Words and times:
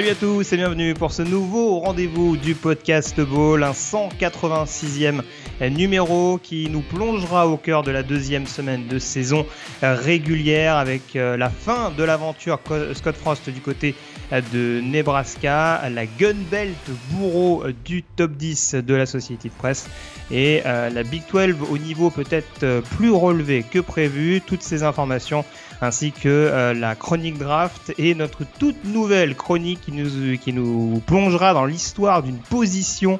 Salut 0.00 0.12
à 0.12 0.14
tous 0.14 0.50
et 0.54 0.56
bienvenue 0.56 0.94
pour 0.94 1.12
ce 1.12 1.20
nouveau 1.20 1.78
rendez-vous 1.80 2.38
du 2.38 2.54
podcast 2.54 3.20
Ball, 3.20 3.62
un 3.62 3.72
186e 3.72 5.20
numéro 5.60 6.38
qui 6.42 6.70
nous 6.70 6.80
plongera 6.80 7.46
au 7.46 7.58
cœur 7.58 7.82
de 7.82 7.90
la 7.90 8.02
deuxième 8.02 8.46
semaine 8.46 8.86
de 8.88 8.98
saison 8.98 9.44
régulière 9.82 10.78
avec 10.78 11.16
euh, 11.16 11.36
la 11.36 11.50
fin 11.50 11.90
de 11.90 12.02
l'aventure 12.02 12.60
Scott 12.94 13.14
Frost 13.14 13.50
du 13.50 13.60
côté 13.60 13.94
de 14.32 14.80
Nebraska, 14.80 15.82
la 15.90 16.06
gunbelt 16.06 16.78
bourreau 17.10 17.64
du 17.84 18.02
top 18.02 18.32
10 18.32 18.76
de 18.76 18.94
la 18.94 19.04
Society 19.04 19.50
Press 19.50 19.86
et 20.30 20.62
euh, 20.64 20.88
la 20.88 21.02
Big 21.02 21.24
12 21.30 21.56
au 21.70 21.76
niveau 21.76 22.08
peut-être 22.08 22.62
euh, 22.62 22.80
plus 22.80 23.10
relevé 23.10 23.64
que 23.68 23.80
prévu. 23.80 24.40
Toutes 24.40 24.62
ces 24.62 24.82
informations 24.82 25.44
ainsi 25.80 26.12
que 26.12 26.28
euh, 26.28 26.74
la 26.74 26.94
chronique 26.94 27.38
draft 27.38 27.92
et 27.98 28.14
notre 28.14 28.44
toute 28.44 28.84
nouvelle 28.84 29.34
chronique 29.34 29.80
qui 29.80 29.92
nous, 29.92 30.36
qui 30.38 30.52
nous 30.52 31.02
plongera 31.06 31.54
dans 31.54 31.64
l'histoire 31.64 32.22
d'une 32.22 32.38
position 32.38 33.18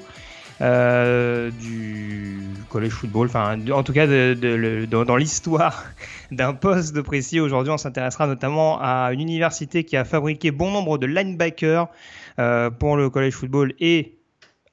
euh, 0.60 1.50
du 1.50 2.42
college 2.68 2.92
football, 2.92 3.28
enfin 3.28 3.58
en 3.70 3.82
tout 3.82 3.94
cas 3.94 4.06
de, 4.06 4.36
de, 4.38 4.84
de, 4.84 5.04
dans 5.04 5.16
l'histoire 5.16 5.84
d'un 6.30 6.52
poste 6.52 6.94
de 6.94 7.00
précis. 7.00 7.40
Aujourd'hui, 7.40 7.72
on 7.72 7.78
s'intéressera 7.78 8.26
notamment 8.26 8.78
à 8.78 9.10
une 9.12 9.20
université 9.20 9.84
qui 9.84 9.96
a 9.96 10.04
fabriqué 10.04 10.50
bon 10.50 10.70
nombre 10.70 10.98
de 10.98 11.06
linebackers 11.06 11.88
euh, 12.38 12.70
pour 12.70 12.98
le 12.98 13.08
college 13.08 13.32
football 13.32 13.72
et 13.80 14.19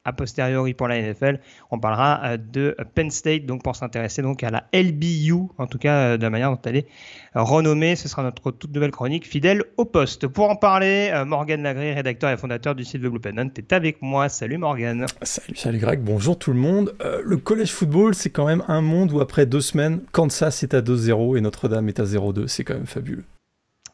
a 0.07 0.13
posteriori 0.13 0.73
pour 0.73 0.87
la 0.87 1.01
NFL. 1.01 1.39
On 1.69 1.79
parlera 1.79 2.21
euh, 2.23 2.37
de 2.37 2.75
Penn 2.95 3.11
State, 3.11 3.45
donc 3.45 3.61
pour 3.61 3.75
s'intéresser 3.75 4.21
donc 4.21 4.41
à 4.41 4.49
la 4.49 4.63
LBU, 4.73 5.49
en 5.57 5.67
tout 5.67 5.77
cas 5.77 5.97
euh, 5.97 6.17
de 6.17 6.23
la 6.23 6.29
manière 6.29 6.49
dont 6.49 6.61
elle 6.63 6.77
est 6.77 6.87
renommée. 7.35 7.95
Ce 7.95 8.07
sera 8.07 8.23
notre 8.23 8.51
toute 8.51 8.73
nouvelle 8.73 8.91
chronique 8.91 9.27
fidèle 9.27 9.63
au 9.75 9.83
poste. 9.83 10.27
Pour 10.27 10.49
en 10.49 10.55
parler, 10.55 11.11
euh, 11.13 11.25
Morgan 11.25 11.61
Lagré, 11.61 11.93
rédacteur 11.93 12.31
et 12.31 12.37
fondateur 12.37 12.73
du 12.73 12.85
site 12.85 13.01
The 13.01 13.07
Blue 13.07 13.19
Pennant, 13.19 13.49
est 13.57 13.73
avec 13.73 14.01
moi. 14.01 14.29
Salut 14.29 14.57
Morgan. 14.57 15.05
Salut, 15.21 15.55
salut 15.55 15.79
Greg. 15.79 15.99
Bonjour 15.99 16.39
tout 16.39 16.53
le 16.53 16.59
monde. 16.59 16.95
Le 17.23 17.37
college 17.37 17.71
football, 17.71 18.15
c'est 18.15 18.29
quand 18.29 18.45
même 18.45 18.63
un 18.69 18.81
monde 18.81 19.11
où 19.11 19.19
après 19.19 19.45
deux 19.45 19.61
semaines, 19.61 19.99
Kansas 20.13 20.63
est 20.63 20.73
à 20.73 20.81
2-0 20.81 21.37
et 21.37 21.41
Notre-Dame 21.41 21.89
est 21.89 21.99
à 21.99 22.05
0-2. 22.05 22.47
C'est 22.47 22.63
quand 22.63 22.75
même 22.75 22.87
fabuleux. 22.87 23.23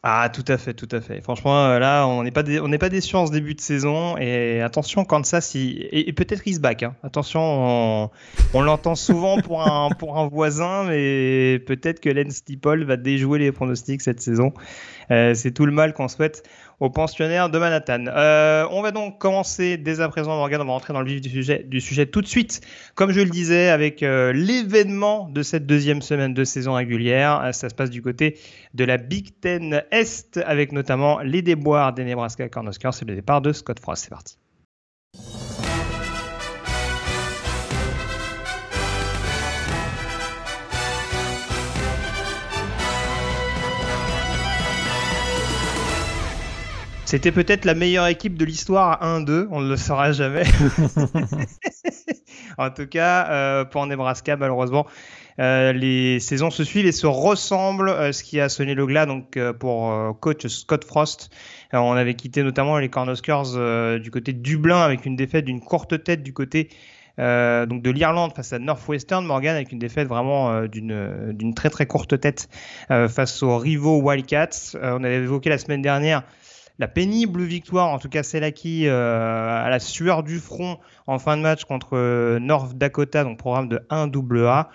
Ah, 0.06 0.28
tout 0.28 0.44
à 0.48 0.58
fait, 0.58 0.74
tout 0.74 0.88
à 0.90 1.00
fait. 1.00 1.22
Franchement, 1.22 1.64
euh, 1.64 1.78
là, 1.78 2.06
on 2.06 2.24
n'est 2.24 2.30
pas, 2.30 2.42
on 2.62 2.68
n'est 2.68 2.76
pas 2.76 2.90
déçu 2.90 3.16
en 3.16 3.26
ce 3.26 3.32
début 3.32 3.54
de 3.54 3.60
saison. 3.62 4.18
Et 4.18 4.60
attention, 4.60 5.06
Kansas, 5.06 5.54
il... 5.54 5.88
et, 5.92 6.12
peut-être 6.12 6.42
il 6.44 6.56
se 6.56 6.60
back. 6.60 6.82
Hein. 6.82 6.94
Attention, 7.02 7.40
on, 7.40 8.10
on 8.52 8.60
l'entend 8.60 8.96
souvent 8.96 9.40
pour 9.40 9.66
un, 9.66 9.88
pour 9.98 10.18
un 10.18 10.28
voisin, 10.28 10.84
mais 10.84 11.58
peut-être 11.66 12.00
que 12.00 12.10
Len 12.10 12.30
Steeple 12.30 12.84
va 12.84 12.98
déjouer 12.98 13.38
les 13.38 13.50
pronostics 13.50 14.02
cette 14.02 14.20
saison. 14.20 14.52
Euh, 15.10 15.32
c'est 15.32 15.52
tout 15.52 15.64
le 15.64 15.72
mal 15.72 15.94
qu'on 15.94 16.08
souhaite 16.08 16.42
aux 16.80 16.90
pensionnaires 16.90 17.50
de 17.50 17.58
Manhattan. 17.58 18.04
Euh, 18.08 18.66
on 18.70 18.82
va 18.82 18.90
donc 18.90 19.18
commencer 19.18 19.76
dès 19.76 20.00
à 20.00 20.08
présent, 20.08 20.36
Morgan, 20.36 20.60
on 20.60 20.64
va 20.64 20.72
rentrer 20.72 20.92
dans 20.92 21.00
le 21.00 21.06
vif 21.06 21.20
du 21.20 21.80
sujet, 21.80 22.06
tout 22.06 22.20
de 22.20 22.26
suite. 22.26 22.60
Comme 22.94 23.12
je 23.12 23.20
le 23.20 23.30
disais, 23.30 23.68
avec 23.68 24.02
euh, 24.02 24.32
l'événement 24.32 25.28
de 25.28 25.42
cette 25.42 25.66
deuxième 25.66 26.02
semaine 26.02 26.34
de 26.34 26.44
saison 26.44 26.74
régulière, 26.74 27.40
euh, 27.42 27.52
ça 27.52 27.68
se 27.68 27.74
passe 27.74 27.90
du 27.90 28.02
côté 28.02 28.38
de 28.74 28.84
la 28.84 28.96
Big 28.96 29.40
Ten 29.40 29.82
Est, 29.90 30.38
avec 30.44 30.72
notamment 30.72 31.20
les 31.20 31.42
déboires 31.42 31.92
des 31.92 32.04
Nebraska 32.04 32.48
Cornhuskers 32.48 33.02
et 33.02 33.04
le 33.04 33.14
départ 33.14 33.40
de 33.40 33.52
Scott 33.52 33.80
Frost. 33.80 34.04
C'est 34.04 34.10
parti. 34.10 34.38
C'était 47.14 47.30
peut-être 47.30 47.64
la 47.64 47.74
meilleure 47.74 48.08
équipe 48.08 48.36
de 48.36 48.44
l'histoire 48.44 49.00
à 49.00 49.20
1-2, 49.20 49.46
on 49.52 49.60
ne 49.60 49.68
le 49.68 49.76
saura 49.76 50.10
jamais. 50.10 50.42
en 52.58 52.70
tout 52.70 52.88
cas, 52.88 53.28
euh, 53.30 53.64
pour 53.64 53.86
Nebraska, 53.86 54.36
malheureusement, 54.36 54.84
euh, 55.38 55.72
les 55.72 56.18
saisons 56.18 56.50
se 56.50 56.64
suivent 56.64 56.86
et 56.86 56.90
se 56.90 57.06
ressemblent, 57.06 57.88
euh, 57.88 58.10
ce 58.10 58.24
qui 58.24 58.40
a 58.40 58.48
sonné 58.48 58.74
le 58.74 58.84
glas 58.84 59.06
donc 59.06 59.36
euh, 59.36 59.52
pour 59.52 60.18
coach 60.18 60.44
Scott 60.48 60.84
Frost. 60.84 61.30
on 61.72 61.92
avait 61.92 62.14
quitté 62.14 62.42
notamment 62.42 62.78
les 62.78 62.88
Cornhuskers 62.88 64.00
du 64.00 64.10
côté 64.10 64.32
de 64.32 64.40
Dublin 64.40 64.80
avec 64.80 65.06
une 65.06 65.14
défaite 65.14 65.44
d'une 65.44 65.60
courte 65.60 66.02
tête 66.02 66.24
du 66.24 66.32
côté 66.32 66.68
donc 67.16 67.80
de 67.80 67.90
l'Irlande 67.90 68.32
face 68.34 68.52
à 68.52 68.58
Northwestern 68.58 69.24
Morgan 69.24 69.54
avec 69.54 69.70
une 69.70 69.78
défaite 69.78 70.08
vraiment 70.08 70.66
d'une 70.66 71.30
d'une 71.32 71.54
très 71.54 71.70
très 71.70 71.86
courte 71.86 72.18
tête 72.18 72.48
face 72.88 73.40
aux 73.44 73.56
rivaux 73.56 74.00
Wildcats. 74.02 74.76
on 74.82 75.04
avait 75.04 75.18
évoqué 75.18 75.48
la 75.48 75.58
semaine 75.58 75.80
dernière 75.80 76.24
la 76.78 76.88
pénible 76.88 77.42
victoire, 77.42 77.88
en 77.88 77.98
tout 77.98 78.08
cas 78.08 78.22
celle 78.22 78.44
acquise 78.44 78.86
euh, 78.88 79.64
à 79.64 79.68
la 79.70 79.78
sueur 79.78 80.22
du 80.22 80.38
front 80.40 80.78
en 81.06 81.18
fin 81.18 81.36
de 81.36 81.42
match 81.42 81.64
contre 81.64 81.90
euh, 81.96 82.38
North 82.38 82.76
Dakota, 82.76 83.24
donc 83.24 83.38
programme 83.38 83.68
de 83.68 83.78
1AA. 83.90 84.66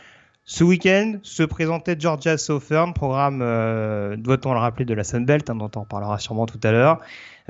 Ce 0.46 0.64
week-end 0.64 1.18
se 1.22 1.44
présentait 1.44 1.96
Georgia 2.00 2.38
Southern, 2.38 2.94
programme, 2.94 3.42
euh, 3.44 4.16
doit-on 4.16 4.54
le 4.54 4.60
rappeler, 4.60 4.86
de 4.86 4.96
la 4.96 5.04
Sunbelt, 5.04 5.48
hein, 5.50 5.56
dont 5.56 5.70
on 5.76 5.84
parlera 5.84 6.18
sûrement 6.18 6.48
tout 6.48 6.60
à 6.64 6.72
l'heure. 6.72 7.02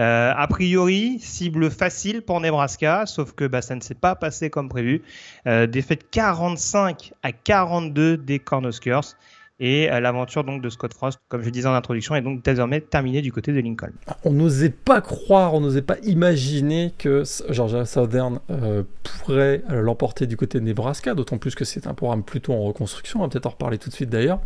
A 0.01 0.47
priori, 0.47 1.19
cible 1.19 1.69
facile 1.69 2.21
pour 2.21 2.39
Nebraska, 2.39 3.05
sauf 3.05 3.33
que 3.33 3.43
bah, 3.45 3.61
ça 3.61 3.75
ne 3.75 3.81
s'est 3.81 3.95
pas 3.95 4.15
passé 4.15 4.49
comme 4.49 4.69
prévu. 4.69 5.01
Défaite 5.45 6.09
45 6.09 7.11
à 7.21 7.33
42 7.33 8.15
des 8.15 8.39
Cornhuskers. 8.39 9.17
Et 9.61 9.91
euh, 9.91 9.99
l'aventure 9.99 10.45
donc 10.45 10.61
de 10.61 10.69
Scott 10.69 10.93
Frost, 10.93 11.19
comme 11.27 11.43
je 11.43 11.49
disais 11.49 11.67
en 11.67 11.73
introduction, 11.73 12.15
est 12.15 12.21
donc 12.21 12.43
désormais 12.43 12.79
terminée 12.79 13.21
du 13.21 13.33
côté 13.33 13.51
de 13.51 13.59
Lincoln. 13.59 13.91
On 14.23 14.31
n'osait 14.31 14.69
pas 14.69 15.01
croire, 15.01 15.53
on 15.53 15.59
n'osait 15.59 15.81
pas 15.81 15.97
imaginer 16.03 16.93
que 16.97 17.23
Georgia 17.49 17.85
Southern 17.85 18.39
euh, 18.49 18.83
pourrait 19.03 19.63
euh, 19.69 19.81
l'emporter 19.81 20.27
du 20.27 20.37
côté 20.37 20.59
de 20.59 20.63
Nebraska, 20.63 21.13
d'autant 21.13 21.37
plus 21.37 21.55
que 21.55 21.65
c'est 21.65 21.87
un 21.87 21.93
programme 21.93 22.23
plutôt 22.23 22.53
en 22.53 22.61
reconstruction. 22.61 23.19
On 23.19 23.23
va 23.23 23.29
peut-être 23.29 23.47
en 23.47 23.51
reparler 23.51 23.77
tout 23.77 23.89
de 23.89 23.95
suite 23.95 24.09
d'ailleurs. 24.09 24.39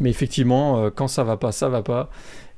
Mais 0.00 0.10
effectivement, 0.10 0.90
quand 0.90 1.06
ça 1.06 1.22
va 1.22 1.36
pas, 1.36 1.52
ça 1.52 1.68
va 1.68 1.82
pas. 1.82 2.08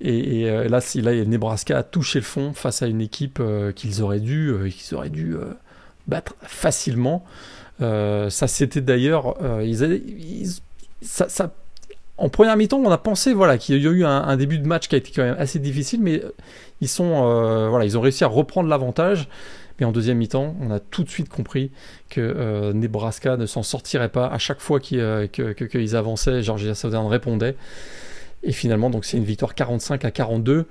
Et, 0.01 0.43
et 0.43 0.69
là, 0.69 0.81
si, 0.81 1.01
là, 1.01 1.13
Nebraska 1.25 1.79
a 1.79 1.83
touché 1.83 2.21
le 2.21 2.25
fond 2.25 2.53
face 2.53 2.81
à 2.81 2.87
une 2.87 3.01
équipe 3.01 3.43
qu'ils 3.75 4.03
auraient 4.03 4.21
dû, 4.21 4.55
qu'ils 4.71 4.95
auraient 4.95 5.11
dû 5.11 5.35
battre 6.07 6.37
facilement. 6.43 7.25
ça, 7.81 8.47
c'était 8.47 8.83
d'ailleurs, 8.83 9.37
en 12.17 12.29
première 12.29 12.57
mi-temps, 12.57 12.79
on 12.79 12.91
a 12.91 12.99
pensé 12.99 13.35
voilà, 13.35 13.59
qu'il 13.59 13.77
y 13.77 13.87
a 13.87 13.91
eu 13.91 14.05
un, 14.05 14.37
début 14.37 14.59
de 14.59 14.67
match 14.67 14.89
qui 14.89 14.95
a 14.95 14.99
été 14.99 15.11
quand 15.11 15.23
même 15.23 15.37
assez 15.39 15.59
difficile, 15.59 16.01
mais 16.01 16.23
euh, 17.01 17.69
voilà, 17.69 17.85
ils 17.85 17.99
ont 17.99 18.01
réussi 18.01 18.25
à 18.25 18.29
reprendre 18.29 18.69
l'avantage. 18.69 19.29
Mais 19.81 19.87
en 19.87 19.91
deuxième 19.91 20.19
mi-temps, 20.19 20.55
on 20.61 20.71
a 20.71 20.79
tout 20.79 21.03
de 21.03 21.11
suite 21.11 21.29
compris 21.29 21.73
que 22.09 22.21
euh, 22.21 22.73
Nebraska 22.73 23.37
ne 23.37 23.47
s'en 23.47 23.65
sortirait 23.65 24.09
pas. 24.09 24.29
À 24.29 24.39
chaque 24.39 24.61
fois 24.61 24.79
qu'ils 24.79 25.01
euh, 25.01 25.27
que, 25.27 25.97
avançaient, 25.97 26.43
Georgia 26.43 26.77
Southern 26.77 27.09
répondait. 27.09 27.57
Et 28.45 28.53
finalement, 28.53 28.91
c'est 29.03 29.17
une 29.17 29.25
victoire 29.25 29.57
45 29.57 30.05
à 30.05 30.13
42. 30.13 30.67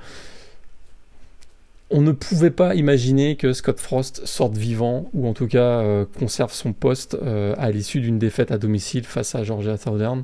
On 1.95 2.01
ne 2.01 2.12
pouvait 2.12 2.50
pas 2.50 2.74
imaginer 2.74 3.36
que 3.36 3.54
Scott 3.54 3.80
Frost 3.80 4.25
sorte 4.25 4.57
vivant, 4.57 5.12
ou 5.13 5.28
en 5.28 5.34
tout 5.34 5.45
cas 5.45 5.60
euh, 5.60 6.06
conserve 6.18 6.51
son 6.51 6.74
poste 6.74 7.16
euh, 7.22 7.54
à 7.60 7.69
l'issue 7.69 8.01
d'une 8.01 8.18
défaite 8.18 8.51
à 8.51 8.57
domicile 8.57 9.06
face 9.06 9.36
à 9.36 9.44
Georgia 9.44 9.78
Southern. 9.78 10.24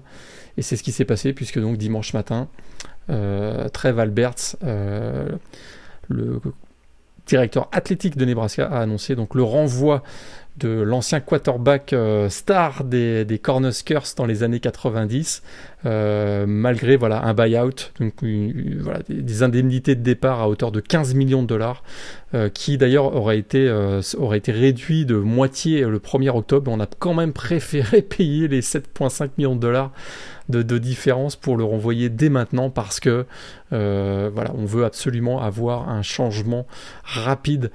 Et 0.57 0.63
c'est 0.63 0.75
ce 0.75 0.81
qui 0.81 0.91
s'est 0.91 1.05
passé, 1.05 1.31
puisque 1.31 1.59
donc 1.59 1.77
dimanche 1.77 2.15
matin, 2.15 2.47
euh, 3.11 3.69
Trev 3.69 3.99
Alberts, 3.99 4.55
le 6.07 6.41
directeur 7.27 7.69
athlétique 7.71 8.17
de 8.17 8.25
Nebraska, 8.25 8.65
a 8.65 8.79
annoncé 8.79 9.15
donc 9.15 9.35
le 9.35 9.43
renvoi 9.43 10.01
de 10.59 10.69
l'ancien 10.69 11.19
quarterback 11.19 11.95
star 12.29 12.83
des, 12.83 13.25
des 13.25 13.39
Cornhuskers 13.39 14.03
dans 14.17 14.25
les 14.25 14.43
années 14.43 14.59
90, 14.59 15.41
malgré 15.85 16.97
voilà, 16.97 17.23
un 17.23 17.33
buyout, 17.33 17.91
donc 17.99 18.13
voilà, 18.81 18.99
des, 19.07 19.43
indemnités 19.43 19.95
de 19.95 20.01
départ 20.01 20.41
à 20.41 20.49
hauteur 20.49 20.71
de 20.71 20.79
15 20.79 21.13
millions 21.15 21.41
de 21.41 21.47
dollars, 21.47 21.83
qui 22.53 22.77
d'ailleurs 22.77 23.15
aurait 23.15 23.39
été, 23.39 23.71
aurait 24.17 24.41
réduit 24.45 25.05
de 25.05 25.15
moitié 25.15 25.81
le 25.81 25.99
1er 25.99 26.29
octobre. 26.29 26.71
On 26.71 26.79
a 26.79 26.87
quand 26.87 27.13
même 27.13 27.33
préféré 27.33 28.01
payer 28.01 28.47
les 28.47 28.61
7,5 28.61 29.29
millions 29.37 29.55
de 29.55 29.61
dollars 29.61 29.91
de, 30.49 30.77
différence 30.77 31.35
pour 31.35 31.57
le 31.57 31.63
renvoyer 31.63 32.09
dès 32.09 32.29
maintenant 32.29 32.69
parce 32.69 32.99
que 32.99 33.25
euh, 33.71 34.29
voilà, 34.33 34.51
on 34.55 34.65
veut 34.65 34.83
absolument 34.83 35.41
avoir 35.41 35.89
un 35.89 36.01
changement 36.01 36.65
rapide 37.03 37.71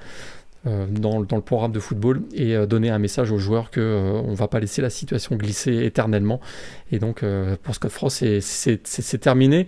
euh, 0.66 0.86
dans, 0.88 1.18
le 1.18 1.26
programme 1.42 1.72
de 1.72 1.80
football 1.80 2.22
et 2.32 2.56
euh, 2.56 2.66
donner 2.66 2.90
un 2.90 2.98
message 2.98 3.30
aux 3.30 3.38
joueurs 3.38 3.70
que 3.70 4.20
on 4.24 4.34
va 4.34 4.48
pas 4.48 4.60
laisser 4.60 4.82
la 4.82 4.90
situation 4.90 5.36
glisser 5.36 5.84
éternellement. 5.84 6.40
Et 6.92 6.98
donc 6.98 7.24
pour 7.62 7.74
Scott 7.74 7.90
Frost, 7.90 8.24
c'est 8.40 9.18
terminé 9.20 9.66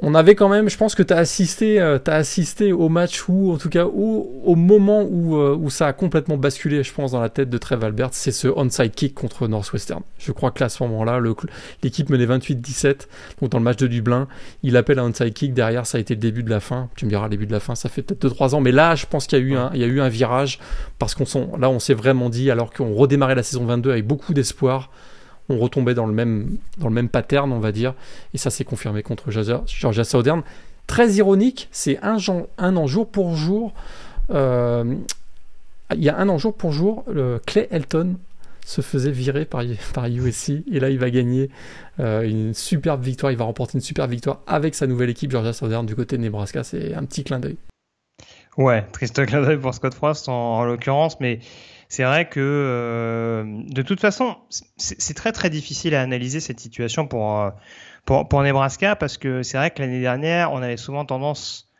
on 0.00 0.14
avait 0.14 0.36
quand 0.36 0.48
même, 0.48 0.68
je 0.68 0.76
pense 0.76 0.94
que 0.94 1.02
tu 1.02 1.12
as 1.12 1.16
assisté, 1.16 1.80
euh, 1.80 1.98
as 2.06 2.14
assisté 2.14 2.72
au 2.72 2.88
match 2.88 3.28
où, 3.28 3.52
en 3.52 3.58
tout 3.58 3.68
cas, 3.68 3.84
au 3.84 4.54
moment 4.54 5.02
où, 5.02 5.36
euh, 5.36 5.56
où 5.56 5.70
ça 5.70 5.88
a 5.88 5.92
complètement 5.92 6.36
basculé, 6.36 6.84
je 6.84 6.92
pense, 6.92 7.12
dans 7.12 7.20
la 7.20 7.28
tête 7.28 7.50
de 7.50 7.58
Trev 7.58 7.82
Albert, 7.82 8.10
c'est 8.12 8.30
ce 8.30 8.46
onside 8.46 8.92
kick 8.92 9.14
contre 9.14 9.48
Northwestern. 9.48 10.02
Je 10.18 10.30
crois 10.30 10.52
que 10.52 10.60
là, 10.60 10.66
à 10.66 10.68
ce 10.68 10.84
moment-là, 10.84 11.20
l'équipe 11.82 12.10
menait 12.10 12.26
28-17, 12.26 13.08
donc 13.40 13.50
dans 13.50 13.58
le 13.58 13.64
match 13.64 13.78
de 13.78 13.88
Dublin, 13.88 14.28
il 14.62 14.76
appelle 14.76 15.00
un 15.00 15.06
onside 15.06 15.34
kick, 15.34 15.52
derrière, 15.52 15.84
ça 15.84 15.98
a 15.98 16.00
été 16.00 16.14
le 16.14 16.20
début 16.20 16.44
de 16.44 16.50
la 16.50 16.60
fin. 16.60 16.88
Tu 16.94 17.04
me 17.04 17.10
diras, 17.10 17.24
le 17.24 17.30
début 17.30 17.46
de 17.46 17.52
la 17.52 17.60
fin, 17.60 17.74
ça 17.74 17.88
fait 17.88 18.02
peut-être 18.02 18.24
2-3 18.24 18.54
ans, 18.54 18.60
mais 18.60 18.72
là, 18.72 18.94
je 18.94 19.06
pense 19.06 19.26
qu'il 19.26 19.38
y, 19.40 19.42
a 19.42 19.44
eu 19.44 19.56
un, 19.56 19.70
il 19.74 19.80
y 19.80 19.84
a 19.84 19.88
eu 19.88 20.00
un 20.00 20.08
virage, 20.08 20.60
parce 21.00 21.16
qu'on 21.16 21.24
là, 21.58 21.70
on 21.70 21.80
s'est 21.80 21.94
vraiment 21.94 22.30
dit, 22.30 22.52
alors 22.52 22.72
qu'on 22.72 22.94
redémarrait 22.94 23.34
la 23.34 23.42
saison 23.42 23.64
22 23.64 23.90
avec 23.90 24.06
beaucoup 24.06 24.32
d'espoir, 24.32 24.90
on 25.48 25.58
retombait 25.58 25.94
dans 25.94 26.06
le 26.06 26.12
même, 26.12 26.58
dans 26.78 27.08
pattern, 27.08 27.52
on 27.52 27.60
va 27.60 27.72
dire. 27.72 27.94
Et 28.34 28.38
ça 28.38 28.50
s'est 28.50 28.64
confirmé 28.64 29.02
contre 29.02 29.30
Georgia 29.30 30.04
Southern. 30.04 30.42
Très 30.86 31.12
ironique, 31.12 31.68
c'est 31.70 31.98
un, 32.02 32.16
un, 32.58 32.76
an 32.76 32.86
jour 32.86 33.08
pour 33.08 33.34
jour. 33.34 33.74
Euh, 34.30 34.94
il 35.94 36.02
y 36.02 36.08
a 36.08 36.18
un 36.18 36.28
an 36.28 36.38
jour 36.38 36.54
pour 36.54 36.72
jour, 36.72 37.04
Clay 37.46 37.68
Elton 37.70 38.16
se 38.68 38.82
faisait 38.82 39.10
virer 39.10 39.46
par, 39.46 39.62
par 39.94 40.06
USC 40.06 40.62
et 40.70 40.78
là 40.78 40.90
il 40.90 40.98
va 40.98 41.08
gagner 41.08 41.48
euh, 42.00 42.28
une 42.28 42.52
superbe 42.52 43.02
victoire, 43.02 43.32
il 43.32 43.38
va 43.38 43.46
remporter 43.46 43.78
une 43.78 43.80
superbe 43.80 44.10
victoire 44.10 44.42
avec 44.46 44.74
sa 44.74 44.86
nouvelle 44.86 45.08
équipe 45.08 45.30
Georgia 45.30 45.54
Southern 45.54 45.86
du 45.86 45.96
côté 45.96 46.18
de 46.18 46.22
Nebraska, 46.22 46.62
c'est 46.64 46.92
un 46.92 47.04
petit 47.04 47.24
clin 47.24 47.38
d'œil. 47.38 47.56
Ouais, 48.58 48.84
triste 48.92 49.24
clin 49.24 49.40
d'œil 49.40 49.56
pour 49.56 49.72
Scott 49.72 49.94
Frost 49.94 50.28
en 50.28 50.64
l'occurrence, 50.64 51.18
mais 51.18 51.38
c'est 51.88 52.04
vrai 52.04 52.28
que 52.28 52.40
euh, 52.40 53.44
de 53.66 53.82
toute 53.82 54.00
façon, 54.00 54.36
c'est 54.76 55.14
très 55.14 55.32
très 55.32 55.48
difficile 55.48 55.94
à 55.94 56.02
analyser 56.02 56.40
cette 56.40 56.60
situation 56.60 57.06
pour, 57.06 57.40
euh, 57.40 57.50
pour, 58.04 58.28
pour 58.28 58.42
Nebraska 58.42 58.94
parce 58.94 59.16
que 59.16 59.42
c'est 59.42 59.56
vrai 59.56 59.70
que 59.70 59.80
l'année 59.80 60.00
dernière, 60.00 60.52
on 60.52 60.60
avait 60.60 60.76
souvent 60.76 61.06
tendance, 61.06 61.72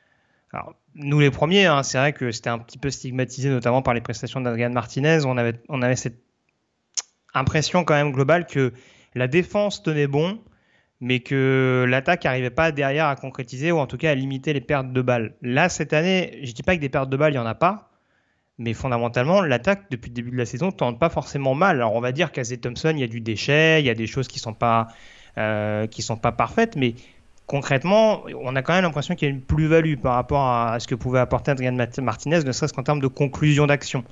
alors, 0.53 0.75
nous 0.95 1.21
les 1.21 1.31
premiers, 1.31 1.67
hein, 1.67 1.83
c'est 1.83 1.99
vrai 1.99 2.15
que 2.15 2.33
c'était 2.33 2.49
un 2.49 2.59
petit 2.59 2.79
peu 2.79 2.91
stigmatisé 2.91 3.51
notamment 3.51 3.83
par 3.83 3.93
les 3.93 4.01
prestations 4.01 4.41
d'Adrian 4.41 4.71
Martinez. 4.71 5.21
On 5.27 5.37
avait, 5.37 5.61
on 5.69 5.83
avait 5.83 5.97
cette 5.97 6.23
impression 7.35 7.85
quand 7.85 7.95
même 7.95 8.13
globale 8.13 8.47
que 8.47 8.73
la 9.15 9.29
défense 9.29 9.83
tenait 9.83 10.07
bon, 10.07 10.39
mais 11.01 11.21
que 11.21 11.85
l'attaque 11.87 12.25
n'arrivait 12.25 12.49
pas 12.49 12.73
derrière 12.73 13.07
à 13.07 13.17
concrétiser 13.17 13.73
ou 13.73 13.79
en 13.79 13.87
tout 13.87 13.99
cas 13.99 14.11
à 14.11 14.15
limiter 14.15 14.55
les 14.55 14.63
pertes 14.63 14.91
de 14.91 15.03
balles. 15.03 15.35
Là, 15.43 15.69
cette 15.69 15.93
année, 15.93 16.41
je 16.43 16.53
dis 16.53 16.63
pas 16.63 16.77
que 16.77 16.81
des 16.81 16.89
pertes 16.89 17.11
de 17.11 17.17
balles, 17.19 17.35
il 17.35 17.37
y 17.37 17.41
en 17.41 17.47
a 17.47 17.55
pas, 17.55 17.88
mais 18.59 18.75
fondamentalement, 18.75 19.41
l'attaque, 19.41 19.85
depuis 19.91 20.11
le 20.11 20.15
début 20.15 20.31
de 20.33 20.37
la 20.37 20.47
saison, 20.47 20.67
ne 20.67 20.73
tente 20.73 20.99
pas 20.99 21.09
forcément 21.09 21.55
mal. 21.55 21.77
Alors, 21.77 21.95
on 21.95 22.01
va 22.01 22.13
dire 22.13 22.33
qu'à 22.33 22.43
Thompson, 22.43 22.93
il 22.93 22.99
y 23.01 23.05
a 23.05 23.07
du 23.07 23.21
déchet, 23.21 23.81
il 23.81 23.87
y 23.87 23.91
a 23.91 23.95
des 23.95 24.09
choses 24.09 24.27
qui 24.27 24.39
ne 24.39 24.43
sont, 24.43 24.55
pas, 24.55 24.89
euh, 25.39 25.87
sont 25.99 26.17
pas 26.17 26.33
parfaites, 26.33 26.75
mais 26.75 26.95
concrètement, 27.47 28.25
on 28.41 28.57
a 28.57 28.63
quand 28.63 28.75
même 28.75 28.83
l'impression 28.83 29.15
qu'il 29.15 29.29
y 29.29 29.31
a 29.31 29.35
une 29.35 29.43
plus-value 29.43 29.97
par 29.97 30.15
rapport 30.15 30.45
à, 30.45 30.81
ce 30.81 30.89
que 30.89 30.97
pouvait 30.97 31.21
apporter 31.21 31.53
Adrian 31.53 31.77
Martinez, 32.03 32.41
ne 32.45 32.53
serait-ce 32.53 32.73
qu'en 32.73 32.83
termes 32.83 33.01
de 33.01 33.07
conclusion 33.07 33.67
d'action. 33.67 34.05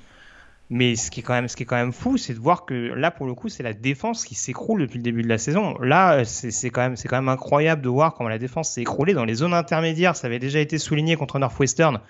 Mais 0.71 0.97
ce 0.97 1.11
qui 1.13 1.21
est 1.21 1.23
quand 1.23 1.75
même, 1.75 1.93
fou, 1.93 2.17
c'est 2.17 2.35
de 2.35 2.41
voir 2.41 2.65
que 2.65 2.75
là, 2.75 3.13
pour 3.13 3.27
le 3.27 3.35
coup, 3.35 3.49
c'est 3.49 3.63
la 3.63 3.73
défense 3.73 4.25
qui 4.25 4.35
s'écroule 4.35 4.81
depuis 4.81 4.99
le 4.99 5.05
début 5.05 5.23
de 5.23 5.29
la 5.29 5.39
saison. 5.39 5.79
Là, 5.79 6.25
c'est 6.25 6.71
quand 6.71 6.93
quand 6.93 7.17
même 7.17 7.29
incroyable 7.29 7.83
de 7.83 7.89
voir 7.89 8.15
comment 8.15 8.29
la 8.29 8.39
défense 8.39 8.71
s'est 8.73 8.81
écroulée 8.81 9.15
dans 9.15 9.25
les 9.25 9.35
zones 9.35 9.55
intermédiaires. 9.55 10.17
Ça 10.17 10.27
avait 10.27 10.41
déjà 10.41 10.59
été 10.59 10.79
souligné 10.79 11.15
contre 11.15 11.39
Northwestern 11.39 12.01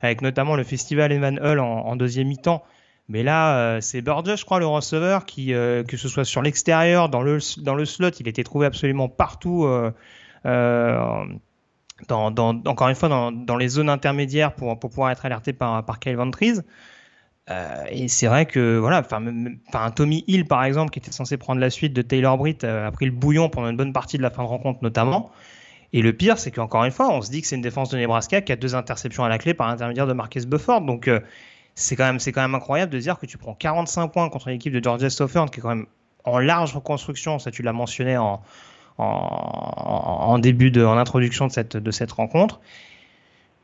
avec 0.00 0.22
notamment 0.22 0.56
le 0.56 0.64
festival 0.64 1.12
Evan 1.12 1.38
Hull 1.42 1.60
en, 1.60 1.96
deuxième 1.96 2.28
mi-temps. 2.28 2.62
Mais 3.08 3.22
là, 3.22 3.56
euh, 3.56 3.80
c'est 3.80 4.02
Burgess, 4.02 4.40
je 4.40 4.44
crois, 4.44 4.58
le 4.58 4.66
receveur, 4.66 5.26
qui, 5.26 5.54
euh, 5.54 5.84
que 5.84 5.96
ce 5.96 6.08
soit 6.08 6.24
sur 6.24 6.42
l'extérieur, 6.42 7.08
dans 7.08 7.22
le, 7.22 7.38
dans 7.62 7.74
le 7.74 7.84
slot, 7.84 8.10
il 8.18 8.26
était 8.26 8.42
trouvé 8.42 8.66
absolument 8.66 9.08
partout. 9.08 9.64
Euh, 9.64 9.90
encore 12.10 12.88
une 12.88 12.94
fois, 12.94 13.08
dans, 13.08 13.32
dans, 13.32 13.56
les 13.56 13.68
zones 13.68 13.88
intermédiaires 13.88 14.54
pour, 14.54 14.78
pour 14.78 14.90
pouvoir 14.90 15.10
être 15.10 15.24
alerté 15.24 15.52
par, 15.52 15.84
par 15.84 16.00
Kyle 16.00 16.16
Ventries. 16.16 16.58
et 17.90 18.08
c'est 18.08 18.26
vrai 18.26 18.46
que, 18.46 18.76
voilà, 18.76 19.00
enfin, 19.00 19.90
Tommy 19.92 20.24
Hill, 20.26 20.44
par 20.44 20.64
exemple, 20.64 20.90
qui 20.90 20.98
était 20.98 21.12
censé 21.12 21.36
prendre 21.36 21.60
la 21.60 21.70
suite 21.70 21.92
de 21.92 22.02
Taylor 22.02 22.36
Britt, 22.36 22.64
a 22.64 22.90
pris 22.90 23.06
le 23.06 23.12
bouillon 23.12 23.48
pendant 23.48 23.68
une 23.68 23.76
bonne 23.76 23.92
partie 23.92 24.18
de 24.18 24.22
la 24.22 24.30
fin 24.30 24.42
de 24.42 24.48
rencontre, 24.48 24.80
notamment. 24.82 25.30
Et 25.92 26.02
le 26.02 26.12
pire, 26.12 26.38
c'est 26.38 26.50
qu'encore 26.50 26.84
une 26.84 26.90
fois, 26.90 27.10
on 27.10 27.22
se 27.22 27.30
dit 27.30 27.40
que 27.40 27.46
c'est 27.46 27.56
une 27.56 27.62
défense 27.62 27.90
de 27.90 27.96
Nebraska 27.96 28.40
qui 28.40 28.52
a 28.52 28.56
deux 28.56 28.74
interceptions 28.74 29.24
à 29.24 29.28
la 29.28 29.38
clé 29.38 29.54
par 29.54 29.68
l'intermédiaire 29.68 30.06
de 30.06 30.12
Marcus 30.12 30.46
Bufford. 30.46 30.82
Donc, 30.82 31.08
euh, 31.08 31.20
c'est 31.74 31.96
quand, 31.96 32.04
même, 32.04 32.18
quand 32.18 32.40
même 32.40 32.54
incroyable 32.54 32.92
de 32.92 32.98
dire 32.98 33.18
que 33.18 33.26
tu 33.26 33.38
prends 33.38 33.54
45 33.54 34.08
points 34.08 34.28
contre 34.28 34.48
une 34.48 34.54
équipe 34.54 34.72
de 34.72 34.82
Georgia 34.82 35.10
Southern 35.10 35.48
qui 35.48 35.60
est 35.60 35.62
quand 35.62 35.68
même 35.68 35.86
en 36.24 36.38
large 36.38 36.74
reconstruction. 36.74 37.38
Ça, 37.38 37.50
tu 37.50 37.62
l'as 37.62 37.72
mentionné 37.72 38.16
en, 38.16 38.42
en, 38.98 40.38
début 40.38 40.70
de, 40.70 40.84
en 40.84 40.96
introduction 40.96 41.46
de 41.46 41.52
cette, 41.52 41.76
de 41.76 41.90
cette 41.90 42.12
rencontre. 42.12 42.60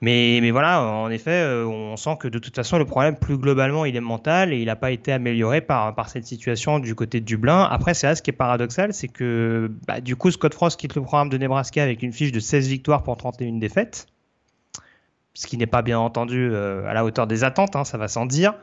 Mais, 0.03 0.51
voilà, 0.51 0.83
en 0.83 1.11
effet, 1.11 1.31
euh, 1.31 1.65
on 1.65 1.97
sent 1.97 2.17
que 2.19 2.27
de 2.27 2.41
toute 2.41 2.57
façon, 2.57 2.77
le 2.77 2.85
problème, 2.85 3.15
plus 3.15 3.39
globalement, 3.39 3.85
il 3.85 3.95
est 3.95 4.01
mental 4.01 4.53
et 4.53 4.59
il 4.59 4.67
n'a 4.67 4.75
pas 4.75 4.91
été 4.91 5.13
amélioré 5.13 5.61
par, 5.61 6.09
cette 6.09 6.27
situation 6.27 6.81
du 6.81 6.97
côté 6.97 7.21
de 7.21 7.25
Dublin. 7.25 7.63
Après, 7.71 7.95
c'est 7.95 8.09
là 8.09 8.17
ce 8.17 8.21
qui 8.21 8.31
est 8.31 8.35
paradoxal, 8.35 8.93
c'est 8.93 9.07
que 9.07 9.71
bah, 9.87 10.01
du 10.01 10.17
coup, 10.17 10.33
Scott 10.33 10.55
Frost 10.55 10.79
quitte 10.81 10.97
le 10.97 11.03
programme 11.03 11.29
de 11.29 11.39
Nebraska 11.39 11.85
avec 11.85 12.03
une 12.03 12.13
fiche 12.13 12.33
de 12.33 12.41
16 12.41 12.67
victoires 12.67 13.05
pour 13.05 13.17
31 13.17 13.59
défaites, 13.59 14.09
ce 15.35 15.47
qui 15.47 15.57
n'est 15.57 15.67
pas 15.67 15.83
bien 15.83 16.01
entendu 16.01 16.51
euh, 16.51 16.85
à 16.89 16.95
la 16.95 17.05
hauteur 17.05 17.29
des 17.29 17.45
attentes, 17.45 17.77
hein, 17.77 17.85
ça 17.85 17.97
va 17.97 18.09
sans 18.09 18.27
dire. 18.27 18.55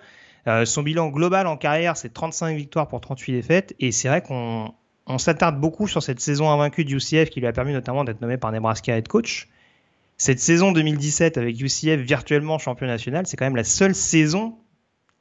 Euh, 0.48 0.66
son 0.66 0.84
bilan 0.84 1.08
global 1.08 1.48
en 1.48 1.56
carrière, 1.56 1.96
c'est 1.96 2.14
35 2.14 2.58
victoires 2.58 2.90
pour 2.90 3.00
38 3.00 3.32
défaites, 3.32 3.76
et 3.80 3.94
c'est 3.94 4.10
vrai 4.10 4.22
qu'on 4.22 4.74
on 5.08 5.18
s'attarde 5.18 5.58
beaucoup 5.58 5.88
sur 5.88 6.04
cette 6.04 6.20
saison 6.20 6.50
invaincue 6.50 6.84
du 6.84 6.98
UCF 6.98 7.30
qui 7.30 7.40
lui 7.40 7.48
a 7.48 7.54
permis 7.54 7.72
notamment 7.72 8.04
d'être 8.04 8.20
nommé 8.20 8.36
par 8.36 8.52
Nebraska 8.52 8.98
head 8.98 9.08
coach 9.08 9.48
cette 10.20 10.42
saison 10.42 10.74
2017 10.74 11.38
avec 11.38 11.60
UCF 11.60 12.02
virtuellement 12.02 12.60
champion 12.60 12.86
national, 12.86 13.26
c'est 13.26 13.38
quand 13.38 13.46
même 13.46 13.56
la 13.56 13.64
seule 13.64 13.96
saison 13.96 14.56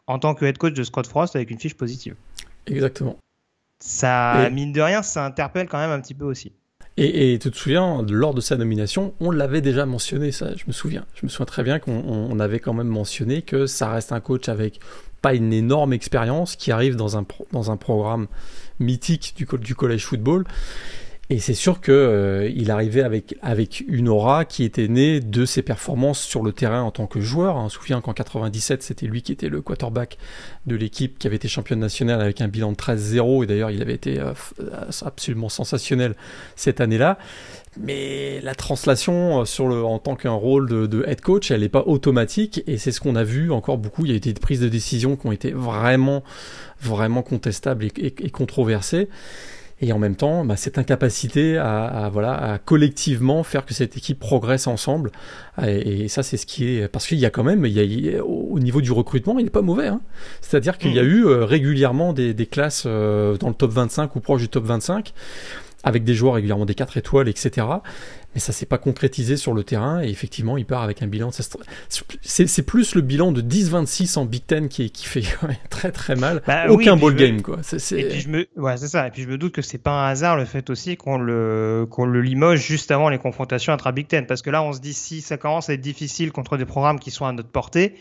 en 0.09 0.19
tant 0.19 0.35
que 0.35 0.45
head 0.45 0.59
coach 0.59 0.75
de 0.75 0.83
Scott 0.83 1.07
Frost 1.07 1.37
avec 1.37 1.51
une 1.51 1.59
fiche 1.59 1.75
positive. 1.75 2.17
Exactement. 2.67 3.17
Ça, 3.79 4.51
mine 4.51 4.73
de 4.73 4.81
rien, 4.81 5.03
ça 5.03 5.25
interpelle 5.25 5.69
quand 5.69 5.79
même 5.79 5.93
un 5.93 6.01
petit 6.01 6.15
peu 6.15 6.25
aussi. 6.25 6.53
Et, 6.97 7.39
tu 7.41 7.53
te 7.53 7.57
souviens, 7.57 8.05
lors 8.11 8.35
de 8.35 8.41
sa 8.41 8.57
nomination, 8.57 9.15
on 9.21 9.31
l'avait 9.31 9.61
déjà 9.61 9.87
mentionné, 9.87 10.33
ça, 10.33 10.57
je 10.57 10.65
me 10.67 10.73
souviens. 10.73 11.07
Je 11.15 11.25
me 11.25 11.29
souviens 11.29 11.47
très 11.47 11.63
bien 11.63 11.79
qu'on 11.79 12.41
avait 12.41 12.59
quand 12.59 12.75
même 12.75 12.89
mentionné 12.89 13.43
que 13.43 13.67
ça 13.67 13.89
reste 13.93 14.11
un 14.11 14.19
coach 14.19 14.49
avec 14.49 14.81
pas 15.23 15.33
une 15.33 15.53
énorme 15.53 15.93
expérience 15.93 16.57
qui 16.57 16.73
arrive 16.73 16.97
dans 16.97 17.17
un, 17.17 17.25
dans 17.53 17.71
un 17.71 17.77
programme 17.77 18.27
mythique 18.81 19.35
du, 19.37 19.47
du 19.59 19.77
collège 19.77 20.05
football 20.07 20.45
et 21.31 21.41
c'est 21.41 21.55
sûr 21.55 21.83
qu'il 21.83 21.93
euh, 21.93 22.65
arrivait 22.69 23.03
avec, 23.03 23.37
avec 23.43 23.85
une 23.87 24.09
aura 24.09 24.47
qui 24.47 24.65
était 24.65 24.89
née 24.89 25.21
de 25.21 25.45
ses 25.45 25.61
performances 25.61 26.21
sur 26.21 26.43
le 26.43 26.53
terrain 26.53 26.81
en 26.81 26.91
tant 26.91 27.07
que 27.07 27.21
joueur. 27.21 27.57
On 27.57 27.69
se 27.69 27.77
souvient 27.77 28.01
qu'en 28.01 28.15
97, 28.15 28.83
c'était 28.83 29.05
lui 29.05 29.21
qui 29.21 29.33
était 29.33 29.51
le 29.51 29.61
quarterback 29.61 30.17
de 30.65 30.75
l'équipe 30.75 31.19
qui 31.19 31.27
avait 31.27 31.37
été 31.37 31.47
championne 31.47 31.81
nationale 31.81 32.23
avec 32.23 32.41
un 32.41 32.49
bilan 32.49 32.73
de 32.73 32.77
13-0. 32.77 33.45
Et 33.45 33.47
d'ailleurs, 33.47 33.71
il 33.71 33.83
avait 33.83 33.93
été 33.93 34.19
euh, 34.19 34.33
absolument 35.05 35.51
sensationnel 35.51 36.15
cette 36.57 36.81
année-là. 36.81 37.19
Mais 37.79 38.41
la 38.41 38.55
translation 38.55 39.43
euh, 39.43 39.45
sur 39.45 39.69
le, 39.69 39.85
en 39.85 39.99
tant 39.99 40.17
qu'un 40.17 40.33
rôle 40.33 40.67
de, 40.67 40.87
de, 40.87 41.05
head 41.07 41.21
coach, 41.21 41.51
elle 41.51 41.61
n'est 41.61 41.69
pas 41.69 41.85
automatique. 41.85 42.63
Et 42.67 42.79
c'est 42.79 42.91
ce 42.91 43.03
qu'on 43.03 43.17
a 43.17 43.25
vu 43.25 43.53
encore 43.53 43.77
beaucoup. 43.77 44.07
Il 44.07 44.13
y 44.13 44.15
a 44.15 44.17
eu 44.17 44.21
des 44.21 44.33
prises 44.33 44.61
de 44.61 44.69
décision 44.71 45.15
qui 45.17 45.27
ont 45.27 45.33
été 45.33 45.51
vraiment, 45.51 46.25
vraiment 46.81 47.21
contestables 47.21 47.85
et, 47.85 48.07
et 48.07 48.31
controversées 48.31 49.11
et 49.81 49.93
en 49.93 49.99
même 49.99 50.17
temps 50.17 50.45
bah, 50.45 50.57
cette 50.57 50.79
incapacité 50.79 51.57
à, 51.57 52.11
voilà 52.13 52.35
à 52.35 52.59
collectivement 52.59 53.43
faire 53.43 53.65
que 53.65 53.75
cette 53.75 53.97
équipe 53.97 54.19
progresse 54.19 54.67
ensemble 54.67 55.11
et, 55.63 56.09
ça 56.09 56.23
c'est 56.23 56.37
ce 56.37 56.47
qui 56.47 56.69
est 56.69 56.89
parce 56.89 57.07
qu'il 57.07 57.19
y 57.19 57.27
a 57.27 57.31
quand 57.31 57.45
même 57.45 57.65
il 57.65 57.73
y 57.73 58.17
a, 58.17 58.25
au 58.25 58.59
niveau 58.59 58.81
du 58.81 58.93
recrutement 58.93 59.39
il 59.39 59.45
n'est 59.45 59.51
pas 59.51 59.63
mauvais 59.63 59.89
hein. 59.89 60.01
c'est-à-dire 60.41 60.79
qu'il 60.79 60.93
y 60.95 60.99
a 60.99 61.03
mm. 61.03 61.07
eu 61.07 61.27
euh, 61.27 61.45
régulièrement 61.45 62.13
des, 62.13 62.35
des 62.35 62.47
classes 62.47 62.85
euh, 62.87 63.37
dans 63.37 63.49
le 63.49 63.55
top 63.55 63.71
25 63.71 64.17
ou 64.17 64.21
proche 64.21 64.41
du 64.41 64.49
top 64.49 64.65
25 64.65 65.13
avec 65.85 66.05
des 66.05 66.15
joueurs 66.15 66.35
régulièrement 66.35 66.67
des 66.67 66.75
4 66.75 66.97
étoiles, 66.97 67.29
etc. 67.29 67.67
Mais 68.35 68.41
ça 68.41 68.53
s'est 68.53 68.67
pas 68.67 68.79
concrétisé 68.79 69.37
sur 69.37 69.55
le 69.55 69.65
terrain 69.65 70.03
et 70.03 70.09
effectivement, 70.09 70.59
il 70.59 70.67
part 70.67 70.83
avec 70.83 71.03
un 71.03 71.07
bilan. 71.07 71.31
C'est 71.31 72.63
plus 72.63 72.95
le 72.95 73.01
bilan 73.01 73.33
de 73.33 73.41
10-26 73.41 74.19
en 74.19 74.27
Big 74.27 74.45
Ten 74.47 74.69
qui, 74.69 74.91
qui 74.91 75.07
fait 75.07 75.23
très 75.71 75.93
très 75.93 76.15
mal. 76.15 76.43
Bah 76.47 76.67
Aucun 76.69 76.97
ball 76.97 77.15
game, 77.15 77.41
quoi. 77.41 77.57
Et 77.57 78.05
puis 78.05 78.21
je 78.21 78.29
me, 78.29 78.47
ouais, 78.57 78.77
c'est 78.77 78.89
ça. 78.89 79.07
Et 79.07 79.11
puis 79.11 79.23
je 79.23 79.29
me 79.29 79.39
doute 79.39 79.53
que 79.53 79.63
c'est 79.63 79.79
pas 79.79 79.93
un 79.93 80.09
hasard 80.09 80.37
le 80.37 80.45
fait 80.45 80.69
aussi 80.69 80.97
qu'on 80.97 81.19
le, 81.19 81.87
qu'on 81.91 82.05
le 82.05 82.21
limoge 82.21 82.61
juste 82.61 82.91
avant 82.91 83.09
les 83.09 83.19
confrontations 83.19 83.73
intra 83.73 83.93
Big 83.93 84.07
Ten. 84.07 84.27
Parce 84.27 84.43
que 84.43 84.51
là, 84.51 84.63
on 84.63 84.73
se 84.73 84.81
dit 84.81 84.95
si 84.95 85.23
ça 85.23 85.39
commence 85.39 85.71
à 85.71 85.75
être 85.75 85.81
difficile 85.81 86.31
contre 86.31 86.59
des 86.59 86.67
programmes 86.67 86.99
qui 87.01 87.11
sont 87.11 87.25
à 87.25 87.33
notre 87.33 87.51
portée, 87.51 87.95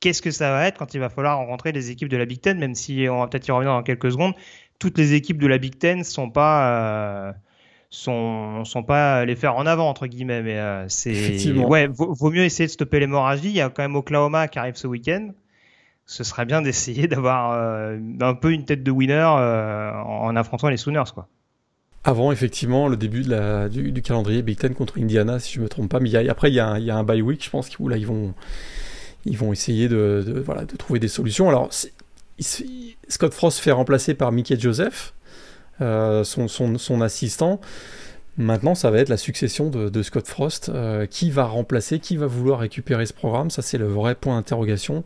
qu'est-ce 0.00 0.22
que 0.22 0.30
ça 0.30 0.50
va 0.50 0.66
être 0.66 0.78
quand 0.78 0.94
il 0.94 1.00
va 1.00 1.10
falloir 1.10 1.38
rencontrer 1.38 1.72
les 1.72 1.90
équipes 1.90 2.08
de 2.08 2.16
la 2.16 2.24
Big 2.24 2.40
Ten, 2.40 2.58
même 2.58 2.74
si 2.74 3.06
on 3.10 3.20
va 3.20 3.26
peut-être 3.26 3.46
y 3.48 3.50
revenir 3.52 3.72
dans 3.72 3.82
quelques 3.82 4.12
secondes. 4.12 4.34
Toutes 4.78 4.98
les 4.98 5.14
équipes 5.14 5.38
de 5.38 5.46
la 5.46 5.58
Big 5.58 5.78
Ten 5.78 6.04
sont 6.04 6.30
pas, 6.30 7.28
euh, 7.28 7.32
sont, 7.90 8.64
sont 8.64 8.82
pas 8.82 9.24
les 9.24 9.36
faire 9.36 9.56
en 9.56 9.66
avant 9.66 9.88
entre 9.88 10.06
guillemets, 10.06 10.42
mais 10.42 10.58
euh, 10.58 10.86
c'est 10.88 11.52
ouais, 11.52 11.86
vaut, 11.86 12.30
mieux 12.30 12.44
essayer 12.44 12.66
de 12.66 12.72
stopper 12.72 13.00
l'hémorragie. 13.00 13.48
Il 13.48 13.54
y 13.54 13.60
a 13.60 13.70
quand 13.70 13.82
même 13.82 13.96
Oklahoma 13.96 14.48
qui 14.48 14.58
arrive 14.58 14.76
ce 14.76 14.86
week-end. 14.86 15.30
Ce 16.06 16.24
serait 16.24 16.44
bien 16.44 16.60
d'essayer 16.62 17.08
d'avoir 17.08 17.52
euh, 17.52 17.98
un 18.20 18.34
peu 18.34 18.52
une 18.52 18.64
tête 18.64 18.82
de 18.82 18.90
winner 18.90 19.24
en, 19.24 20.36
affrontant 20.36 20.68
les 20.68 20.76
Sooners, 20.76 21.12
quoi. 21.14 21.28
Avant, 22.06 22.32
effectivement, 22.32 22.88
le 22.88 22.98
début 22.98 23.22
de 23.22 23.30
la, 23.30 23.70
du, 23.70 24.02
calendrier 24.02 24.42
Big 24.42 24.58
Ten 24.58 24.74
contre 24.74 24.98
Indiana, 24.98 25.38
si 25.38 25.54
je 25.54 25.60
me 25.62 25.70
trompe 25.70 25.90
pas. 25.90 26.00
Mais 26.00 26.14
après, 26.28 26.50
il 26.50 26.54
y, 26.54 26.60
a 26.60 26.68
un, 26.68 26.78
il 26.78 26.84
y 26.84 26.90
a 26.90 26.96
un 26.96 27.02
bye 27.02 27.22
week, 27.22 27.42
je 27.42 27.48
pense, 27.48 27.70
où 27.78 27.88
là, 27.88 27.96
ils 27.96 28.06
vont, 28.06 28.34
ils 29.24 29.38
vont 29.38 29.54
essayer 29.54 29.88
de, 29.88 30.42
voilà, 30.44 30.66
de 30.66 30.76
trouver 30.76 31.00
des 31.00 31.08
solutions. 31.08 31.48
Alors, 31.48 31.70
Scott 33.08 33.32
Frost 33.32 33.58
fait 33.58 33.72
remplacer 33.72 34.12
par 34.12 34.32
Mickey 34.32 34.58
Joseph, 34.58 35.14
euh, 35.14 35.23
son, 35.80 36.48
son, 36.48 36.78
son, 36.78 37.00
assistant. 37.00 37.60
Maintenant, 38.36 38.74
ça 38.74 38.90
va 38.90 38.98
être 38.98 39.08
la 39.08 39.16
succession 39.16 39.70
de, 39.70 39.88
de 39.88 40.02
Scott 40.02 40.26
Frost. 40.26 40.68
Euh, 40.68 41.06
qui 41.06 41.30
va 41.30 41.44
remplacer 41.44 42.00
Qui 42.00 42.16
va 42.16 42.26
vouloir 42.26 42.60
récupérer 42.60 43.06
ce 43.06 43.12
programme 43.12 43.50
Ça, 43.50 43.62
c'est 43.62 43.78
le 43.78 43.86
vrai 43.86 44.14
point 44.14 44.36
d'interrogation. 44.36 45.04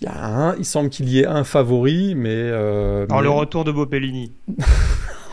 Il, 0.00 0.04
y 0.04 0.06
a 0.08 0.24
un, 0.24 0.56
il 0.56 0.64
semble 0.64 0.88
qu'il 0.88 1.08
y 1.08 1.20
ait 1.20 1.26
un 1.26 1.44
favori, 1.44 2.14
mais... 2.14 2.30
Euh, 2.34 3.06
le 3.06 3.30
retour 3.30 3.64
de 3.64 3.72
Bopellini. 3.72 4.32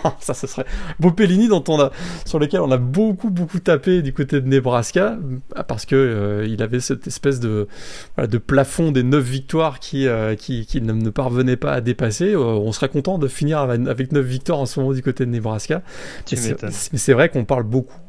ça, 0.19 0.33
ce 0.33 0.47
serait 0.47 0.65
Bopellini 0.99 1.47
dont 1.47 1.63
on 1.67 1.79
a, 1.79 1.91
sur 2.25 2.39
lequel 2.39 2.61
on 2.61 2.71
a 2.71 2.77
beaucoup 2.77 3.29
beaucoup 3.29 3.59
tapé 3.59 4.01
du 4.01 4.13
côté 4.13 4.41
de 4.41 4.47
Nebraska 4.47 5.17
parce 5.67 5.85
que 5.85 5.95
euh, 5.95 6.47
il 6.47 6.61
avait 6.61 6.79
cette 6.79 7.07
espèce 7.07 7.39
de, 7.39 7.67
de 8.17 8.37
plafond 8.37 8.91
des 8.91 9.03
9 9.03 9.23
victoires 9.23 9.79
qui, 9.79 10.07
euh, 10.07 10.35
qui, 10.35 10.65
qui 10.65 10.81
ne, 10.81 11.09
parvenait 11.09 11.57
pas 11.57 11.73
à 11.73 11.81
dépasser. 11.81 12.33
Euh, 12.33 12.39
on 12.39 12.71
serait 12.71 12.89
content 12.89 13.17
de 13.17 13.27
finir 13.27 13.59
avec 13.59 14.11
9 14.11 14.23
victoires 14.25 14.59
en 14.59 14.65
ce 14.65 14.79
moment 14.79 14.93
du 14.93 15.01
côté 15.01 15.25
de 15.25 15.31
Nebraska. 15.31 15.81
Mais 16.31 16.37
c'est 16.71 17.13
vrai 17.13 17.29
qu'on 17.29 17.45
parle 17.45 17.63
beaucoup. 17.63 17.99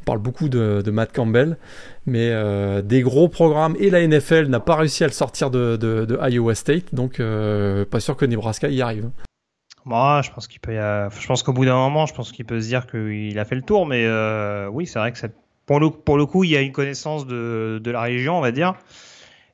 On 0.00 0.04
parle 0.04 0.18
beaucoup 0.18 0.48
de, 0.48 0.82
Matt 0.90 1.12
Campbell, 1.14 1.56
mais 2.06 2.32
des 2.82 3.02
gros 3.02 3.28
programmes 3.28 3.76
et 3.78 3.88
la 3.88 4.04
NFL 4.04 4.46
n'a 4.48 4.58
pas 4.58 4.74
réussi 4.74 5.04
à 5.04 5.06
le 5.06 5.12
sortir 5.12 5.48
de, 5.50 5.76
de 5.76 6.18
Iowa 6.28 6.56
State, 6.56 6.92
donc 6.92 7.18
pas 7.18 8.00
sûr 8.00 8.16
que 8.16 8.24
Nebraska 8.24 8.68
y 8.68 8.82
arrive. 8.82 9.10
Moi, 9.84 10.22
je 10.22 10.30
pense 10.30 10.46
qu'il 10.46 10.60
peut. 10.60 10.72
Je 10.72 11.26
pense 11.26 11.42
qu'au 11.42 11.52
bout 11.52 11.64
d'un 11.64 11.74
moment, 11.74 12.06
je 12.06 12.14
pense 12.14 12.32
qu'il 12.32 12.44
peut 12.44 12.60
se 12.60 12.68
dire 12.68 12.86
qu'il 12.86 13.38
a 13.38 13.44
fait 13.44 13.56
le 13.56 13.62
tour, 13.62 13.86
mais 13.86 14.04
euh, 14.06 14.68
oui, 14.68 14.86
c'est 14.86 14.98
vrai 14.98 15.12
que 15.12 15.18
pour 15.66 15.80
le 16.16 16.26
coup, 16.26 16.44
il 16.44 16.50
y 16.50 16.56
a 16.56 16.60
une 16.60 16.72
connaissance 16.72 17.26
de, 17.26 17.80
de 17.82 17.90
la 17.90 18.02
région, 18.02 18.38
on 18.38 18.40
va 18.40 18.52
dire. 18.52 18.74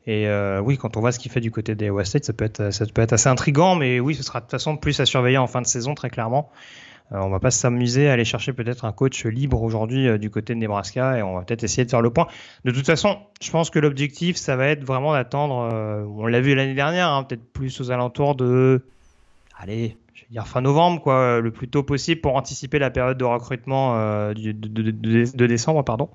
Et 0.07 0.27
euh, 0.27 0.61
oui, 0.61 0.79
quand 0.79 0.97
on 0.97 1.01
voit 1.01 1.13
ce 1.13 1.19
qu'il 1.19 1.31
fait 1.31 1.41
du 1.41 1.51
côté 1.51 1.75
des 1.75 1.91
West 1.91 2.11
State, 2.11 2.25
ça 2.25 2.33
peut 2.33 2.45
être 2.45 2.71
ça 2.73 2.85
peut 2.87 3.03
être 3.03 3.13
assez 3.13 3.29
intrigant, 3.29 3.75
mais 3.75 4.01
oui, 4.01 4.15
ce 4.15 4.23
sera 4.23 4.41
de 4.41 4.45
toute 4.45 4.53
façon 4.53 4.77
plus 4.77 4.99
à 5.01 5.07
surveiller 5.07 5.39
en 5.39 5.47
fin 5.47 5.61
de 5.61 5.67
saison, 5.67 5.95
très 5.95 6.11
clairement. 6.11 6.51
Euh, 7.13 7.19
on 7.21 7.31
va 7.31 7.41
pas 7.41 7.51
s'amuser 7.51 8.09
à 8.09 8.13
aller 8.13 8.25
chercher 8.27 8.53
peut-être 8.53 8.85
un 8.85 8.93
coach 8.93 9.25
libre 9.25 9.63
aujourd'hui 9.63 10.19
du 10.19 10.31
côté 10.31 10.55
de 10.55 10.59
Nebraska 10.59 11.17
et 11.19 11.23
on 11.23 11.35
va 11.37 11.43
peut-être 11.43 11.65
essayer 11.65 11.87
de 11.87 11.91
faire 11.91 12.03
le 12.03 12.11
point. 12.11 12.27
De 12.65 12.71
toute 12.71 12.85
façon, 12.85 13.19
je 13.41 13.51
pense 13.51 13.71
que 13.71 13.79
l'objectif, 13.79 14.37
ça 14.37 14.57
va 14.57 14.67
être 14.69 14.85
vraiment 14.85 15.13
d'attendre. 15.13 16.07
on 16.17 16.27
l'a 16.27 16.41
vu 16.41 16.55
l'année 16.55 16.75
dernière, 16.75 17.09
hein, 17.09 17.23
peut-être 17.23 17.51
plus 17.53 17.81
aux 17.81 17.91
alentours 17.91 18.35
de, 18.35 18.83
allez, 19.59 19.97
dire 20.31 20.47
fin 20.47 20.61
novembre, 20.61 21.01
quoi, 21.01 21.41
le 21.41 21.51
plus 21.51 21.69
tôt 21.69 21.83
possible 21.83 22.21
pour 22.21 22.37
anticiper 22.37 22.79
la 22.79 22.91
période 22.91 23.19
de 23.19 23.25
recrutement 23.25 23.97
euh, 23.97 24.35
de, 24.35 25.47
décembre, 25.47 25.83
pardon. 25.85 26.11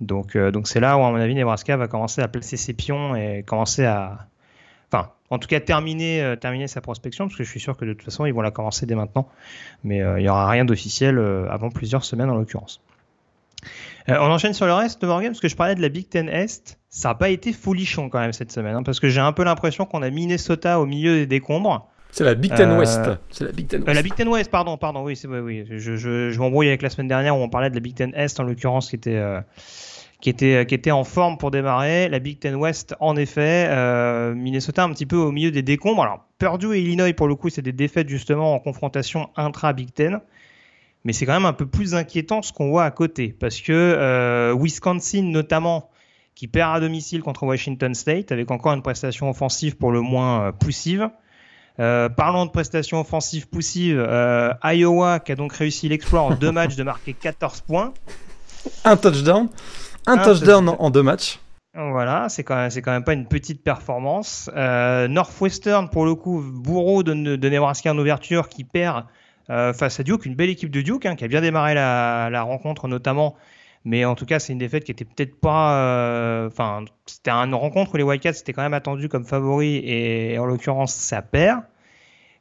Donc, 0.00 0.36
euh, 0.36 0.50
donc 0.50 0.68
c'est 0.68 0.80
là 0.80 0.96
où, 0.98 1.04
à 1.04 1.10
mon 1.10 1.16
avis, 1.16 1.34
Nebraska 1.34 1.76
va 1.76 1.88
commencer 1.88 2.22
à 2.22 2.28
placer 2.28 2.56
ses 2.56 2.72
pions 2.72 3.14
et 3.14 3.42
commencer 3.46 3.84
à, 3.84 4.26
enfin, 4.90 5.10
en 5.30 5.38
tout 5.38 5.48
cas 5.48 5.60
terminer, 5.60 6.22
euh, 6.22 6.36
terminer 6.36 6.68
sa 6.68 6.80
prospection, 6.80 7.26
parce 7.26 7.36
que 7.36 7.44
je 7.44 7.50
suis 7.50 7.60
sûr 7.60 7.76
que 7.76 7.84
de 7.84 7.92
toute 7.92 8.04
façon, 8.04 8.26
ils 8.26 8.32
vont 8.32 8.42
la 8.42 8.50
commencer 8.50 8.86
dès 8.86 8.94
maintenant. 8.94 9.28
Mais 9.84 9.98
il 9.98 10.22
n'y 10.22 10.28
aura 10.28 10.48
rien 10.48 10.64
d'officiel 10.64 11.18
avant 11.50 11.70
plusieurs 11.70 12.04
semaines 12.04 12.30
en 12.30 12.36
l'occurrence. 12.36 12.80
on 14.08 14.14
enchaîne 14.14 14.54
sur 14.54 14.66
le 14.66 14.72
reste 14.72 15.02
de 15.02 15.06
Morgan, 15.06 15.30
parce 15.30 15.40
que 15.40 15.48
je 15.48 15.56
parlais 15.56 15.74
de 15.74 15.82
la 15.82 15.88
Big 15.88 16.08
Ten 16.08 16.28
Est. 16.28 16.78
Ça 16.88 17.08
n'a 17.08 17.14
pas 17.14 17.28
été 17.28 17.52
folichon 17.52 18.08
quand 18.08 18.20
même 18.20 18.32
cette 18.32 18.52
semaine, 18.52 18.76
hein, 18.76 18.82
parce 18.82 19.00
que 19.00 19.08
j'ai 19.08 19.20
un 19.20 19.32
peu 19.32 19.44
l'impression 19.44 19.84
qu'on 19.84 20.00
a 20.00 20.08
Minnesota 20.08 20.80
au 20.80 20.86
milieu 20.86 21.16
des 21.16 21.26
décombres. 21.26 21.86
C'est 22.16 22.24
la 22.24 22.34
Big 22.34 22.54
Ten 22.54 22.78
West. 22.78 22.98
Euh, 23.04 23.14
c'est 23.28 23.44
la 23.44 23.52
Big 23.52 23.68
Ten 23.68 23.82
West. 23.82 23.94
la 23.94 24.00
Big 24.00 24.14
Ten 24.14 24.28
West, 24.28 24.50
pardon, 24.50 24.78
pardon. 24.78 25.04
Oui, 25.04 25.16
c'est 25.16 25.28
oui. 25.28 25.66
Je, 25.68 25.96
je, 25.96 26.30
je 26.30 26.38
m'embrouille 26.38 26.68
avec 26.68 26.80
la 26.80 26.88
semaine 26.88 27.08
dernière 27.08 27.36
où 27.36 27.42
on 27.42 27.50
parlait 27.50 27.68
de 27.68 27.74
la 27.74 27.80
Big 27.80 27.94
Ten 27.94 28.14
Est 28.14 28.40
en 28.40 28.44
l'occurrence 28.44 28.88
qui 28.88 28.96
était 28.96 29.16
euh, 29.16 29.42
qui 30.22 30.30
était 30.30 30.64
qui 30.64 30.74
était 30.74 30.92
en 30.92 31.04
forme 31.04 31.36
pour 31.36 31.50
démarrer. 31.50 32.08
La 32.08 32.18
Big 32.18 32.38
Ten 32.38 32.54
West, 32.54 32.94
en 33.00 33.16
effet, 33.16 33.66
euh, 33.68 34.34
Minnesota 34.34 34.84
un 34.84 34.92
petit 34.92 35.04
peu 35.04 35.16
au 35.16 35.30
milieu 35.30 35.50
des 35.50 35.60
décombres. 35.60 36.04
Alors 36.04 36.24
Purdue 36.38 36.74
et 36.74 36.80
Illinois 36.80 37.12
pour 37.12 37.28
le 37.28 37.34
coup, 37.34 37.50
c'est 37.50 37.60
des 37.60 37.74
défaites 37.74 38.08
justement 38.08 38.54
en 38.54 38.60
confrontation 38.60 39.28
intra 39.36 39.74
Big 39.74 39.92
Ten. 39.92 40.20
Mais 41.04 41.12
c'est 41.12 41.26
quand 41.26 41.34
même 41.34 41.44
un 41.44 41.52
peu 41.52 41.66
plus 41.66 41.94
inquiétant 41.94 42.40
ce 42.40 42.50
qu'on 42.50 42.70
voit 42.70 42.84
à 42.84 42.90
côté 42.92 43.36
parce 43.38 43.60
que 43.60 44.54
Wisconsin 44.58 45.24
notamment 45.24 45.90
qui 46.34 46.48
perd 46.48 46.76
à 46.76 46.80
domicile 46.80 47.20
contre 47.20 47.42
Washington 47.42 47.94
State 47.94 48.32
avec 48.32 48.50
encore 48.50 48.72
une 48.72 48.82
prestation 48.82 49.28
offensive 49.28 49.76
pour 49.76 49.92
le 49.92 50.00
moins 50.00 50.52
poussive. 50.52 51.10
Euh, 51.78 52.08
parlons 52.08 52.46
de 52.46 52.50
prestations 52.50 53.00
offensives 53.00 53.48
poussives, 53.48 53.98
euh, 53.98 54.52
Iowa 54.64 55.20
qui 55.20 55.32
a 55.32 55.34
donc 55.34 55.52
réussi 55.52 55.88
l'exploit 55.88 56.22
en 56.22 56.30
deux 56.30 56.52
matchs 56.52 56.76
de 56.76 56.82
marquer 56.82 57.12
14 57.12 57.60
points. 57.62 57.92
Un 58.84 58.96
touchdown. 58.96 59.48
Un, 60.06 60.18
touchdown, 60.18 60.74
en 60.78 60.90
deux 60.90 61.02
matchs. 61.02 61.40
Voilà, 61.74 62.28
c'est 62.30 62.42
quand, 62.42 62.56
même, 62.56 62.70
quand 62.70 62.92
même 62.92 63.04
pas 63.04 63.12
une 63.12 63.26
petite 63.26 63.62
performance. 63.62 64.50
Euh, 64.56 65.08
Northwestern, 65.08 65.90
pour 65.90 66.06
le 66.06 66.14
coup, 66.14 66.42
bourreau 66.42 67.02
de, 67.02 67.12
de 67.36 67.48
Nebraska 67.48 67.92
en 67.92 67.98
ouverture, 67.98 68.48
qui 68.48 68.64
perd 68.64 69.04
face 69.48 70.00
à 70.00 70.02
Duke, 70.02 70.26
une 70.26 70.34
belle 70.34 70.50
équipe 70.50 70.72
de 70.72 70.80
Duke, 70.80 71.06
hein, 71.06 71.14
qui 71.14 71.24
a 71.24 71.28
bien 71.28 71.40
démarré 71.40 71.72
la, 71.74 72.30
la 72.30 72.42
rencontre 72.42 72.88
notamment 72.88 73.36
mais 73.86 74.04
en 74.04 74.16
tout 74.16 74.26
cas, 74.26 74.40
c'est 74.40 74.52
une 74.52 74.58
défaite 74.58 74.82
qui 74.82 74.90
était 74.90 75.04
peut-être 75.04 75.38
pas. 75.40 75.76
Euh, 75.76 76.48
enfin, 76.48 76.84
c'était 77.06 77.30
une 77.30 77.54
rencontre 77.54 77.94
où 77.94 77.96
les 77.96 78.02
Wildcats 78.02 78.30
étaient 78.30 78.52
quand 78.52 78.62
même 78.62 78.74
attendus 78.74 79.08
comme 79.08 79.24
favoris 79.24 79.80
et 79.84 80.36
en 80.40 80.44
l'occurrence, 80.44 80.92
ça 80.92 81.22
perd. 81.22 81.62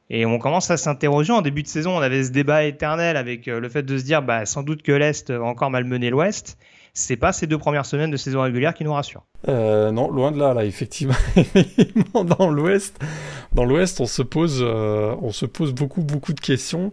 Et 0.09 0.25
on 0.25 0.39
commence 0.39 0.71
à 0.71 0.77
s'interroger. 0.77 1.33
En 1.33 1.43
début 1.43 1.61
de 1.61 1.67
saison, 1.67 1.95
on 1.95 2.01
avait 2.01 2.23
ce 2.23 2.31
débat 2.31 2.63
éternel 2.63 3.15
avec 3.15 3.47
euh, 3.47 3.59
le 3.59 3.69
fait 3.69 3.83
de 3.83 3.95
se 3.95 4.03
dire, 4.03 4.23
bah, 4.23 4.47
sans 4.47 4.63
doute 4.63 4.81
que 4.81 4.91
l'Est 4.91 5.31
va 5.31 5.45
encore 5.45 5.69
malmener 5.69 6.09
l'Ouest. 6.09 6.57
C'est 6.95 7.15
pas 7.15 7.31
ces 7.31 7.45
deux 7.45 7.59
premières 7.59 7.85
semaines 7.85 8.09
de 8.09 8.17
saison 8.17 8.41
régulière 8.41 8.73
qui 8.73 8.83
nous 8.83 8.93
rassurent. 8.93 9.25
Euh, 9.47 9.91
non, 9.91 10.09
loin 10.09 10.31
de 10.31 10.39
là, 10.39 10.55
là, 10.55 10.65
effectivement. 10.65 11.13
dans 12.37 12.49
l'Ouest, 12.49 12.99
dans 13.53 13.65
l'Ouest, 13.65 14.01
on 14.01 14.07
se 14.07 14.23
pose, 14.23 14.63
on 14.63 15.31
se 15.31 15.45
pose 15.45 15.73
beaucoup, 15.73 16.01
beaucoup 16.01 16.33
de 16.33 16.39
questions. 16.39 16.91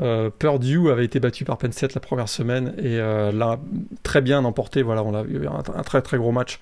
Euh, 0.00 0.30
Purdue 0.30 0.90
avait 0.90 1.04
été 1.04 1.20
battu 1.20 1.44
par 1.44 1.58
Penn 1.58 1.72
State 1.72 1.94
la 1.94 2.00
première 2.00 2.28
semaine 2.28 2.74
et 2.78 2.98
euh, 2.98 3.32
l'a 3.32 3.58
très 4.02 4.20
bien 4.20 4.44
emporté. 4.44 4.82
Voilà, 4.82 5.02
on 5.02 5.14
a 5.14 5.22
eu 5.24 5.46
un, 5.46 5.82
très 5.82 6.00
très 6.00 6.16
gros 6.16 6.32
match 6.32 6.58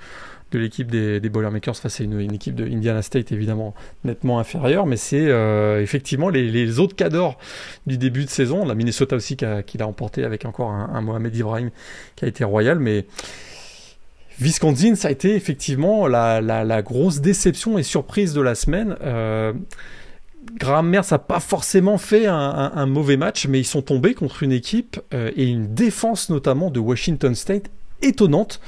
de 0.50 0.58
l'équipe 0.58 0.90
des, 0.90 1.20
des 1.20 1.28
Boilermakers 1.28 1.76
face 1.76 2.00
à 2.00 2.04
une, 2.04 2.32
équipe 2.32 2.54
de 2.54 2.64
Indiana 2.64 3.02
State 3.02 3.32
évidemment 3.32 3.74
nettement 4.04 4.38
inférieure, 4.38 4.86
mais 4.86 4.96
c'est 4.96 5.28
euh, 5.28 5.82
effectivement 5.82 6.30
les, 6.30 6.78
autres 6.78 6.96
cadors 6.96 7.38
du 7.86 7.98
début 7.98 8.24
de 8.24 8.30
saison. 8.30 8.64
La 8.64 8.74
Minnesota 8.74 9.14
aussi 9.14 9.36
qui, 9.36 9.78
l'a 9.78 9.86
emporté 9.86 10.24
avec 10.24 10.46
encore 10.46 10.70
un, 10.70 11.00
Mohamed 11.02 11.36
Ibrahim 11.36 11.70
qui 12.16 12.24
a 12.24 12.28
été 12.28 12.44
royal, 12.44 12.78
mais 12.78 13.04
Wisconsin, 14.40 14.94
ça 14.94 15.08
a 15.08 15.10
été 15.10 15.34
effectivement 15.34 16.06
la, 16.06 16.40
la, 16.40 16.82
grosse 16.82 17.20
déception 17.20 17.76
et 17.76 17.82
surprise 17.82 18.32
de 18.32 18.40
la 18.40 18.54
semaine. 18.54 18.96
Graham 20.54 20.88
Mertz 20.88 21.10
n'a 21.10 21.18
pas 21.18 21.40
forcément 21.40 21.98
fait 21.98 22.26
un, 22.26 22.86
mauvais 22.86 23.16
match, 23.16 23.46
mais 23.46 23.60
ils 23.60 23.64
sont 23.64 23.82
tombés 23.82 24.14
contre 24.14 24.42
une 24.42 24.52
équipe 24.52 25.00
euh, 25.14 25.30
et 25.36 25.44
une 25.44 25.74
défense 25.74 26.30
notamment 26.30 26.70
de 26.70 26.80
Washington 26.80 27.34
State 27.34 27.70
étonnante. 28.02 28.60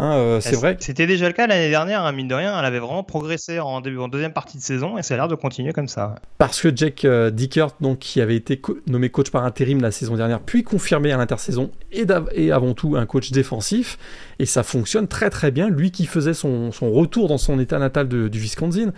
Hein, 0.00 0.12
euh, 0.12 0.40
c'est 0.40 0.54
vrai. 0.54 0.76
C'était 0.78 1.08
déjà 1.08 1.26
le 1.26 1.32
cas 1.32 1.48
l'année 1.48 1.70
dernière, 1.70 2.04
hein, 2.04 2.12
mine 2.12 2.28
de 2.28 2.34
rien, 2.34 2.56
elle 2.56 2.64
avait 2.64 2.78
vraiment 2.78 3.02
progressé 3.02 3.58
en, 3.58 3.80
début, 3.80 3.98
en 3.98 4.06
deuxième 4.06 4.32
partie 4.32 4.56
de 4.56 4.62
saison 4.62 4.96
et 4.96 5.02
ça 5.02 5.14
a 5.14 5.16
l'air 5.16 5.28
de 5.28 5.34
continuer 5.34 5.72
comme 5.72 5.88
ça. 5.88 6.14
Parce 6.38 6.60
que 6.60 6.74
Jack 6.74 7.04
euh, 7.04 7.30
Dickert, 7.30 7.70
donc, 7.80 7.98
qui 7.98 8.20
avait 8.20 8.36
été 8.36 8.62
nommé 8.86 9.10
coach 9.10 9.30
par 9.30 9.44
intérim 9.44 9.80
la 9.80 9.90
saison 9.90 10.14
dernière, 10.14 10.38
puis 10.38 10.62
confirmé 10.62 11.10
à 11.10 11.16
l'intersaison, 11.16 11.72
et, 11.90 12.06
et, 12.32 12.52
avant 12.52 12.74
tout 12.74 12.94
un 12.96 13.06
coach 13.06 13.32
défensif, 13.32 13.98
et 14.38 14.46
ça 14.46 14.62
fonctionne 14.62 15.08
très 15.08 15.30
très 15.30 15.50
bien. 15.50 15.68
Lui 15.68 15.90
qui 15.90 16.06
faisait 16.06 16.34
son, 16.34 16.70
retour 16.80 17.28
dans 17.28 17.38
son 17.38 17.58
état 17.58 17.78
natal 17.78 18.08
de, 18.08 18.28
du 18.28 18.38
Wisconsin, 18.38 18.92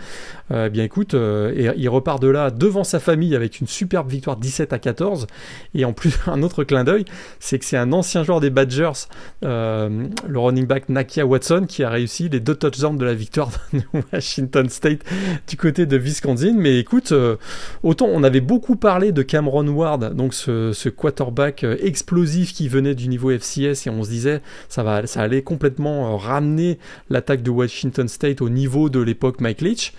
euh, 0.50 0.68
bien 0.68 0.84
écoute, 0.84 1.14
et 1.14 1.70
il 1.76 1.88
repart 1.88 2.20
de 2.20 2.28
là 2.28 2.50
devant 2.50 2.84
sa 2.84 3.00
famille 3.00 3.34
avec 3.34 3.60
une 3.60 3.66
superbe 3.66 4.10
victoire 4.10 4.36
17 4.36 4.72
à 4.72 4.78
14, 4.78 5.26
et 5.74 5.84
en 5.84 5.92
plus 5.92 6.14
un 6.26 6.42
autre 6.42 6.64
clin 6.64 6.84
d'œil, 6.84 7.04
c'est 7.38 7.58
que 7.58 7.64
c'est 7.64 7.76
un 7.76 7.92
ancien 7.92 8.22
joueur 8.22 8.40
des 8.40 8.50
Badgers, 8.50 9.06
le 9.42 10.38
running 10.38 10.66
back 10.66 10.88
Nakia 10.88 11.26
Watson 11.26 11.66
qui 11.66 11.82
a 11.82 11.90
réussi 11.90 12.28
les 12.28 12.40
deux 12.40 12.54
touchdowns 12.54 12.96
de 12.96 13.04
la 13.04 13.14
victoire 13.14 13.50
de 13.72 13.80
Washington 14.12 14.68
State 14.68 15.00
du 15.48 15.56
côté 15.56 15.86
de 15.86 15.96
Wisconsin. 15.96 16.54
Mais 16.56 16.78
écoute, 16.78 17.12
euh, 17.12 17.36
autant 17.82 18.06
on 18.06 18.22
avait 18.22 18.40
beaucoup 18.40 18.76
parlé 18.76 19.12
de 19.12 19.22
Cameron 19.22 19.66
Ward, 19.68 20.14
donc 20.14 20.34
ce, 20.34 20.88
quarterback 20.88 21.64
euh, 21.64 21.76
explosif 21.82 22.52
qui 22.52 22.68
venait 22.68 22.94
du 22.94 23.08
niveau 23.08 23.30
FCS 23.30 23.86
et 23.86 23.90
on 23.90 24.02
se 24.02 24.10
disait 24.10 24.42
ça 24.68 24.82
va, 24.82 25.06
ça 25.06 25.22
complètement 25.42 26.12
euh, 26.12 26.16
ramener 26.16 26.78
l'attaque 27.08 27.42
de 27.42 27.50
Washington 27.50 28.08
State 28.08 28.42
au 28.42 28.48
niveau 28.48 28.88
de 28.88 29.00
l'époque 29.00 29.40
Mike 29.40 29.60
Leach. 29.60 29.92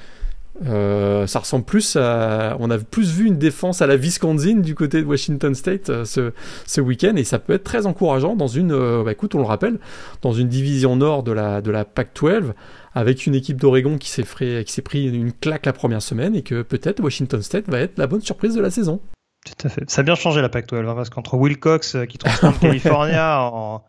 Euh, 0.67 1.25
ça 1.27 1.39
ressemble 1.39 1.65
plus 1.65 1.95
à. 1.95 2.55
On 2.59 2.69
a 2.69 2.77
plus 2.77 3.11
vu 3.11 3.25
une 3.25 3.37
défense 3.37 3.81
à 3.81 3.87
la 3.87 3.95
Wisconsin 3.95 4.57
du 4.57 4.75
côté 4.75 5.01
de 5.01 5.07
Washington 5.07 5.55
State 5.55 5.89
euh, 5.89 6.05
ce, 6.05 6.33
ce 6.67 6.81
week-end 6.81 7.15
et 7.15 7.23
ça 7.23 7.39
peut 7.39 7.53
être 7.53 7.63
très 7.63 7.85
encourageant 7.85 8.35
dans 8.35 8.47
une. 8.47 8.71
Euh, 8.71 9.03
bah, 9.03 9.11
écoute, 9.11 9.33
on 9.33 9.39
le 9.39 9.45
rappelle, 9.45 9.79
dans 10.21 10.33
une 10.33 10.49
division 10.49 10.95
nord 10.95 11.23
de 11.23 11.31
la, 11.31 11.61
de 11.61 11.71
la 11.71 11.83
PAC-12 11.85 12.53
avec 12.93 13.25
une 13.25 13.33
équipe 13.33 13.59
d'Oregon 13.59 13.97
qui 13.97 14.09
s'est 14.09 14.23
pris 14.23 15.07
une 15.07 15.31
claque 15.31 15.65
la 15.65 15.73
première 15.73 16.01
semaine 16.01 16.35
et 16.35 16.41
que 16.41 16.61
peut-être 16.61 16.99
Washington 16.99 17.41
State 17.41 17.69
va 17.69 17.79
être 17.79 17.97
la 17.97 18.05
bonne 18.05 18.21
surprise 18.21 18.53
de 18.53 18.61
la 18.61 18.69
saison. 18.69 18.99
Tout 19.45 19.67
à 19.67 19.69
fait. 19.69 19.89
Ça 19.89 20.01
a 20.01 20.03
bien 20.03 20.15
changé 20.15 20.41
la 20.41 20.49
PAC-12 20.49 20.85
hein, 20.85 20.93
parce 20.93 21.09
qu'entre 21.09 21.35
Wilcox 21.35 21.97
qui 22.07 22.17
transforme 22.19 22.53
California 22.61 23.41
en 23.41 23.83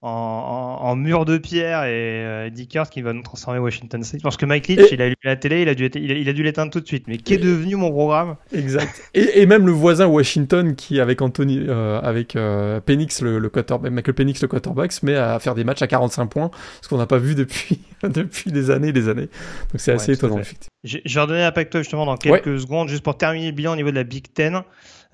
en, 0.00 0.94
mur 0.96 1.24
de 1.24 1.38
pierre 1.38 1.84
et 1.84 2.24
euh, 2.24 2.50
Dickers 2.50 2.88
qui 2.88 3.02
va 3.02 3.12
nous 3.12 3.22
transformer 3.22 3.58
Washington 3.58 4.02
State. 4.02 4.22
Parce 4.22 4.36
que 4.36 4.46
Mike 4.46 4.68
Leach, 4.68 4.92
il 4.92 5.02
a 5.02 5.08
lu 5.08 5.16
la 5.24 5.36
télé, 5.36 5.62
il 5.62 5.68
a 5.68 5.74
dû, 5.74 5.90
il 5.94 6.28
a, 6.28 6.32
dû 6.32 6.42
l'éteindre 6.42 6.70
tout 6.70 6.80
de 6.80 6.86
suite. 6.86 7.06
Mais 7.08 7.18
qu'est 7.18 7.38
devenu 7.38 7.76
mon 7.76 7.90
programme? 7.90 8.36
Exact. 8.52 9.10
et, 9.14 9.46
même 9.46 9.66
le 9.66 9.72
voisin 9.72 10.06
Washington 10.06 10.76
qui, 10.76 11.00
avec 11.00 11.20
Anthony, 11.20 11.64
euh, 11.68 12.00
avec 12.00 12.36
euh, 12.36 12.80
Penix, 12.80 13.22
le, 13.22 13.38
le 13.38 13.48
quarterback, 13.48 13.90
Michael 13.90 14.14
Penix, 14.14 14.40
le 14.40 14.48
quarterback, 14.48 14.92
se 14.92 15.04
met 15.04 15.16
à 15.16 15.38
faire 15.40 15.54
des 15.54 15.64
matchs 15.64 15.82
à 15.82 15.88
45 15.88 16.26
points, 16.26 16.50
ce 16.80 16.88
qu'on 16.88 16.98
n'a 16.98 17.06
pas 17.06 17.18
vu 17.18 17.34
depuis, 17.34 17.80
depuis 18.02 18.52
des 18.52 18.70
années 18.70 18.88
et 18.88 18.92
des 18.92 19.08
années. 19.08 19.28
Donc 19.72 19.76
c'est 19.76 19.92
assez 19.92 20.12
étonnant, 20.12 20.38
effectivement. 20.38 20.68
Je 20.84 20.98
vais 21.14 21.20
redonner 21.20 21.40
la 21.40 21.52
PAC 21.52 21.76
justement 21.76 22.06
dans 22.06 22.16
quelques 22.16 22.60
secondes, 22.60 22.88
juste 22.88 23.02
pour 23.02 23.16
terminer 23.16 23.46
le 23.46 23.52
bilan 23.52 23.72
au 23.72 23.76
niveau 23.76 23.90
de 23.90 23.96
la 23.96 24.04
Big 24.04 24.32
Ten. 24.32 24.62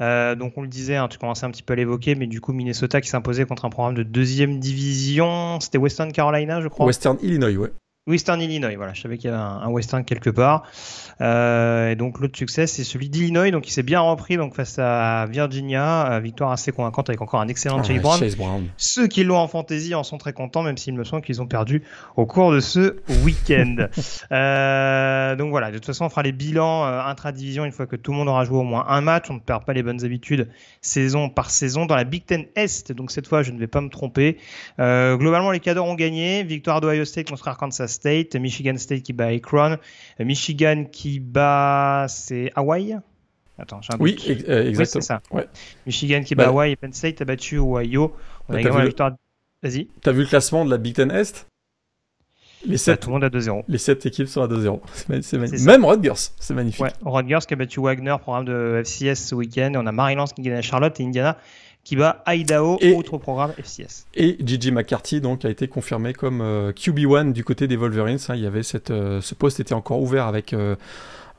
Euh, 0.00 0.34
donc 0.34 0.54
on 0.56 0.62
le 0.62 0.68
disait, 0.68 0.96
hein, 0.96 1.08
tu 1.08 1.18
commençais 1.18 1.46
un 1.46 1.50
petit 1.50 1.62
peu 1.62 1.72
à 1.74 1.76
l'évoquer, 1.76 2.14
mais 2.14 2.26
du 2.26 2.40
coup 2.40 2.52
Minnesota 2.52 3.00
qui 3.00 3.08
s'imposait 3.08 3.44
contre 3.44 3.64
un 3.64 3.70
programme 3.70 3.94
de 3.94 4.02
deuxième 4.02 4.58
division, 4.58 5.60
c'était 5.60 5.78
Western 5.78 6.10
Carolina, 6.12 6.60
je 6.60 6.68
crois. 6.68 6.86
Western 6.86 7.16
Illinois, 7.22 7.56
ouais. 7.56 7.72
Western 8.06 8.38
Illinois, 8.42 8.76
voilà, 8.76 8.92
je 8.92 9.00
savais 9.00 9.16
qu'il 9.16 9.30
y 9.30 9.32
avait 9.32 9.42
un, 9.42 9.66
Western 9.70 10.04
quelque 10.04 10.28
part. 10.28 10.64
Euh, 11.22 11.88
et 11.88 11.96
donc 11.96 12.20
l'autre 12.20 12.36
succès, 12.36 12.66
c'est 12.66 12.84
celui 12.84 13.08
d'Illinois, 13.08 13.50
donc 13.50 13.66
il 13.66 13.70
s'est 13.70 13.82
bien 13.82 14.00
repris 14.00 14.36
donc 14.36 14.54
face 14.54 14.78
à 14.78 15.24
Virginia, 15.24 16.12
euh, 16.12 16.20
victoire 16.20 16.52
assez 16.52 16.70
convaincante 16.70 17.08
avec 17.08 17.22
encore 17.22 17.40
un 17.40 17.48
excellent 17.48 17.78
ah, 17.78 17.82
Chase, 17.82 18.36
Brown. 18.36 18.68
Ceux 18.76 19.06
qui 19.06 19.24
l'ont 19.24 19.38
en 19.38 19.48
fantasy 19.48 19.94
en 19.94 20.02
sont 20.02 20.18
très 20.18 20.34
contents, 20.34 20.62
même 20.62 20.76
s'il 20.76 20.92
me 20.92 21.04
semble 21.04 21.22
qu'ils 21.22 21.40
ont 21.40 21.46
perdu 21.46 21.82
au 22.16 22.26
cours 22.26 22.52
de 22.52 22.60
ce 22.60 22.96
week-end. 23.24 23.86
euh, 24.32 25.34
donc 25.36 25.48
voilà, 25.48 25.70
de 25.70 25.78
toute 25.78 25.86
façon, 25.86 26.04
on 26.04 26.10
fera 26.10 26.22
les 26.22 26.32
bilans 26.32 26.84
euh, 26.84 27.00
intra-division 27.00 27.64
une 27.64 27.72
fois 27.72 27.86
que 27.86 27.96
tout 27.96 28.12
le 28.12 28.18
monde 28.18 28.28
aura 28.28 28.44
joué 28.44 28.58
au 28.58 28.64
moins 28.64 28.84
un 28.86 29.00
match. 29.00 29.30
On 29.30 29.34
ne 29.34 29.40
perd 29.40 29.64
pas 29.64 29.72
les 29.72 29.82
bonnes 29.82 30.04
habitudes 30.04 30.50
saison 30.82 31.30
par 31.30 31.48
saison 31.48 31.86
dans 31.86 31.96
la 31.96 32.04
Big 32.04 32.26
Ten 32.26 32.44
Est. 32.54 32.92
Donc 32.92 33.10
cette 33.10 33.28
fois, 33.28 33.42
je 33.42 33.50
ne 33.50 33.58
vais 33.58 33.66
pas 33.66 33.80
me 33.80 33.88
tromper. 33.88 34.36
Globalement, 34.78 35.52
les 35.52 35.60
cadres 35.60 35.84
ont 35.84 35.94
gagné. 35.94 36.42
Victoire 36.42 36.82
d'Ohio 36.82 37.06
State 37.06 37.30
contre 37.30 37.48
Arkansas 37.48 37.93
State, 37.94 38.36
Michigan 38.36 38.76
State 38.76 39.02
qui 39.02 39.12
bat 39.12 39.28
Akron, 39.28 39.78
Michigan 40.18 40.84
qui 40.90 41.20
bat 41.20 42.06
c'est 42.08 42.50
Hawaii. 42.54 42.96
Attends, 43.58 43.80
j'ai 43.82 43.94
un 43.94 43.98
Oui, 44.00 44.16
euh, 44.48 44.68
exactement. 44.68 45.00
c'est 45.02 45.06
ça. 45.06 45.22
Michigan 45.86 46.22
qui 46.22 46.34
bat 46.34 46.44
bah, 46.44 46.50
Hawaii 46.50 46.72
et 46.72 46.76
Penn 46.76 46.92
State 46.92 47.20
a 47.20 47.24
battu 47.24 47.58
Ohio. 47.58 48.14
On 48.48 48.54
a 48.54 48.60
également 48.60 48.78
la 48.78 48.86
victoire. 48.86 49.12
Vas-y. 49.62 49.88
T'as 50.02 50.12
vu 50.12 50.22
le 50.22 50.26
classement 50.26 50.64
de 50.64 50.70
la 50.70 50.76
Big 50.78 50.94
Ten 50.94 51.10
Est? 51.10 51.46
Les 52.66 52.78
7, 52.78 52.94
bah, 52.94 52.96
tout 52.96 53.08
le 53.10 53.12
monde 53.14 53.24
à 53.24 53.28
2-0. 53.28 53.64
Les 53.68 53.78
7 53.78 54.06
équipes 54.06 54.26
sont 54.26 54.42
à 54.42 54.48
2-0. 54.48 54.80
C'est 55.22 55.38
magnifique. 55.38 55.66
Même 55.66 55.84
Rutgers, 55.84 56.30
c'est 56.40 56.54
magnifique. 56.54 56.82
Ouais, 56.82 56.92
Rutgers 57.04 57.40
qui 57.46 57.54
a 57.54 57.56
battu 57.56 57.80
Wagner, 57.80 58.16
programme 58.20 58.46
de 58.46 58.82
FCS 58.84 59.16
ce 59.16 59.34
week-end. 59.34 59.72
On 59.76 59.86
a 59.86 59.92
Maryland 59.92 60.24
qui 60.24 60.42
gagne 60.42 60.54
à 60.54 60.62
Charlotte 60.62 60.98
et 60.98 61.04
Indiana 61.04 61.36
qui 61.84 61.96
bat 61.96 62.24
Idaho, 62.26 62.78
autre 62.96 63.18
programme 63.18 63.52
FCS. 63.58 64.06
Et 64.14 64.38
Gigi 64.44 64.72
McCarthy 64.72 65.20
donc 65.20 65.44
a 65.44 65.50
été 65.50 65.68
confirmé 65.68 66.14
comme 66.14 66.40
euh, 66.40 66.72
QB1 66.72 67.32
du 67.32 67.44
côté 67.44 67.68
des 67.68 67.76
Wolverines. 67.76 68.18
Hein. 68.28 68.34
il 68.34 68.42
y 68.42 68.46
avait 68.46 68.62
cette, 68.62 68.90
euh, 68.90 69.20
ce 69.20 69.34
poste 69.34 69.60
était 69.60 69.74
encore 69.74 70.00
ouvert 70.00 70.26
avec 70.26 70.54
euh, 70.54 70.76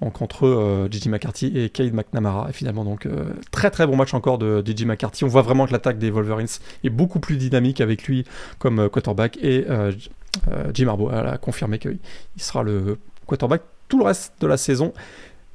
entre 0.01 0.88
Gigi 0.91 1.10
McCarthy 1.10 1.58
et 1.58 1.69
Cade 1.69 1.93
McNamara. 1.93 2.49
Et 2.49 2.53
finalement 2.53 2.84
donc 2.84 3.08
très 3.51 3.71
très 3.71 3.88
bon 3.88 3.95
match 3.95 4.13
encore 4.13 4.38
de 4.38 4.62
Gigi 4.63 4.86
McCarthy. 4.86 5.23
On 5.23 5.29
voit 5.29 5.41
vraiment 5.41 5.65
que 5.65 5.71
l'attaque 5.71 5.97
des 5.97 6.12
Wolverines 6.12 6.47
est 6.84 6.89
beaucoup 6.89 7.19
plus 7.19 7.38
dynamique 7.38 7.79
avec 7.79 8.03
lui 8.03 8.25
comme 8.60 8.89
quarterback 8.89 9.38
et 9.41 9.65
Jim 10.73 10.89
Harbaugh 10.89 11.12
a 11.12 11.38
confirmé 11.38 11.79
qu'il 11.79 11.97
sera 12.36 12.62
le 12.62 12.99
quarterback 13.25 13.62
tout 13.88 13.97
le 13.97 14.03
reste 14.03 14.34
de 14.41 14.47
la 14.47 14.58
saison. 14.58 14.91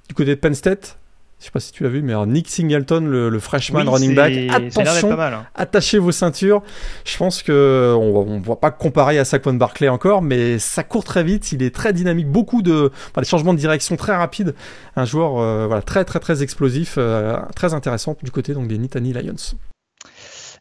Du 0.08 0.14
côté 0.14 0.30
de 0.30 0.40
Penn 0.40 0.54
State, 0.54 0.98
je 1.40 1.46
sais 1.46 1.50
pas 1.50 1.60
si 1.60 1.72
tu 1.72 1.82
l'as 1.82 1.88
vu, 1.88 2.02
mais 2.02 2.14
Nick 2.26 2.48
Singleton, 2.50 3.06
le, 3.06 3.38
freshman 3.38 3.88
running 3.88 4.14
back, 4.14 4.32
attention, 4.50 5.18
hein. 5.18 5.46
attachez 5.54 5.98
vos 5.98 6.12
ceintures. 6.12 6.62
Je 7.06 7.16
pense 7.16 7.42
que 7.42 7.94
on, 7.98 8.38
ne 8.38 8.44
va 8.44 8.56
pas 8.56 8.70
comparer 8.70 9.18
à 9.18 9.24
Saquon 9.24 9.54
Barclay 9.54 9.88
encore, 9.88 10.20
mais 10.20 10.58
ça 10.58 10.84
court 10.84 11.04
très 11.04 11.24
vite, 11.24 11.52
il 11.52 11.62
est 11.62 11.74
très 11.74 11.94
dynamique, 11.94 12.28
beaucoup 12.28 12.60
de 12.60 12.92
des 13.16 13.24
changements 13.24 13.54
de 13.54 13.58
direction 13.58 13.96
très 13.96 14.14
rapides. 14.14 14.54
Un 14.96 15.06
joueur 15.06 15.38
euh, 15.38 15.66
voilà 15.66 15.82
très 15.82 16.04
très 16.04 16.20
très 16.20 16.42
explosif, 16.42 16.96
euh, 16.98 17.38
très 17.56 17.72
intéressant 17.72 18.16
du 18.22 18.30
côté 18.30 18.52
donc 18.52 18.68
des 18.68 18.76
Nittany 18.76 19.14
Lions. 19.14 19.56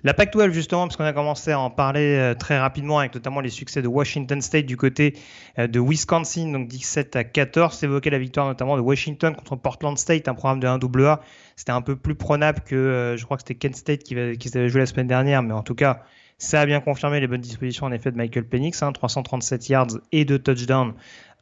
La 0.02 0.14
Pac-12 0.14 0.52
justement, 0.52 0.88
parce 0.88 0.96
qu'on 0.96 1.04
a 1.04 1.12
commencé 1.12 1.52
à 1.52 1.60
en 1.60 1.70
parler 1.70 2.16
euh, 2.16 2.34
très 2.34 2.58
rapidement 2.58 3.00
avec 3.00 3.14
notamment 3.14 3.42
les 3.42 3.50
succès 3.50 3.82
de 3.82 3.88
Washington 3.90 4.42
State 4.42 4.66
du 4.66 4.78
côté 4.78 5.14
euh, 5.58 5.68
de 5.68 5.78
Wisconsin, 5.78 6.54
donc 6.54 6.70
17 6.70 7.18
à 7.18 7.26
14, 7.26 7.84
évoquait 7.84 8.10
la 8.10 8.18
victoire 8.18 8.48
notamment 8.48 8.78
de 8.78 8.82
Washington 8.82 9.36
contre 9.36 9.58
Portland 9.58 9.98
State, 9.98 10.30
un 10.30 10.36
programme 10.36 10.62
de 10.62 10.68
1AA. 10.68 11.20
C'était 11.58 11.74
un 11.74 11.82
peu 11.82 11.98
plus 11.98 12.16
prenable 12.16 12.62
que, 12.66 12.76
euh, 12.76 13.18
je 13.18 13.26
crois 13.26 13.36
que 13.36 13.44
c'était 13.46 13.56
Kent 13.56 13.76
State 13.76 14.04
qui, 14.04 14.16
qui 14.38 14.70
joué 14.70 14.80
la 14.80 14.86
semaine 14.86 15.08
dernière, 15.08 15.44
mais 15.44 15.54
en 15.54 15.64
tout 15.64 15.76
cas, 15.76 16.04
ça 16.38 16.62
a 16.62 16.66
bien 16.66 16.80
confirmé 16.80 17.20
les 17.20 17.28
bonnes 17.28 17.42
dispositions 17.42 17.86
en 17.86 17.92
effet 17.92 18.14
de 18.14 18.18
Michael 18.18 18.46
Penix, 18.46 18.82
hein, 18.82 18.94
337 18.94 19.68
yards 19.68 19.88
et 20.14 20.24
2 20.24 20.40
touchdowns 20.40 20.94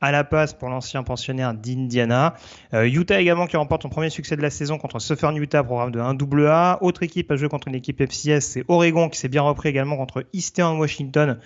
à 0.02 0.12
la 0.12 0.24
passe 0.24 0.54
pour 0.54 0.70
l'ancien 0.70 1.04
pensionnaire 1.04 1.54
d'Indiana. 1.54 2.36
Euh, 2.74 2.88
Utah 2.88 3.20
également 3.20 3.48
qui 3.48 3.58
remporte 3.58 3.82
son 3.82 3.90
premier 3.90 4.10
succès 4.10 4.36
de 4.36 4.42
la 4.42 4.50
saison 4.50 4.78
contre 4.78 5.00
Southern 5.00 5.36
Utah, 5.38 5.64
programme 5.64 5.92
de 5.92 6.00
1AA. 6.00 6.78
Autre 6.82 7.04
équipe 7.04 7.32
à 7.32 7.36
jouer 7.36 7.50
contre 7.50 7.68
une 7.68 7.76
équipe 7.76 8.02
FCS, 8.02 8.42
c'est 8.42 8.64
Oregon 8.68 9.10
qui 9.10 9.20
s'est 9.20 9.30
bien 9.30 9.42
repris 9.42 9.70
également 9.70 9.98
contre 9.98 10.26
Eastern 10.34 10.78
Washington. 10.78 11.40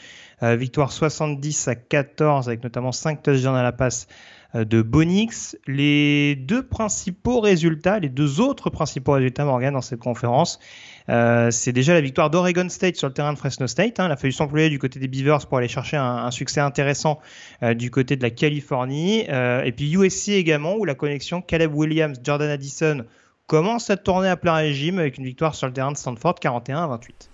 Euh, 0.43 0.55
victoire 0.55 0.91
70 0.91 1.67
à 1.67 1.75
14 1.75 2.47
avec 2.47 2.63
notamment 2.63 2.91
5 2.91 3.21
touchdowns 3.21 3.55
à 3.55 3.63
la 3.63 3.71
passe 3.71 4.07
euh, 4.55 4.65
de 4.65 4.81
Bonix. 4.81 5.55
Les 5.67 6.35
deux 6.35 6.63
principaux 6.63 7.39
résultats, 7.39 7.99
les 7.99 8.09
deux 8.09 8.41
autres 8.41 8.69
principaux 8.69 9.13
résultats, 9.13 9.45
Morgan, 9.45 9.73
dans 9.73 9.81
cette 9.81 9.99
conférence, 9.99 10.59
c'est 11.07 11.71
déjà 11.71 11.93
la 11.93 12.01
victoire 12.01 12.29
d'Oregon 12.29 12.67
State 12.69 12.95
sur 12.95 13.07
le 13.07 13.13
terrain 13.13 13.33
de 13.33 13.37
Fresno 13.37 13.67
State. 13.67 13.99
Hein. 13.99 14.07
Il 14.07 14.11
a 14.11 14.17
fallu 14.17 14.31
s'employer 14.31 14.69
du 14.69 14.79
côté 14.79 14.99
des 14.99 15.07
Beavers 15.07 15.47
pour 15.47 15.57
aller 15.57 15.67
chercher 15.67 15.97
un, 15.97 16.31
succès 16.31 16.61
intéressant 16.61 17.19
euh, 17.63 17.73
du 17.73 17.91
côté 17.91 18.15
de 18.15 18.23
la 18.23 18.29
Californie. 18.29 19.25
et 19.29 19.73
puis 19.75 19.91
USC 19.93 20.29
également, 20.29 20.75
où 20.75 20.85
la 20.85 20.95
connexion 20.95 21.41
Caleb 21.41 21.73
Williams, 21.73 22.19
Jordan 22.23 22.49
Addison 22.49 23.05
commence 23.47 23.89
à 23.89 23.97
tourner 23.97 24.29
à 24.29 24.37
plein 24.37 24.53
régime 24.53 24.99
avec 24.99 25.17
une 25.17 25.25
victoire 25.25 25.55
sur 25.55 25.67
le 25.67 25.73
terrain 25.73 25.91
de 25.91 25.97
Stanford 25.97 26.35
41 26.35 26.83
à 26.83 26.87
28. 26.87 27.30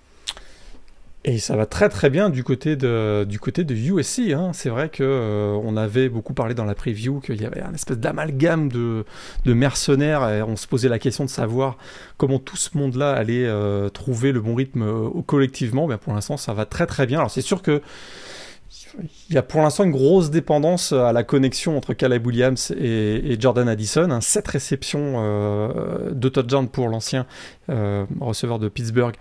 Et 1.24 1.40
ça 1.40 1.58
va 1.58 1.66
très 1.66 1.90
très 1.90 2.10
bien 2.10 2.30
du 2.30 2.44
côté 2.44 2.76
de, 2.76 3.26
du 3.28 3.40
côté 3.40 3.64
de 3.64 3.76
USC. 3.76 4.32
Hein. 4.32 4.52
C'est 4.54 4.70
vrai 4.70 4.88
que 4.88 5.04
euh, 5.04 5.60
on 5.62 5.76
avait 5.76 6.10
beaucoup 6.10 6.34
parlé 6.34 6.54
dans 6.54 6.64
la 6.64 6.76
preview 6.76 7.20
qu'il 7.20 7.42
y 7.42 7.46
avait 7.46 7.62
un 7.62 7.74
espèce 7.74 7.98
d'amalgame 7.98 8.70
de, 8.70 9.04
de, 9.44 9.54
mercenaires 9.54 10.30
et 10.30 10.42
on 10.42 10.56
se 10.56 10.68
posait 10.68 10.90
la 10.90 11.00
question 11.00 11.26
de 11.26 11.30
savoir 11.30 11.78
comment 12.18 12.40
tout 12.40 12.56
ce 12.56 12.78
monde-là 12.78 13.12
allait 13.12 13.46
euh, 13.46 13.90
trouver 13.90 14.32
le 14.32 14.40
bon 14.40 14.56
rythme 14.56 14.84
euh, 14.84 15.10
collectivement. 15.26 15.88
Ben, 15.88 15.98
pour 15.98 16.14
l'instant, 16.14 16.38
ça 16.38 16.54
va 16.54 16.66
très 16.66 16.86
très 16.86 17.06
bien. 17.06 17.18
Alors 17.20 17.32
c'est 17.32 17.42
sûr 17.42 17.62
que 17.62 17.82
il 19.30 19.36
y 19.36 19.38
a 19.38 19.44
pour 19.44 19.62
l'instant 19.62 19.84
une 19.84 19.92
grosse 19.92 20.30
dépendance 20.30 20.94
à 20.94 21.12
la 21.12 21.24
connexion 21.24 21.78
entre 21.78 21.94
Caleb 21.94 22.26
Williams 22.26 22.72
et, 22.72 23.36
Jordan 23.40 23.68
Addison. 23.68 24.12
Hein. 24.12 24.22
Sept 24.22 24.48
réceptions 24.48 25.22
de 26.12 26.30
touchdown 26.30 26.68
pour 26.68 26.88
l'ancien 26.88 27.26
receveur 27.68 28.60
de 28.60 28.70
Pittsburgh 28.70 29.16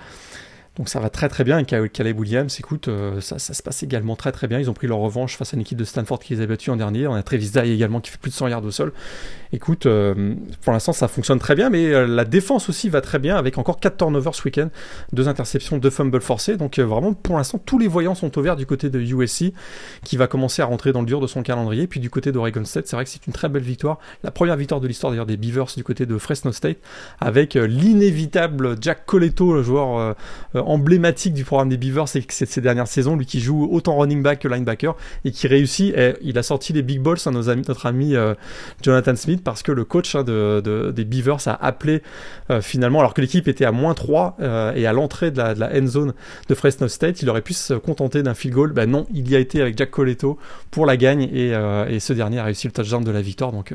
Donc 0.76 0.90
ça 0.90 1.00
va 1.00 1.08
très 1.08 1.28
très 1.28 1.42
bien. 1.42 1.58
Et 1.58 1.64
Caleb 1.64 2.18
Williams, 2.18 2.54
écoute, 2.58 2.88
euh, 2.88 3.20
ça, 3.20 3.38
ça, 3.38 3.54
se 3.54 3.62
passe 3.62 3.82
également 3.82 4.14
très 4.14 4.30
très 4.30 4.46
bien. 4.46 4.58
Ils 4.58 4.68
ont 4.68 4.74
pris 4.74 4.86
leur 4.86 4.98
revanche 4.98 5.36
face 5.36 5.54
à 5.54 5.56
une 5.56 5.62
équipe 5.62 5.78
de 5.78 5.84
Stanford 5.84 6.18
qui 6.18 6.34
les 6.34 6.42
a 6.42 6.46
battus 6.46 6.68
en 6.68 6.76
dernier. 6.76 7.06
On 7.06 7.14
a 7.14 7.22
Travis 7.22 7.50
Dye 7.50 7.72
également 7.72 8.00
qui 8.00 8.10
fait 8.10 8.18
plus 8.18 8.30
de 8.30 8.36
100 8.36 8.48
yards 8.48 8.64
au 8.64 8.70
sol. 8.70 8.92
Écoute, 9.52 9.86
euh, 9.86 10.34
pour 10.62 10.72
l'instant 10.72 10.92
ça 10.92 11.08
fonctionne 11.08 11.38
très 11.38 11.54
bien, 11.54 11.70
mais 11.70 11.86
euh, 11.86 12.06
la 12.06 12.24
défense 12.24 12.68
aussi 12.68 12.88
va 12.88 13.00
très 13.00 13.18
bien 13.18 13.36
avec 13.36 13.58
encore 13.58 13.78
4 13.80 13.96
turnovers 13.96 14.34
ce 14.34 14.44
week-end, 14.44 14.68
2 15.12 15.28
interceptions, 15.28 15.78
2 15.78 15.90
fumbles 15.90 16.20
forcés. 16.20 16.56
Donc 16.56 16.78
vraiment 16.78 17.12
pour 17.14 17.36
l'instant 17.36 17.58
tous 17.64 17.78
les 17.78 17.88
voyants 17.88 18.14
sont 18.14 18.36
au 18.38 18.42
vert 18.42 18.56
du 18.56 18.66
côté 18.66 18.90
de 18.90 19.00
USC 19.00 19.52
qui 20.04 20.16
va 20.16 20.26
commencer 20.26 20.62
à 20.62 20.66
rentrer 20.66 20.92
dans 20.92 21.00
le 21.00 21.06
dur 21.06 21.20
de 21.20 21.26
son 21.26 21.42
calendrier. 21.42 21.86
Puis 21.86 22.00
du 22.00 22.10
côté 22.10 22.32
d'Oregon 22.32 22.64
State, 22.64 22.86
c'est 22.88 22.96
vrai 22.96 23.04
que 23.04 23.10
c'est 23.10 23.26
une 23.26 23.32
très 23.32 23.48
belle 23.48 23.62
victoire. 23.62 23.98
La 24.22 24.30
première 24.30 24.56
victoire 24.56 24.80
de 24.80 24.88
l'histoire 24.88 25.12
d'ailleurs 25.12 25.26
des 25.26 25.36
Beavers 25.36 25.72
du 25.76 25.84
côté 25.84 26.06
de 26.06 26.18
Fresno 26.18 26.52
State 26.52 26.78
avec 27.20 27.54
l'inévitable 27.54 28.76
Jack 28.80 29.06
Coletto, 29.06 29.54
le 29.54 29.62
joueur 29.62 30.16
emblématique 30.54 31.34
du 31.34 31.44
programme 31.44 31.68
des 31.68 31.76
Beavers 31.76 32.08
ces, 32.08 32.24
ces 32.28 32.60
dernières 32.60 32.88
saisons, 32.88 33.16
lui 33.16 33.26
qui 33.26 33.40
joue 33.40 33.68
autant 33.70 33.96
running 33.96 34.22
back 34.22 34.40
que 34.40 34.48
linebacker 34.48 34.96
et 35.24 35.30
qui 35.30 35.46
réussit. 35.46 35.94
Et 35.96 36.14
il 36.22 36.38
a 36.38 36.42
sorti 36.42 36.72
les 36.72 36.82
big 36.82 37.00
balls 37.00 37.16
à 37.24 37.30
nos 37.30 37.48
amis, 37.48 37.62
notre 37.66 37.86
ami 37.86 38.14
euh, 38.14 38.34
Jonathan 38.82 39.16
Smith 39.16 39.42
parce 39.46 39.62
que 39.62 39.70
le 39.70 39.84
coach 39.84 40.16
hein, 40.16 40.24
de, 40.24 40.90
des 40.90 41.04
Beavers 41.04 41.46
a 41.46 41.64
appelé 41.64 42.02
euh, 42.50 42.60
finalement, 42.60 42.98
alors 42.98 43.14
que 43.14 43.20
l'équipe 43.20 43.46
était 43.46 43.64
à 43.64 43.70
moins 43.70 43.94
3 43.94 44.38
euh, 44.40 44.72
et 44.74 44.88
à 44.88 44.92
l'entrée 44.92 45.30
de 45.30 45.38
la, 45.38 45.54
de 45.54 45.60
la, 45.60 45.70
end 45.72 45.86
zone 45.86 46.14
de 46.48 46.54
Fresno 46.56 46.88
State, 46.88 47.22
il 47.22 47.30
aurait 47.30 47.42
pu 47.42 47.54
se 47.54 47.74
contenter 47.74 48.24
d'un 48.24 48.34
field 48.34 48.56
goal. 48.56 48.72
Ben 48.72 48.90
non, 48.90 49.06
il 49.14 49.30
y 49.30 49.36
a 49.36 49.38
été 49.38 49.62
avec 49.62 49.78
Jack 49.78 49.92
Coletto 49.92 50.36
pour 50.72 50.84
la 50.84 50.96
gagne 50.96 51.22
et, 51.32 51.52
et 51.88 52.00
ce 52.00 52.12
dernier 52.12 52.40
a 52.40 52.44
réussi 52.44 52.66
le 52.66 52.72
touchdown 52.72 53.04
de 53.04 53.10
la 53.12 53.22
victoire. 53.22 53.52
Donc 53.52 53.72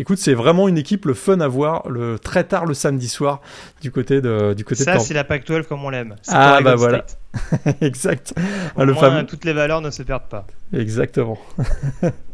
écoute, 0.00 0.18
c'est 0.18 0.34
vraiment 0.34 0.66
une 0.66 0.76
équipe 0.76 1.06
le 1.06 1.14
fun 1.14 1.38
à 1.38 1.46
voir 1.46 1.88
le, 1.88 2.18
très 2.18 2.42
tard 2.42 2.66
le 2.66 2.74
samedi 2.74 3.08
soir 3.08 3.42
du 3.80 3.92
côté 3.92 4.20
de 4.20 4.54
du 4.54 4.64
côté 4.64 4.82
Ça, 4.82 4.98
c'est 4.98 5.14
la 5.14 5.22
Pac-12 5.22 5.68
comme 5.68 5.84
on 5.84 5.90
l'aime. 5.90 6.16
Ah 6.26 6.58
bah 6.64 6.74
voilà. 6.74 7.06
exact. 7.80 8.34
Au 8.74 8.84
le 8.84 8.92
moins, 8.92 9.24
toutes 9.24 9.44
les 9.44 9.52
valeurs 9.52 9.82
ne 9.82 9.90
se 9.90 10.02
perdent 10.02 10.28
pas. 10.28 10.48
Exactement. 10.72 11.38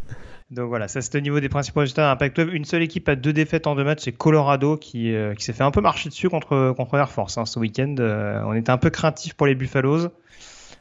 Donc 0.50 0.68
voilà, 0.68 0.88
ça 0.88 1.02
c'est 1.02 1.14
au 1.14 1.20
niveau 1.20 1.40
des 1.40 1.50
principaux 1.50 1.80
résultats 1.80 2.14
d'un 2.14 2.28
Club. 2.30 2.48
Une 2.52 2.64
seule 2.64 2.82
équipe 2.82 3.06
a 3.08 3.16
deux 3.16 3.34
défaites 3.34 3.66
en 3.66 3.74
deux 3.74 3.84
matchs, 3.84 4.04
c'est 4.04 4.12
Colorado 4.12 4.78
qui, 4.78 5.14
euh, 5.14 5.34
qui 5.34 5.44
s'est 5.44 5.52
fait 5.52 5.62
un 5.62 5.70
peu 5.70 5.82
marcher 5.82 6.08
dessus 6.08 6.30
contre, 6.30 6.72
contre 6.72 6.96
Air 6.96 7.10
Force 7.10 7.36
hein, 7.36 7.44
ce 7.44 7.58
week-end. 7.58 7.94
Euh, 7.98 8.42
on 8.46 8.54
était 8.54 8.70
un 8.70 8.78
peu 8.78 8.88
craintif 8.88 9.34
pour 9.34 9.46
les 9.46 9.54
Buffaloes. 9.54 10.08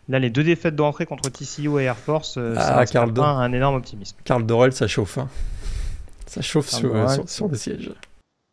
Là, 0.08 0.20
les 0.20 0.30
deux 0.30 0.44
défaites 0.44 0.76
d'entrée 0.76 1.06
contre 1.06 1.30
TCU 1.30 1.82
et 1.82 1.84
Air 1.84 1.98
Force, 1.98 2.36
euh, 2.38 2.56
ah, 2.58 2.86
ça 2.86 3.02
un 3.04 3.52
énorme 3.52 3.76
optimisme. 3.76 4.16
Carl 4.24 4.46
Dorel, 4.46 4.72
ça 4.72 4.88
chauffe. 4.88 5.18
Hein. 5.18 5.28
Ça 6.28 6.42
chauffe 6.42 6.70
sur, 6.70 7.10
sur, 7.10 7.30
sur, 7.30 7.48
le 7.50 7.58
siège. 7.58 7.92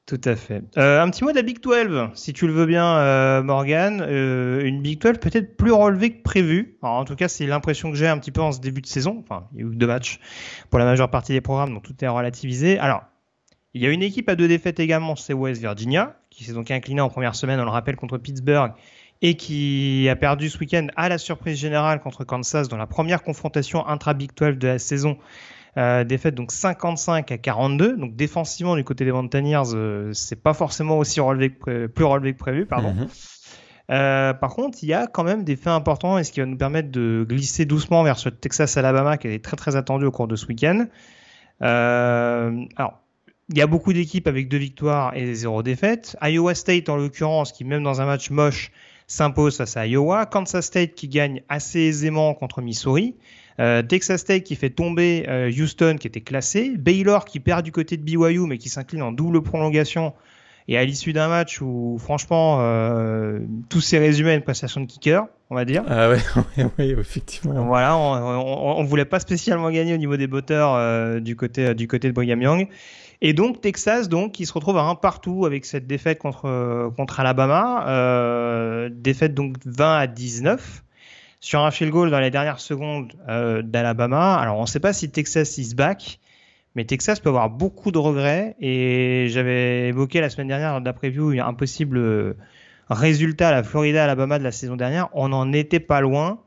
Tout 0.06 0.20
à 0.24 0.36
fait. 0.36 0.62
Euh, 0.76 1.00
un 1.00 1.08
petit 1.08 1.24
mot 1.24 1.30
de 1.30 1.36
la 1.36 1.42
Big 1.42 1.62
12, 1.62 2.10
si 2.12 2.34
tu 2.34 2.46
le 2.46 2.52
veux 2.52 2.66
bien, 2.66 2.98
euh, 2.98 3.42
Morgan. 3.42 4.04
Euh, 4.06 4.62
une 4.62 4.82
Big 4.82 5.00
12 5.00 5.16
peut-être 5.18 5.56
plus 5.56 5.72
relevée 5.72 6.10
que 6.10 6.22
prévu. 6.22 6.76
En 6.82 7.06
tout 7.06 7.16
cas, 7.16 7.28
c'est 7.28 7.46
l'impression 7.46 7.90
que 7.90 7.96
j'ai 7.96 8.06
un 8.06 8.18
petit 8.18 8.30
peu 8.30 8.42
en 8.42 8.52
ce 8.52 8.60
début 8.60 8.82
de 8.82 8.86
saison. 8.86 9.24
Enfin, 9.24 9.48
il 9.54 9.60
y 9.60 9.62
a 9.64 9.66
eu 9.66 9.74
deux 9.74 9.86
matchs 9.86 10.20
pour 10.68 10.78
la 10.78 10.84
majeure 10.84 11.10
partie 11.10 11.32
des 11.32 11.40
programmes, 11.40 11.72
donc 11.72 11.84
tout 11.84 11.94
est 12.04 12.08
relativisé. 12.08 12.78
Alors, 12.78 13.04
il 13.72 13.82
y 13.82 13.86
a 13.86 13.90
une 13.90 14.02
équipe 14.02 14.28
à 14.28 14.36
deux 14.36 14.46
défaites 14.46 14.78
également, 14.78 15.16
c'est 15.16 15.32
West 15.32 15.62
Virginia, 15.62 16.16
qui 16.28 16.44
s'est 16.44 16.52
donc 16.52 16.70
inclinée 16.70 17.00
en 17.00 17.08
première 17.08 17.34
semaine, 17.34 17.58
on 17.58 17.64
le 17.64 17.70
rappelle, 17.70 17.96
contre 17.96 18.18
Pittsburgh, 18.18 18.72
et 19.22 19.36
qui 19.36 20.06
a 20.10 20.16
perdu 20.16 20.50
ce 20.50 20.58
week-end 20.58 20.88
à 20.96 21.08
la 21.08 21.16
surprise 21.16 21.58
générale 21.58 22.00
contre 22.00 22.24
Kansas 22.24 22.68
dans 22.68 22.76
la 22.76 22.86
première 22.86 23.22
confrontation 23.22 23.86
intra-Big 23.86 24.32
12 24.36 24.58
de 24.58 24.68
la 24.68 24.78
saison 24.78 25.16
euh, 25.76 26.04
défaite 26.04 26.34
donc 26.34 26.52
55 26.52 27.32
à 27.32 27.38
42. 27.38 27.96
Donc 27.96 28.16
défensivement 28.16 28.76
du 28.76 28.84
côté 28.84 29.04
des 29.04 29.12
Mountaineers, 29.12 29.74
euh, 29.74 30.12
c'est 30.12 30.40
pas 30.40 30.54
forcément 30.54 30.98
aussi 30.98 31.20
relevé 31.20 31.50
que 31.50 31.86
plus 31.86 32.04
relevé 32.04 32.32
que 32.32 32.38
prévu, 32.38 32.66
pardon. 32.66 32.92
Mhm. 32.92 33.08
Euh, 33.90 34.32
par 34.32 34.54
contre, 34.54 34.78
il 34.82 34.88
y 34.88 34.94
a 34.94 35.06
quand 35.06 35.24
même 35.24 35.44
des 35.44 35.56
faits 35.56 35.68
importants 35.68 36.16
et 36.16 36.24
ce 36.24 36.32
qui 36.32 36.40
va 36.40 36.46
nous 36.46 36.56
permettre 36.56 36.90
de 36.90 37.26
glisser 37.28 37.66
doucement 37.66 38.02
vers 38.02 38.18
ce 38.18 38.30
Texas-Alabama 38.30 39.18
qui 39.18 39.28
est 39.28 39.44
très 39.44 39.56
très 39.56 39.76
attendu 39.76 40.06
au 40.06 40.10
cours 40.10 40.28
de 40.28 40.36
ce 40.36 40.46
week-end. 40.46 40.86
alors, 41.60 43.00
il 43.50 43.58
y 43.58 43.60
a 43.62 43.66
beaucoup 43.66 43.92
d'équipes 43.92 44.26
avec 44.26 44.48
deux 44.48 44.56
victoires 44.56 45.14
et 45.14 45.34
zéro 45.34 45.62
défaite. 45.62 46.16
Iowa 46.22 46.54
State, 46.54 46.88
en 46.88 46.96
l'occurrence, 46.96 47.52
qui 47.52 47.64
même 47.64 47.82
dans 47.82 48.00
un 48.00 48.06
match 48.06 48.30
moche 48.30 48.70
s'impose 49.06 49.56
face 49.56 49.76
à 49.76 49.86
Iowa. 49.86 50.26
Kansas 50.26 50.66
State 50.66 50.94
qui 50.94 51.08
gagne 51.08 51.42
assez 51.48 51.80
aisément 51.80 52.34
contre 52.34 52.62
Missouri. 52.62 53.14
Euh, 53.60 53.82
Texas 53.82 54.20
State 54.20 54.42
qui 54.42 54.56
fait 54.56 54.70
tomber 54.70 55.26
euh, 55.28 55.48
Houston 55.48 55.96
qui 55.98 56.08
était 56.08 56.20
classé, 56.20 56.72
Baylor 56.76 57.24
qui 57.24 57.38
perd 57.38 57.64
du 57.64 57.70
côté 57.70 57.96
de 57.96 58.02
BYU 58.02 58.46
mais 58.48 58.58
qui 58.58 58.68
s'incline 58.68 59.02
en 59.02 59.12
double 59.12 59.42
prolongation 59.42 60.12
et 60.66 60.76
à 60.76 60.84
l'issue 60.84 61.12
d'un 61.12 61.28
match 61.28 61.60
où 61.60 61.96
franchement 62.00 62.58
euh, 62.60 63.38
tout 63.68 63.80
s'est 63.80 63.98
résumé 63.98 64.30
à 64.30 64.34
une 64.34 64.42
prestation 64.42 64.80
de 64.80 64.86
kicker, 64.86 65.26
on 65.50 65.54
va 65.54 65.64
dire. 65.64 65.84
Ah 65.86 66.08
ouais, 66.08 66.18
oui, 66.78 66.90
effectivement. 66.98 67.64
Voilà, 67.66 67.96
on, 67.96 68.80
on, 68.80 68.82
voulait 68.82 69.04
pas 69.04 69.20
spécialement 69.20 69.70
gagner 69.70 69.94
au 69.94 69.98
niveau 69.98 70.16
des 70.16 70.26
botteurs 70.26 71.20
du 71.20 71.36
côté 71.36 71.74
du 71.74 71.86
côté 71.86 72.08
de 72.08 72.12
Brigham 72.14 72.40
Young. 72.40 72.68
Et 73.20 73.32
donc 73.32 73.60
Texas, 73.60 74.08
donc, 74.08 74.32
qui 74.32 74.46
se 74.46 74.52
retrouve 74.52 74.76
à 74.76 74.82
un 74.82 74.94
partout 74.94 75.46
avec 75.46 75.64
cette 75.64 75.86
défaite 75.86 76.18
contre 76.18 76.92
contre 76.96 77.20
Alabama, 77.20 78.88
défaite 78.90 79.34
donc 79.34 79.56
20 79.64 79.96
à 79.96 80.06
19 80.06 80.84
sur 81.44 81.60
un 81.60 81.70
field 81.70 81.92
goal 81.92 82.10
dans 82.10 82.20
les 82.20 82.30
dernières 82.30 82.58
secondes 82.58 83.12
euh, 83.28 83.60
d'Alabama. 83.60 84.36
Alors 84.36 84.56
on 84.56 84.62
ne 84.62 84.66
sait 84.66 84.80
pas 84.80 84.94
si 84.94 85.10
Texas 85.10 85.58
is 85.58 85.74
back, 85.74 86.18
mais 86.74 86.86
Texas 86.86 87.20
peut 87.20 87.28
avoir 87.28 87.50
beaucoup 87.50 87.92
de 87.92 87.98
regrets. 87.98 88.56
Et 88.60 89.26
j'avais 89.28 89.88
évoqué 89.88 90.22
la 90.22 90.30
semaine 90.30 90.48
dernière 90.48 90.72
dans 90.72 90.82
la 90.82 90.92
preview 90.94 91.38
un 91.38 91.52
possible 91.52 91.98
euh, 91.98 92.32
résultat 92.88 93.48
à 93.48 93.52
la 93.52 93.62
Florida-Alabama 93.62 94.38
de 94.38 94.44
la 94.44 94.52
saison 94.52 94.74
dernière. 94.74 95.10
On 95.12 95.28
n'en 95.28 95.52
était 95.52 95.80
pas 95.80 96.00
loin. 96.00 96.40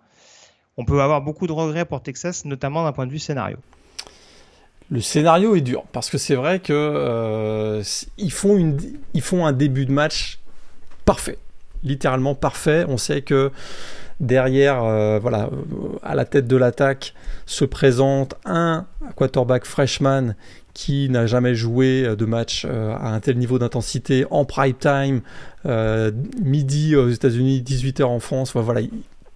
On 0.78 0.84
peut 0.84 1.00
avoir 1.00 1.22
beaucoup 1.22 1.46
de 1.46 1.52
regrets 1.52 1.86
pour 1.86 2.02
Texas, 2.02 2.44
notamment 2.46 2.84
d'un 2.84 2.92
point 2.92 3.06
de 3.06 3.12
vue 3.12 3.20
scénario. 3.20 3.58
Le 4.90 5.02
scénario 5.02 5.56
est 5.56 5.62
dur 5.62 5.84
parce 5.92 6.10
que 6.10 6.18
c'est 6.18 6.36
vrai 6.36 6.60
que 6.60 6.74
euh, 6.74 7.84
ils, 8.18 8.32
font 8.32 8.58
une, 8.58 8.78
ils 9.14 9.22
font 9.22 9.46
un 9.46 9.52
début 9.52 9.86
de 9.86 9.92
match 9.92 10.40
parfait, 11.06 11.38
littéralement 11.84 12.36
parfait. 12.36 12.86
On 12.88 12.98
sait 12.98 13.22
que 13.22 13.52
Derrière, 14.20 14.84
euh, 14.84 15.20
voilà, 15.20 15.50
à 16.02 16.16
la 16.16 16.26
tête 16.26 16.48
de 16.48 16.58
l'attaque 16.58 17.14
se 17.46 17.66
présente 17.66 18.34
un 18.46 18.88
quarterback 19.16 19.66
freshman 19.66 20.34
qui 20.74 21.08
n'a 21.10 21.28
jamais 21.28 21.54
joué 21.54 22.16
de 22.16 22.26
match 22.26 22.66
euh, 22.68 22.96
à 22.96 23.10
un 23.10 23.20
tel 23.20 23.38
niveau 23.38 23.60
d'intensité 23.60 24.26
en 24.32 24.44
prime 24.44 24.74
time, 24.74 25.22
euh, 25.68 26.12
midi 26.44 26.96
aux 26.96 27.10
États-Unis, 27.10 27.64
18h 27.64 28.06
en 28.06 28.20
France. 28.20 28.54
Voilà, 28.56 28.82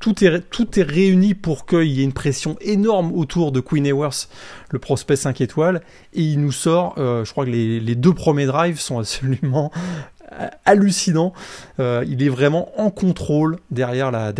tout 0.01 0.23
est, 0.23 0.83
réuni 0.83 1.33
pour 1.33 1.65
qu'il 1.65 1.87
y 1.87 2.01
ait 2.01 2.03
une 2.03 2.13
pression 2.13 2.57
énorme 2.61 3.11
autour 3.13 3.51
de 3.51 3.59
Queen 3.59 3.85
Ewers, 3.85 4.27
le 4.71 4.79
prospect 4.79 5.15
5 5.15 5.39
étoiles, 5.41 5.81
et 6.13 6.21
il 6.21 6.41
nous 6.41 6.51
sort, 6.51 6.95
je 6.97 7.31
crois 7.31 7.45
que 7.45 7.51
les, 7.51 7.95
deux 7.95 8.13
premiers 8.13 8.45
drives 8.45 8.79
sont 8.79 8.99
absolument 8.99 9.71
hallucinant. 10.65 11.33
Euh, 11.79 12.03
il 12.07 12.23
est 12.23 12.29
vraiment 12.29 12.69
en 12.79 12.89
contrôle 12.89 13.57
derrière 13.69 14.11
la, 14.11 14.31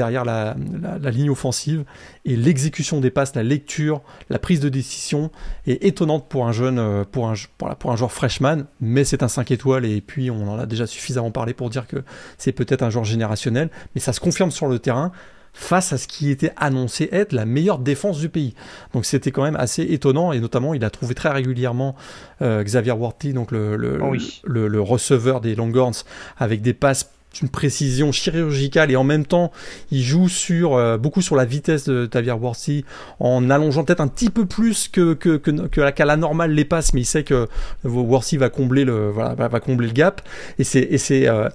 ligne 1.12 1.30
offensive 1.30 1.84
et 2.26 2.36
l'exécution 2.36 3.00
des 3.00 3.12
passes, 3.12 3.36
la 3.36 3.44
lecture, 3.44 4.02
la 4.30 4.40
prise 4.40 4.60
de 4.60 4.70
décision 4.70 5.32
est 5.68 5.84
étonnante 5.84 6.28
pour 6.30 6.48
un 6.48 6.52
jeune, 6.52 6.80
euh, 6.80 7.04
pour 7.10 7.30
un, 7.30 7.34
pour 7.58 7.92
un 7.92 7.96
joueur 7.96 8.12
freshman, 8.12 8.64
mais 8.80 9.04
c'est 9.04 9.24
un 9.24 9.28
5 9.28 9.52
étoiles 9.52 9.86
et 9.86 10.02
puis 10.02 10.32
on 10.32 10.50
en 10.50 10.58
a 10.58 10.66
déjà 10.66 10.88
suffisamment 10.88 11.32
parlé 11.32 11.54
pour 11.54 11.70
dire 11.70 11.88
que 11.88 12.04
c'est 12.38 12.52
peut-être 12.52 12.84
un 12.84 12.90
joueur 12.90 13.06
générationnel, 13.06 13.70
mais 13.96 14.02
ça 14.02 14.14
se 14.14 14.20
confirme 14.20 14.52
sur 14.52 14.68
le 14.68 14.80
terrain 14.80 15.12
face 15.54 15.94
à 15.94 15.98
ce 15.98 16.08
qui 16.08 16.30
était 16.30 16.54
annoncé 16.58 17.10
être 17.12 17.34
la 17.34 17.46
meilleure 17.46 17.80
défense 17.80 18.20
du 18.20 18.30
pays. 18.30 18.54
Donc 18.94 19.06
c'était 19.06 19.32
quand 19.32 19.44
même 19.44 19.56
assez 19.56 19.84
étonnant 19.84 20.32
et 20.32 20.40
notamment 20.40 20.74
il 20.74 20.84
a 20.84 20.90
trouvé 20.90 21.16
très 21.16 21.30
régulièrement 21.30 21.96
euh, 22.42 22.64
Xavier 22.64 22.94
Worthy, 22.94 23.34
donc 23.34 23.52
le, 23.52 23.76
oh 24.02 24.14
le, 24.44 24.68
le, 24.68 24.82
receveur 24.82 25.42
des 25.42 25.56
Longhorns, 25.56 26.04
avec 26.38 26.62
des 26.62 26.74
passes 26.74 27.10
d'une 27.34 27.50
précision 27.50 28.12
chirurgicale 28.12 28.92
et 28.92 28.96
en 28.96 29.06
même 29.06 29.26
temps 29.26 29.52
il 29.90 30.04
joue 30.04 30.28
sur 30.28 30.76
euh, 30.76 30.98
beaucoup 30.98 31.22
sur 31.22 31.36
la 31.36 31.46
vitesse 31.46 31.86
de 31.86 32.06
Xavier 32.06 32.34
Worthy 32.34 32.84
en 33.20 33.50
allongeant 33.50 33.86
peut-être 33.86 34.02
un 34.02 34.10
petit 34.10 34.30
peu 34.30 34.46
plus 34.46 34.90
que 34.90 35.14
que, 35.14 35.38
que, 35.38 35.82
la, 35.82 35.92
qu'à 35.94 36.06
la 36.06 36.18
normale 36.18 36.52
les 36.52 36.66
passes 36.66 36.94
mais 36.94 37.02
il 37.02 37.06
sait 37.06 37.24
que 37.24 37.48
Worthy 37.86 38.36
va 38.36 38.50
combler 38.50 38.84
le 38.84 39.10
voilà 39.10 39.34
va, 39.36 39.60
combler 39.62 39.88
le 39.88 39.94
gap 39.94 40.22
et 40.60 40.66
c'est 40.66 40.82
et 40.82 40.98
c'est 40.98 41.30
euh, 41.30 41.48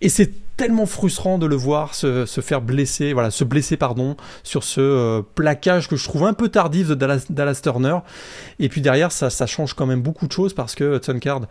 et 0.00 0.08
c'est 0.08 0.30
tellement 0.60 0.84
frustrant 0.84 1.38
de 1.38 1.46
le 1.46 1.56
voir 1.56 1.94
se, 1.94 2.26
faire 2.26 2.60
blesser, 2.60 3.14
voilà, 3.14 3.30
se 3.30 3.44
blesser 3.44 3.78
pardon, 3.78 4.18
sur 4.42 4.62
ce 4.62 4.80
euh, 4.82 5.22
plaquage 5.34 5.88
que 5.88 5.96
je 5.96 6.04
trouve 6.04 6.24
un 6.24 6.34
peu 6.34 6.50
tardif 6.50 6.88
de 6.88 6.94
Dallas, 6.94 7.60
Turner. 7.62 7.96
Et 8.58 8.68
puis 8.68 8.82
derrière, 8.82 9.10
ça, 9.10 9.30
ça, 9.30 9.46
change 9.46 9.72
quand 9.72 9.86
même 9.86 10.02
beaucoup 10.02 10.26
de 10.26 10.32
choses 10.32 10.52
parce 10.52 10.74
que 10.74 10.96
Hudson 10.96 11.18
Card, 11.18 11.42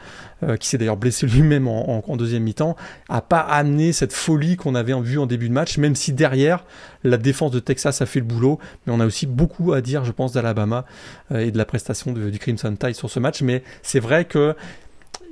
euh, 0.43 0.57
qui 0.57 0.67
s'est 0.67 0.77
d'ailleurs 0.77 0.97
blessé 0.97 1.25
lui-même 1.25 1.67
en, 1.67 2.15
deuxième 2.17 2.43
mi-temps, 2.43 2.75
a 3.09 3.21
pas 3.21 3.39
amené 3.39 3.93
cette 3.93 4.13
folie 4.13 4.57
qu'on 4.57 4.75
avait 4.75 4.93
vu 5.01 5.17
en 5.17 5.25
début 5.25 5.49
de 5.49 5.53
match, 5.55 5.79
même 5.79 5.95
si 5.95 6.13
derrière, 6.13 6.63
la 7.03 7.17
défense 7.17 7.49
de 7.49 7.59
Texas 7.59 8.03
a 8.03 8.05
fait 8.05 8.19
le 8.19 8.27
boulot. 8.27 8.59
Mais 8.85 8.93
on 8.93 8.99
a 8.99 9.07
aussi 9.07 9.25
beaucoup 9.25 9.73
à 9.73 9.81
dire, 9.81 10.05
je 10.05 10.11
pense, 10.11 10.33
d'Alabama 10.33 10.85
euh, 11.31 11.39
et 11.39 11.49
de 11.49 11.57
la 11.57 11.65
prestation 11.65 12.11
du 12.11 12.37
Crimson 12.37 12.75
Tide 12.75 12.93
sur 12.93 13.09
ce 13.09 13.19
match. 13.19 13.41
Mais 13.41 13.63
c'est 13.81 13.99
vrai 13.99 14.25
que 14.25 14.55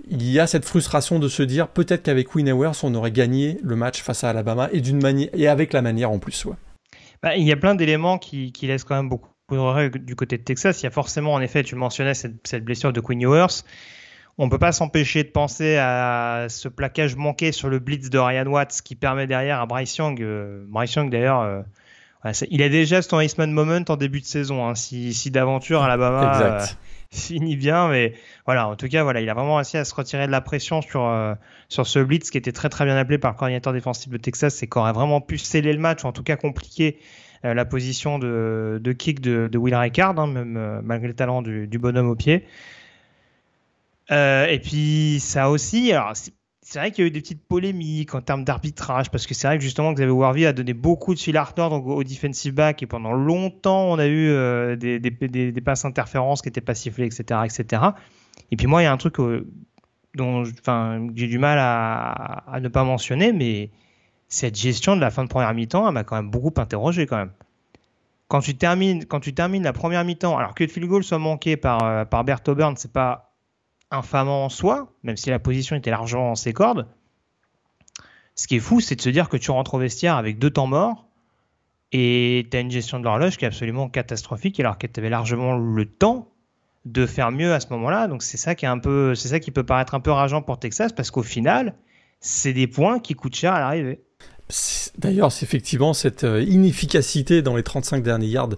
il 0.10 0.30
y 0.30 0.40
a 0.40 0.48
cette 0.48 0.66
frustration 0.66 1.20
de 1.20 1.28
se 1.28 1.44
dire 1.44 1.68
peut-être 1.68 2.04
qu'avec 2.04 2.34
Win 2.36 2.52
on 2.52 2.96
aurait 2.96 3.12
gagné 3.12 3.58
le 3.64 3.76
match 3.76 4.02
face 4.02 4.24
à 4.24 4.30
Alabama 4.30 4.70
et 4.72 4.82
d'une 4.82 5.02
manière 5.02 5.30
et 5.34 5.48
avec 5.48 5.74
la 5.74 5.82
manière 5.82 6.12
en 6.12 6.20
plus. 6.20 6.46
Ouais. 6.46 6.56
Bah, 7.22 7.36
il 7.36 7.46
y 7.46 7.52
a 7.52 7.58
plein 7.58 7.76
d'éléments 7.76 8.18
qui, 8.18 8.52
qui, 8.52 8.68
laissent 8.68 8.84
quand 8.84 8.96
même 8.96 9.10
beaucoup 9.10 9.30
du 9.50 10.16
côté 10.16 10.38
de 10.38 10.44
Texas. 10.44 10.82
Il 10.82 10.86
y 10.86 10.88
a 10.88 10.92
forcément, 10.92 11.34
en 11.34 11.42
effet, 11.42 11.64
tu 11.64 11.76
mentionnais 11.76 12.14
cette, 12.14 12.46
cette 12.46 12.64
blessure 12.66 12.92
de 12.92 13.00
Quinn 13.00 13.22
Ewers. 13.22 13.64
On 14.38 14.50
peut 14.50 14.60
pas 14.60 14.72
s'empêcher 14.72 15.24
de 15.24 15.30
penser 15.30 15.78
à 15.78 16.46
ce 16.50 16.68
plaquage 16.68 17.16
manqué 17.16 17.52
sur 17.52 17.70
le 17.70 17.80
blitz 17.80 18.10
de 18.10 18.20
Ryan 18.20 18.46
Watts 18.46 18.82
qui 18.84 18.96
permet 18.96 19.26
derrière 19.26 19.60
à 19.60 19.66
Bryce 19.66 19.98
Young. 19.98 20.22
Euh, 20.22 20.64
Bryce 20.68 20.94
Young 20.94 21.10
d'ailleurs, 21.10 21.42
euh, 21.42 21.62
il 22.52 22.62
a 22.62 22.70
déjà 22.70 23.02
son 23.02 23.20
Iceman 23.20 23.52
Moment 23.52 23.86
en 23.88 23.96
début 23.96 24.22
de 24.22 24.26
saison. 24.26 24.68
Hein, 24.68 24.76
si, 24.76 25.14
si 25.14 25.32
d'aventure 25.32 25.82
Alabama 25.82 26.40
euh, 26.40 26.66
finit 27.12 27.56
bien, 27.56 27.90
mais 27.90 28.14
voilà, 28.46 28.68
en 28.68 28.76
tout 28.76 28.88
cas, 28.88 29.04
voilà, 29.04 29.22
il 29.22 29.30
a 29.30 29.34
vraiment 29.34 29.56
réussi 29.56 29.78
à 29.78 29.86
se 29.86 29.94
retirer 29.96 30.28
de 30.28 30.32
la 30.32 30.42
pression 30.42 30.82
sur 30.82 31.06
euh, 31.06 31.36
sur 31.70 31.88
ce 31.88 32.00
blitz 32.00 32.30
qui 32.30 32.38
était 32.38 32.52
très 32.52 32.70
très 32.70 32.86
bien 32.86 32.98
appelé 32.98 33.18
par 33.18 33.32
le 33.32 33.38
coordinateur 33.38 33.74
défensif 33.74 34.10
de 34.10 34.18
Texas 34.18 34.62
et 34.64 34.68
qui 34.68 34.78
aurait 34.78 34.94
vraiment 34.94 35.22
pu 35.22 35.38
sceller 35.38 35.74
le 35.74 35.80
match, 35.80 36.04
ou 36.04 36.08
en 36.08 36.12
tout 36.14 36.24
cas 36.24 36.36
compliquer 36.36 37.00
euh, 37.46 37.54
la 37.54 37.66
position 37.66 38.20
de, 38.20 38.80
de 38.82 38.92
kick 38.94 39.22
de, 39.22 39.48
de 39.52 39.58
Will 39.58 39.76
Ricard, 39.76 40.20
hein, 40.20 40.28
même 40.28 40.82
malgré 40.84 41.08
le 41.08 41.16
talent 41.16 41.42
du, 41.42 41.68
du 41.68 41.80
bonhomme 41.80 42.10
au 42.10 42.16
pied. 42.16 42.46
Euh, 44.12 44.46
et 44.48 44.60
puis 44.60 45.20
ça 45.20 45.50
aussi, 45.50 45.92
alors 45.92 46.14
c'est 46.70 46.80
vrai 46.80 46.92
qu'il 46.92 47.06
y 47.06 47.06
a 47.06 47.08
eu 47.08 47.12
des 47.12 47.22
petites 47.22 47.48
polémiques 47.48 48.14
en 48.14 48.20
termes 48.20 48.44
d'arbitrage, 48.44 49.10
parce 49.10 49.26
que 49.26 49.34
c'est 49.34 49.48
vrai 49.48 49.58
que 49.58 49.64
justement 49.64 49.94
Xavier 49.94 50.12
Warvey 50.12 50.46
a 50.46 50.52
donné 50.52 50.74
beaucoup 50.74 51.16
de 51.16 51.20
fil 51.20 51.38
à 51.38 51.48
donc 51.56 51.88
au 51.88 52.04
defensive 52.04 52.54
back, 52.54 52.84
et 52.84 52.86
pendant 52.86 53.14
longtemps 53.14 53.86
on 53.86 53.98
a 53.98 54.06
eu 54.06 54.28
euh, 54.28 54.76
des, 54.76 55.62
passes 55.64 55.86
interférences 55.86 56.42
qui 56.42 56.50
n'étaient 56.50 56.60
pas 56.60 56.76
sifflées, 56.76 57.06
etc., 57.06 57.40
etc. 57.46 57.84
Et 58.52 58.58
puis 58.58 58.68
moi, 58.68 58.82
il 58.82 58.84
y 58.84 58.88
a 58.88 58.92
un 58.92 58.98
truc 58.98 59.18
euh, 59.22 59.48
dont 60.14 60.44
j'ai 60.44 61.28
du 61.28 61.38
mal 61.38 61.58
à, 61.58 62.44
à, 62.52 62.60
ne 62.60 62.68
pas 62.68 62.84
mentionner, 62.84 63.32
mais 63.32 63.70
cette 64.28 64.58
gestion 64.58 64.98
de 64.98 65.02
la 65.02 65.10
fin 65.10 65.24
de 65.24 65.30
première 65.30 65.54
mi-temps, 65.54 65.88
elle 65.88 65.94
m'a 65.94 66.04
quand 66.04 66.18
même 66.18 66.30
beaucoup 66.30 66.52
interrogé 66.58 67.06
quand 67.06 67.18
même. 67.18 67.32
Quand 68.28 68.42
tu 68.42 68.58
termines, 68.58 69.06
quand 69.06 69.22
tu 69.22 69.34
termines 69.34 69.64
la 69.64 69.72
première 69.72 70.04
mi-temps, 70.04 70.38
alors 70.38 70.54
que 70.54 70.66
le 70.66 70.70
field 70.70 70.90
goal 70.90 71.06
soit 71.06 71.18
manqué 71.18 71.56
par, 71.56 71.82
euh, 71.86 72.04
par 72.04 72.26
Bert 72.26 72.42
Auburn, 72.46 72.76
c'est 72.76 72.92
pas 72.92 73.27
infamant 73.92 74.46
en 74.46 74.50
soi, 74.50 74.92
même 75.04 75.18
si 75.18 75.30
la 75.30 75.40
position 75.40 75.76
était 75.76 75.92
largement 75.92 76.32
en 76.32 76.36
ses 76.36 76.54
cordes. 76.54 76.88
Ce 78.36 78.48
qui 78.48 78.58
est 78.58 78.60
fou, 78.60 78.80
c'est 78.80 78.96
de 78.96 79.02
se 79.02 79.10
dire 79.10 79.30
que 79.30 79.38
tu 79.38 79.52
rentres 79.52 79.74
au 79.74 79.80
vestiaire 79.80 80.16
avec 80.16 80.38
deux 80.38 80.52
temps 80.52 80.68
morts 80.68 81.08
et 81.92 82.48
tu 82.52 82.58
as 82.58 82.60
une 82.60 82.72
gestion 82.72 83.00
de 83.00 83.06
l'horloge 83.06 83.38
qui 83.38 83.46
est 83.46 83.48
absolument 83.48 83.90
catastrophique 83.90 84.60
alors 84.60 84.78
que 84.78 84.88
tu 84.88 85.00
avais 85.00 85.10
largement 85.10 85.58
le 85.58 85.86
temps 85.86 86.30
de 86.86 87.06
faire 87.06 87.32
mieux 87.32 87.54
à 87.54 87.60
ce 87.60 87.68
moment-là. 87.72 88.08
Donc 88.08 88.24
c'est 88.24 88.38
ça 88.38 88.56
qui 88.56 88.66
ça 88.66 89.40
qui 89.40 89.52
peut 89.52 89.64
paraître 89.64 89.96
un 89.96 90.00
peu 90.00 90.12
rageant 90.12 90.42
pour 90.42 90.60
Texas 90.60 90.94
parce 90.94 91.12
qu'au 91.12 91.24
final, 91.24 91.74
c'est 92.20 92.54
des 92.54 92.68
points 92.68 93.00
qui 93.00 93.14
coûtent 93.14 93.36
cher 93.36 93.54
à 93.54 93.60
l'arrivée. 93.60 94.02
D'ailleurs, 94.98 95.32
c'est 95.32 95.46
effectivement 95.46 95.94
cette 95.94 96.24
euh, 96.24 96.42
inefficacité 96.42 97.42
dans 97.42 97.56
les 97.56 97.64
35 97.64 98.02
derniers 98.02 98.28
yards 98.28 98.56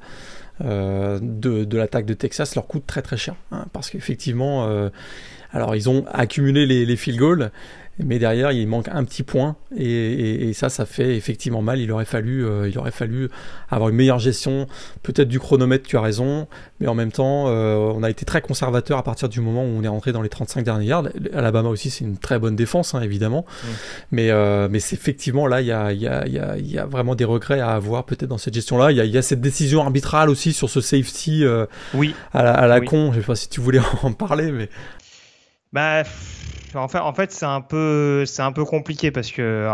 de, 0.62 1.64
de 1.64 1.78
l'attaque 1.78 2.06
de 2.06 2.14
Texas 2.14 2.56
leur 2.56 2.68
coûte 2.68 2.86
très 2.86 3.02
très 3.02 3.18
cher. 3.18 3.36
Hein, 3.52 3.66
parce 3.74 3.90
qu'effectivement, 3.90 4.68
euh, 4.68 4.90
alors 5.52 5.76
ils 5.76 5.90
ont 5.90 6.06
accumulé 6.12 6.66
les, 6.66 6.86
les 6.86 6.96
field 6.96 7.20
goals, 7.20 7.52
mais 8.04 8.20
derrière 8.20 8.52
il 8.52 8.68
manque 8.68 8.88
un 8.92 9.04
petit 9.04 9.24
point. 9.24 9.56
Et, 9.78 10.52
ça 10.54 10.70
ça 10.70 10.86
fait 10.86 11.16
effectivement 11.16 11.62
mal. 11.62 11.80
Il 11.80 11.92
aurait 11.92 12.06
fallu 12.06 12.46
euh, 12.46 12.68
il 12.70 12.78
aurait 12.78 12.92
fallu 12.92 13.30
avoir 13.70 13.90
une 13.90 13.96
meilleure 13.96 14.20
gestion. 14.20 14.68
Peut-être 15.04 15.28
du 15.28 15.40
chronomètre 15.40 15.88
tu 15.88 15.98
as 15.98 16.02
raison. 16.02 16.48
Mais 16.80 16.88
en 16.88 16.96
même 16.96 17.12
temps 17.12 17.46
euh, 17.48 17.76
on 17.76 18.04
a 18.04 18.10
été 18.10 18.26
très 18.26 18.42
conservateur 18.42 18.98
à 18.98 19.04
partir 19.04 19.30
du 19.30 19.42
moment 19.42 19.64
où 19.64 19.68
on 19.68 19.84
est 19.84 19.88
rentré 19.88 20.12
dans 20.12 20.22
les 20.22 20.30
35 20.30 20.64
derniers 20.64 20.86
yards. 20.86 21.10
Alabama 21.34 21.70
aussi 21.70 21.90
c'est 21.90 22.06
une 22.06 22.18
très 22.18 22.40
bonne 22.40 22.56
défense 22.56 22.96
hein, 22.96 23.02
évidemment. 23.02 23.46
Mais 24.12 24.32
euh, 24.32 24.68
mais 24.70 24.80
c'est 24.80 24.96
effectivement 24.96 25.48
là 25.48 25.62
il 25.62 25.68
y 25.68 25.72
a, 25.72 25.92
y, 25.94 26.08
a, 26.08 26.28
y, 26.28 26.40
a, 26.40 26.58
y 26.58 26.78
a 26.78 26.86
vraiment 26.86 27.16
des 27.16 27.26
regrets 27.26 27.60
à 27.60 27.72
avoir 27.72 28.06
peut-être 28.06 28.30
dans 28.30 28.38
cette 28.38 28.54
gestion 28.54 28.78
là 28.78 28.92
il 28.92 28.98
y 28.98 29.18
a, 29.18 29.22
cette 29.22 29.42
décision 29.42 29.82
arbitrale 29.82 30.30
aussi 30.30 30.54
sur 30.54 30.70
ce 30.70 30.82
safety 30.82 31.44
oui. 31.94 32.16
à 32.34 32.44
la, 32.44 32.54
à 32.54 32.68
la 32.68 32.82
con. 32.82 33.12
Je 33.14 33.20
sais 33.20 33.26
pas 33.26 33.36
si 33.36 33.50
tu 33.50 33.60
voulais 33.60 33.82
en 34.04 34.14
parler 34.14 34.52
mais 34.52 34.70
bah 35.72 36.04
en 36.76 36.88
fait, 36.88 37.00
en 37.00 37.14
fait 37.14 37.32
c'est 37.32 37.46
un 37.46 37.62
peu, 37.62 38.26
c'est 38.26 38.42
un 38.42 38.52
peu 38.52 38.66
compliqué 38.66 39.12
parce 39.12 39.32
que, 39.32 39.68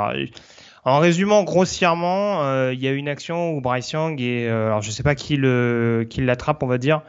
en 0.83 0.99
résumant 0.99 1.43
grossièrement, 1.43 2.43
euh, 2.43 2.73
il 2.73 2.81
y 2.81 2.87
a 2.87 2.91
une 2.91 3.07
action 3.07 3.51
où 3.51 3.61
Bryce 3.61 3.91
Young 3.91 4.21
et, 4.21 4.47
euh, 4.47 4.67
alors 4.67 4.81
je 4.81 4.91
sais 4.91 5.03
pas 5.03 5.15
qui 5.15 5.35
le, 5.35 6.05
qui 6.09 6.21
l'attrape, 6.21 6.61
on 6.63 6.67
va 6.67 6.77
dire, 6.77 7.01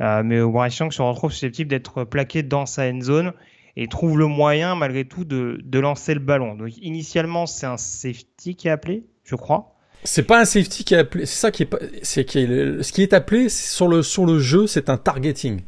euh, 0.00 0.22
mais 0.24 0.40
Bryce 0.40 0.78
Young 0.78 0.92
se 0.92 1.02
retrouve 1.02 1.32
susceptible 1.32 1.68
d'être 1.68 2.04
plaqué 2.04 2.42
dans 2.42 2.66
sa 2.66 2.88
end 2.88 3.00
zone 3.02 3.32
et 3.76 3.88
trouve 3.88 4.18
le 4.18 4.26
moyen 4.26 4.74
malgré 4.74 5.04
tout 5.04 5.24
de, 5.24 5.60
de 5.62 5.78
lancer 5.78 6.14
le 6.14 6.20
ballon. 6.20 6.54
Donc 6.54 6.76
initialement, 6.78 7.46
c'est 7.46 7.66
un 7.66 7.76
safety 7.76 8.56
qui 8.56 8.68
est 8.68 8.70
appelé, 8.70 9.04
je 9.24 9.36
crois. 9.36 9.76
C'est 10.02 10.22
pas 10.22 10.40
un 10.40 10.44
safety 10.46 10.84
qui 10.84 10.94
est 10.94 10.98
appelé, 10.98 11.26
c'est 11.26 11.38
ça 11.38 11.50
qui 11.50 11.64
est, 11.64 11.76
c'est 12.02 12.24
qui 12.24 12.46
ce 12.46 12.90
qui 12.90 13.02
est 13.02 13.12
appelé 13.12 13.50
sur 13.50 13.86
le 13.86 14.02
sur 14.02 14.24
le 14.24 14.38
jeu, 14.38 14.66
c'est 14.66 14.88
un 14.88 14.96
targeting. 14.96 15.60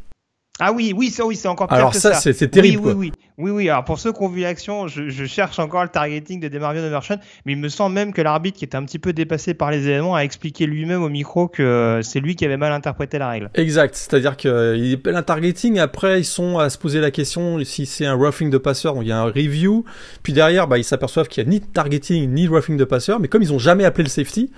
Ah 0.61 0.71
oui, 0.71 0.93
oui, 0.95 1.09
ça, 1.11 1.25
oui, 1.25 1.35
c'est 1.35 1.49
encore 1.49 1.67
pire 1.67 1.79
Alors 1.79 1.93
que 1.93 1.97
ça, 1.97 2.13
ça. 2.13 2.33
c'est 2.33 2.49
terrible. 2.49 2.83
Oui, 2.85 2.93
oui, 2.93 3.13
oui, 3.13 3.13
oui, 3.39 3.51
oui. 3.51 3.69
Alors 3.71 3.85
pour 3.85 3.99
ceux 3.99 4.13
qui 4.13 4.23
ont 4.23 4.29
vu 4.29 4.43
l'action, 4.43 4.87
je, 4.87 5.09
je, 5.09 5.25
cherche 5.25 5.59
encore 5.59 5.83
le 5.83 5.89
targeting 5.89 6.41
de 6.41 6.49
Demarvin 6.49 6.85
Overshawn, 6.85 7.19
mais 7.47 7.53
il 7.53 7.59
me 7.59 7.71
semble 7.71 7.95
même 7.95 8.13
que 8.13 8.21
l'arbitre, 8.21 8.59
qui 8.59 8.67
était 8.67 8.77
un 8.77 8.85
petit 8.85 8.99
peu 8.99 9.15
dépassé 9.15 9.55
par 9.55 9.71
les 9.71 9.89
événements, 9.89 10.15
a 10.15 10.21
expliqué 10.21 10.67
lui-même 10.67 11.03
au 11.03 11.09
micro 11.09 11.49
que 11.49 12.01
c'est 12.03 12.21
lui 12.21 12.37
qui 12.37 12.45
avait 12.45 12.59
mal 12.59 12.71
interprété 12.73 13.19
la 13.19 13.31
règle. 13.31 13.51
Exact. 13.55 13.95
C'est-à-dire 13.95 14.37
qu'il 14.37 14.95
appelle 14.95 15.17
un 15.17 15.23
targeting. 15.23 15.79
Après, 15.79 16.21
ils 16.21 16.27
sont 16.27 16.59
à 16.59 16.69
se 16.69 16.77
poser 16.77 17.01
la 17.01 17.11
question 17.11 17.59
si 17.65 17.87
c'est 17.87 18.05
un 18.05 18.15
roughing 18.15 18.51
de 18.51 18.59
passeur. 18.59 18.95
Donc 18.95 19.05
il 19.05 19.09
y 19.09 19.13
a 19.13 19.19
un 19.19 19.25
review. 19.25 19.87
Puis 20.23 20.35
derrière, 20.35 20.69
bah, 20.69 20.77
ils 20.77 20.85
s'aperçoivent 20.85 21.29
qu'il 21.29 21.43
y 21.43 21.47
a 21.47 21.49
ni 21.49 21.63
targeting 21.63 22.31
ni 22.31 22.47
roughing 22.47 22.77
de 22.77 22.85
passeur. 22.85 23.21
Mais 23.21 23.29
comme 23.29 23.43
ils 23.43 23.55
ont 23.55 23.59
jamais 23.59 23.87
appelé 23.87 24.05
le 24.05 24.11
safety, 24.11 24.51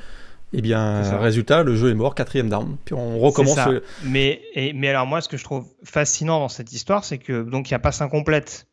et 0.55 0.59
eh 0.59 0.63
bien, 0.63 1.19
résultat, 1.19 1.65
le 1.65 1.75
jeu 1.75 1.91
est 1.91 1.95
mort, 1.95 2.15
quatrième 2.15 2.49
down. 2.49 2.77
Puis 2.85 2.95
on 2.95 3.19
recommence. 3.19 3.59
Mais, 4.05 4.41
et, 4.55 4.73
mais 4.73 4.89
alors 4.89 5.05
moi, 5.05 5.21
ce 5.21 5.29
que 5.29 5.37
je 5.37 5.43
trouve 5.43 5.67
fascinant 5.83 6.39
dans 6.39 6.49
cette 6.49 6.73
histoire, 6.73 7.05
c'est 7.05 7.19
que 7.19 7.43
donc 7.43 7.69
il 7.69 7.73
n'y 7.73 7.77
a 7.77 7.81
pas 7.81 8.05
incomplète 8.05 8.69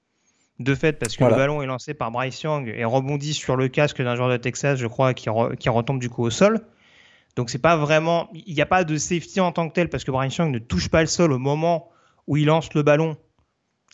de 0.59 0.75
fait 0.75 0.93
parce 0.93 1.17
que 1.17 1.23
le 1.23 1.31
ballon 1.31 1.63
est 1.63 1.65
lancé 1.65 1.95
par 1.95 2.11
Bryce 2.11 2.39
Young 2.43 2.71
et 2.71 2.85
rebondit 2.85 3.33
sur 3.33 3.55
le 3.55 3.67
casque 3.67 3.99
d'un 3.99 4.15
joueur 4.15 4.29
de 4.29 4.37
Texas, 4.37 4.77
je 4.77 4.85
crois, 4.85 5.15
qui, 5.15 5.27
qui 5.57 5.69
retombe 5.69 5.99
du 5.99 6.11
coup 6.11 6.23
au 6.23 6.29
sol. 6.29 6.61
Donc 7.35 7.49
c'est 7.49 7.57
pas 7.57 7.75
vraiment, 7.75 8.29
il 8.45 8.53
n'y 8.53 8.61
a 8.61 8.67
pas 8.67 8.83
de 8.83 8.95
safety 8.95 9.39
en 9.39 9.51
tant 9.51 9.67
que 9.67 9.73
tel 9.73 9.89
parce 9.89 10.03
que 10.03 10.11
Bryce 10.11 10.37
Young 10.37 10.53
ne 10.53 10.59
touche 10.59 10.87
pas 10.87 11.01
le 11.01 11.07
sol 11.07 11.31
au 11.31 11.39
moment 11.39 11.89
où 12.27 12.37
il 12.37 12.45
lance 12.45 12.71
le 12.75 12.83
ballon 12.83 13.17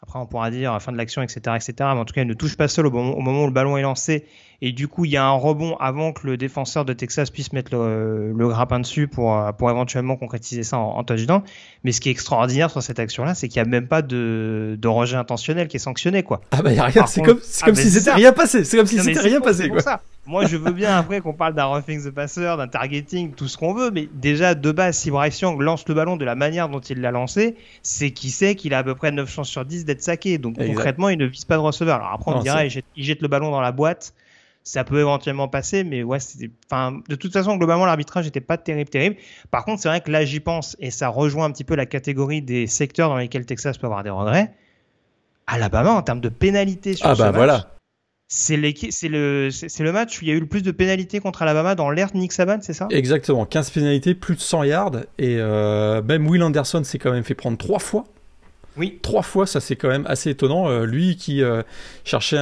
après, 0.03 0.19
on 0.19 0.27
pourra 0.27 0.51
dire 0.51 0.71
à 0.71 0.73
la 0.75 0.79
fin 0.79 0.91
de 0.91 0.97
l'action, 0.97 1.23
etc., 1.23 1.39
etc. 1.55 1.73
Mais 1.79 1.99
en 1.99 2.05
tout 2.05 2.13
cas, 2.13 2.21
il 2.21 2.27
ne 2.27 2.33
touche 2.33 2.55
pas 2.55 2.67
seul 2.67 2.85
au 2.85 2.91
moment, 2.91 3.43
où 3.43 3.47
le 3.47 3.51
ballon 3.51 3.77
est 3.77 3.81
lancé. 3.81 4.27
Et 4.61 4.71
du 4.71 4.87
coup, 4.87 5.05
il 5.05 5.11
y 5.11 5.17
a 5.17 5.25
un 5.25 5.31
rebond 5.31 5.75
avant 5.79 6.13
que 6.13 6.25
le 6.25 6.35
défenseur 6.35 6.83
de 6.83 6.93
Texas 6.93 7.29
puisse 7.29 7.53
mettre 7.53 7.75
le, 7.75 8.33
le 8.33 8.47
grappin 8.47 8.79
dessus 8.79 9.07
pour, 9.07 9.39
pour 9.57 9.69
éventuellement 9.69 10.15
concrétiser 10.15 10.63
ça 10.63 10.79
en, 10.79 10.97
en 10.97 11.03
touchdown. 11.03 11.41
Mais 11.83 11.91
ce 11.91 12.01
qui 12.01 12.09
est 12.09 12.11
extraordinaire 12.11 12.71
sur 12.71 12.81
cette 12.81 12.99
action-là, 12.99 13.35
c'est 13.35 13.49
qu'il 13.49 13.61
n'y 13.61 13.67
a 13.67 13.69
même 13.69 13.87
pas 13.87 14.01
de, 14.01 14.75
de 14.79 14.87
rejet 14.87 15.15
intentionnel 15.15 15.67
qui 15.67 15.77
est 15.77 15.79
sanctionné, 15.79 16.23
quoi. 16.23 16.41
Ah 16.51 16.61
bah, 16.63 16.71
il 16.71 16.77
y 16.77 16.79
a 16.79 16.85
rien. 16.85 17.05
C'est 17.05 17.21
comme, 17.21 17.39
c'est 17.43 17.65
comme 17.65 17.75
ah, 17.77 17.81
si 17.81 17.91
c'était 17.91 18.13
rien 18.13 18.33
passé. 18.33 18.63
C'est 18.63 18.77
comme 18.77 18.87
si 18.87 18.99
c'était 18.99 19.19
rien 19.19 19.41
passé, 19.41 19.69
quoi. 19.69 19.81
Ça. 19.81 20.01
Moi, 20.25 20.45
je 20.45 20.57
veux 20.57 20.73
bien 20.73 20.97
après 20.97 21.21
qu'on 21.21 21.33
parle 21.33 21.53
d'un 21.53 21.65
roughing 21.65 22.03
the 22.03 22.09
passer, 22.09 22.41
d'un 22.41 22.67
targeting, 22.67 23.31
tout 23.31 23.47
ce 23.47 23.57
qu'on 23.57 23.73
veut, 23.73 23.91
mais 23.91 24.09
déjà 24.13 24.55
de 24.55 24.71
base, 24.73 24.97
si 24.97 25.09
Bryce 25.09 25.39
Young 25.39 25.61
lance 25.61 25.87
le 25.87 25.93
ballon 25.93 26.17
de 26.17 26.25
la 26.25 26.35
manière 26.35 26.67
dont 26.67 26.81
il 26.81 26.99
l'a 26.99 27.11
lancé, 27.11 27.55
c'est 27.81 28.11
qu'il 28.11 28.31
sait 28.31 28.55
qu'il 28.55 28.73
a 28.73 28.79
à 28.79 28.83
peu 28.83 28.93
près 28.93 29.11
9 29.11 29.29
chances 29.29 29.47
sur 29.49 29.63
10 29.63 29.85
d'être 29.85 30.01
saqué. 30.01 30.37
Donc 30.37 30.57
concrètement, 30.57 31.09
il 31.09 31.17
ne 31.17 31.25
vise 31.25 31.45
pas 31.45 31.55
de 31.55 31.61
receveur. 31.61 31.97
Alors 31.97 32.11
après, 32.11 32.31
on 32.31 32.41
dirait, 32.41 32.67
il 32.97 33.03
jette, 33.03 33.21
le 33.21 33.27
ballon 33.29 33.51
dans 33.51 33.61
la 33.61 33.71
boîte. 33.71 34.13
Ça 34.67 34.83
peut 34.83 34.99
éventuellement 34.99 35.47
passer, 35.47 35.83
mais 35.83 36.03
ouais, 36.03 36.17
enfin, 36.69 36.99
de 37.07 37.15
toute 37.15 37.31
façon, 37.31 37.55
globalement, 37.55 37.85
l'arbitrage 37.85 38.25
n'était 38.25 38.41
pas 38.41 38.57
terrible, 38.57 38.89
terrible. 38.89 39.15
Par 39.49 39.63
contre, 39.63 39.81
c'est 39.81 39.87
vrai 39.87 40.01
que 40.01 40.11
là, 40.11 40.25
j'y 40.25 40.41
pense, 40.41 40.75
et 40.79 40.91
ça 40.91 41.07
rejoint 41.07 41.45
un 41.45 41.51
petit 41.51 41.63
peu 41.63 41.75
la 41.75 41.85
catégorie 41.85 42.41
des 42.41 42.67
secteurs 42.67 43.07
dans 43.07 43.17
lesquels 43.17 43.45
Texas 43.45 43.77
peut 43.77 43.87
avoir 43.87 44.03
des 44.03 44.09
regrets. 44.09 44.53
Alabama, 45.47 45.91
en 45.91 46.01
termes 46.01 46.19
de 46.19 46.29
pénalité 46.29 46.95
sur 46.95 47.07
ah 47.07 47.15
ce 47.15 47.21
bah 47.21 47.31
voilà 47.31 47.77
c'est 48.29 48.57
le, 48.57 49.49
le 49.49 49.91
match 49.91 50.19
où 50.19 50.25
il 50.25 50.27
y 50.27 50.31
a 50.31 50.33
eu 50.33 50.39
le 50.39 50.47
plus 50.47 50.61
de 50.61 50.71
pénalités 50.71 51.19
contre 51.19 51.43
Alabama 51.43 51.75
dans 51.75 51.89
l'ère 51.89 52.11
de 52.11 52.17
Nick 52.17 52.33
Saban, 52.33 52.57
c'est 52.61 52.73
ça? 52.73 52.87
Exactement, 52.91 53.45
15 53.45 53.69
pénalités, 53.69 54.15
plus 54.15 54.35
de 54.35 54.41
100 54.41 54.63
yards. 54.63 54.97
Et 55.17 55.37
euh, 55.39 56.01
même 56.01 56.27
Will 56.27 56.43
Anderson 56.43 56.83
s'est 56.83 56.99
quand 56.99 57.11
même 57.11 57.23
fait 57.23 57.35
prendre 57.35 57.57
trois 57.57 57.79
fois. 57.79 58.03
Oui. 58.77 58.99
Trois 59.01 59.21
fois, 59.21 59.47
ça 59.47 59.59
c'est 59.59 59.75
quand 59.75 59.89
même 59.89 60.05
assez 60.07 60.29
étonnant. 60.29 60.69
Euh, 60.69 60.85
lui 60.85 61.15
qui 61.15 61.41
euh, 61.41 61.63
cherchait 62.03 62.37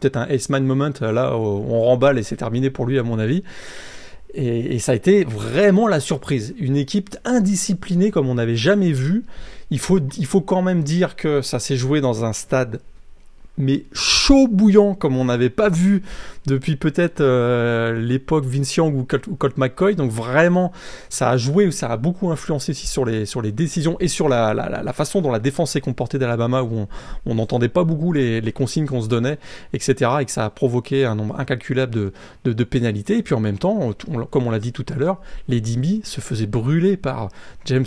peut-être 0.00 0.16
un 0.16 0.26
ace 0.28 0.48
man 0.48 0.64
moment, 0.64 0.90
là 1.00 1.36
on 1.36 1.80
remballe 1.82 2.18
et 2.18 2.22
c'est 2.22 2.36
terminé 2.36 2.70
pour 2.70 2.86
lui 2.86 2.98
à 2.98 3.02
mon 3.02 3.18
avis. 3.18 3.42
Et, 4.34 4.74
et, 4.74 4.78
ça 4.80 4.92
a 4.92 4.94
été 4.94 5.24
vraiment 5.24 5.88
la 5.88 6.00
surprise. 6.00 6.54
Une 6.58 6.76
équipe 6.76 7.16
indisciplinée 7.24 8.10
comme 8.10 8.28
on 8.28 8.34
n'avait 8.34 8.56
jamais 8.56 8.92
vu. 8.92 9.24
Il 9.70 9.78
faut, 9.78 9.98
il 10.18 10.26
faut 10.26 10.42
quand 10.42 10.60
même 10.60 10.82
dire 10.82 11.16
que 11.16 11.40
ça 11.40 11.58
s'est 11.58 11.76
joué 11.76 12.00
dans 12.00 12.24
un 12.24 12.32
stade 12.32 12.80
mais 13.58 13.84
chaud 13.92 14.48
bouillant 14.48 14.94
comme 14.94 15.16
on 15.16 15.24
n'avait 15.24 15.50
pas 15.50 15.68
vu 15.68 16.02
depuis 16.46 16.76
peut-être 16.76 17.20
euh, 17.20 17.98
l'époque 17.98 18.44
Vince 18.44 18.76
Young 18.76 18.94
ou 18.96 19.04
Colt, 19.04 19.56
McCoy. 19.56 19.94
Donc 19.94 20.10
vraiment, 20.10 20.72
ça 21.08 21.30
a 21.30 21.36
joué, 21.36 21.70
ça 21.70 21.88
a 21.88 21.96
beaucoup 21.96 22.30
influencé 22.30 22.72
aussi 22.72 22.86
sur 22.86 23.04
les, 23.04 23.26
sur 23.26 23.42
les 23.42 23.52
décisions 23.52 23.96
et 24.00 24.08
sur 24.08 24.28
la, 24.28 24.54
la, 24.54 24.92
façon 24.92 25.20
dont 25.20 25.32
la 25.32 25.38
défense 25.38 25.72
s'est 25.72 25.80
comportée 25.80 26.18
d'Alabama, 26.18 26.62
où 26.62 26.86
on 27.26 27.34
n'entendait 27.34 27.68
pas 27.68 27.84
beaucoup 27.84 28.12
les, 28.12 28.52
consignes 28.52 28.86
qu'on 28.86 29.02
se 29.02 29.08
donnait, 29.08 29.38
etc. 29.72 30.10
Et 30.20 30.24
que 30.24 30.30
ça 30.30 30.44
a 30.44 30.50
provoqué 30.50 31.04
un 31.04 31.14
nombre 31.14 31.38
incalculable 31.38 31.92
de, 31.94 32.12
de, 32.44 32.64
pénalités. 32.64 33.18
Et 33.18 33.22
puis 33.22 33.34
en 33.34 33.40
même 33.40 33.58
temps, 33.58 33.92
comme 34.30 34.46
on 34.46 34.50
l'a 34.50 34.60
dit 34.60 34.72
tout 34.72 34.86
à 34.88 34.94
l'heure, 34.94 35.20
les 35.48 35.60
Dimmy 35.60 36.00
se 36.04 36.20
faisaient 36.20 36.46
brûler 36.46 36.96
par 36.96 37.28
James 37.64 37.84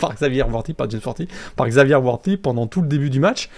par 0.00 0.14
Xavier 0.14 0.44
Worthy, 0.44 0.74
pas 0.74 0.86
James 0.88 1.00
Worthy, 1.04 1.28
par 1.56 1.68
Xavier 1.68 1.96
Worthy 1.96 2.36
pendant 2.36 2.66
tout 2.66 2.82
le 2.82 2.88
début 2.88 3.10
du 3.10 3.20
match. 3.20 3.48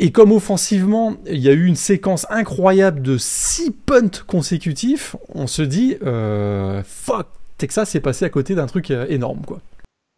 Et 0.00 0.12
comme 0.12 0.30
offensivement, 0.30 1.16
il 1.26 1.40
y 1.40 1.48
a 1.48 1.52
eu 1.52 1.66
une 1.66 1.74
séquence 1.74 2.24
incroyable 2.30 3.02
de 3.02 3.18
6 3.18 3.72
punts 3.72 4.22
consécutifs, 4.28 5.16
on 5.34 5.48
se 5.48 5.60
dit, 5.60 5.96
euh, 6.04 6.84
fuck, 6.84 7.26
Texas 7.58 7.90
s'est 7.90 8.00
passé 8.00 8.24
à 8.24 8.28
côté 8.30 8.54
d'un 8.54 8.66
truc 8.66 8.92
euh, 8.92 9.06
énorme, 9.08 9.40
quoi. 9.44 9.60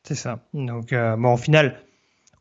C'est 0.07 0.15
ça. 0.15 0.41
Donc, 0.53 0.93
euh, 0.93 1.17
bon, 1.17 1.33
au 1.33 1.37
final, 1.39 1.81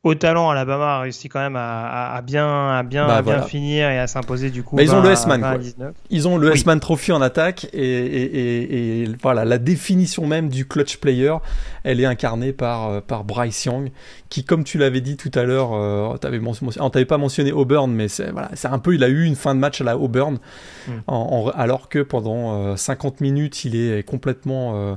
au 0.03 0.15
talent, 0.15 0.49
Alabama 0.49 0.95
a 0.95 0.99
réussi 1.01 1.27
quand 1.27 1.39
même 1.39 1.57
à, 1.57 2.21
bien, 2.23 2.69
à 2.71 2.83
bien, 2.83 3.05
bah, 3.05 3.21
bien 3.21 3.41
finir 3.41 3.89
et 3.89 3.99
à 3.99 4.07
s'imposer 4.07 4.49
du 4.49 4.63
coup. 4.63 4.77
Bah, 4.77 4.83
ils, 4.83 4.95
ont 4.95 5.01
le 5.01 5.11
S-Man, 5.11 5.61
ils 6.09 6.27
ont 6.27 6.37
le 6.37 6.53
S-Man 6.53 6.79
Trophy 6.79 7.11
en 7.11 7.21
attaque 7.21 7.67
et, 7.73 7.81
et, 7.81 9.01
et, 9.03 9.09
voilà, 9.21 9.43
la 9.43 9.57
définition 9.57 10.25
même 10.25 10.47
du 10.47 10.65
clutch 10.65 10.97
player, 10.97 11.35
elle 11.83 11.99
est 11.99 12.05
incarnée 12.05 12.53
par, 12.53 12.87
euh, 12.87 13.01
par 13.01 13.25
Bryce 13.25 13.65
Young, 13.65 13.91
qui, 14.29 14.45
comme 14.45 14.63
tu 14.63 14.77
l'avais 14.77 15.01
dit 15.01 15.17
tout 15.17 15.31
à 15.33 15.43
l'heure, 15.43 15.73
euh, 15.73 16.15
t'avais 16.17 16.39
on 16.79 16.89
t'avait 16.89 17.05
pas 17.05 17.17
mentionné 17.17 17.51
Auburn, 17.51 17.91
mais 17.91 18.07
c'est 18.07 18.31
voilà, 18.31 18.49
c'est 18.53 18.67
un 18.67 18.79
peu, 18.79 18.95
il 18.95 19.03
a 19.03 19.09
eu 19.09 19.25
une 19.25 19.35
fin 19.35 19.55
de 19.55 19.59
match 19.59 19.81
à 19.81 19.83
la 19.83 19.97
Auburn, 19.97 20.37
hmm. 20.87 20.91
alors 21.55 21.89
que 21.89 21.99
pendant 21.99 22.77
50 22.77 23.13
euh, 23.13 23.17
minutes, 23.21 23.65
il 23.65 23.75
est 23.75 24.03
complètement 24.03 24.73
euh, 24.75 24.95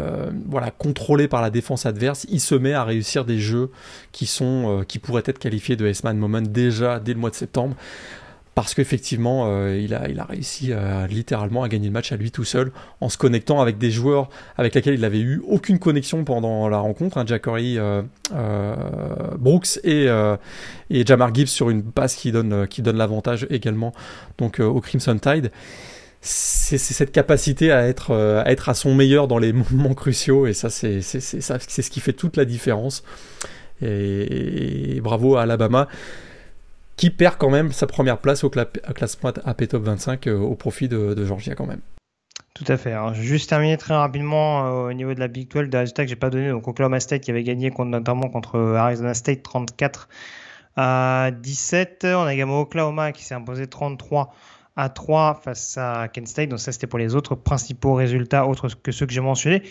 euh, 0.00 0.30
voilà, 0.46 0.70
contrôlé 0.70 1.28
par 1.28 1.42
la 1.42 1.50
défense 1.50 1.86
adverse, 1.86 2.26
il 2.30 2.40
se 2.40 2.54
met 2.54 2.72
à 2.72 2.84
réussir 2.84 3.24
des 3.24 3.38
jeux 3.38 3.70
qui, 4.12 4.26
sont, 4.26 4.80
euh, 4.80 4.84
qui 4.84 4.98
pourraient 4.98 5.22
être 5.26 5.38
qualifiés 5.38 5.76
de 5.76 5.86
S-Man 5.86 6.16
Moment 6.16 6.42
déjà 6.42 7.00
dès 7.00 7.12
le 7.14 7.20
mois 7.20 7.30
de 7.30 7.34
septembre. 7.34 7.76
Parce 8.56 8.74
qu'effectivement, 8.74 9.44
euh, 9.46 9.78
il, 9.80 9.94
a, 9.94 10.08
il 10.08 10.18
a 10.18 10.24
réussi 10.24 10.72
littéralement 11.08 11.62
à 11.62 11.68
gagner 11.68 11.86
le 11.86 11.92
match 11.92 12.10
à 12.12 12.16
lui 12.16 12.30
tout 12.30 12.44
seul 12.44 12.72
en 13.00 13.08
se 13.08 13.16
connectant 13.16 13.60
avec 13.60 13.78
des 13.78 13.90
joueurs 13.90 14.28
avec 14.56 14.74
lesquels 14.74 14.94
il 14.94 15.00
n'avait 15.00 15.20
eu 15.20 15.40
aucune 15.46 15.78
connexion 15.78 16.24
pendant 16.24 16.68
la 16.68 16.78
rencontre. 16.78 17.16
Hein, 17.16 17.24
Brooks 19.38 19.78
et, 19.84 20.08
et 20.90 21.06
Jamar 21.06 21.32
Gibbs 21.32 21.46
sur 21.46 21.70
une 21.70 21.84
passe 21.84 22.16
qui 22.16 22.32
donne, 22.32 22.66
qui 22.66 22.82
donne 22.82 22.96
l'avantage 22.96 23.46
également 23.50 23.92
donc, 24.36 24.58
au 24.58 24.80
Crimson 24.80 25.16
Tide 25.16 25.52
c'est 26.22 26.78
cette 26.78 27.12
capacité 27.12 27.72
à 27.72 27.86
être, 27.88 28.10
euh, 28.10 28.42
à 28.44 28.50
être 28.50 28.68
à 28.68 28.74
son 28.74 28.94
meilleur 28.94 29.26
dans 29.26 29.38
les 29.38 29.52
moments 29.70 29.94
cruciaux 29.94 30.46
et 30.46 30.52
ça 30.52 30.68
c'est 30.68 31.00
ce 31.00 31.90
qui 31.90 32.00
fait 32.00 32.12
toute 32.12 32.36
la 32.36 32.44
différence 32.44 33.02
et, 33.82 35.00
bravo 35.02 35.36
à 35.36 35.42
Alabama 35.42 35.88
qui 36.96 37.08
perd 37.08 37.36
quand 37.38 37.48
même 37.48 37.72
sa 37.72 37.86
première 37.86 38.18
place 38.18 38.44
au, 38.44 38.50
classement 38.50 39.32
AP 39.44 39.68
Top 39.68 39.82
25 39.82 40.26
euh, 40.26 40.38
au 40.38 40.54
profit 40.54 40.86
de, 40.86 41.24
Georgia 41.24 41.54
quand 41.54 41.66
même. 41.66 41.80
Tout 42.52 42.64
à 42.68 42.76
fait. 42.76 42.92
Alors, 42.92 43.14
juste 43.14 43.48
terminer 43.48 43.78
très 43.78 43.94
rapidement 43.94 44.66
euh, 44.66 44.90
au 44.90 44.92
niveau 44.92 45.14
de 45.14 45.20
la 45.20 45.28
Big 45.28 45.48
12, 45.48 45.70
des 45.70 45.78
résultats 45.78 46.02
que 46.02 46.10
j'ai 46.10 46.16
pas 46.16 46.28
donné. 46.28 46.50
Donc 46.50 46.68
Oklahoma 46.68 47.00
State 47.00 47.22
qui 47.22 47.30
avait 47.30 47.42
gagné 47.42 47.70
contre, 47.70 47.88
notamment 47.88 48.28
contre 48.28 48.58
Arizona 48.58 49.14
State 49.14 49.42
34 49.42 50.10
à 50.76 51.30
17. 51.40 52.06
On 52.10 52.24
a 52.24 52.34
également 52.34 52.60
Oklahoma 52.60 53.12
qui 53.12 53.24
s'est 53.24 53.34
imposé 53.34 53.66
33 53.66 54.34
à 54.76 54.88
3 54.88 55.40
face 55.42 55.76
à 55.78 56.08
Kent 56.08 56.28
State. 56.28 56.48
Donc 56.48 56.60
ça, 56.60 56.72
c'était 56.72 56.86
pour 56.86 56.98
les 56.98 57.14
autres 57.14 57.34
principaux 57.34 57.94
résultats 57.94 58.46
autres 58.46 58.68
que 58.82 58.92
ceux 58.92 59.06
que 59.06 59.12
j'ai 59.12 59.20
mentionnés. 59.20 59.62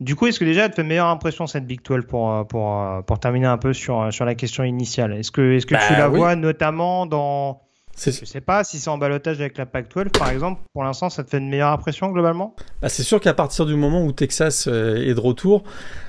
Du 0.00 0.16
coup, 0.16 0.26
est-ce 0.26 0.40
que 0.40 0.44
déjà, 0.44 0.64
elle 0.64 0.70
te 0.70 0.76
fait 0.76 0.82
meilleure 0.82 1.06
impression 1.06 1.46
cette 1.46 1.66
Big 1.66 1.80
12 1.84 2.06
pour, 2.08 2.32
euh, 2.32 2.44
pour, 2.44 2.80
euh, 2.80 3.00
pour 3.02 3.20
terminer 3.20 3.46
un 3.46 3.58
peu 3.58 3.72
sur, 3.72 4.02
euh, 4.02 4.10
sur 4.10 4.24
la 4.24 4.34
question 4.34 4.64
initiale? 4.64 5.12
Est-ce 5.12 5.30
que, 5.30 5.52
est-ce 5.52 5.66
que 5.66 5.74
tu 5.74 5.92
bah 5.92 5.98
la 5.98 6.08
vois 6.08 6.34
notamment 6.34 7.06
dans 7.06 7.60
je 7.96 8.10
sais 8.10 8.40
pas 8.40 8.64
si 8.64 8.80
c'est 8.80 8.90
en 8.90 8.98
balotage 8.98 9.40
avec 9.40 9.56
la 9.56 9.66
Pac-12 9.66 10.08
par 10.18 10.28
exemple. 10.30 10.60
Pour 10.72 10.82
l'instant, 10.82 11.10
ça 11.10 11.22
te 11.22 11.30
fait 11.30 11.38
une 11.38 11.48
meilleure 11.48 11.70
impression 11.70 12.08
globalement? 12.08 12.56
Bah, 12.82 12.88
C'est 12.88 13.04
sûr 13.04 13.20
qu'à 13.20 13.34
partir 13.34 13.66
du 13.66 13.76
moment 13.76 14.04
où 14.04 14.10
Texas 14.10 14.66
est 14.66 15.14
de 15.14 15.20
retour, 15.20 15.62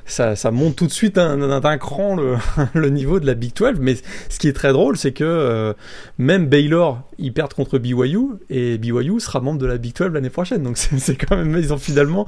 ça, 0.05 0.35
ça 0.35 0.51
monte 0.51 0.75
tout 0.75 0.85
de 0.85 0.91
suite 0.91 1.15
d'un 1.15 1.77
cran 1.77 2.15
le, 2.15 2.35
le, 2.73 2.89
niveau 2.89 3.19
de 3.19 3.25
la 3.25 3.33
Big 3.33 3.53
12. 3.55 3.79
Mais 3.79 3.95
ce 4.29 4.39
qui 4.39 4.47
est 4.47 4.53
très 4.53 4.71
drôle, 4.71 4.97
c'est 4.97 5.11
que 5.11 5.23
euh, 5.23 5.73
même 6.17 6.47
Baylor, 6.47 7.01
ils 7.17 7.33
perdent 7.33 7.53
contre 7.53 7.79
BYU 7.79 8.19
et 8.49 8.77
BYU 8.77 9.19
sera 9.19 9.39
membre 9.39 9.59
de 9.59 9.65
la 9.65 9.77
Big 9.77 9.95
12 9.95 10.11
l'année 10.13 10.29
prochaine. 10.29 10.63
Donc 10.63 10.77
c'est 10.97 11.15
quand 11.15 11.35
même, 11.35 11.57
ils 11.57 11.73
ont 11.73 11.77
finalement, 11.77 12.25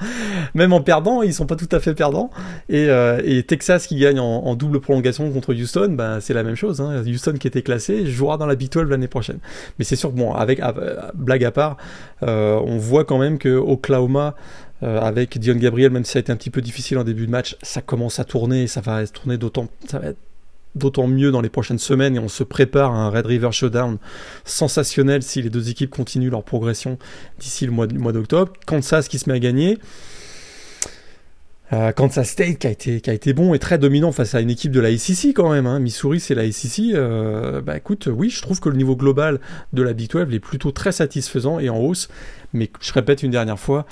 même 0.55 0.73
en 0.73 0.81
perdant, 0.81 1.21
ils 1.21 1.33
sont 1.33 1.45
pas 1.45 1.55
tout 1.55 1.69
à 1.71 1.79
fait 1.79 1.93
perdants. 1.93 2.31
Et, 2.69 2.89
euh, 2.89 3.21
et 3.23 3.43
Texas 3.43 3.87
qui 3.87 3.97
gagne 3.97 4.19
en, 4.19 4.55
double 4.55 4.79
prolongation 4.79 5.29
contre 5.31 5.53
Houston, 5.53 5.89
bah, 5.91 6.19
c'est 6.19 6.33
la 6.33 6.41
même 6.41 6.55
chose. 6.55 6.81
Hein. 6.81 7.03
Houston 7.05 7.33
qui 7.39 7.47
était 7.47 7.61
classé 7.61 8.07
jouera 8.07 8.37
dans 8.37 8.47
la 8.47 8.55
Big 8.55 8.71
12 8.71 8.89
l'année 8.89 9.07
prochaine. 9.07 9.37
Mais 9.77 9.85
c'est 9.85 9.95
sûr 9.95 10.11
que 10.11 10.17
bon, 10.17 10.33
avec 10.33 10.61
blague 11.13 11.43
à 11.43 11.51
part, 11.51 11.77
euh, 12.23 12.59
on 12.65 12.77
voit 12.77 13.05
quand 13.05 13.19
même 13.19 13.37
que 13.37 13.49
Oklahoma 13.49 14.35
euh, 14.83 14.99
avec 15.01 15.37
Dion 15.37 15.55
Gabriel, 15.55 15.91
même 15.91 16.05
si 16.05 16.13
ça 16.13 16.19
a 16.19 16.21
été 16.21 16.31
un 16.31 16.35
petit 16.35 16.49
peu 16.49 16.61
difficile 16.61 16.97
en 16.97 17.03
début 17.03 17.25
de 17.25 17.31
match, 17.31 17.57
ça 17.61 17.81
commence 17.81 18.19
à 18.19 18.23
tourner, 18.23 18.63
et 18.63 18.67
ça 18.67 18.81
va 18.81 19.05
tourner 19.07 19.37
d'autant, 19.37 19.67
être 20.03 20.17
d'autant 20.77 21.07
mieux 21.07 21.31
dans 21.31 21.41
les 21.41 21.49
prochaines 21.49 21.79
semaines 21.79 22.15
et 22.15 22.19
on 22.19 22.27
se 22.27 22.43
prépare 22.43 22.93
à 22.93 22.97
un 22.97 23.09
Red 23.09 23.25
River 23.25 23.51
Showdown 23.51 23.97
sensationnel 24.45 25.23
si 25.23 25.41
les 25.41 25.49
deux 25.49 25.69
équipes 25.69 25.89
continuent 25.89 26.29
leur 26.29 26.43
progression 26.43 26.97
d'ici 27.39 27.65
le 27.65 27.71
mois, 27.71 27.87
mois 27.87 28.13
d'octobre. 28.13 28.53
Kansas 28.65 29.07
qui 29.07 29.19
se 29.19 29.29
met 29.29 29.35
à 29.35 29.39
gagner. 29.39 29.77
Euh, 31.73 31.91
Kansas 31.91 32.29
State 32.29 32.59
qui 32.59 32.67
a, 32.67 32.69
été, 32.69 33.01
qui 33.01 33.09
a 33.09 33.13
été 33.13 33.33
bon 33.33 33.53
et 33.53 33.59
très 33.59 33.77
dominant 33.77 34.13
face 34.13 34.35
à 34.35 34.39
une 34.39 34.49
équipe 34.49 34.71
de 34.71 34.79
la 34.79 34.95
SEC 34.97 35.33
quand 35.33 35.51
même. 35.51 35.65
Hein. 35.65 35.79
Missouri 35.79 36.19
c'est 36.19 36.35
la 36.35 36.49
SEC. 36.49 36.93
Euh, 36.93 37.61
bah 37.61 37.75
écoute, 37.75 38.07
oui, 38.11 38.29
je 38.29 38.41
trouve 38.41 38.59
que 38.61 38.69
le 38.69 38.77
niveau 38.77 38.95
global 38.95 39.39
de 39.73 39.81
la 39.81 39.93
Big 39.93 40.09
12 40.09 40.33
est 40.33 40.39
plutôt 40.39 40.71
très 40.71 40.93
satisfaisant 40.93 41.59
et 41.59 41.69
en 41.69 41.77
hausse. 41.77 42.07
Mais 42.53 42.69
je 42.79 42.93
répète 42.93 43.23
une 43.23 43.31
dernière 43.31 43.59
fois, 43.59 43.85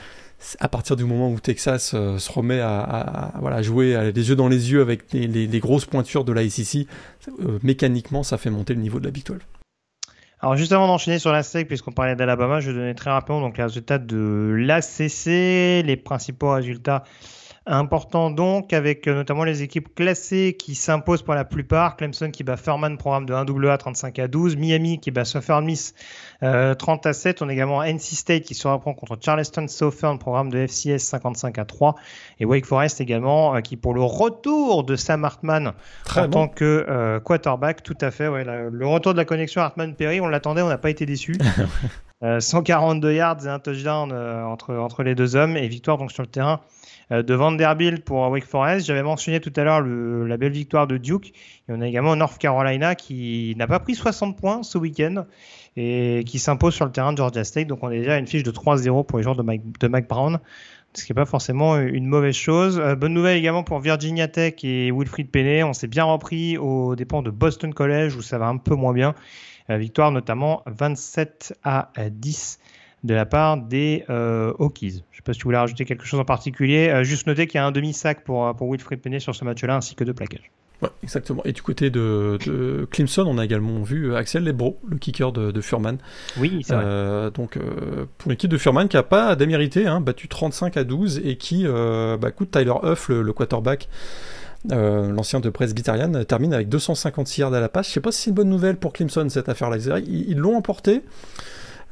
à 0.60 0.68
partir 0.68 0.96
du 0.96 1.06
moment 1.06 1.30
où 1.30 1.40
Texas 1.40 1.94
euh, 1.94 2.18
se 2.18 2.32
remet 2.32 2.60
à, 2.60 3.32
voilà, 3.40 3.62
jouer 3.62 4.12
les 4.14 4.30
yeux 4.30 4.36
dans 4.36 4.48
les 4.48 4.72
yeux 4.72 4.82
avec 4.82 5.12
les, 5.14 5.60
grosses 5.60 5.86
pointures 5.86 6.24
de 6.24 6.34
la 6.34 6.48
SEC, 6.50 6.88
euh, 7.40 7.60
mécaniquement, 7.64 8.24
ça 8.24 8.38
fait 8.38 8.50
monter 8.50 8.74
le 8.74 8.82
niveau 8.82 9.00
de 9.00 9.06
la 9.06 9.12
Big 9.12 9.26
12. 9.26 9.40
Alors 10.42 10.58
juste 10.58 10.74
avant 10.74 10.88
d'enchaîner 10.88 11.18
sur 11.18 11.32
la 11.32 11.44
SEC, 11.44 11.68
puisqu'on 11.68 11.92
parlait 11.92 12.16
d'Alabama, 12.16 12.60
je 12.60 12.72
vais 12.72 12.78
donner 12.78 12.96
très 12.96 13.10
rapidement 13.10 13.42
donc, 13.42 13.58
les 13.58 13.64
résultats 13.64 13.98
de 13.98 14.54
l'ACC, 14.58 15.84
les 15.86 15.98
principaux 15.98 16.52
résultats 16.52 17.04
Important 17.68 18.30
donc 18.30 18.74
avec 18.74 19.08
euh, 19.08 19.16
notamment 19.16 19.44
les 19.44 19.64
équipes 19.64 19.96
classées 19.96 20.56
qui 20.58 20.76
s'imposent 20.76 21.24
pour 21.24 21.34
la 21.34 21.46
plupart. 21.46 21.98
Clemson 21.98 22.30
qui 22.30 22.44
bat 22.44 22.58
Furman, 22.58 22.96
programme 22.96 23.26
de 23.26 23.34
1AA 23.34 23.78
35 23.80 24.20
à 24.20 24.28
12. 24.28 24.56
Miami 24.56 25.00
qui 25.00 25.10
bat 25.10 25.26
Southern 25.26 25.66
Miss 25.66 25.96
30 26.42 27.06
à 27.08 27.14
7. 27.14 27.42
On 27.42 27.50
a 27.50 27.54
également 27.54 27.82
NC 27.82 28.00
State 28.00 28.44
qui 28.44 28.54
se 28.54 28.68
reprend 28.68 28.94
contre 28.94 29.18
Charleston 29.20 29.68
Southern, 29.68 30.20
programme 30.20 30.52
de 30.52 30.68
FCS 30.68 31.00
55 31.00 31.58
à 31.58 31.66
3. 31.66 31.96
Et 32.40 32.46
Wake 32.46 32.68
Forest 32.68 33.02
également 33.02 33.56
euh, 33.56 33.62
qui 33.62 33.78
pour 33.78 33.96
le 33.96 34.04
retour 34.04 34.84
de 34.84 34.96
Sam 34.96 35.26
Hartman 35.26 35.74
en 36.16 36.30
tant 36.30 36.48
que 36.48 36.86
euh, 36.88 37.20
quarterback. 37.20 37.82
Tout 37.82 37.98
à 38.00 38.12
fait. 38.12 38.28
Ouais, 38.28 38.44
le 38.44 38.88
retour 38.88 39.14
de 39.14 39.18
la 39.18 39.26
connexion 39.26 39.62
Hartman-Perry, 39.62 40.22
on 40.22 40.28
l'attendait, 40.28 40.62
on 40.62 40.70
n'a 40.70 40.78
pas 40.78 40.92
été 40.92 41.08
déçu. 41.08 41.36
142 42.22 43.12
yards 43.16 43.44
et 43.44 43.50
un 43.50 43.58
touchdown 43.58 44.14
entre, 44.14 44.76
entre 44.76 45.02
les 45.02 45.16
deux 45.16 45.36
hommes 45.36 45.58
et 45.58 45.68
victoire 45.68 45.98
donc 45.98 46.12
sur 46.12 46.22
le 46.22 46.30
terrain 46.30 46.62
euh, 46.62 46.75
de 47.12 47.34
Vanderbilt 47.34 48.04
pour 48.04 48.30
Wake 48.30 48.46
Forest. 48.46 48.88
J'avais 48.88 49.04
mentionné 49.04 49.40
tout 49.40 49.54
à 49.56 49.64
l'heure 49.64 49.82
la 49.82 50.38
belle 50.38 50.52
victoire 50.52 50.88
de 50.88 50.98
Duke. 50.98 51.34
Et 51.68 51.72
on 51.72 51.82
a 51.82 51.88
également 51.88 52.16
North 52.16 52.38
Carolina 52.38 52.96
qui 52.96 53.54
n'a 53.58 53.68
pas 53.68 53.80
pris 53.80 53.96
60 53.96 54.38
points 54.38 54.64
ce 54.64 54.78
week-end 54.78 55.26
et 55.78 56.24
qui 56.26 56.40
s'impose 56.40 56.74
sur 56.74 56.86
le 56.86 56.92
terrain 56.92 57.12
de 57.12 57.18
Georgia 57.18 57.44
State. 57.44 57.68
Donc 57.68 57.84
on 57.84 57.92
est 57.92 58.00
déjà 58.00 58.16
à 58.16 58.18
une 58.18 58.28
fiche 58.28 58.44
de 58.44 58.52
3-0 58.52 59.06
pour 59.06 59.20
les 59.20 59.24
joueurs 59.24 59.36
de 59.36 59.44
Mike, 59.44 59.80
de 59.80 59.88
Mike 59.88 60.08
Brown 60.08 60.40
ce 60.98 61.06
qui 61.06 61.12
n'est 61.12 61.16
pas 61.16 61.26
forcément 61.26 61.78
une 61.78 62.06
mauvaise 62.06 62.36
chose. 62.36 62.80
Euh, 62.80 62.96
bonne 62.96 63.14
nouvelle 63.14 63.38
également 63.38 63.64
pour 63.64 63.80
Virginia 63.80 64.28
Tech 64.28 64.56
et 64.64 64.92
Wilfried 64.92 65.30
Penney. 65.30 65.64
On 65.64 65.74
s'est 65.74 65.88
bien 65.88 66.06
repris 66.06 66.58
aux 66.58 66.96
dépens 66.96 67.22
de 67.22 67.32
Boston 67.32 67.74
College 67.74 68.16
où 68.16 68.22
ça 68.22 68.38
va 68.38 68.48
un 68.48 68.58
peu 68.58 68.76
moins 68.76 68.94
bien. 68.94 69.16
Euh, 69.70 69.78
victoire 69.78 70.12
notamment 70.12 70.64
27 70.68 71.58
à 71.64 71.92
10 72.10 72.60
de 73.06 73.14
la 73.14 73.26
part 73.26 73.58
des 73.58 74.04
euh. 74.10 74.52
Je 74.60 74.86
ne 74.86 74.90
sais 74.90 75.22
pas 75.24 75.34
si 75.34 75.40
tu 75.40 75.44
voulais 75.44 75.58
rajouter 75.58 75.86
quelque 75.86 76.06
chose 76.06 76.20
en 76.20 76.26
particulier. 76.26 76.90
Euh, 76.90 77.04
juste 77.04 77.28
noter 77.28 77.48
qu'il 77.48 77.60
y 77.60 77.62
a 77.62 77.66
un 77.66 77.72
demi-sac 77.72 78.24
pour, 78.24 78.54
pour 78.56 78.72
Wilfried 78.72 79.00
Penney 79.00 79.20
sur 79.20 79.36
ce 79.36 79.46
match-là, 79.46 79.76
ainsi 79.76 79.96
que 79.96 80.04
deux 80.04 80.14
plaquages. 80.14 80.52
Ouais, 80.82 80.90
exactement. 81.04 81.42
Et 81.46 81.54
du 81.54 81.62
côté 81.62 81.90
de, 81.90 82.38
de, 82.46 82.88
Clemson, 82.92 83.24
on 83.28 83.38
a 83.38 83.46
également 83.46 83.82
vu 83.84 84.14
Axel 84.16 84.44
Lebro, 84.44 84.80
le 84.88 84.98
kicker 84.98 85.32
de, 85.32 85.52
de 85.52 85.62
Furman. 85.62 85.98
Oui, 86.38 86.64
c'est 86.66 86.74
euh, 86.74 87.30
donc, 87.30 87.58
euh, 87.58 88.06
pour 88.18 88.32
l'équipe 88.32 88.50
de 88.50 88.58
Furman 88.58 88.88
qui 88.88 88.98
n'a 88.98 89.04
pas 89.04 89.36
démérité, 89.36 89.86
hein, 89.86 90.02
battu 90.02 90.28
35 90.28 90.76
à 90.76 90.84
12, 90.84 91.22
et 91.24 91.38
qui, 91.38 91.66
bah, 91.66 92.18
écoute, 92.28 92.52
Tyler 92.52 92.74
Huff, 92.84 93.10
le, 93.10 93.32
quarterback, 93.32 93.88
l'ancien 94.68 95.40
de 95.40 95.50
Presbyterian, 95.50 96.24
termine 96.26 96.54
avec 96.54 96.70
256 96.70 97.42
yards 97.42 97.54
à 97.54 97.60
la 97.60 97.70
passe. 97.70 97.88
Je 97.88 97.94
sais 97.94 98.02
pas 98.02 98.12
si 98.12 98.24
c'est 98.24 98.30
une 98.32 98.36
bonne 98.36 98.50
nouvelle 98.50 98.78
pour 98.78 98.94
Clemson 98.94 99.30
cette 99.30 99.48
affaire-là. 99.48 99.78
Ils 100.00 100.38
l'ont 100.38 100.58
emporté. 100.58 101.04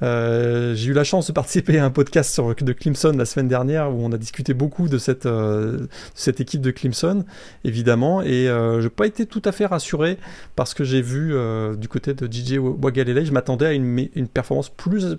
Euh, 0.03 0.75
j'ai 0.75 0.91
eu 0.91 0.93
la 0.93 1.03
chance 1.03 1.27
de 1.27 1.31
participer 1.31 1.79
à 1.79 1.85
un 1.85 1.89
podcast 1.89 2.39
de 2.61 2.73
Clemson 2.73 3.13
la 3.15 3.25
semaine 3.25 3.47
dernière 3.47 3.93
où 3.93 4.03
on 4.03 4.11
a 4.11 4.17
discuté 4.17 4.53
beaucoup 4.53 4.89
de 4.89 4.97
cette, 4.97 5.25
euh, 5.25 5.87
équipe 6.27 6.61
de 6.61 6.71
Clemson, 6.71 7.23
évidemment, 7.63 8.21
et 8.21 8.49
euh, 8.49 8.79
je 8.79 8.85
n'ai 8.85 8.89
pas 8.89 9.07
été 9.07 9.25
tout 9.25 9.41
à 9.45 9.51
fait 9.51 9.65
rassuré 9.65 10.17
parce 10.55 10.73
que 10.73 10.83
j'ai 10.83 11.01
vu 11.01 11.33
du 11.77 11.87
côté 11.87 12.13
de 12.13 12.31
DJ 12.31 12.57
Wagalele, 12.57 13.25
je 13.25 13.31
m'attendais 13.31 13.67
à 13.67 13.73
une, 13.73 14.27
performance 14.27 14.69
plus, 14.69 15.17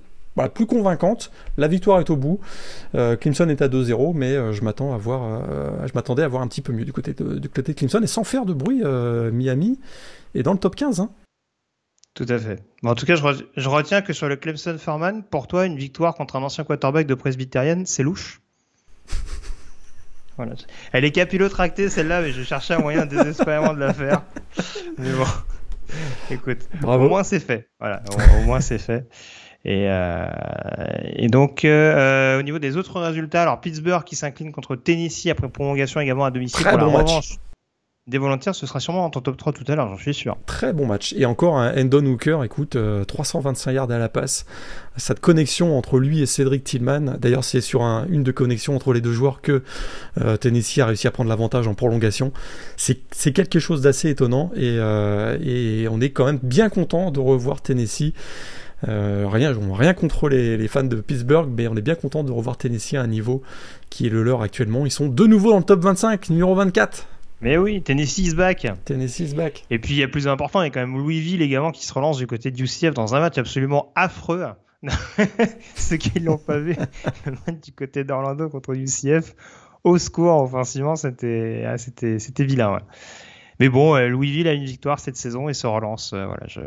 convaincante. 0.69 1.31
La 1.57 1.69
victoire 1.69 2.01
est 2.01 2.11
au 2.11 2.17
bout. 2.17 2.41
Clemson 2.93 3.49
est 3.49 3.63
à 3.63 3.69
2-0, 3.69 4.13
mais 4.15 4.53
je 4.53 4.63
m'attendais 4.63 6.23
à 6.23 6.29
voir 6.29 6.43
un 6.43 6.49
petit 6.49 6.61
peu 6.61 6.73
mieux 6.73 6.85
du 6.85 6.93
côté 6.93 7.15
de, 7.15 7.73
Clemson 7.73 8.01
et 8.03 8.07
sans 8.07 8.25
faire 8.25 8.45
de 8.45 8.53
bruit, 8.53 8.83
Miami 9.33 9.79
est 10.35 10.43
dans 10.43 10.53
le 10.53 10.59
top 10.59 10.77
15. 10.77 11.01
Hein. 11.01 11.11
Tout 12.15 12.27
à 12.29 12.39
fait. 12.39 12.63
en 12.85 12.95
tout 12.95 13.07
cas, 13.07 13.17
je, 13.17 13.69
retiens 13.69 14.01
que 14.01 14.13
sur 14.13 14.29
le 14.29 14.37
Clemson 14.37 14.79
Farman, 14.79 15.25
pour 15.25 15.49
toi, 15.49 15.67
une 15.67 15.77
victoire 15.77 16.15
contre 16.15 16.37
un 16.37 16.43
ancien 16.45 16.63
quarterback 16.63 17.09
de 17.09 17.15
Presbyterian, 17.15 17.83
c'est 17.87 18.05
louche. 18.05 18.41
voilà. 20.37 20.55
Elle 20.93 21.05
est 21.05 21.11
capillotractée 21.11 21.89
celle-là, 21.89 22.23
mais 22.23 22.31
je 22.31 22.43
cherchais 22.43 22.75
un 22.75 22.79
moyen 22.79 23.05
désespérément 23.07 23.75
de 23.75 23.81
la 23.81 23.93
faire. 23.93 24.23
Mais 24.99 25.11
bon, 25.11 25.27
écoute, 26.31 26.69
au 26.85 26.99
moins 27.09 27.25
c'est 27.25 27.41
fait. 27.41 27.69
Voilà, 27.81 28.01
au, 28.39 28.45
moins 28.45 28.61
c'est 28.61 28.79
fait. 28.79 29.09
Et, 29.65 29.87
euh, 29.89 30.27
et 31.17 31.27
donc, 31.27 31.65
euh, 31.65 31.97
euh, 31.97 32.39
au 32.39 32.43
niveau 32.43 32.61
des 32.61 32.77
autres 32.77 33.01
résultats, 33.01 33.43
alors 33.43 33.61
Pittsburgh 33.61 34.05
qui 34.05 34.15
s'incline 34.15 34.53
contre 34.53 34.77
Tennessee 34.77 35.29
après 35.31 35.49
prolongation 35.49 36.01
également 36.01 36.27
à 36.27 36.31
domicile 36.31 36.61
Très 36.61 36.79
pour 36.79 36.87
bon 36.87 36.93
la 36.93 37.03
revanche 37.03 37.39
des 38.07 38.19
volontaires, 38.19 38.55
ce 38.55 38.67
sera 38.67 38.81
sûrement 38.81 39.01
dans 39.01 39.11
ton 39.11 39.21
top 39.21 39.39
3 39.39 39.53
tout 39.55 39.65
à 39.67 39.75
l'heure, 39.75 39.89
j'en 39.89 39.97
suis 39.97 40.13
sûr. 40.13 40.37
Très 40.45 40.75
bon 40.75 40.85
match. 40.85 41.15
Et 41.17 41.25
encore 41.25 41.57
un 41.57 41.75
Endon 41.75 42.05
Hooker, 42.05 42.45
écoute, 42.45 42.77
325 43.07 43.71
euh, 43.71 43.75
yards 43.75 43.91
à 43.91 43.99
la 43.99 44.11
passe. 44.11 44.45
Cette 44.99 45.21
connexion 45.21 45.79
entre 45.79 45.99
lui 45.99 46.21
et 46.21 46.27
Cédric 46.27 46.65
Tillman, 46.65 47.17
d'ailleurs 47.19 47.45
c'est 47.45 47.63
sur 47.63 47.83
un, 47.83 48.07
une 48.11 48.23
de 48.23 48.31
connexion 48.31 48.77
entre 48.77 48.93
les 48.93 49.01
deux 49.01 49.13
joueurs 49.13 49.41
que 49.41 49.63
euh, 50.21 50.37
Tennessee 50.37 50.81
a 50.81 50.87
réussi 50.87 51.07
à 51.07 51.13
prendre 51.13 51.31
l'avantage 51.31 51.67
en 51.67 51.75
prolongation. 51.75 52.33
C'est 52.77 53.33
quelque 53.33 53.59
chose 53.59 53.81
d'assez 53.81 54.11
étonnant 54.11 54.51
et, 54.55 54.77
euh, 54.79 55.39
et, 55.43 55.89
on 55.89 55.99
est 56.03 56.11
quand 56.11 56.27
même 56.27 56.41
bien 56.43 56.69
content 56.69 57.11
de 57.11 57.21
revoir 57.21 57.63
Tennessee. 57.63 58.13
rien, 58.83 59.55
rien 59.73 59.95
contre 59.95 60.29
les, 60.29 60.59
les, 60.59 60.69
fans 60.69 60.85
de 60.85 60.97
Pittsburgh, 60.97 61.51
mais 61.57 61.69
on 61.69 61.77
est 61.77 61.83
bien 61.83 61.95
content 61.95 62.23
de 62.23 62.33
revoir 62.33 62.59
Tennessee 62.59 62.95
à 62.95 63.01
un 63.01 63.07
niveau 63.07 63.41
qui 63.89 64.07
est 64.07 64.11
le 64.11 64.23
leur 64.23 64.43
actuellement. 64.43 64.85
Ils 64.85 64.91
sont 64.91 65.09
de 65.09 65.25
nouveau 65.25 65.53
dans 65.53 65.59
le 65.59 65.65
top 65.65 65.81
25, 65.81 66.29
numéro 66.29 66.55
24. 66.55 67.07
Mais 67.45 67.59
oui, 67.59 67.83
Tennessee 67.83 68.21
is 68.21 68.35
back. 68.35 68.67
Tennessee 68.87 69.21
is 69.21 69.35
back. 69.35 69.67
Et 69.69 69.79
puis, 69.79 69.93
il 69.93 69.99
y 69.99 70.03
a 70.03 70.09
plus 70.09 70.29
important, 70.29 70.63
il 70.63 70.65
y 70.65 70.69
a 70.69 70.71
quand 70.71 70.81
même 70.81 70.97
Louisville 70.97 71.43
également 71.43 71.73
qui 71.73 71.85
se 71.85 71.93
relance 71.93 72.17
du 72.17 72.27
côté 72.27 72.51
de 72.51 72.59
UCF 72.59 72.95
dans 72.95 73.15
un 73.15 73.21
match 73.21 73.37
absolument 73.37 73.93
affreux. 73.95 74.47
Ceux 75.75 75.99
qui 75.99 76.21
l'ont 76.21 76.39
pas 76.39 76.59
vu, 76.59 76.75
le 77.27 77.33
match 77.47 77.61
du 77.63 77.73
côté 77.73 78.03
d'Orlando 78.03 78.49
contre 78.49 78.73
UCF, 78.75 79.35
au 79.85 79.99
score 79.99 80.45
offensivement, 80.45 80.97
c'était 80.97 81.65
ah, 81.67 81.77
c'était 81.77 82.19
c'était 82.19 82.45
vilain. 82.45 82.79
Mais 83.61 83.69
bon, 83.69 83.95
euh, 83.95 84.09
Louisville 84.09 84.49
a 84.49 84.55
une 84.55 84.65
victoire 84.65 84.99
cette 84.99 85.17
saison 85.17 85.51
et 85.51 85.55
se 85.55 85.67
relance. 85.67 86.15
Euh, 86.15 86.25
voilà, 86.25 86.47
je 86.47 86.61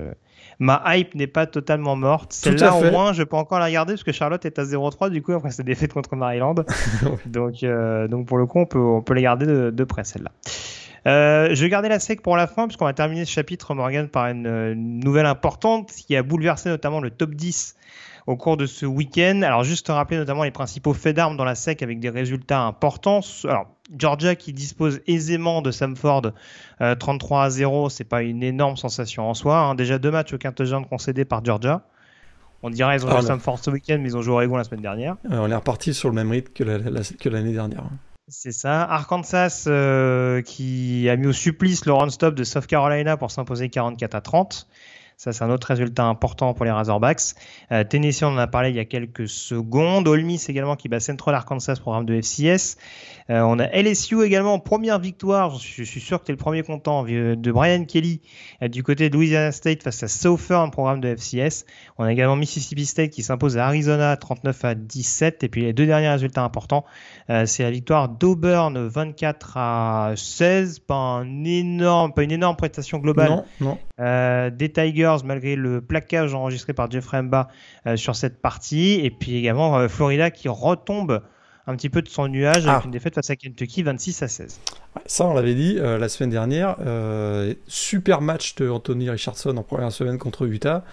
ma 0.59 0.81
hype 0.87 1.15
n'est 1.15 1.27
pas 1.27 1.45
totalement 1.45 1.95
morte. 1.95 2.33
Celle-là, 2.33 2.75
au 2.75 2.91
moins, 2.91 3.13
je 3.13 3.23
peux 3.23 3.35
encore 3.35 3.59
la 3.59 3.65
regarder 3.65 3.93
parce 3.93 4.03
que 4.03 4.11
Charlotte 4.11 4.43
est 4.45 4.59
à 4.59 4.63
0-3 4.63 5.09
du 5.09 5.21
coup 5.21 5.33
après 5.33 5.51
sa 5.51 5.63
défaite 5.63 5.93
contre 5.93 6.15
Maryland. 6.15 6.55
donc, 7.25 7.63
euh, 7.63 8.07
donc 8.07 8.27
pour 8.27 8.37
le 8.37 8.45
coup, 8.45 8.59
on 8.59 8.65
peut, 8.65 8.79
on 8.79 9.01
peut 9.01 9.13
les 9.13 9.21
garder 9.21 9.45
de, 9.45 9.83
près 9.83 10.03
celle-là. 10.03 10.31
Euh, 11.05 11.49
je 11.53 11.63
vais 11.63 11.69
garder 11.69 11.89
la 11.89 11.99
sec 11.99 12.21
pour 12.21 12.35
la 12.35 12.47
fin, 12.47 12.67
puisqu'on 12.67 12.85
va 12.85 12.93
terminer 12.93 13.23
ce 13.23 13.31
chapitre, 13.31 13.73
Morgan, 13.73 14.09
par 14.09 14.27
une, 14.27 14.47
une, 14.47 14.99
nouvelle 14.99 15.25
importante 15.25 15.91
qui 15.91 16.15
a 16.15 16.23
bouleversé 16.23 16.69
notamment 16.69 16.99
le 16.99 17.11
top 17.11 17.33
10 17.33 17.76
au 18.27 18.35
cours 18.35 18.57
de 18.57 18.65
ce 18.65 18.85
week-end. 18.85 19.41
Alors 19.41 19.63
juste 19.63 19.87
rappeler 19.87 20.17
notamment 20.17 20.43
les 20.43 20.51
principaux 20.51 20.93
faits 20.93 21.15
d'armes 21.15 21.37
dans 21.37 21.45
la 21.45 21.55
SEC 21.55 21.81
avec 21.81 21.99
des 21.99 22.09
résultats 22.09 22.61
importants. 22.61 23.21
Alors 23.45 23.67
Georgia 23.97 24.35
qui 24.35 24.53
dispose 24.53 24.99
aisément 25.07 25.61
de 25.61 25.71
Samford 25.71 26.33
33 26.79 27.39
euh, 27.39 27.45
à 27.45 27.49
0, 27.49 27.89
c'est 27.89 28.03
pas 28.03 28.21
une 28.21 28.43
énorme 28.43 28.75
sensation 28.75 29.29
en 29.29 29.33
soi. 29.33 29.57
Hein. 29.57 29.75
Déjà 29.75 29.97
deux 29.97 30.11
matchs 30.11 30.33
au 30.33 30.37
quintet 30.37 30.65
concédés 30.89 31.25
par 31.25 31.43
Georgia. 31.43 31.83
On 32.63 32.69
dirait 32.69 32.97
ils 32.97 33.05
ont 33.05 33.09
joué 33.09 33.19
ah, 33.19 33.21
Samford 33.21 33.59
ce 33.59 33.71
week-end, 33.71 33.97
mais 34.01 34.09
ils 34.09 34.17
ont 34.17 34.21
joué 34.21 34.33
Oregon 34.33 34.57
la 34.57 34.63
semaine 34.65 34.81
dernière. 34.81 35.15
Euh, 35.31 35.37
on 35.39 35.49
est 35.49 35.55
reparti 35.55 35.93
sur 35.93 36.09
le 36.09 36.15
même 36.15 36.31
rythme 36.31 36.51
que 36.51 37.29
l'année 37.29 37.53
dernière. 37.53 37.83
C'est 38.29 38.51
ça. 38.51 38.81
Arkansas 38.81 39.65
euh, 39.67 40.41
qui 40.41 41.07
a 41.07 41.15
mis 41.15 41.27
au 41.27 41.33
supplice 41.33 41.85
le 41.85 41.93
run-stop 41.93 42.35
de 42.35 42.43
South 42.43 42.67
Carolina 42.67 43.15
pour 43.15 43.31
s'imposer 43.31 43.69
44 43.69 44.15
à 44.15 44.21
30. 44.21 44.67
Ça, 45.17 45.33
c'est 45.33 45.43
un 45.43 45.49
autre 45.49 45.65
résultat 45.65 46.03
important 46.05 46.53
pour 46.53 46.63
les 46.63 46.69
Razorbacks. 46.69 47.33
Euh, 47.71 47.83
Tennessee, 47.83 48.21
on 48.21 48.27
en 48.27 48.37
a 48.37 48.45
parlé 48.45 48.69
il 48.69 48.75
y 48.75 48.79
a 48.79 48.85
quelques 48.85 49.27
secondes. 49.27 50.07
Ole 50.07 50.23
Miss 50.23 50.47
également 50.47 50.75
qui 50.75 50.89
bat 50.89 50.99
Central 50.99 51.33
Arkansas, 51.33 51.77
programme 51.77 52.05
de 52.05 52.21
FCS. 52.21 52.77
Euh, 53.29 53.41
on 53.41 53.59
a 53.59 53.67
LSU 53.67 54.23
également 54.23 54.53
en 54.53 54.59
première 54.59 54.99
victoire. 54.99 55.57
Je 55.57 55.83
suis, 55.83 55.99
sûr 55.99 56.19
que 56.19 56.25
tu 56.25 56.31
es 56.31 56.33
le 56.33 56.37
premier 56.37 56.63
content 56.63 57.03
de 57.03 57.51
Brian 57.51 57.85
Kelly 57.85 58.21
euh, 58.61 58.67
du 58.67 58.83
côté 58.83 59.09
de 59.09 59.15
Louisiana 59.15 59.51
State 59.51 59.83
face 59.83 60.03
à 60.03 60.07
Southern, 60.07 60.71
programme 60.71 61.01
de 61.01 61.15
FCS. 61.15 61.65
On 61.97 62.03
a 62.05 62.11
également 62.11 62.35
Mississippi 62.35 62.85
State 62.85 63.11
qui 63.11 63.23
s'impose 63.23 63.57
à 63.57 63.65
Arizona 63.65 64.15
39 64.15 64.65
à 64.65 64.75
17. 64.75 65.43
Et 65.43 65.49
puis 65.49 65.61
les 65.61 65.73
deux 65.73 65.85
derniers 65.85 66.09
résultats 66.09 66.43
importants, 66.43 66.85
euh, 67.29 67.45
c'est 67.45 67.63
la 67.63 67.71
victoire 67.71 68.09
d'Auburn 68.09 68.77
24 68.87 69.57
à 69.57 70.13
16. 70.15 70.79
Pas, 70.79 70.95
un 70.95 71.43
énorme, 71.43 72.13
pas 72.13 72.23
une 72.23 72.31
énorme 72.31 72.55
prestation 72.55 72.99
globale 72.99 73.43
non, 73.59 73.77
non. 73.99 74.49
des 74.51 74.71
Tigers 74.71 75.17
malgré 75.25 75.55
le 75.55 75.81
plaquage 75.81 76.33
enregistré 76.33 76.73
par 76.73 76.89
Jeffrey 76.89 77.21
Mba 77.21 77.49
euh, 77.85 77.95
sur 77.95 78.15
cette 78.15 78.41
partie. 78.41 78.99
Et 79.03 79.11
puis 79.11 79.35
également 79.35 79.77
euh, 79.77 79.87
Florida 79.87 80.31
qui 80.31 80.47
retombe 80.47 81.21
un 81.67 81.75
petit 81.75 81.89
peu 81.89 82.01
de 82.01 82.09
son 82.09 82.27
nuage 82.27 82.65
avec 82.65 82.81
ah. 82.81 82.85
une 82.85 82.91
défaite 82.91 83.15
face 83.15 83.29
à 83.29 83.35
Kentucky 83.35 83.83
26 83.83 84.23
à 84.23 84.27
16. 84.27 84.59
Ça, 85.05 85.25
on 85.25 85.33
l'avait 85.33 85.53
dit 85.53 85.77
euh, 85.77 85.97
la 85.97 86.09
semaine 86.09 86.29
dernière. 86.29 86.77
super 87.67 88.21
match 88.21 88.55
de 88.55 88.69
Anthony 88.69 89.09
Richardson 89.09 89.55
en 89.57 89.63
première 89.63 89.91
semaine 89.91 90.17
contre 90.17 90.45
Utah. 90.47 90.83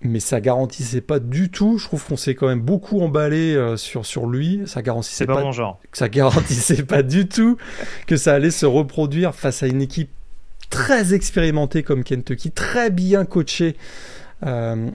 Mais 0.00 0.20
ça 0.20 0.40
garantissait 0.40 1.00
pas 1.00 1.18
du 1.18 1.50
tout. 1.50 1.78
Je 1.78 1.84
trouve 1.84 2.04
qu'on 2.04 2.16
s'est 2.16 2.36
quand 2.36 2.46
même 2.46 2.60
beaucoup 2.60 3.00
emballé 3.00 3.74
sur, 3.76 4.06
sur 4.06 4.26
lui. 4.26 4.62
Ça 4.66 4.80
garantissait 4.80 5.26
pas, 5.26 5.42
mon 5.42 5.50
genre. 5.50 5.80
Ça 5.92 6.08
garantissait 6.08 6.84
pas 6.84 7.02
du 7.02 7.26
tout 7.26 7.56
que 8.06 8.16
ça 8.16 8.34
allait 8.34 8.52
se 8.52 8.66
reproduire 8.66 9.34
face 9.34 9.64
à 9.64 9.66
une 9.66 9.82
équipe 9.82 10.10
très 10.70 11.14
expérimenté 11.14 11.82
comme 11.82 12.04
Kentucky, 12.04 12.50
très 12.50 12.90
bien 12.90 13.24
coaché 13.24 13.76
euh, 14.46 14.90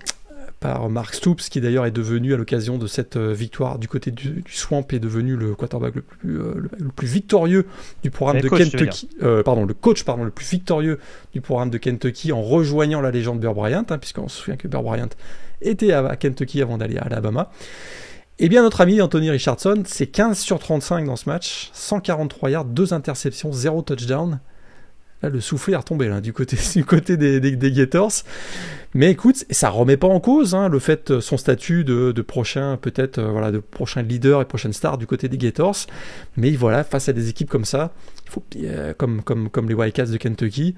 par 0.64 0.90
Mark 0.90 1.14
Stoops, 1.14 1.50
qui 1.50 1.60
d'ailleurs 1.60 1.86
est 1.86 1.92
devenu 1.92 2.34
à 2.34 2.38
l'occasion 2.38 2.78
de 2.78 2.88
cette 2.88 3.18
euh, 3.18 3.34
victoire 3.34 3.78
du 3.78 3.90
côté 3.90 4.12
du, 4.12 4.44
Swamp, 4.48 4.86
est 4.94 5.00
devenu 5.00 5.36
le 5.36 5.56
quarterback 5.56 5.96
le 5.96 6.02
plus, 6.02 6.40
euh, 6.40 6.54
le, 6.80 6.88
plus 6.88 7.08
victorieux 7.08 7.66
du 8.02 8.10
programme 8.12 8.42
de 8.42 8.48
Kentucky. 8.48 9.10
pardon, 9.44 9.66
le 9.66 9.74
coach 9.74 10.04
pardon, 10.04 10.24
le 10.24 10.32
plus 10.32 10.50
victorieux 10.50 11.00
du 11.34 11.42
programme 11.42 11.70
de 11.70 11.78
Kentucky 11.78 12.32
en 12.32 12.42
rejoignant 12.42 13.02
la 13.02 13.12
légende 13.12 13.42
Burr 13.42 13.54
Bryant, 13.54 13.86
hein, 13.90 13.98
puisqu'on 13.98 14.30
se 14.30 14.38
souvient 14.38 14.56
que 14.56 14.70
Burr 14.70 14.84
Bryant 14.84 15.10
était 15.62 15.92
à, 15.92 16.16
Kentucky 16.16 16.62
avant 16.62 16.78
d'aller 16.78 16.98
à 16.98 17.04
Alabama. 17.04 17.52
Et 18.40 18.46
eh 18.46 18.50
bien 18.50 18.64
notre 18.64 18.82
ami 18.82 19.02
Anthony 19.02 19.30
Richardson, 19.30 19.84
c'est 19.86 20.08
15 20.08 20.40
sur 20.40 20.60
35 20.60 21.06
dans 21.06 21.18
ce 21.18 21.30
match, 21.30 21.70
143 21.74 22.50
yards, 22.50 22.66
2 22.66 22.94
interceptions, 22.94 23.52
0 23.52 23.82
touchdown 23.84 24.40
le 25.30 25.42
soufflet 25.42 25.74
est 25.74 25.78
retombé 25.78 26.08
là, 26.08 26.22
du 26.22 26.34
côté, 26.34 26.58
du 26.76 26.86
côté 26.86 27.18
des, 27.18 27.40
des, 27.40 27.72
Gators. 27.72 28.12
Mais 28.94 29.12
écoute, 29.12 29.46
ça 29.50 29.70
remet 29.70 29.98
pas 29.98 30.08
en 30.08 30.20
cause 30.20 30.54
hein, 30.54 30.70
le 30.70 30.80
fait 30.80 31.12
euh, 31.12 31.22
son 31.22 31.38
statut 31.38 31.84
de, 31.84 32.12
prochain 32.22 32.78
peut-être 32.78 33.18
euh, 33.18 33.32
voilà 33.32 33.52
de 33.52 33.58
prochain 33.60 34.04
leader 34.04 34.42
et 34.42 34.46
prochaine 34.46 34.74
star 34.74 34.98
du 34.98 35.08
côté 35.08 35.28
des 35.28 35.38
Gators. 35.38 35.88
Mais 36.38 36.52
voilà, 36.52 36.84
face 36.84 37.10
à 37.10 37.14
des 37.14 37.30
équipes 37.30 37.50
comme 37.50 37.66
ça, 37.66 37.92
faut 38.30 38.44
euh, 38.58 38.94
comme 38.94 39.22
comme 39.24 39.50
comme 39.50 39.68
les 39.68 39.74
Wildcats 39.74 40.06
de 40.06 40.18
Kentucky, 40.18 40.76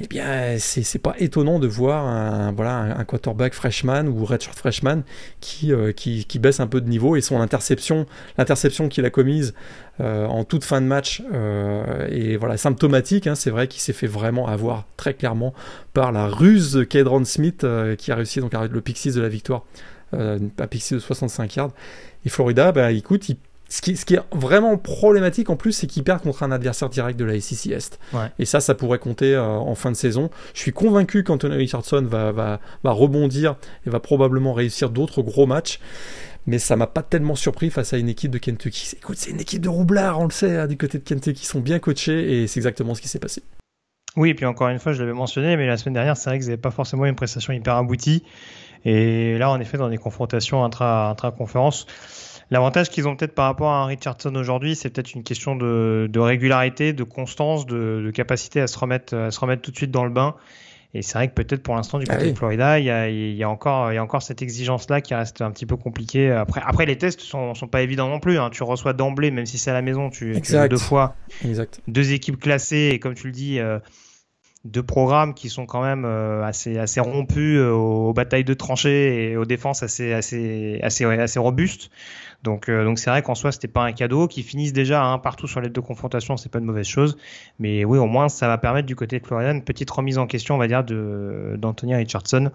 eh 0.00 0.06
bien, 0.06 0.56
c'est 0.58 0.98
pas 1.00 1.14
étonnant 1.18 1.58
de 1.58 1.66
voir 1.66 2.06
un, 2.06 2.52
voilà, 2.52 2.96
un, 2.96 3.04
quarterback 3.04 3.52
freshman 3.52 4.06
ou 4.06 4.24
redshirt 4.24 4.56
freshman 4.56 5.02
qui, 5.40 5.72
euh, 5.72 5.90
qui, 5.90 6.24
qui, 6.24 6.38
baisse 6.38 6.60
un 6.60 6.68
peu 6.68 6.80
de 6.80 6.88
niveau 6.88 7.16
et 7.16 7.20
son 7.20 7.40
interception, 7.40 8.06
l'interception 8.36 8.88
qu'il 8.88 9.04
a 9.04 9.10
commise 9.10 9.54
euh, 10.00 10.26
en 10.26 10.44
toute 10.44 10.62
fin 10.62 10.80
de 10.80 10.86
match 10.86 11.22
euh, 11.32 12.06
est 12.08 12.36
voilà, 12.36 12.56
symptomatique. 12.56 13.26
Hein, 13.26 13.34
c'est 13.34 13.50
vrai 13.50 13.66
qu'il 13.66 13.80
s'est 13.80 13.92
fait 13.92 14.06
vraiment 14.06 14.46
avoir 14.46 14.86
très 14.96 15.14
clairement 15.14 15.52
par 15.94 16.12
la 16.12 16.28
ruse 16.28 16.74
de 16.74 16.84
Kedron 16.84 17.24
Smith 17.24 17.66
qui 17.98 18.12
a 18.12 18.14
réussi 18.14 18.38
donc 18.38 18.54
à 18.54 18.68
le 18.68 18.80
pixie 18.80 19.10
de 19.10 19.20
la 19.20 19.28
victoire, 19.28 19.64
un 20.12 20.66
pixie 20.70 20.94
de 20.94 21.00
65 21.00 21.56
yards. 21.56 21.72
Et 22.24 22.28
Florida, 22.28 22.70
bah, 22.70 22.92
écoute, 22.92 23.28
il 23.28 23.36
ce 23.68 23.82
qui, 23.82 24.14
est 24.14 24.20
vraiment 24.32 24.78
problématique 24.78 25.50
en 25.50 25.56
plus, 25.56 25.72
c'est 25.72 25.86
qu'ils 25.86 26.02
perdent 26.02 26.22
contre 26.22 26.42
un 26.42 26.50
adversaire 26.50 26.88
direct 26.88 27.18
de 27.18 27.24
la 27.24 27.38
SEC 27.38 27.72
Est. 27.72 27.98
Et 28.38 28.46
ça, 28.46 28.60
ça 28.60 28.74
pourrait 28.74 28.98
compter 28.98 29.34
euh, 29.34 29.44
en 29.44 29.74
fin 29.74 29.90
de 29.90 29.96
saison. 29.96 30.30
Je 30.54 30.60
suis 30.60 30.72
convaincu 30.72 31.22
qu'Anthony 31.22 31.56
Richardson 31.56 32.06
va, 32.08 32.32
va, 32.32 32.60
va, 32.82 32.90
rebondir 32.90 33.56
et 33.86 33.90
va 33.90 34.00
probablement 34.00 34.54
réussir 34.54 34.88
d'autres 34.88 35.22
gros 35.22 35.46
matchs. 35.46 35.80
mais 36.46 36.58
ça 36.58 36.76
m'a 36.76 36.86
pas 36.86 37.02
tellement 37.02 37.34
surpris 37.34 37.68
face 37.68 37.92
à 37.92 37.98
une 37.98 38.08
équipe 38.08 38.30
de 38.30 38.38
Kentucky. 38.38 38.92
Écoute, 38.96 39.18
c'est 39.18 39.30
une 39.30 39.40
équipe 39.40 39.60
de 39.60 39.68
roublards, 39.68 40.18
on 40.18 40.24
le 40.24 40.30
sait, 40.30 40.56
hein, 40.56 40.66
du 40.66 40.78
côté 40.78 40.98
de 40.98 41.04
Kentucky, 41.04 41.42
ils 41.42 41.46
sont 41.46 41.60
bien 41.60 41.78
coachés 41.78 42.42
et 42.42 42.46
c'est 42.46 42.58
exactement 42.58 42.94
ce 42.94 43.02
qui 43.02 43.08
s'est 43.08 43.18
passé. 43.18 43.42
Oui, 44.16 44.30
et 44.30 44.34
puis 44.34 44.46
encore 44.46 44.68
une 44.68 44.78
fois, 44.78 44.92
je 44.92 45.00
l'avais 45.00 45.12
mentionné, 45.12 45.56
mais 45.56 45.66
la 45.66 45.76
semaine 45.76 45.94
dernière, 45.94 46.16
c'est 46.16 46.30
vrai 46.30 46.38
qu'ils 46.38 46.48
n'avaient 46.48 46.56
pas 46.56 46.70
forcément 46.70 47.04
une 47.04 47.14
prestation 47.14 47.52
hyper 47.52 47.76
aboutie. 47.76 48.24
Et 48.84 49.36
là, 49.38 49.50
en 49.50 49.60
effet, 49.60 49.76
dans 49.76 49.88
des 49.88 49.98
confrontations 49.98 50.64
intra-conférences, 50.64 51.86
l'avantage 52.50 52.90
qu'ils 52.90 53.08
ont 53.08 53.16
peut-être 53.16 53.34
par 53.34 53.46
rapport 53.46 53.70
à 53.70 53.82
un 53.82 53.86
Richardson 53.86 54.34
aujourd'hui, 54.34 54.76
c'est 54.76 54.90
peut-être 54.90 55.14
une 55.14 55.22
question 55.22 55.56
de, 55.56 56.18
régularité, 56.18 56.92
de 56.92 57.04
constance, 57.04 57.66
de, 57.66 58.10
capacité 58.14 58.60
à 58.60 58.66
se, 58.66 58.78
remettre, 58.78 59.16
à 59.16 59.30
se 59.30 59.40
remettre 59.40 59.62
tout 59.62 59.70
de 59.70 59.76
suite 59.76 59.90
dans 59.90 60.04
le 60.04 60.10
bain. 60.10 60.34
Et 60.94 61.02
c'est 61.02 61.18
vrai 61.18 61.28
que 61.28 61.34
peut-être 61.34 61.62
pour 61.62 61.74
l'instant, 61.74 61.98
du 61.98 62.06
ah 62.08 62.14
côté 62.14 62.32
de 62.32 62.36
Florida, 62.36 62.78
il 62.78 62.86
y 62.86 62.90
a, 62.90 63.10
y, 63.10 63.42
a 63.42 63.48
encore, 63.48 63.92
y 63.92 63.98
a 63.98 64.02
encore 64.02 64.22
cette 64.22 64.40
exigence-là 64.40 65.02
qui 65.02 65.14
reste 65.14 65.42
un 65.42 65.50
petit 65.50 65.66
peu 65.66 65.76
compliquée. 65.76 66.30
Après, 66.30 66.62
après 66.64 66.86
les 66.86 66.96
tests 66.96 67.20
sont, 67.20 67.54
sont 67.54 67.68
pas 67.68 67.82
évidents 67.82 68.08
non 68.08 68.20
plus. 68.20 68.38
Hein. 68.38 68.48
Tu 68.50 68.62
reçois 68.62 68.94
d'emblée, 68.94 69.30
même 69.30 69.44
si 69.44 69.58
c'est 69.58 69.70
à 69.70 69.74
la 69.74 69.82
maison, 69.82 70.08
tu, 70.08 70.40
tu 70.40 70.68
deux 70.68 70.76
fois. 70.78 71.14
Exact. 71.44 71.82
Deux 71.88 72.12
équipes 72.12 72.40
classées, 72.40 72.90
et 72.94 72.98
comme 72.98 73.12
tu 73.12 73.26
le 73.26 73.32
dis, 73.34 73.60
euh, 73.60 73.78
deux 74.64 74.82
programmes 74.82 75.34
qui 75.34 75.48
sont 75.48 75.66
quand 75.66 75.82
même 75.82 76.04
euh, 76.04 76.42
assez, 76.42 76.78
assez 76.78 77.00
rompus 77.00 77.58
euh, 77.58 77.70
aux, 77.70 78.12
batailles 78.12 78.44
de 78.44 78.54
tranchées 78.54 79.30
et 79.30 79.36
aux 79.36 79.44
défenses 79.44 79.82
assez, 79.82 80.12
assez, 80.12 80.80
assez, 80.82 81.04
assez 81.04 81.38
robustes. 81.38 81.90
Donc, 82.44 82.68
euh, 82.68 82.84
donc 82.84 82.98
c'est 82.98 83.10
vrai 83.10 83.22
qu'en 83.22 83.34
soi, 83.34 83.52
c'était 83.52 83.68
pas 83.68 83.82
un 83.84 83.92
cadeau. 83.92 84.28
Qu'ils 84.28 84.44
finissent 84.44 84.72
déjà 84.72 85.04
hein, 85.04 85.18
partout 85.18 85.46
sur 85.46 85.60
les 85.60 85.68
deux 85.68 85.82
confrontations, 85.82 86.36
c'est 86.36 86.50
pas 86.50 86.58
une 86.58 86.64
mauvaise 86.64 86.86
chose. 86.86 87.16
Mais 87.58 87.84
oui, 87.84 87.98
au 87.98 88.06
moins, 88.06 88.28
ça 88.28 88.48
va 88.48 88.58
permettre 88.58 88.86
du 88.86 88.96
côté 88.96 89.18
de 89.18 89.26
Florian 89.26 89.50
une 89.52 89.64
petite 89.64 89.90
remise 89.90 90.18
en 90.18 90.26
question, 90.26 90.54
on 90.54 90.58
va 90.58 90.68
dire, 90.68 90.84
de 90.84 91.56
d'Anthony 91.58 91.94
Richardson, 91.96 92.50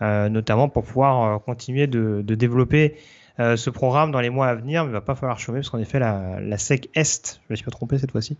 notamment 0.00 0.68
pour 0.68 0.84
pouvoir 0.84 1.42
continuer 1.42 1.86
de, 1.86 2.22
de 2.22 2.34
développer 2.34 2.96
euh, 3.40 3.56
ce 3.56 3.68
programme 3.68 4.12
dans 4.12 4.20
les 4.20 4.30
mois 4.30 4.46
à 4.46 4.54
venir, 4.54 4.84
mais 4.84 4.90
il 4.90 4.92
va 4.92 5.00
pas 5.00 5.16
falloir 5.16 5.40
chômer 5.40 5.58
parce 5.58 5.70
qu'en 5.70 5.80
effet 5.80 5.98
la, 5.98 6.38
la 6.40 6.56
SEC 6.56 6.88
Est, 6.94 7.40
je 7.42 7.52
me 7.52 7.56
suis 7.56 7.64
pas 7.64 7.72
trompé 7.72 7.98
cette 7.98 8.12
fois-ci, 8.12 8.38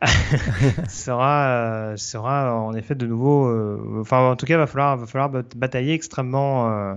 sera 0.88 1.46
euh, 1.46 1.96
sera 1.96 2.52
en 2.56 2.74
effet 2.74 2.96
de 2.96 3.06
nouveau, 3.06 3.46
euh, 3.46 4.00
enfin 4.00 4.30
en 4.30 4.34
tout 4.34 4.44
cas 4.44 4.58
va 4.58 4.66
falloir 4.66 4.96
va 4.96 5.06
falloir 5.06 5.30
batailler 5.54 5.94
extrêmement 5.94 6.96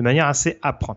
de 0.00 0.04
manière 0.04 0.26
assez 0.26 0.58
âpre. 0.62 0.96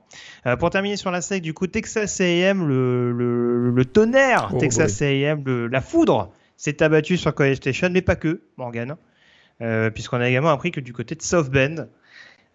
pour 0.59 0.69
terminer 0.69 0.97
sur 0.97 1.11
la 1.11 1.21
SEC, 1.21 1.41
du 1.41 1.53
coup 1.53 1.67
Texas 1.67 2.21
A&M, 2.21 2.67
le, 2.67 3.11
le, 3.11 3.71
le 3.71 3.85
tonnerre 3.85 4.51
oh, 4.53 4.57
Texas 4.57 5.01
A&M, 5.01 5.67
la 5.67 5.81
foudre 5.81 6.31
s'est 6.57 6.81
abattu 6.81 7.17
sur 7.17 7.33
College 7.33 7.57
Station, 7.57 7.89
mais 7.91 8.01
pas 8.01 8.15
que 8.15 8.41
Morgan, 8.57 8.95
puisqu'on 9.93 10.21
a 10.21 10.29
également 10.29 10.51
appris 10.51 10.71
que 10.71 10.79
du 10.79 10.93
côté 10.93 11.15
de 11.15 11.21
South 11.21 11.49
Bend 11.49 11.87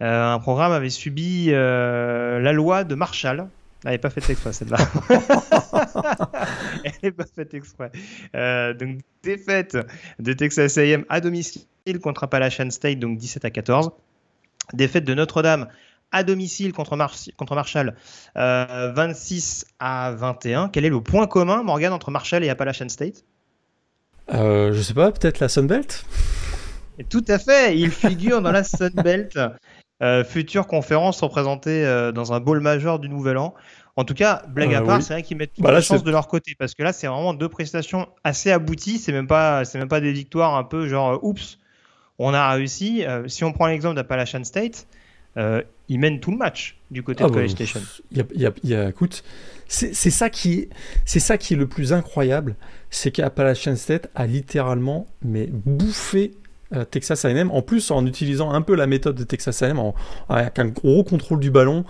euh, 0.00 0.34
un 0.34 0.38
programme 0.38 0.72
avait 0.72 0.90
subi 0.90 1.46
euh, 1.48 2.38
la 2.38 2.52
loi 2.52 2.84
de 2.84 2.94
Marshall. 2.94 3.48
Elle 3.84 3.92
n'est 3.92 3.98
pas 3.98 4.10
faite 4.10 4.28
exprès 4.30 4.52
celle-là. 4.52 4.78
Elle 6.84 6.92
n'est 7.02 7.12
pas 7.12 7.24
faite 7.26 7.54
exprès. 7.54 7.90
Euh, 8.34 8.74
donc 8.74 8.98
défaite 9.22 9.76
de 10.18 10.32
Texas 10.32 10.78
A&M 10.78 11.04
à 11.08 11.20
domicile 11.20 11.64
contre 12.02 12.24
Appalachian 12.24 12.70
State, 12.70 12.98
donc 12.98 13.18
17 13.18 13.44
à 13.44 13.50
14. 13.50 13.90
Défaite 14.74 15.04
de 15.04 15.14
Notre-Dame 15.14 15.68
à 16.12 16.22
domicile 16.22 16.72
contre, 16.72 16.96
contre 17.36 17.54
Marshall, 17.54 17.94
26 18.34 19.66
à 19.78 20.12
21. 20.12 20.68
Quel 20.68 20.84
est 20.84 20.90
le 20.90 21.00
point 21.00 21.26
commun, 21.26 21.62
Morgan, 21.62 21.92
entre 21.92 22.10
Marshall 22.10 22.44
et 22.44 22.48
Appalachian 22.48 22.88
State? 22.88 23.24
Euh, 24.32 24.72
Je 24.72 24.80
sais 24.80 24.94
pas, 24.94 25.10
peut-être 25.10 25.40
la 25.40 25.48
Sunbelt? 25.48 26.04
Tout 27.08 27.24
à 27.28 27.38
fait, 27.38 27.78
il 27.78 27.90
figure 27.90 28.42
dans 28.42 28.52
la 28.52 28.64
Sunbelt. 28.64 29.38
Euh, 30.00 30.22
future 30.22 30.68
conférence 30.68 31.20
représentée 31.22 31.84
euh, 31.84 32.12
dans 32.12 32.32
un 32.32 32.38
bowl 32.38 32.60
majeur 32.60 33.00
du 33.00 33.08
Nouvel 33.08 33.36
An. 33.36 33.54
En 33.96 34.04
tout 34.04 34.14
cas, 34.14 34.44
blague 34.46 34.72
à 34.72 34.80
euh, 34.80 34.86
part, 34.86 35.02
c'est 35.02 35.12
vrai 35.12 35.24
qu'ils 35.24 35.36
mettent 35.36 35.54
toute 35.54 35.64
bah 35.64 35.72
la 35.72 35.80
chance 35.80 36.04
de 36.04 36.10
leur 36.12 36.28
côté 36.28 36.54
parce 36.56 36.76
que 36.76 36.84
là, 36.84 36.92
c'est 36.92 37.08
vraiment 37.08 37.34
deux 37.34 37.48
prestations 37.48 38.06
assez 38.22 38.52
abouties. 38.52 38.98
C'est 38.98 39.10
même 39.10 39.26
pas, 39.26 39.64
c'est 39.64 39.76
même 39.76 39.88
pas 39.88 40.00
des 40.00 40.12
victoires 40.12 40.54
un 40.54 40.62
peu 40.62 40.86
genre 40.86 41.18
oups, 41.24 41.58
on 42.20 42.32
a 42.32 42.48
réussi. 42.52 43.04
si 43.26 43.42
on 43.42 43.52
prend 43.52 43.66
l'exemple 43.66 43.96
d'Appalachian 43.96 44.44
State, 44.44 44.86
ils 45.88 45.98
mènent 45.98 46.20
tout 46.20 46.30
le 46.30 46.36
match 46.36 46.76
du 46.90 47.02
côté 47.02 47.24
ah 47.24 47.28
de 47.28 47.32
College 47.32 47.50
Station. 47.50 47.80
Il 48.12 48.18
y 48.34 48.46
a, 48.46 48.52
y 48.62 48.74
a, 48.74 48.88
écoute, 48.88 49.24
c'est 49.68 49.92
ça 49.92 50.30
qui, 50.30 50.68
c'est 51.04 51.20
ça 51.20 51.36
qui 51.38 51.54
est 51.54 51.56
le 51.56 51.66
plus 51.66 51.92
incroyable, 51.92 52.56
c'est 52.90 53.10
qu'Appalachian 53.10 53.76
State 53.76 54.08
a 54.14 54.26
littéralement 54.26 55.06
mais 55.22 55.46
bouffé 55.46 56.32
euh, 56.74 56.84
Texas 56.84 57.24
A&M, 57.24 57.50
en 57.50 57.62
plus 57.62 57.90
en 57.90 58.06
utilisant 58.06 58.50
un 58.52 58.62
peu 58.62 58.74
la 58.74 58.86
méthode 58.86 59.16
de 59.16 59.24
Texas 59.24 59.62
A&M, 59.62 59.80
avec 60.28 60.58
un 60.58 60.66
gros 60.66 61.04
contrôle 61.04 61.40
du 61.40 61.50
ballon. 61.50 61.84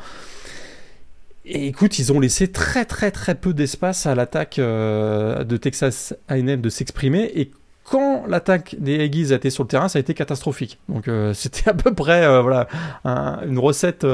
Et 1.44 1.66
écoute, 1.66 1.98
ils 1.98 2.12
ont 2.12 2.20
laissé 2.20 2.48
très 2.48 2.84
très 2.84 3.10
très 3.10 3.34
peu 3.34 3.54
d'espace 3.54 4.06
à 4.06 4.14
l'attaque 4.14 4.58
euh, 4.58 5.44
de 5.44 5.56
Texas 5.56 6.14
A&M 6.28 6.60
de 6.60 6.68
s'exprimer. 6.68 7.30
Et 7.34 7.50
quand 7.90 8.26
l'attaque 8.26 8.76
des 8.78 9.00
Aggies 9.00 9.32
a 9.32 9.36
été 9.36 9.50
sur 9.50 9.64
le 9.64 9.68
terrain, 9.68 9.88
ça 9.88 9.98
a 9.98 10.00
été 10.00 10.14
catastrophique. 10.14 10.78
Donc 10.88 11.08
euh, 11.08 11.32
c'était 11.34 11.68
à 11.68 11.74
peu 11.74 11.94
près 11.94 12.40
voilà 12.42 12.68
une 13.04 13.58
recette 13.58 14.06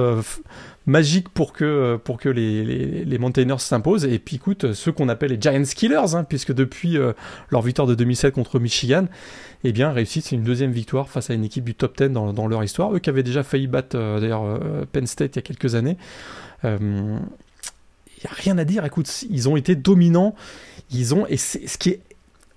magique 0.87 1.31
pour 1.31 1.53
que, 1.53 1.97
pour 2.05 2.19
que 2.19 2.29
les, 2.29 3.05
les, 3.05 3.19
s'imposent. 3.59 4.05
Et 4.05 4.19
puis 4.19 4.37
écoute, 4.37 4.73
ceux 4.73 4.93
qu'on 4.93 5.09
appelle 5.09 5.31
les 5.31 5.41
Giants 5.41 5.63
Killers, 5.63 6.15
hein, 6.15 6.25
puisque 6.25 6.53
depuis 6.53 6.99
leur 7.51 7.63
victoire 7.63 7.89
de 7.89 7.95
2007 7.95 8.35
contre 8.35 8.59
Michigan, 8.59 9.07
eh 9.65 9.73
bien 9.73 9.91
réussite, 9.91 10.27
c'est 10.27 10.37
une 10.37 10.43
deuxième 10.43 10.73
victoire 10.73 11.09
face 11.09 11.31
à 11.31 11.35
une 11.35 11.45
équipe 11.45 11.65
du 11.65 11.75
top 11.75 11.97
10 11.97 12.11
dans, 12.11 12.47
leur 12.47 12.63
histoire. 12.63 12.95
Eux 12.95 12.99
qui 12.99 13.09
avaient 13.09 13.23
déjà 13.23 13.43
failli 13.43 13.67
battre 13.67 13.97
euh, 13.99 14.21
d'ailleurs 14.21 14.45
euh, 14.45 14.85
Penn 14.93 15.07
State 15.07 15.35
il 15.35 15.37
y 15.37 15.39
a 15.39 15.43
quelques 15.43 15.75
années. 15.75 15.97
Il 16.63 16.69
euh, 16.69 16.79
n'y 16.79 18.31
a 18.31 18.33
rien 18.33 18.59
à 18.59 18.65
dire, 18.65 18.85
écoute, 18.85 19.25
ils 19.31 19.49
ont 19.49 19.57
été 19.57 19.75
dominants. 19.75 20.35
Ils 20.91 21.15
ont, 21.15 21.27
et 21.27 21.39
ce 21.39 21.79
qui 21.79 21.91
est 21.91 22.01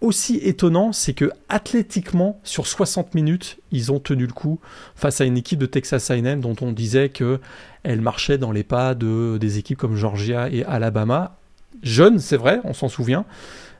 aussi 0.01 0.37
étonnant, 0.37 0.91
c'est 0.91 1.13
que 1.13 1.31
athlétiquement, 1.49 2.39
sur 2.43 2.67
60 2.67 3.15
minutes, 3.15 3.57
ils 3.71 3.91
ont 3.91 3.99
tenu 3.99 4.25
le 4.25 4.33
coup 4.33 4.59
face 4.95 5.21
à 5.21 5.25
une 5.25 5.37
équipe 5.37 5.59
de 5.59 5.65
Texas 5.65 6.11
A&M 6.11 6.39
dont 6.39 6.55
on 6.61 6.71
disait 6.71 7.09
que 7.09 7.39
elle 7.83 8.01
marchait 8.01 8.37
dans 8.37 8.51
les 8.51 8.63
pas 8.63 8.95
de 8.95 9.37
des 9.39 9.57
équipes 9.57 9.77
comme 9.77 9.95
Georgia 9.95 10.49
et 10.49 10.63
Alabama. 10.65 11.37
Jeunes, 11.83 12.19
c'est 12.19 12.37
vrai, 12.37 12.59
on 12.63 12.73
s'en 12.73 12.89
souvient, 12.89 13.25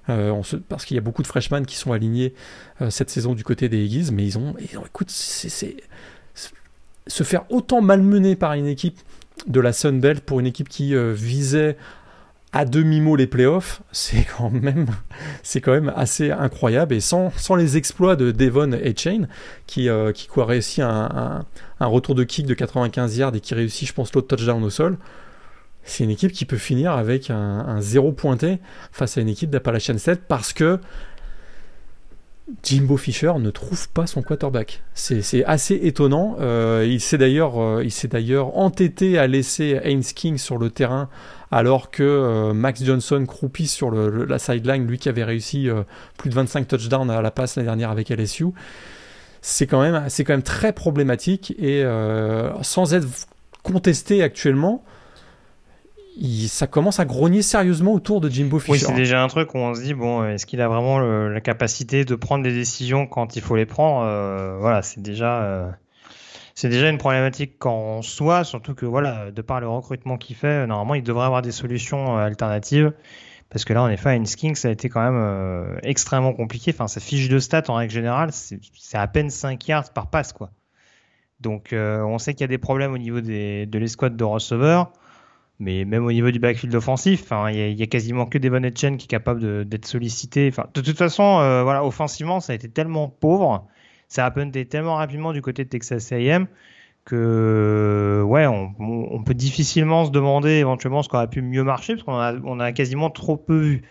euh, 0.10 0.42
parce 0.70 0.86
qu'il 0.86 0.96
y 0.96 0.98
a 0.98 1.02
beaucoup 1.02 1.22
de 1.22 1.28
freshmen 1.28 1.66
qui 1.66 1.76
sont 1.76 1.92
alignés 1.92 2.34
euh, 2.82 2.90
cette 2.90 3.10
saison 3.10 3.34
du 3.34 3.44
côté 3.44 3.70
des 3.70 3.84
Aggies, 3.84 4.12
mais 4.12 4.26
ils 4.26 4.38
ont, 4.38 4.56
écoute, 4.60 5.10
c'est 5.10 5.78
se 7.08 7.24
faire 7.24 7.46
autant 7.50 7.82
malmener 7.82 8.36
par 8.36 8.54
une 8.54 8.68
équipe 8.68 9.00
de 9.48 9.60
la 9.60 9.72
Sun 9.72 10.00
Belt 10.00 10.22
pour 10.22 10.40
une 10.40 10.46
équipe 10.48 10.68
qui 10.68 10.96
euh, 10.96 11.14
visait 11.14 11.78
à 12.54 12.66
demi-mot 12.66 13.16
les 13.16 13.28
playoffs, 13.28 13.82
c'est 13.92 14.26
quand 14.38 14.50
même, 14.50 14.88
c'est 15.44 15.62
quand 15.62 15.74
même 15.74 15.92
assez 15.96 16.32
incroyable. 16.32 16.96
Et 16.96 17.00
sans, 17.00 17.32
sans 17.38 17.56
les 17.56 17.78
exploits 17.78 18.16
de 18.16 18.32
Devon 18.32 18.72
et 18.72 18.96
Chain, 18.96 19.28
qui, 19.66 19.90
qui 20.14 20.40
a 20.40 20.46
réussi 20.46 20.82
un, 20.82 21.46
un, 21.80 21.86
retour 21.86 22.16
de 22.16 22.24
kick 22.24 22.46
de 22.46 22.54
95 22.54 23.18
yards 23.18 23.36
et 23.36 23.42
qui 23.42 23.54
réussit, 23.54 23.88
je 23.88 23.94
pense, 23.94 24.14
l'autre 24.14 24.28
touchdown 24.36 24.64
au 24.64 24.70
sol, 24.70 24.98
c'est 25.88 26.04
une 26.04 26.10
équipe 26.10 26.34
qui 26.34 26.46
peut 26.46 26.58
finir 26.58 26.92
avec 26.92 27.30
un, 27.30 27.82
zéro 27.82 28.12
pointé 28.12 28.60
face 28.92 29.18
à 29.18 29.22
une 29.22 29.30
équipe 29.30 29.50
d'Appalachian 29.50 29.98
State 29.98 30.22
parce 30.28 30.52
que 30.52 30.80
Jimbo 32.62 32.98
Fisher 32.98 33.34
ne 33.40 33.50
trouve 33.50 33.90
pas 33.90 34.06
son 34.06 34.22
quarterback. 34.22 34.84
C'est 34.94 35.46
assez 35.46 35.76
étonnant. 35.76 36.38
Euh, 36.40 36.86
il 36.88 37.00
s'est 37.00 37.18
d'ailleurs 37.18 37.60
euh, 37.62 37.86
d'ailleurs 38.12 38.58
entêté 38.58 39.18
à 39.18 39.28
laisser 39.28 39.80
Haynes 39.82 40.04
King 40.04 40.38
sur 40.38 40.58
le 40.58 40.70
terrain 40.70 41.10
alors 41.52 41.92
que 41.92 42.04
euh, 42.04 42.54
Max 42.54 42.84
Johnson 42.84 43.24
croupit 43.26 43.68
sur 43.68 43.92
la 43.92 44.40
sideline, 44.40 44.86
lui 44.86 44.98
qui 44.98 45.10
avait 45.10 45.24
réussi 45.24 45.70
plus 46.18 46.30
de 46.30 46.36
25 46.36 46.68
touchdowns 46.68 47.10
à 47.10 47.22
la 47.22 47.32
passe 47.32 47.56
l'année 47.56 47.68
dernière 47.68 47.92
avec 47.92 48.10
LSU. 48.10 48.48
C'est 49.42 49.68
quand, 49.68 49.82
même, 49.82 50.08
quand 50.10 50.34
même 50.34 50.44
très 50.44 50.74
problématique 50.74 51.56
et 51.58 51.86
sans 52.64 52.94
être 52.94 53.08
contesté 53.64 54.24
actuellement, 54.24 54.84
ça 56.48 56.68
commence 56.68 57.00
à 57.00 57.06
grogner 57.06 57.42
sérieusement 57.42 57.94
autour 57.94 58.22
de 58.22 58.30
Jimbo 58.30 58.60
Fisher. 58.60 58.72
Oui, 58.72 58.80
c'est 58.80 58.94
déjà 58.94 59.22
un 59.22 59.28
truc 59.28 59.54
où 59.54 59.58
on 59.58 59.76
se 59.76 59.82
dit 59.82 59.94
bon, 59.94 60.26
est-ce 60.26 60.46
qu'il 60.46 60.62
a 60.62 60.68
vraiment 60.68 61.00
la 61.00 61.42
capacité 61.42 62.06
de 62.06 62.16
prendre 62.16 62.44
des 62.44 62.54
décisions 62.54 63.06
quand 63.06 63.36
il 63.36 63.42
faut 63.42 63.56
les 63.56 63.66
prendre 63.66 64.06
euh, 64.06 64.58
Voilà, 64.60 64.82
c'est 64.82 65.02
déjà 65.02 65.42
euh, 65.44 65.70
c'est 66.58 66.70
déjà 66.70 66.90
une 66.90 66.98
problématique 66.98 67.64
en 67.68 68.02
soi, 68.02 68.44
surtout 68.44 68.74
que 68.74 68.88
voilà, 68.88 69.30
de 69.30 69.42
par 69.44 69.60
le 69.60 69.68
recrutement 69.68 70.18
qu'il 70.18 70.36
fait, 70.36 70.66
normalement, 70.66 70.96
il 70.96 71.04
devrait 71.04 71.28
avoir 71.28 71.44
des 71.44 71.52
solutions 71.52 72.18
euh, 72.18 72.22
alternatives. 72.22 72.94
Parce 73.50 73.64
que 73.64 73.74
là, 73.74 73.84
en 73.84 73.90
effet, 73.90 74.10
à 74.10 74.20
King, 74.20 74.56
ça 74.56 74.70
a 74.70 74.72
été 74.72 74.90
quand 74.90 75.00
même 75.00 75.80
extrêmement 75.84 76.34
compliqué. 76.34 76.72
Enfin, 76.74 76.88
sa 76.88 77.00
fiche 77.00 77.30
de 77.30 77.40
stats, 77.40 77.64
en 77.70 77.76
règle 77.76 77.94
générale, 77.94 78.32
c'est 78.34 78.98
à 78.98 79.08
peine 79.08 79.30
5 79.30 79.66
yards 79.68 79.94
par 79.94 80.10
passe, 80.10 80.34
quoi. 80.34 80.52
Donc, 81.40 81.70
on 81.72 82.18
sait 82.18 82.34
qu'il 82.34 82.42
y 82.42 82.44
a 82.44 82.50
des 82.50 82.58
problèmes 82.58 82.92
au 82.92 82.98
niveau 82.98 83.22
de 83.22 83.78
l'escouade 83.78 84.18
de 84.18 84.24
receveurs. 84.26 84.92
Mais 85.60 85.86
même 85.86 86.06
au 86.06 86.12
niveau 86.12 86.30
du 86.30 86.40
backfield 86.40 86.76
offensif, 86.76 87.32
il 87.50 87.80
y, 87.80 87.82
a 87.82 87.88
quasiment 87.88 88.28
que 88.28 88.38
Devon 88.38 88.62
Etchen 88.62 88.98
qui 88.98 89.06
est 89.06 89.08
capable 89.08 89.66
d'être 89.66 89.88
sollicité. 89.88 90.52
De 90.52 90.82
toute 90.82 90.98
façon, 90.98 91.40
euh, 91.40 91.64
voilà, 91.64 91.84
offensivement, 91.84 92.40
ça 92.40 92.54
a 92.54 92.56
été 92.56 92.70
tellement 92.70 93.08
pauvre, 93.08 93.68
ça 94.08 94.26
a 94.26 94.32
punté 94.32 94.66
tellement 94.66 94.96
rapidement 94.96 95.34
du 95.34 95.42
côté 95.42 95.64
de 95.64 95.70
Texas 95.70 96.12
A&M 96.12 96.48
que 97.06 98.22
ouais, 98.26 98.46
on, 98.48 99.24
peut 99.24 99.34
difficilement 99.34 100.06
se 100.06 100.12
demander 100.12 100.52
éventuellement 100.52 101.04
ce 101.04 101.10
qu'aurait 101.10 101.30
pu 101.30 101.42
mieux 101.42 101.64
marcher 101.64 101.94
parce 101.94 102.04
qu'on 102.04 102.20
a, 102.20 102.34
on 102.44 102.60
a 102.60 102.74
quasiment 102.74 103.10
trop 103.10 103.38
peu 103.38 103.58
vu. 103.58 103.84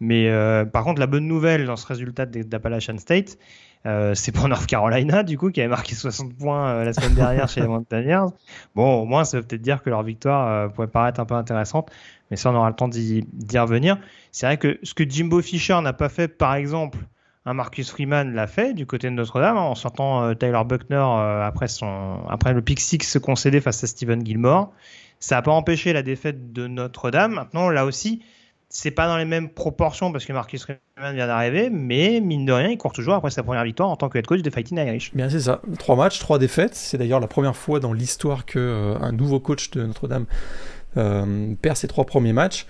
Mais 0.00 0.28
euh, 0.28 0.64
par 0.64 0.84
contre, 0.84 0.98
la 0.98 1.06
bonne 1.06 1.26
nouvelle 1.26 1.66
dans 1.66 1.76
ce 1.76 1.86
résultat 1.86 2.24
d'Appalachian 2.26 2.98
State, 2.98 3.38
euh, 3.86 4.14
c'est 4.14 4.32
pour 4.32 4.48
North 4.48 4.66
Carolina, 4.66 5.22
du 5.22 5.36
coup, 5.38 5.50
qui 5.50 5.60
avait 5.60 5.68
marqué 5.68 5.94
60 5.94 6.36
points 6.36 6.70
euh, 6.70 6.84
la 6.84 6.92
semaine 6.92 7.14
dernière 7.14 7.48
chez 7.48 7.60
les 7.60 7.66
Mountaineers. 7.68 8.26
Bon, 8.74 9.02
au 9.02 9.04
moins, 9.04 9.24
ça 9.24 9.38
veut 9.38 9.42
peut-être 9.42 9.62
dire 9.62 9.82
que 9.82 9.90
leur 9.90 10.02
victoire 10.02 10.72
pourrait 10.72 10.88
paraître 10.88 11.20
un 11.20 11.26
peu 11.26 11.34
intéressante, 11.34 11.90
mais 12.30 12.36
ça, 12.36 12.50
on 12.50 12.54
aura 12.54 12.70
le 12.70 12.76
temps 12.76 12.88
d'y 12.88 13.24
revenir. 13.58 13.98
C'est 14.32 14.46
vrai 14.46 14.56
que 14.56 14.78
ce 14.82 14.94
que 14.94 15.08
Jimbo 15.08 15.42
Fisher 15.42 15.78
n'a 15.82 15.92
pas 15.92 16.08
fait, 16.08 16.28
par 16.28 16.54
exemple, 16.54 16.98
un 17.46 17.54
Marcus 17.54 17.90
Freeman 17.90 18.34
l'a 18.34 18.46
fait 18.46 18.74
du 18.74 18.86
côté 18.86 19.08
de 19.08 19.14
Notre-Dame 19.14 19.56
en 19.56 19.74
sortant 19.74 20.24
euh, 20.24 20.34
Tyler 20.34 20.60
Buckner 20.66 20.96
euh, 20.96 21.42
après, 21.42 21.68
son, 21.68 22.18
après 22.28 22.52
le 22.52 22.60
pick 22.60 22.80
six 22.80 23.18
concédé 23.22 23.60
face 23.60 23.82
à 23.82 23.86
Steven 23.86 24.24
Gilmore. 24.24 24.72
Ça 25.20 25.36
n'a 25.36 25.42
pas 25.42 25.50
empêché 25.50 25.92
la 25.92 26.02
défaite 26.02 26.52
de 26.52 26.66
Notre-Dame. 26.66 27.32
Maintenant, 27.32 27.70
là 27.70 27.86
aussi, 27.86 28.22
c'est 28.68 28.90
pas 28.90 29.06
dans 29.06 29.16
les 29.16 29.24
mêmes 29.24 29.48
proportions 29.48 30.12
parce 30.12 30.24
que 30.24 30.32
Marcus 30.32 30.62
Freeman 30.62 31.14
vient 31.14 31.26
d'arriver, 31.26 31.70
mais 31.70 32.20
mine 32.20 32.44
de 32.46 32.52
rien, 32.52 32.68
il 32.68 32.78
court 32.78 32.92
toujours 32.92 33.14
après 33.14 33.30
sa 33.30 33.42
première 33.42 33.64
victoire 33.64 33.88
en 33.88 33.96
tant 33.96 34.08
que 34.08 34.18
head 34.18 34.26
coach 34.26 34.42
de 34.42 34.50
Fighting 34.50 34.78
Irish. 34.78 35.14
Bien, 35.14 35.28
c'est 35.28 35.40
ça. 35.40 35.60
Trois 35.78 35.96
matchs, 35.96 36.18
trois 36.18 36.38
défaites. 36.38 36.74
C'est 36.74 36.98
d'ailleurs 36.98 37.20
la 37.20 37.26
première 37.26 37.56
fois 37.56 37.80
dans 37.80 37.92
l'histoire 37.92 38.44
qu'un 38.44 38.60
euh, 38.60 39.12
nouveau 39.12 39.40
coach 39.40 39.70
de 39.70 39.84
Notre-Dame 39.86 40.26
perd 40.94 41.76
ses 41.76 41.86
trois 41.86 42.04
premiers 42.04 42.32
matchs. 42.32 42.66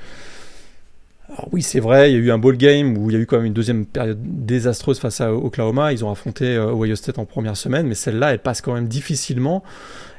Alors 1.30 1.48
oui, 1.52 1.62
c'est 1.62 1.78
vrai, 1.78 2.10
il 2.10 2.14
y 2.14 2.16
a 2.16 2.18
eu 2.18 2.30
un 2.32 2.38
ball 2.38 2.56
game 2.56 2.98
où 2.98 3.08
il 3.08 3.14
y 3.14 3.16
a 3.16 3.20
eu 3.20 3.26
quand 3.26 3.36
même 3.36 3.46
une 3.46 3.52
deuxième 3.52 3.86
période 3.86 4.18
désastreuse 4.20 4.98
face 4.98 5.20
à 5.20 5.32
Oklahoma. 5.32 5.92
Ils 5.92 6.04
ont 6.04 6.10
affronté 6.10 6.56
euh, 6.56 6.72
Ohio 6.72 6.96
State 6.96 7.20
en 7.20 7.24
première 7.24 7.56
semaine, 7.56 7.86
mais 7.86 7.94
celle-là, 7.94 8.32
elle 8.32 8.40
passe 8.40 8.60
quand 8.60 8.74
même 8.74 8.88
difficilement. 8.88 9.62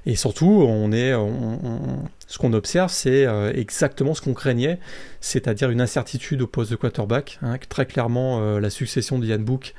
Et 0.05 0.15
surtout, 0.15 0.47
on 0.47 0.91
est, 0.93 1.13
ce 2.27 2.37
qu'on 2.37 2.53
observe, 2.53 2.89
c'est 2.89 3.25
euh, 3.25 3.51
exactement 3.53 4.13
ce 4.13 4.21
qu'on 4.21 4.33
craignait, 4.33 4.79
c'est-à-dire 5.19 5.69
une 5.69 5.81
incertitude 5.81 6.41
au 6.41 6.47
poste 6.47 6.71
de 6.71 6.77
quarterback. 6.77 7.39
Hein, 7.41 7.57
très 7.67 7.85
clairement, 7.85 8.39
euh, 8.41 8.59
la 8.61 8.69
succession 8.69 9.19
de 9.19 9.27
Ian 9.27 9.39
Book, 9.39 9.75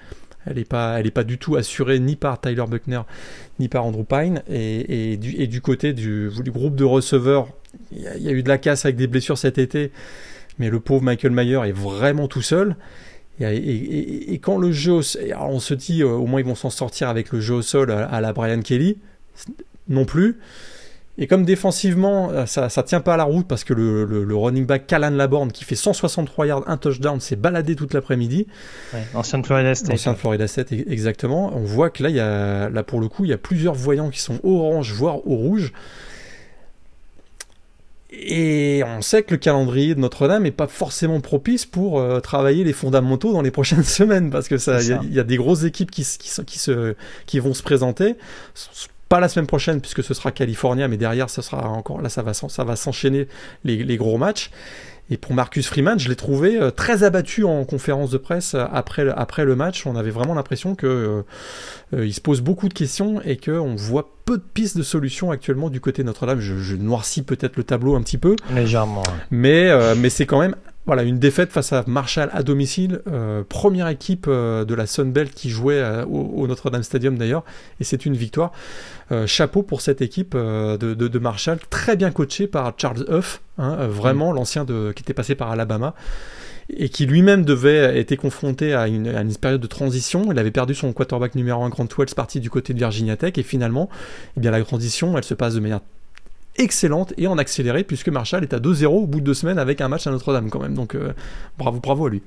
elle 0.47 0.57
n'est 0.57 0.65
pas, 0.65 1.03
pas 1.15 1.25
du 1.25 1.39
tout 1.39 1.57
assurée 1.57 1.99
ni 1.99 2.15
par 2.15 2.41
Tyler 2.41 2.65
Buckner 2.69 3.01
ni 3.59 3.69
par 3.69 3.87
Andrew 3.87 4.05
Pine. 4.05 4.43
Et, 4.49 5.17
du, 5.17 5.61
côté 5.63 5.95
du, 5.95 6.31
groupe 6.49 6.77
de 6.77 6.85
receveurs, 6.85 7.49
il 7.91 8.03
y, 8.03 8.29
a 8.29 8.33
eu 8.33 8.43
de 8.43 8.49
la 8.49 8.59
casse 8.59 8.85
avec 8.85 8.97
des 8.97 9.07
blessures 9.07 9.39
cet 9.39 9.57
été 9.57 9.93
mais 10.63 10.71
le 10.71 10.79
pauvre 10.79 11.03
Michael 11.03 11.33
Mayer 11.33 11.59
est 11.67 11.73
vraiment 11.73 12.29
tout 12.29 12.41
seul. 12.41 12.77
Et, 13.41 14.39
quand 14.41 14.59
le 14.59 14.71
jeu, 14.71 15.01
on 15.41 15.59
se 15.59 15.75
dit 15.75 16.03
euh, 16.03 16.11
au 16.11 16.27
moins 16.27 16.39
ils 16.39 16.47
vont 16.47 16.55
s'en 16.55 16.71
sortir 16.71 17.09
avec 17.09 17.33
le 17.33 17.41
jeu 17.41 17.55
au 17.55 17.63
sol 17.63 17.91
à, 17.91 18.21
la 18.21 18.33
Brian 18.33 18.61
Kelly, 18.61 18.99
non 19.89 20.05
plus. 20.05 20.39
Et 21.19 21.27
comme 21.27 21.45
défensivement, 21.45 22.31
euh, 22.31 22.47
ça, 22.47 22.69
ça 22.69 22.85
tient 22.85 23.01
pas 23.01 23.15
à 23.15 23.17
la 23.17 23.25
route 23.25 23.49
parce 23.49 23.65
que 23.65 23.75
le, 23.75 24.37
running 24.37 24.65
back 24.65 24.87
Callan 24.87 25.11
Laborne, 25.11 25.51
qui 25.51 25.65
fait 25.65 25.75
163 25.75 26.47
yards, 26.47 26.65
un 26.69 26.77
touchdown, 26.77 27.19
s'est 27.19 27.35
baladé 27.35 27.75
toute 27.75 27.93
l'après-midi. 27.93 28.47
Ouais, 28.95 29.01
ancien 29.15 29.43
Florida 29.43 29.75
State. 29.75 29.93
Ancien 29.93 30.15
Florida 30.15 30.47
State, 30.47 30.73
e-, 30.73 30.93
exactement. 30.93 31.53
On 31.57 31.65
voit 31.65 31.91
que 31.91 32.05
là, 32.05 32.11
y 32.11 32.21
a, 32.21 32.71
là, 32.71 32.85
pour 32.85 33.01
le 33.01 33.09
coup, 33.09 33.25
il 33.25 33.31
y 33.31 33.35
a 33.35 33.39
plusieurs 33.39 33.75
voyants 33.75 34.11
qui 34.11 34.21
sont 34.21 34.39
orange, 34.45 34.93
voire 34.93 35.27
au 35.27 35.35
rouge. 35.35 35.73
Et 38.13 38.83
on 38.87 39.01
sait 39.01 39.23
que 39.23 39.33
le 39.33 39.39
calendrier 39.39 39.95
de 39.95 40.01
Notre-Dame 40.01 40.43
n'est 40.43 40.51
pas 40.51 40.67
forcément 40.67 41.21
propice 41.21 41.65
pour 41.65 41.99
euh, 41.99 42.21
travailler 42.21 42.63
les 42.63 42.75
fondamentaux 42.75 43.33
dans 43.33 43.41
les 43.41 43.51
prochaines 43.53 43.85
semaines, 43.85 44.31
parce 44.31 44.49
que 44.49 44.59
ça, 44.59 44.83
il 44.83 45.13
y, 45.13 45.19
a 45.19 45.25
des 45.25 45.37
grosses 45.37 45.65
équipes 45.65 45.91
qui, 45.91 46.03
qui, 46.03 46.45
qui, 46.45 46.59
se, 46.59 46.95
qui 47.27 47.39
vont 47.39 47.55
se 47.55 47.63
présenter. 47.63 48.17
Pas 49.09 49.19
la 49.19 49.29
semaine 49.29 49.47
prochaine, 49.47 49.81
puisque 49.81 50.03
ce 50.03 50.15
sera 50.15 50.31
California, 50.31 50.89
mais 50.89 50.99
derrière, 50.99 51.31
ce 51.31 51.43
sera 51.43 51.69
encore 51.69 52.03
là, 52.03 52.09
ça 52.09 52.23
va, 52.23 52.35
ça 52.35 52.65
va 52.65 52.77
s'enchaîner 52.77 53.29
les, 53.65 53.83
les, 53.83 53.97
gros 53.97 54.19
matchs. 54.19 54.51
Et 55.13 55.19
pour 55.19 55.35
Marcus 55.35 55.69
Freeman, 55.69 55.99
je 55.99 56.09
l'ai 56.09 56.17
trouvé 56.17 56.57
euh, 56.57 56.71
très 56.71 57.03
abattu 57.05 57.45
en 57.45 57.67
conférence 57.67 58.11
de 58.11 58.17
presse 58.17 58.55
euh, 58.55 58.65
après, 58.73 59.07
après 59.15 59.45
le 59.45 59.55
match. 59.55 59.87
On 59.87 59.95
avait 59.95 60.11
vraiment 60.11 60.33
l'impression 60.33 60.75
que 60.75 61.23
il 61.93 62.15
se 62.15 62.23
pose 62.23 62.41
beaucoup 62.41 62.71
de 62.71 62.75
questions 62.75 63.21
et 63.21 63.37
qu'on 63.37 63.75
voit 63.77 64.09
peu 64.25 64.39
de 64.39 64.43
pistes 64.43 64.77
de 64.77 64.83
solutions 64.83 65.31
actuellement 65.31 65.71
du 65.71 65.81
côté 65.81 66.03
de 66.03 66.07
Notre-Dame. 66.07 66.41
Je, 66.41 66.77
noircis 66.77 67.23
peut-être 67.23 67.57
le 67.57 67.65
tableau 67.65 67.95
un 67.95 68.03
petit 68.03 68.19
peu. 68.19 68.37
Légèrement. 68.55 69.03
Mais, 69.31 69.69
euh, 69.69 69.95
mais 69.97 70.11
c'est 70.11 70.27
quand 70.27 70.41
même 70.41 70.57
voilà, 70.87 71.03
une 71.05 71.19
défaite 71.19 71.53
face 71.53 71.73
à 71.73 71.85
Marshall 71.87 72.31
à 72.33 72.43
domicile. 72.43 73.03
Euh, 73.07 73.43
première 73.49 73.89
équipe 73.89 74.27
euh, 74.29 74.65
de 74.65 74.75
la 74.75 74.87
Sunbelt 74.87 75.33
qui 75.33 75.49
jouait 75.49 75.83
au, 76.09 76.47
Notre-Dame 76.47 76.83
Stadium 76.83 77.17
d'ailleurs. 77.17 77.45
Et 77.81 77.85
c'est 77.85 78.05
une 78.07 78.17
victoire. 78.17 78.53
chapeau 79.27 79.63
pour 79.63 79.81
cette 79.81 80.01
équipe 80.01 80.35
de, 80.35 80.77
de, 80.77 81.19
Marshall, 81.19 81.59
très 81.71 81.97
bien 81.97 82.11
coachée 82.11 82.47
par 82.47 82.73
Charles 82.77 83.05
Huff, 83.09 83.43
hein, 83.59 83.87
vraiment 83.87 84.33
l'ancien 84.33 84.65
qui 84.65 85.03
était 85.03 85.15
passé 85.15 85.35
par 85.35 85.51
Alabama 85.51 85.95
et 86.71 86.89
qui 86.89 87.07
lui-même 87.07 87.45
devait 87.45 87.99
été 88.01 88.17
confronté 88.17 88.75
à 88.75 88.89
une, 88.89 89.35
période 89.41 89.61
de 89.61 89.67
transition. 89.67 90.33
Il 90.33 90.39
avait 90.39 90.51
perdu 90.51 90.75
son 90.75 90.93
quarterback 90.93 91.35
numéro 91.35 91.63
1 91.63 91.69
Grant 91.69 91.89
Wells 91.97 92.15
parti 92.15 92.41
du 92.41 92.51
côté 92.51 92.73
de 92.73 92.79
Virginia 92.79 93.17
Tech 93.17 93.35
et 93.37 93.43
finalement, 93.43 93.89
eh 94.37 94.41
bien 94.41 94.51
la 94.51 94.63
transition, 94.63 95.17
elle 95.17 95.25
se 95.25 95.35
passe 95.35 95.55
de 95.55 95.61
manière 95.61 95.81
excellente 96.57 97.15
et 97.17 97.27
en 97.27 97.39
accéléré 97.39 97.85
puisque 97.85 98.09
Marshall 98.09 98.43
est 98.43 98.55
à 98.55 98.59
2-0 98.59 98.87
au 98.87 99.07
bout 99.07 99.21
de 99.21 99.27
deux 99.27 99.35
semaines 99.35 99.59
avec 99.59 99.81
un 99.81 99.89
match 99.89 100.07
à 100.07 100.11
Notre-Dame 100.11 100.51
quand 100.51 100.61
même. 100.61 100.75
Donc 100.75 100.95
euh, 100.95 101.13
bravo, 101.59 101.81
bravo 101.81 102.07
à 102.07 102.11
lui. 102.11 102.23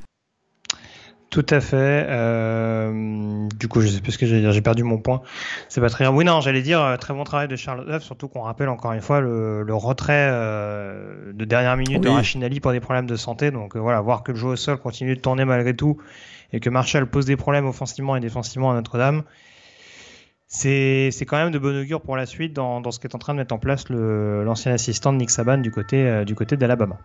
Tout 1.36 1.46
à 1.50 1.60
fait. 1.60 2.06
Euh, 2.08 3.50
du 3.60 3.68
coup, 3.68 3.82
je 3.82 3.88
sais 3.88 4.00
plus 4.00 4.14
ce 4.14 4.18
que 4.18 4.26
j'allais 4.26 4.40
dire. 4.40 4.54
J'ai 4.54 4.62
perdu 4.62 4.84
mon 4.84 4.98
point. 4.98 5.22
C'est 5.68 5.82
pas 5.82 5.90
très 5.90 6.06
bien. 6.06 6.14
Oui, 6.14 6.24
non, 6.24 6.40
j'allais 6.40 6.62
dire 6.62 6.82
euh, 6.82 6.96
très 6.96 7.14
bon 7.14 7.26
travail 7.26 7.50
de 7.50 7.58
Charles 7.58 7.86
Huff, 7.90 8.04
surtout 8.04 8.30
qu'on 8.30 8.44
rappelle 8.44 8.70
encore 8.70 8.94
une 8.94 9.02
fois 9.02 9.20
le, 9.20 9.66
retrait 9.76 10.30
euh, 10.32 11.34
de 11.34 11.44
dernière 11.44 11.76
minute 11.76 12.02
de 12.02 12.08
Rachinali 12.08 12.62
pour 12.62 12.72
des 12.72 12.80
problèmes 12.80 13.06
de 13.06 13.18
santé. 13.18 13.52
Donc 13.52 13.76
voilà, 13.76 14.00
voir 14.00 14.24
que 14.24 14.32
le 14.32 14.38
jeu 14.38 14.48
au 14.48 14.56
sol 14.56 14.78
continue 14.78 15.16
de 15.16 15.20
tourner 15.20 15.44
malgré 15.44 15.76
tout 15.76 15.98
et 16.54 16.62
que 16.62 16.70
Marshall 16.70 17.06
pose 17.06 17.26
des 17.26 17.36
problèmes 17.36 17.66
offensivement 17.66 18.16
et 18.16 18.22
défensivement 18.22 18.72
à 18.72 18.76
Notre-Dame. 18.76 19.24
C'est 20.48 21.12
quand 21.28 21.38
même 21.38 21.52
de 21.52 21.60
bon 21.60 21.80
augure 21.82 22.02
pour 22.02 22.16
la 22.16 22.26
suite 22.26 22.54
dans, 22.54 22.82
dans 22.82 22.92
ce 22.92 23.00
qu'est 23.00 23.16
en 23.16 23.20
train 23.20 23.34
de 23.34 23.40
mettre 23.40 23.54
en 23.54 23.60
place 23.60 23.90
l'ancien 23.90 24.74
assistant 24.74 25.12
de 25.12 25.18
Nick 25.18 25.30
Saban 25.30 25.58
du 25.58 25.72
côté, 25.72 26.24
du 26.26 26.36
côté 26.36 26.56
d'Alabama. 26.58 26.98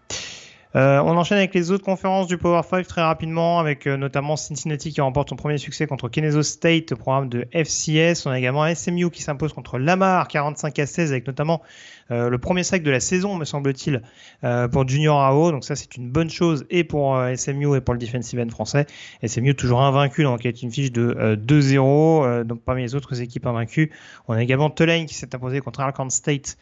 Euh, 0.76 1.00
on 1.00 1.16
enchaîne 1.16 1.38
avec 1.38 1.52
les 1.52 1.72
autres 1.72 1.84
conférences 1.84 2.28
du 2.28 2.38
Power 2.38 2.62
5 2.62 2.86
très 2.86 3.02
rapidement, 3.02 3.58
avec 3.58 3.88
euh, 3.88 3.96
notamment 3.96 4.36
Cincinnati 4.36 4.92
qui 4.92 5.00
remporte 5.00 5.30
son 5.30 5.36
premier 5.36 5.58
succès 5.58 5.88
contre 5.88 6.08
Keneso 6.08 6.42
State 6.42 6.94
programme 6.94 7.28
de 7.28 7.48
FCS. 7.52 8.26
On 8.26 8.30
a 8.30 8.38
également 8.38 8.72
SMU 8.72 9.10
qui 9.10 9.22
s'impose 9.22 9.52
contre 9.52 9.78
Lamar 9.78 10.28
45 10.28 10.78
à 10.78 10.86
16 10.86 11.10
avec 11.10 11.26
notamment 11.26 11.60
euh, 11.60 11.66
le 12.10 12.38
premier 12.38 12.62
sac 12.62 12.82
de 12.82 12.90
la 12.90 13.00
saison, 13.00 13.36
me 13.36 13.44
semble-t-il, 13.44 14.02
euh, 14.44 14.68
pour 14.68 14.88
Junior 14.88 15.20
AO. 15.20 15.52
Donc 15.52 15.64
ça, 15.64 15.76
c'est 15.76 15.96
une 15.96 16.10
bonne 16.10 16.30
chose 16.30 16.64
et 16.70 16.84
pour 16.84 17.16
euh, 17.16 17.34
SMU 17.34 17.76
et 17.76 17.80
pour 17.80 17.94
le 17.94 18.00
defensive 18.00 18.40
end 18.40 18.48
français. 18.48 18.86
SMU 19.24 19.54
toujours 19.54 19.82
invaincu, 19.82 20.22
donc 20.22 20.40
avec 20.40 20.62
une 20.62 20.70
fiche 20.70 20.92
de 20.92 21.36
2-0. 21.36 22.44
donc 22.44 22.62
parmi 22.62 22.82
les 22.82 22.94
autres 22.94 23.20
équipes 23.20 23.46
invaincues, 23.46 23.90
on 24.28 24.34
a 24.34 24.42
également 24.42 24.70
Tulane 24.70 25.06
qui 25.06 25.14
s'est 25.14 25.34
imposé 25.34 25.60
contre 25.60 25.80
Arkansas 25.80 26.16
State, 26.16 26.58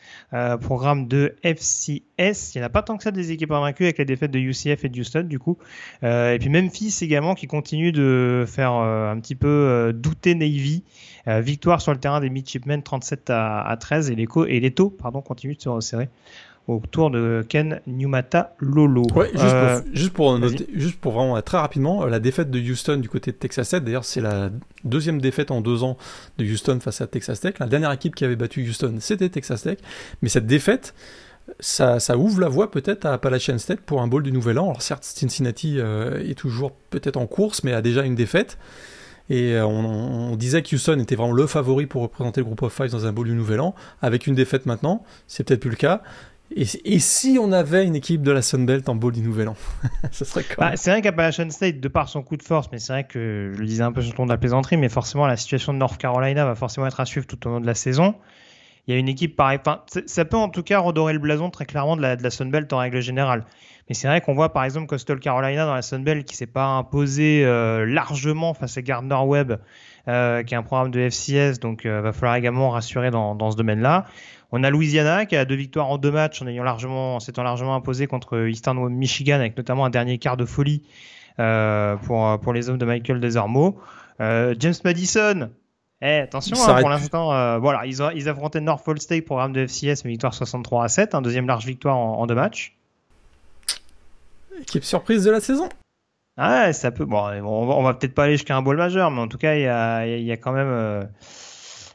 programme 0.61 1.09
de 1.09 1.35
FCS. 1.43 2.55
Il 2.55 2.59
n'y 2.59 2.63
en 2.63 2.67
a 2.67 2.69
pas 2.69 2.83
tant 2.83 2.97
que 2.97 3.03
ça 3.03 3.11
des 3.11 3.33
équipes 3.33 3.53
invaincues 3.53 3.85
avec 3.85 3.99
la 3.99 4.05
défaite 4.05 4.31
de 4.31 4.39
UCF 4.39 4.85
et 4.85 4.89
de 4.89 5.01
Houston, 5.01 5.23
du 5.23 5.39
coup. 5.39 5.59
et 6.03 6.37
puis 6.39 6.49
Memphis 6.49 6.99
également 7.03 7.35
qui 7.35 7.47
continue 7.47 7.93
de 7.93 8.45
faire 8.47 8.73
un 8.73 9.19
petit 9.21 9.35
peu 9.35 9.93
douter 9.95 10.35
Navy. 10.35 10.85
Victoire 11.41 11.81
sur 11.81 11.93
le 11.93 11.99
terrain 11.99 12.21
des 12.21 12.31
Midshipmen 12.31 12.83
37 12.83 13.31
à, 13.31 13.77
13 13.79 14.11
et 14.11 14.15
les, 14.15 14.27
et 14.47 14.61
les 14.61 14.71
taux 14.71 14.91
pardon, 14.91 15.21
continue 15.21 15.55
de 15.55 15.61
se 15.61 15.69
resserrer 15.69 16.09
autour 16.69 17.11
de 17.11 17.45
Ken 17.49 17.81
Numata 17.87 18.55
Lolo. 18.61 19.05
Ouais, 19.15 19.31
juste, 19.33 20.13
pour, 20.13 20.37
juste, 20.37 20.67
pour 20.67 20.79
juste 20.79 21.01
pour 21.01 21.13
vraiment 21.13 21.41
très 21.41 21.57
rapidement, 21.57 22.05
euh, 22.05 22.09
la 22.09 22.21
défaite 22.21 22.51
de 22.51 22.61
Houston 22.61 22.99
du 22.99 23.09
côté 23.09 23.33
de 23.33 23.37
Texas 23.37 23.71
Tech, 23.71 23.83
d'ailleurs 23.83 24.05
c'est 24.05 24.21
la 24.21 24.51
deuxième 24.85 25.21
défaite 25.21 25.51
en 25.51 25.63
deux 25.63 25.83
ans 25.83 25.97
de 26.37 26.45
Houston 26.45 26.79
face 26.81 27.01
à 27.01 27.07
Texas 27.07 27.41
Tech. 27.41 27.55
La 27.59 27.67
dernière 27.67 27.91
équipe 27.91 28.15
qui 28.15 28.25
avait 28.25 28.37
battu 28.37 28.63
Houston, 28.69 28.97
c'était 29.01 29.31
Texas 29.31 29.63
Tech. 29.63 29.79
Mais 30.21 30.29
cette 30.29 30.47
défaite, 30.47 30.95
ça, 31.59 32.01
ça 32.01 32.19
ouvre 32.19 32.41
la 32.41 32.49
voie 32.49 32.71
peut-être 32.71 33.07
à 33.07 33.15
Appalachian 33.15 33.57
State 33.57 33.81
pour 33.81 34.03
un 34.03 34.07
bowl 34.07 34.23
du 34.23 34.31
Nouvel 34.31 34.59
An. 34.59 34.65
Alors 34.65 34.83
certes, 34.83 35.05
Cincinnati 35.05 35.81
euh, 35.81 36.23
est 36.23 36.39
toujours 36.39 36.73
peut-être 36.91 37.17
en 37.17 37.27
course, 37.27 37.65
mais 37.65 37.73
a 37.73 37.81
déjà 37.81 38.03
une 38.03 38.15
défaite. 38.15 38.59
Et 39.31 39.55
euh, 39.55 39.67
on, 39.67 40.37
disait 40.37 40.63
que 40.63 40.75
Houston 40.75 40.99
était 41.01 41.17
vraiment 41.17 41.33
le 41.33 41.47
favori 41.47 41.87
pour 41.87 42.03
représenter 42.03 42.41
le 42.41 42.47
groupe 42.47 42.63
of 42.63 42.73
five 42.73 42.91
dans 42.91 43.07
un 43.07 43.13
beau 43.13 43.25
du 43.25 43.33
Nouvel 43.33 43.61
An. 43.61 43.75
Avec 44.01 44.27
une 44.27 44.35
défaite 44.35 44.67
maintenant, 44.67 45.03
c'est 45.27 45.45
peut-être 45.45 45.61
plus 45.61 45.71
le 45.71 45.77
cas. 45.77 46.03
Et, 46.57 46.65
si 46.99 47.39
on 47.39 47.53
avait 47.53 47.85
une 47.85 47.95
équipe 47.95 48.23
de 48.23 48.33
la 48.33 48.41
Sunbelt 48.41 48.89
en 48.89 48.95
bowl 48.95 49.13
du 49.13 49.21
Nouvel 49.21 49.49
An? 49.49 49.57
Ce 50.13 50.25
serait 50.25 50.45
quoi? 50.45 50.71
Bah, 50.71 50.77
C'est 50.77 50.91
vrai 50.91 51.03
qu'Appalachian 51.03 51.51
State, 51.51 51.79
de 51.79 51.89
par 51.89 52.09
son 52.09 52.23
coup 52.23 52.39
de 52.39 52.43
force, 52.43 52.71
mais 52.73 52.79
c'est 52.79 52.93
vrai 52.93 53.05
que 53.05 53.53
je 53.55 53.61
le 53.61 53.67
disais 53.67 53.83
un 53.83 53.93
peu 53.93 54.01
sur 54.01 54.13
le 54.13 54.17
ton 54.17 54.25
de 54.25 54.31
la 54.31 54.39
plaisanterie, 54.39 54.79
mais 54.79 54.89
forcément 54.89 55.27
la 55.27 55.37
situation 55.37 55.75
de 55.75 55.79
North 55.79 55.99
Carolina 55.99 56.47
va 56.47 56.55
forcément 56.55 56.87
être 56.87 57.01
à 57.01 57.05
suivre 57.05 57.27
tout 57.27 57.47
au 57.47 57.51
long 57.51 57.61
de 57.61 57.67
la 57.67 57.75
saison. 57.75 58.15
Il 58.87 58.95
y 58.95 58.97
a 58.97 58.99
une 58.99 59.09
équipe 59.11 59.37
pareille. 59.37 59.59
Ça 60.07 60.25
peut 60.25 60.39
en 60.39 60.49
tout 60.49 60.63
cas 60.63 60.79
redorer 60.79 61.13
le 61.13 61.19
blason 61.19 61.51
très 61.51 61.67
clairement 61.67 61.97
de 61.97 62.01
la, 62.01 62.17
de 62.17 62.23
la 62.23 62.31
Sunbelt 62.31 62.73
en 62.73 62.79
règle 62.79 63.03
générale. 63.03 63.45
Mais 63.89 63.95
c'est 63.95 64.09
vrai 64.09 64.21
qu'on 64.21 64.35
voit 64.35 64.53
par 64.53 64.65
exemple 64.65 64.87
Coastal 64.87 65.19
Carolina 65.19 65.65
dans 65.65 65.75
la 65.75 65.83
Sunbelt 65.83 66.25
qui 66.25 66.37
s'est 66.37 66.47
pas 66.47 66.67
imposé 66.67 67.45
euh, 67.45 67.87
largement 67.87 68.55
face 68.55 68.77
à 68.77 68.83
Gardner 68.83 69.19
Webb 69.25 69.59
euh, 70.09 70.43
qui 70.43 70.55
est 70.55 70.57
un 70.57 70.63
programme 70.63 70.91
de 70.91 71.01
FCS, 71.01 71.59
donc 71.61 71.83
il 71.85 71.91
va 71.91 72.13
falloir 72.13 72.37
également 72.37 72.71
rassurer 72.71 73.11
dans, 73.11 73.35
dans 73.35 73.51
ce 73.51 73.57
domaine-là. 73.57 74.07
On 74.53 74.65
a 74.65 74.71
Louisiana 74.71 75.27
qui 75.27 75.37
a 75.37 75.45
deux 75.45 75.55
victoires 75.55 75.89
en 75.89 75.99
deux 75.99 76.11
matchs 76.11 76.41
en 76.41 76.47
ayant 76.47 76.65
largement, 76.65 77.21
s'étant 77.21 77.43
largement 77.43 77.75
imposé 77.75 78.07
contre 78.07 78.49
Eastern 78.49 78.89
Michigan 78.89 79.37
avec 79.37 79.57
notamment 79.57 79.85
un 79.85 79.91
dernier 79.91 80.19
quart 80.19 80.37
de 80.37 80.45
folie 80.47 80.83
pour 81.37 82.41
pour 82.41 82.53
les 82.53 82.71
hommes 82.71 82.79
de 82.79 82.87
Michael 82.87 83.21
Desormeaux. 83.21 83.79
James 84.19 84.75
Madison, 84.85 85.51
eh, 86.01 86.21
attention, 86.21 86.57
hein, 86.57 86.81
pour 86.81 86.91
l'instant, 86.91 87.33
euh, 87.33 87.59
voilà, 87.59 87.85
ils, 87.85 88.03
ont, 88.03 88.11
ils 88.11 88.29
affrontaient 88.29 88.61
Norfolk 88.61 89.01
State, 89.03 89.25
programme 89.25 89.53
de 89.53 89.67
FCS, 89.67 90.05
une 90.05 90.11
victoire 90.11 90.33
63 90.33 90.85
à 90.85 90.89
7, 90.89 91.15
un 91.15 91.23
deuxième 91.23 91.47
large 91.47 91.67
victoire 91.67 91.97
en, 91.97 92.27
deux 92.27 92.37
matchs. 92.37 92.78
Équipe 94.61 94.85
surprise 94.85 95.25
de 95.25 95.31
la 95.31 95.41
saison. 95.41 95.69
Ah, 96.41 96.73
ça 96.73 96.93
peut. 96.93 97.05
Bon, 97.05 97.19
on 97.19 97.83
va, 97.83 97.95
peut-être 97.95 98.15
pas 98.15 98.25
aller 98.25 98.35
jusqu'à 98.35 98.57
un 98.57 98.63
bowl 98.63 98.77
majeur, 98.77 99.11
mais 99.11 99.21
en 99.21 99.27
tout 99.27 99.39
cas, 99.39 99.57
il 99.57 99.63
y 99.63 99.67
a, 99.67 100.07
y 100.07 100.31
a, 100.31 100.37
quand 100.37 100.53
même. 100.53 100.69
Euh, 100.69 101.03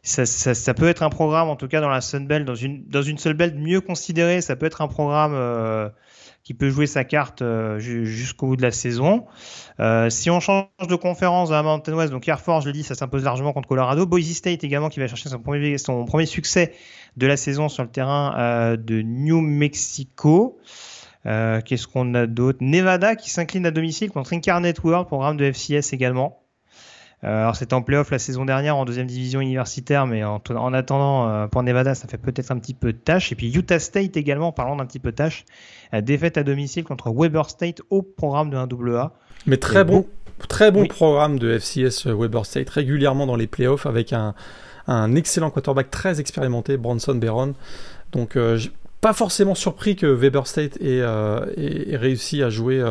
ça, 0.03 0.25
ça, 0.25 0.73
peut 0.73 0.89
être 0.89 1.01
un 1.01 1.09
programme, 1.09 1.47
en 1.47 1.55
tout 1.55 1.69
cas, 1.69 1.79
dans 1.79 1.87
la 1.87 2.01
Sun 2.01 2.27
Belt, 2.27 2.43
dans 2.43 2.53
une, 2.53 2.85
dans 2.87 3.01
une 3.01 3.17
seule 3.17 3.35
belt 3.35 3.55
mieux 3.55 3.79
considérée, 3.79 4.41
ça 4.41 4.57
peut 4.57 4.65
être 4.65 4.81
un 4.81 4.89
programme. 4.89 5.33
Euh, 5.33 5.89
qui 6.43 6.53
peut 6.53 6.69
jouer 6.69 6.87
sa 6.87 7.05
carte 7.05 7.41
euh, 7.41 7.79
jusqu'au 7.79 8.47
bout 8.47 8.57
de 8.57 8.61
la 8.61 8.71
saison. 8.71 9.25
Si 10.09 10.29
on 10.29 10.41
change 10.41 10.65
de 10.89 10.95
conférence 10.95 11.47
dans 11.47 11.55
la 11.55 11.63
Mountain 11.63 11.93
West, 11.93 12.11
donc 12.11 12.27
Air 12.27 12.41
Force, 12.41 12.65
je 12.65 12.69
l'ai 12.69 12.73
dit, 12.73 12.83
ça 12.83 12.95
s'impose 12.95 13.23
largement 13.23 13.53
contre 13.53 13.69
Colorado. 13.69 14.05
Boise 14.05 14.33
State 14.33 14.61
également 14.65 14.89
qui 14.89 14.99
va 14.99 15.07
chercher 15.07 15.29
son 15.29 15.39
premier, 15.39 15.77
son 15.77 16.03
premier 16.03 16.25
succès 16.25 16.73
de 17.15 17.27
la 17.27 17.37
saison 17.37 17.69
sur 17.69 17.83
le 17.83 17.89
terrain 17.89 18.75
de 18.75 19.01
New 19.01 19.39
Mexico. 19.39 20.59
Qu'est-ce 21.23 21.87
qu'on 21.87 22.13
a 22.15 22.27
d'autre? 22.27 22.59
Nevada 22.61 23.15
qui 23.15 23.29
s'incline 23.29 23.65
à 23.65 23.71
domicile 23.71 24.11
contre 24.11 24.33
Incarnate 24.33 24.83
World, 24.83 25.07
programme 25.07 25.37
de 25.37 25.51
FCS 25.51 25.93
également. 25.93 26.43
Euh, 27.23 27.43
alors 27.43 27.55
c'était 27.55 27.73
en 27.73 27.81
playoff 27.81 28.11
la 28.11 28.19
saison 28.19 28.43
dernière 28.43 28.75
en 28.75 28.83
deuxième 28.83 29.07
division 29.07 29.39
universitaire, 29.39 30.05
mais 30.05 30.23
en, 30.25 30.39
attendant 30.73 31.29
euh, 31.29 31.47
pour 31.47 31.63
Nevada 31.63 31.95
ça 31.95 32.07
fait 32.07 32.17
peut-être 32.17 32.51
un 32.51 32.59
petit 32.59 32.73
peu 32.73 32.91
de 32.91 32.97
tâche. 32.97 33.31
Et 33.31 33.35
puis 33.35 33.53
Utah 33.53 33.79
State 33.79 34.17
également, 34.17 34.51
parlant 34.51 34.75
d'un 34.75 34.85
petit 34.85 34.99
peu 34.99 35.11
de 35.11 35.15
tâche, 35.15 35.45
défaite 35.93 36.37
à 36.37 36.43
domicile 36.43 36.83
contre 36.83 37.13
Weber 37.15 37.49
State 37.49 37.81
au 37.89 38.01
programme 38.01 38.49
de 38.49 38.57
1AA. 38.57 39.11
Mais 39.45 39.57
très 39.57 39.85
bon, 39.85 40.05
très 40.49 40.71
bon 40.71 40.85
programme 40.85 41.39
de 41.39 41.57
FCS 41.57 42.07
euh, 42.07 42.13
Weber 42.13 42.45
State, 42.45 42.69
régulièrement 42.69 43.25
dans 43.25 43.37
les 43.37 43.47
playoffs 43.47 43.85
avec 43.85 44.11
un, 44.11 44.35
excellent 45.15 45.49
quarterback 45.49 45.89
très 45.91 46.19
expérimenté, 46.19 46.75
Bronson 46.75 47.15
Barron. 47.15 47.53
Donc 48.11 48.37
pas 49.03 49.13
forcément 49.13 49.53
surpris 49.53 49.95
que 49.95 50.07
Weber 50.07 50.47
State 50.47 50.77
ait, 50.81 50.97
ait 50.97 51.97
réussi 51.97 52.41
à 52.41 52.49
jouer 52.49 52.81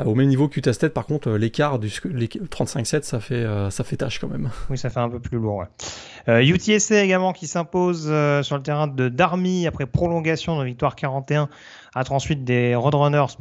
euh, 0.00 0.04
au 0.04 0.14
même 0.14 0.28
niveau 0.28 0.48
qu'Utah 0.48 0.72
State, 0.72 0.92
par 0.92 1.06
contre, 1.06 1.30
euh, 1.30 1.38
l'écart 1.38 1.78
du 1.78 1.88
35-7, 1.88 3.02
ça 3.02 3.20
fait, 3.20 3.34
euh, 3.34 3.70
ça 3.70 3.84
fait 3.84 3.96
tâche 3.96 4.18
quand 4.18 4.28
même. 4.28 4.50
Oui, 4.70 4.78
ça 4.78 4.90
fait 4.90 5.00
un 5.00 5.08
peu 5.08 5.20
plus 5.20 5.38
lourd. 5.38 5.64
Ouais. 6.26 6.46
UTSA 6.46 7.04
également 7.04 7.32
qui 7.32 7.46
s'impose 7.46 8.04
sur 8.42 8.56
le 8.56 8.62
terrain 8.62 8.86
de 8.86 9.08
Darmy 9.08 9.66
après 9.66 9.84
prolongation 9.86 10.58
de 10.58 10.64
victoire 10.64 10.96
41 10.96 11.48
attend 11.94 12.16
ensuite 12.16 12.44
des 12.44 12.74
Roadrunners 12.74 13.36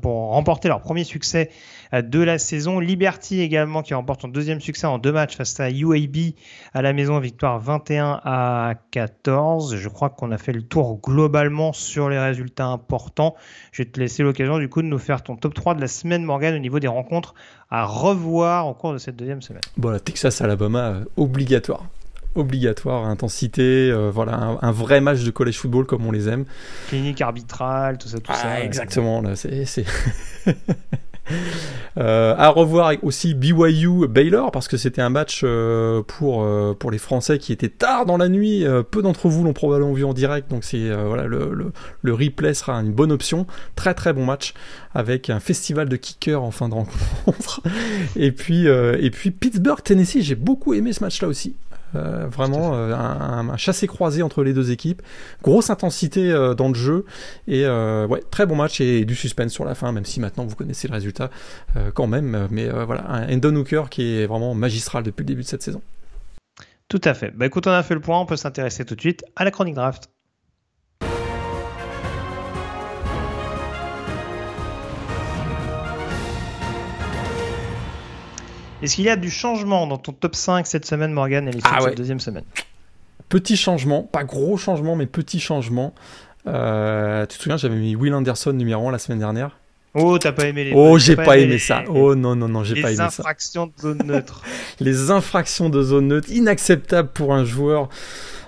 pour, 0.00 0.30
remporter 0.30 0.68
leur 0.68 0.80
premier 0.80 1.04
succès 1.04 1.50
euh, 1.92 2.02
de 2.02 2.20
la 2.20 2.38
saison. 2.38 2.80
Liberty 2.80 3.40
également 3.40 3.82
qui 3.82 3.94
remporte 3.94 4.22
son 4.22 4.28
deuxième 4.28 4.60
succès 4.60 4.86
en 4.86 4.98
deux 4.98 5.12
matchs 5.12 5.36
face 5.36 5.58
à 5.60 5.70
UAB 5.70 6.34
à 6.74 6.82
la 6.82 6.92
maison, 6.92 7.18
victoire 7.18 7.58
21 7.58 8.20
à 8.24 8.74
14. 8.90 9.76
Je 9.76 9.88
crois 9.88 10.10
qu'on 10.10 10.30
a 10.30 10.38
fait 10.38 10.52
le 10.52 10.62
tour 10.62 11.00
globalement 11.02 11.72
sur 11.72 12.08
les 12.08 12.18
résultats 12.18 12.66
importants. 12.66 13.34
Je 13.72 13.82
vais 13.82 13.88
te 13.88 13.98
laisser 13.98 14.22
l'occasion 14.22 14.58
du 14.58 14.68
coup 14.68 14.82
de 14.82 14.88
nous 14.88 14.98
faire 14.98 15.22
ton 15.22 15.36
top 15.36 15.54
3 15.54 15.74
de 15.74 15.80
la 15.80 15.88
semaine 15.88 16.24
Morgan 16.24 16.54
au 16.54 16.58
niveau 16.58 16.80
des 16.80 16.88
rencontres 16.88 17.34
à 17.70 17.84
revoir 17.84 18.66
au 18.66 18.74
cours 18.74 18.92
de 18.92 18.98
cette 18.98 19.16
deuxième 19.16 19.42
semaine. 19.42 19.62
Bon, 19.76 19.98
Texas 19.98 20.40
Alabama 20.40 20.90
euh, 20.90 21.04
obligatoire 21.16 21.84
obligatoire, 22.34 23.06
intensité, 23.06 23.90
euh, 23.90 24.10
voilà, 24.10 24.58
un, 24.60 24.72
vrai 24.72 25.00
match 25.00 25.22
de 25.24 25.30
college 25.30 25.58
football 25.58 25.86
comme 25.86 26.06
on 26.06 26.12
les 26.12 26.28
aime. 26.28 26.44
Clinique 26.88 27.20
arbitrale, 27.20 27.98
tout 27.98 28.08
ça, 28.08 28.18
tout 28.18 28.32
ah, 28.32 28.36
ça. 28.36 28.60
Exactement, 28.60 29.20
là, 29.20 29.34
c'est. 29.36 29.84
Euh, 31.96 32.34
à 32.36 32.48
revoir 32.48 32.92
aussi 33.02 33.34
BYU 33.34 34.08
Baylor 34.08 34.50
parce 34.50 34.66
que 34.66 34.76
c'était 34.76 35.02
un 35.02 35.10
match 35.10 35.42
euh, 35.44 36.02
pour 36.02 36.44
pour 36.76 36.90
les 36.90 36.98
Français 36.98 37.38
qui 37.38 37.52
était 37.52 37.68
tard 37.68 38.04
dans 38.04 38.16
la 38.16 38.28
nuit. 38.28 38.64
peu 38.90 39.00
d'entre 39.00 39.28
vous 39.28 39.44
l'ont 39.44 39.52
probablement 39.52 39.92
vu 39.92 40.04
en 40.04 40.12
direct, 40.12 40.50
donc 40.50 40.64
c'est 40.64 40.90
voilà 40.92 41.26
le, 41.26 41.52
le, 41.52 41.72
le, 42.02 42.14
replay 42.14 42.52
sera 42.52 42.74
une 42.80 42.90
bonne 42.90 43.12
option. 43.12 43.46
Très 43.76 43.94
très 43.94 44.12
bon 44.12 44.24
match 44.24 44.54
avec 44.92 45.30
un 45.30 45.38
festival 45.38 45.88
de 45.88 45.94
kickers 45.94 46.42
en 46.42 46.50
fin 46.50 46.68
de 46.68 46.74
rencontre. 46.74 47.60
et 48.16 48.32
puis 48.32 48.66
et 48.66 49.10
puis 49.10 49.30
Pittsburgh 49.30 49.82
Tennessee, 49.84 50.22
j'ai 50.22 50.34
beaucoup 50.34 50.74
aimé 50.74 50.92
ce 50.92 51.04
match 51.04 51.22
là 51.22 51.28
aussi. 51.28 51.54
Euh, 51.96 52.26
vraiment 52.28 52.74
euh, 52.74 52.94
un, 52.94 53.48
un, 53.48 53.56
chassé 53.56 53.86
croisé 53.86 54.22
entre 54.22 54.44
les 54.44 54.52
deux 54.52 54.70
équipes. 54.70 55.02
Grosse 55.42 55.70
intensité 55.70 56.30
euh, 56.30 56.54
dans 56.54 56.68
le 56.68 56.74
jeu 56.74 57.04
et 57.48 57.66
ouais 57.66 58.22
très 58.30 58.46
bon 58.46 58.56
match 58.56 58.80
et 58.80 59.04
du 59.04 59.14
suspense 59.14 59.52
sur 59.52 59.64
la 59.64 59.74
fin, 59.74 59.92
même 59.92 60.04
si 60.04 60.20
maintenant 60.20 60.44
vous 60.44 60.56
connaissez 60.56 60.88
le 60.88 60.94
résultat 60.94 61.30
quand 61.94 62.06
même. 62.06 62.48
Mais 62.50 62.68
voilà 62.68 63.08
un 63.10 63.32
Endon 63.32 63.56
Hooker 63.56 63.84
qui 63.90 64.18
est 64.18 64.26
vraiment 64.26 64.54
magistral 64.54 65.02
depuis 65.02 65.22
le 65.22 65.26
début 65.26 65.42
de 65.42 65.46
cette 65.46 65.62
saison. 65.62 65.82
Tout 66.88 67.00
à 67.04 67.14
fait. 67.14 67.30
Bah 67.36 67.46
écoute, 67.46 67.66
on 67.66 67.70
a 67.70 67.82
fait 67.82 67.94
le 67.94 68.00
point, 68.00 68.20
on 68.20 68.26
peut 68.26 68.36
s'intéresser 68.36 68.84
tout 68.84 68.96
de 68.96 69.00
suite 69.00 69.24
à 69.36 69.44
la 69.44 69.50
chronique 69.50 69.74
draft. 69.74 70.10
Est-ce 78.82 78.94
qu'il 78.94 79.04
y 79.04 79.10
a 79.10 79.16
du 79.16 79.30
changement 79.30 79.86
dans 79.86 79.98
ton 79.98 80.12
top 80.12 80.34
5 80.34 80.66
cette 80.66 80.86
semaine, 80.86 81.12
Morgan, 81.12 81.46
et 81.48 81.52
les 81.52 81.60
ah 81.64 81.78
cette 81.80 81.96
deuxième 81.96 82.20
semaine? 82.20 82.44
Petit 83.28 83.56
changement, 83.56 84.02
pas 84.02 84.24
gros 84.24 84.56
changement, 84.56 84.96
mais 84.96 85.06
petit 85.06 85.38
changement. 85.38 85.94
Euh, 86.46 87.26
tu 87.26 87.36
te 87.36 87.42
souviens, 87.42 87.58
j'avais 87.58 87.76
mis 87.76 87.94
Will 87.94 88.14
Anderson 88.14 88.52
numéro 88.52 88.88
1 88.88 88.92
la 88.92 88.98
semaine 88.98 89.18
dernière? 89.18 89.58
Oh, 89.94 90.18
t'as 90.18 90.32
pas 90.32 90.46
aimé 90.46 90.64
les. 90.64 90.72
Oh, 90.74 90.98
j'ai 90.98 91.16
pas, 91.16 91.36
aimé, 91.36 91.58
ça. 91.58 91.82
Oh 91.88 92.14
non, 92.14 92.36
non, 92.36 92.48
non, 92.48 92.64
j'ai 92.64 92.80
pas 92.80 92.92
aimé 92.92 92.96
ça. 92.96 93.04
Les 93.08 93.20
infractions 93.20 93.66
de 93.66 93.72
zone 93.80 94.02
neutre. 94.04 94.42
les 94.78 95.10
infractions 95.10 95.68
de 95.68 95.82
zone 95.82 96.08
neutre, 96.08 96.30
inacceptable 96.30 97.08
pour 97.12 97.34
un 97.34 97.44
joueur 97.44 97.88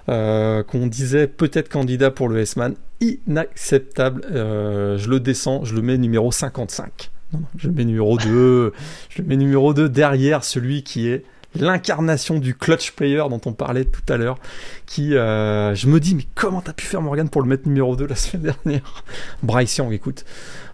euh, 0.09 0.62
qu'on 0.62 0.87
disait 0.87 1.26
peut-être 1.26 1.68
candidat 1.68 2.12
pour 2.12 2.28
le 2.28 2.39
S-Man. 2.39 2.76
Inacceptable. 3.01 4.24
Euh, 4.30 4.97
je 4.99 5.11
le 5.11 5.18
descends, 5.18 5.64
je 5.64 5.74
le 5.74 5.83
mets 5.83 5.99
numéro 5.99 6.30
55 6.30 7.11
je 7.57 7.68
le 7.68 7.74
mets 7.74 7.85
numéro 7.85 8.16
2. 8.18 8.72
je 9.09 9.22
le 9.22 9.28
mets 9.28 9.37
numéro 9.37 9.74
2 9.74 9.89
derrière 9.89 10.45
celui 10.45 10.83
qui 10.83 11.09
est 11.09 11.24
l'incarnation 11.55 12.39
du 12.39 12.55
clutch 12.55 12.93
player 12.93 13.24
dont 13.28 13.41
on 13.47 13.53
parlait 13.53 13.85
tout 13.85 14.03
à 14.09 14.16
l'heure. 14.16 14.39
Qui, 14.87 15.14
euh, 15.14 15.74
je 15.74 15.87
me 15.87 16.01
dis, 16.01 16.14
mais 16.14 16.26
comment 16.35 16.61
t'as 16.61 16.72
pu 16.72 16.87
faire 16.87 17.03
Morgan 17.03 17.28
pour 17.28 17.43
le 17.43 17.49
mettre 17.49 17.66
numéro 17.68 17.97
2 17.97 18.07
la 18.07 18.16
semaine 18.16 18.55
dernière? 18.64 19.05
Bryce 19.43 19.76
Young, 19.76 19.93
écoute. 19.93 20.24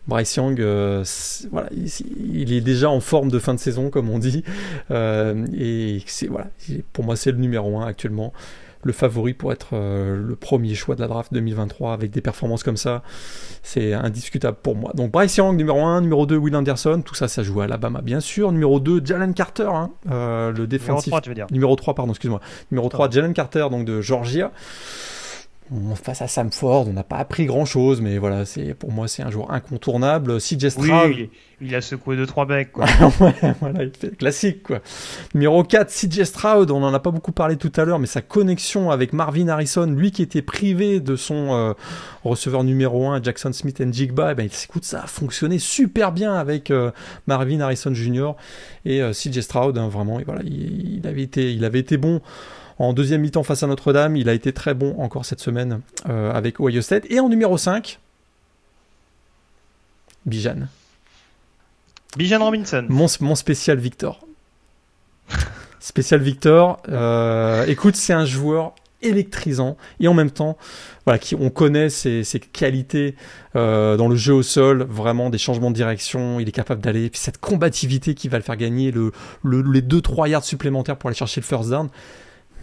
Bryce 0.07 0.37
Young, 0.37 0.61
euh, 0.61 1.05
voilà, 1.51 1.69
il, 1.73 2.53
est 2.53 2.63
déjà 2.63 2.89
en 2.89 3.01
forme 3.01 3.31
de 3.31 3.39
fin 3.39 3.53
de 3.55 3.59
saison, 3.59 3.91
comme 3.91 4.09
on 4.09 4.19
dit. 4.19 4.43
Euh, 4.91 5.47
et 5.53 6.03
voilà, 6.29 6.47
pour 6.93 7.05
moi, 7.05 7.15
c'est 7.15 7.33
le 7.33 7.39
numéro 7.39 7.79
1 7.79 7.87
actuellement 7.87 8.33
le 8.83 8.93
favori 8.93 9.35
pour 9.35 9.53
être 9.53 9.69
euh, 9.73 10.17
le 10.17 10.37
premier 10.37 10.75
choix 10.75 10.95
de 10.95 11.01
la 11.01 11.09
draft 11.09 11.33
2023 11.33 11.93
avec 11.93 12.11
des 12.11 12.21
performances 12.21 12.63
comme 12.63 12.77
ça. 12.77 13.03
C'est 13.63 13.93
indiscutable 13.93 14.59
pour 14.63 14.77
moi. 14.77 14.93
Donc 14.95 15.11
Bryce 15.11 15.37
Young, 15.37 15.57
numéro 15.57 15.81
1, 15.81 16.03
numéro 16.03 16.27
2, 16.27 16.37
Will 16.37 16.57
Anderson, 16.57 17.03
tout 17.05 17.15
ça, 17.15 17.29
ça 17.29 17.43
joue 17.43 17.61
à 17.61 17.65
Alabama, 17.65 18.01
bien 18.03 18.21
sûr. 18.21 18.53
Numéro 18.53 18.81
2, 18.81 19.05
Jalen 19.05 19.35
Carter, 19.35 19.69
hein, 19.73 19.91
euh, 20.11 20.53
le 20.53 20.67
défensif. 20.67 21.07
Numéro 21.07 21.21
3, 21.21 21.21
tu 21.21 21.29
veux 21.29 21.35
dire. 21.35 21.47
Numéro 21.51 21.77
3, 21.77 21.95
pardon, 21.95 22.13
excuse-moi. 22.13 22.41
Numéro 22.71 22.89
3, 22.89 23.11
Jalen 23.11 23.33
Carter, 23.33 23.67
donc 23.71 23.85
de 23.85 24.01
Georgia 24.01 24.53
face 26.03 26.23
à 26.23 26.29
Sam 26.29 26.51
Ford, 26.51 26.87
on 26.89 26.93
n'a 26.93 27.03
pas 27.03 27.17
appris 27.17 27.47
grand 27.47 27.65
chose, 27.65 28.01
mais 28.01 28.19
voilà, 28.19 28.45
c'est 28.45 28.75
pour 28.75 28.93
moi 28.93 29.09
c'est 29.09 29.23
un 29.23 29.31
joueur 29.31 29.51
incontournable. 29.51 30.39
CJ 30.39 30.69
Stroud, 30.69 31.15
oui, 31.15 31.31
il 31.61 31.75
a 31.75 31.81
secoué 31.81 32.17
2-3 32.17 32.47
becs, 32.47 32.73
quoi. 32.73 32.87
voilà, 33.61 33.83
il 33.83 33.91
fait 33.91 34.17
classique, 34.17 34.63
quoi. 34.63 34.81
Numéro 35.35 35.65
4, 35.65 35.91
CJ 35.91 36.25
Stroud, 36.25 36.71
on 36.71 36.83
en 36.83 36.95
a 36.95 37.01
pas 37.01 37.11
beaucoup 37.11 37.33
parlé 37.33 37.57
tout 37.57 37.73
à 37.77 37.85
l'heure, 37.85 37.99
mais 37.99 38.07
sa 38.07 38.23
connexion 38.23 38.91
avec 38.91 39.13
Marvin 39.13 39.49
Harrison, 39.49 39.87
lui 39.87 40.13
qui 40.13 40.23
était 40.23 40.43
privé 40.43 41.01
de 41.01 41.17
son 41.17 41.53
euh, 41.53 41.73
receveur 42.25 42.63
numéro 42.65 43.09
1, 43.09 43.23
Jackson 43.23 43.53
Smith 43.53 43.81
and 43.81 43.93
Jigba, 43.93 44.33
eh 44.33 44.35
ben, 44.35 44.47
écoute, 44.47 44.85
ça 44.85 45.03
a 45.03 45.07
fonctionné 45.07 45.59
super 45.59 46.13
bien 46.13 46.35
avec 46.35 46.71
euh, 46.71 46.93
Marvin 47.27 47.61
Harrison 47.61 47.93
Jr. 47.93 48.33
et 48.85 49.03
euh, 49.03 49.13
CJ 49.13 49.41
Stroud, 49.41 49.77
hein, 49.79 49.89
vraiment, 49.89 50.21
et 50.21 50.25
voilà, 50.25 50.43
il, 50.45 51.07
avait 51.07 51.23
été, 51.23 51.53
il 51.53 51.65
avait 51.65 51.81
été 51.81 51.97
bon 51.97 52.21
en 52.79 52.93
deuxième 52.93 53.23
mi-temps 53.23 53.43
face 53.43 53.63
à 53.63 53.67
Notre-Dame, 53.67 54.17
il 54.17 54.29
a 54.29 54.35
été 54.35 54.53
très 54.53 54.75
bon 54.75 54.97
encore 55.01 55.25
cette 55.25 55.41
semaine 55.41 55.81
euh, 56.09 56.33
avec 56.33 56.61
Ohio 56.61 56.81
State. 56.81 57.05
Et 57.11 57.19
en 57.21 57.29
numéro 57.29 57.59
5, 57.59 57.99
Bijan. 60.27 60.69
Bijan 62.17 62.39
Robinson. 62.39 62.87
Mon, 62.89 63.07
mon 63.21 63.35
spécial 63.35 63.79
Victor. 63.79 64.25
spécial 65.81 66.21
Victor. 66.21 66.81
Euh, 66.89 67.67
écoute, 67.67 67.97
c'est 67.97 68.13
un 68.13 68.25
joueur 68.25 68.75
électrisant 69.01 69.77
et 70.01 70.09
en 70.09 70.15
même 70.15 70.33
temps 70.33 70.57
voilà 71.07 71.21
qui 71.21 71.37
on 71.37 71.51
connaît 71.51 71.89
ses, 71.89 72.25
qualités 72.53 73.15
euh, 73.55 73.97
dans 73.97 74.09
le 74.09 74.17
jeu 74.17 74.35
au 74.35 74.43
sol 74.43 74.83
vraiment 74.83 75.31
des 75.31 75.39
changements 75.39 75.71
de 75.71 75.77
direction 75.77 76.41
il 76.41 76.49
est 76.49 76.53
capable 76.53 76.81
d'aller 76.81 77.09
puis 77.09 77.21
cette 77.21 77.39
combativité 77.39 78.15
qui 78.15 78.29
va 78.29 78.39
le 78.39 78.43
faire 78.43 78.57
gagner 78.57 78.91
le, 78.91 79.13
les 79.45 79.83
2-3 79.83 80.29
yards 80.29 80.43
supplémentaires 80.43 80.97
pour 80.97 81.09
aller 81.09 81.17
chercher 81.17 81.41
le 81.41 81.47
first 81.47 81.71
down 81.71 81.89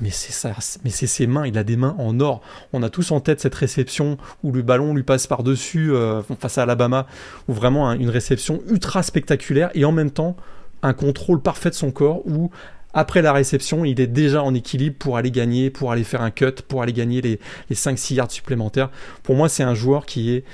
mais 0.02 0.10
c'est 0.10 0.34
ça, 0.34 0.54
mais 0.84 0.90
c'est 0.90 1.08
ses 1.08 1.26
mains, 1.26 1.48
il 1.48 1.58
a 1.58 1.64
des 1.64 1.78
mains 1.78 1.96
en 1.98 2.20
or. 2.20 2.42
On 2.74 2.84
a 2.84 2.90
tous 2.90 3.12
en 3.12 3.22
tête 3.22 3.40
cette 3.40 3.56
réception 3.56 4.18
où 4.44 4.52
le 4.52 4.62
ballon 4.62 4.94
lui 4.94 5.04
passe 5.04 5.28
par-dessus 5.28 5.94
euh, 5.94 6.22
face 6.40 6.58
à 6.58 6.64
Alabama, 6.64 7.08
où 7.48 7.54
vraiment 7.54 7.92
une 7.94 8.10
réception 8.10 8.62
ultra 8.68 9.04
spectaculaire 9.04 9.70
et 9.74 9.86
en 9.86 9.92
même 9.92 10.12
temps 10.12 10.36
un 10.84 10.94
contrôle 10.94 11.42
parfait 11.42 11.70
de 11.70 11.76
son 11.76 11.92
corps 11.92 12.28
où 12.28 12.52
après 12.94 13.22
la 13.22 13.34
réception, 13.34 13.84
il 13.84 14.00
est 14.00 14.08
déjà 14.08 14.42
en 14.42 14.54
équilibre 14.54 14.96
pour 14.98 15.18
aller 15.18 15.32
gagner, 15.32 15.70
pour 15.70 15.92
aller 15.92 16.06
faire 16.06 16.22
un 16.22 16.32
cut, 16.32 16.54
pour 16.68 16.82
aller 16.82 16.94
gagner 16.94 17.22
les, 17.22 17.40
les 17.70 17.76
5-6 17.76 18.14
yards 18.14 18.32
supplémentaires. 18.32 18.90
Pour 19.22 19.36
moi, 19.36 19.50
c'est 19.50 19.64
un 19.64 19.74
joueur 19.74 20.06
qui 20.06 20.34
est 20.34 20.46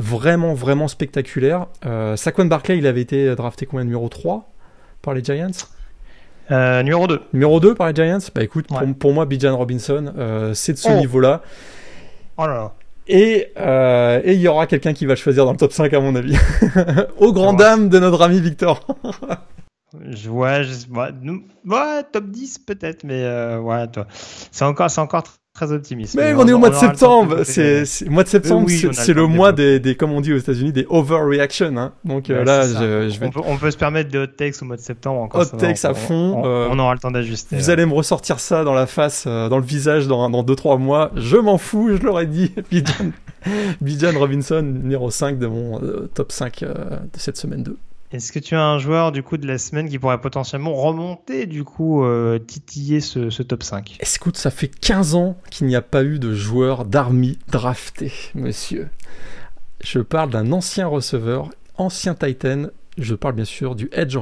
vraiment, 0.00 0.54
vraiment 0.54 0.88
spectaculaire. 0.88 1.66
Euh, 1.86 2.16
Saquon 2.16 2.46
Barclay, 2.46 2.78
il 2.78 2.86
avait 2.88 3.02
été 3.02 3.34
drafté 3.36 3.66
combien 3.66 3.84
numéro 3.84 4.08
3 4.08 4.50
par 5.02 5.14
les 5.14 5.22
Giants 5.22 5.50
euh, 6.50 6.82
numéro 6.82 7.06
2. 7.06 7.20
Numéro 7.32 7.60
2 7.60 7.74
par 7.74 7.88
les 7.88 7.94
Giants 7.94 8.18
Bah 8.34 8.42
écoute, 8.42 8.66
pour, 8.98 9.12
moi, 9.12 9.26
Bijan 9.26 9.56
Robinson, 9.56 10.12
euh, 10.16 10.54
c'est 10.54 10.72
de 10.72 10.78
ce 10.78 10.88
oh. 10.88 10.98
niveau-là. 10.98 11.42
Oh 12.36 12.46
là 12.46 12.54
là. 12.54 12.72
Euh, 13.10 14.20
et 14.24 14.32
il 14.32 14.40
y 14.40 14.48
aura 14.48 14.66
quelqu'un 14.66 14.94
qui 14.94 15.06
va 15.06 15.14
choisir 15.14 15.44
dans 15.44 15.52
le 15.52 15.58
top 15.58 15.72
5 15.72 15.92
à 15.92 16.00
mon 16.00 16.14
avis. 16.14 16.36
Au 17.18 17.32
grand 17.32 17.52
dame 17.52 17.88
de 17.88 17.98
notre 17.98 18.22
ami 18.22 18.40
Victor. 18.40 18.86
je 20.08 20.28
vois, 20.28 20.62
je, 20.62 20.86
ouais, 20.90 22.02
top 22.12 22.24
10 22.26 22.58
peut-être, 22.60 23.04
mais 23.04 23.24
ouais, 23.58 23.86
toi. 23.88 24.06
C'est 24.10 24.64
encore, 24.64 24.90
c'est 24.90 25.00
encore 25.00 25.24
très 25.54 25.70
optimiste. 25.70 26.16
Mais, 26.16 26.34
on, 26.34 26.48
est 26.48 26.52
au 26.52 26.58
mois 26.58 26.70
de 26.70 26.74
septembre. 26.74 27.44
C'est 27.44 27.84
mois 28.08 28.24
de 28.24 28.28
septembre, 28.28 28.68
c'est 28.68 29.14
le, 29.14 29.26
mois 29.26 29.52
des, 29.52 29.78
des, 29.78 29.94
comme 29.94 30.10
on 30.10 30.20
dit 30.20 30.32
aux 30.32 30.38
États-Unis, 30.38 30.72
des 30.72 30.84
overreaction. 30.88 31.76
Hein. 31.76 31.92
Donc 32.04 32.28
euh, 32.28 32.44
là, 32.44 32.66
je, 32.66 33.08
je 33.08 33.20
vais... 33.20 33.30
on, 33.36 33.56
peut, 33.56 33.70
se 33.70 33.76
permettre 33.76 34.10
de 34.10 34.18
hot 34.18 34.26
takes 34.26 34.60
au 34.60 34.64
mois 34.64 34.76
de 34.76 34.80
septembre 34.80 35.20
encore. 35.20 35.42
Hot 35.42 35.56
takes 35.56 35.84
à 35.84 35.94
fond. 35.94 36.42
Euh, 36.44 36.68
on, 36.70 36.78
aura 36.80 36.94
le 36.94 36.98
temps 36.98 37.12
d'ajuster. 37.12 37.56
Vous 37.56 37.70
allez 37.70 37.86
me 37.86 37.94
ressortir 37.94 38.40
ça 38.40 38.64
dans 38.64 38.74
la 38.74 38.86
face, 38.86 39.24
euh, 39.28 39.48
dans 39.48 39.58
le 39.58 39.64
visage 39.64 40.08
dans 40.08 40.28
2-3 40.28 40.78
mois. 40.78 41.12
Je 41.14 41.36
m'en 41.36 41.56
fous, 41.56 41.96
je 41.96 42.02
l'aurais 42.02 42.26
dit. 42.26 42.52
Bijan 43.80 44.18
Robinson, 44.18 44.62
numéro 44.62 45.10
5 45.10 45.38
de 45.38 45.46
mon 45.46 45.80
top 46.14 46.32
5 46.32 46.64
de 46.64 46.66
cette 47.16 47.36
semaine 47.36 47.62
2. 47.62 47.76
Est-ce 48.14 48.30
que 48.30 48.38
tu 48.38 48.54
as 48.54 48.64
un 48.64 48.78
joueur 48.78 49.10
du 49.10 49.24
coup 49.24 49.38
de 49.38 49.46
la 49.48 49.58
semaine 49.58 49.88
qui 49.88 49.98
pourrait 49.98 50.20
potentiellement 50.20 50.72
remonter 50.72 51.46
du 51.46 51.64
coup 51.64 52.04
euh, 52.04 52.38
titiller 52.38 53.00
ce, 53.00 53.42
top 53.42 53.64
5 53.64 53.98
Écoute, 54.00 54.36
ça 54.36 54.52
fait 54.52 54.68
15 54.68 55.16
ans 55.16 55.36
qu'il 55.50 55.66
n'y 55.66 55.74
a 55.74 55.82
pas 55.82 56.04
eu 56.04 56.20
de 56.20 56.32
joueur 56.32 56.84
d'army 56.84 57.40
drafté, 57.48 58.12
monsieur. 58.36 58.88
Je 59.80 59.98
parle 59.98 60.30
d'un 60.30 60.52
ancien 60.52 60.86
receveur, 60.86 61.50
ancien 61.76 62.14
Titan. 62.14 62.66
Je 62.98 63.16
parle 63.16 63.34
bien 63.34 63.44
sûr 63.44 63.74
du 63.74 63.88
edge 63.90 64.16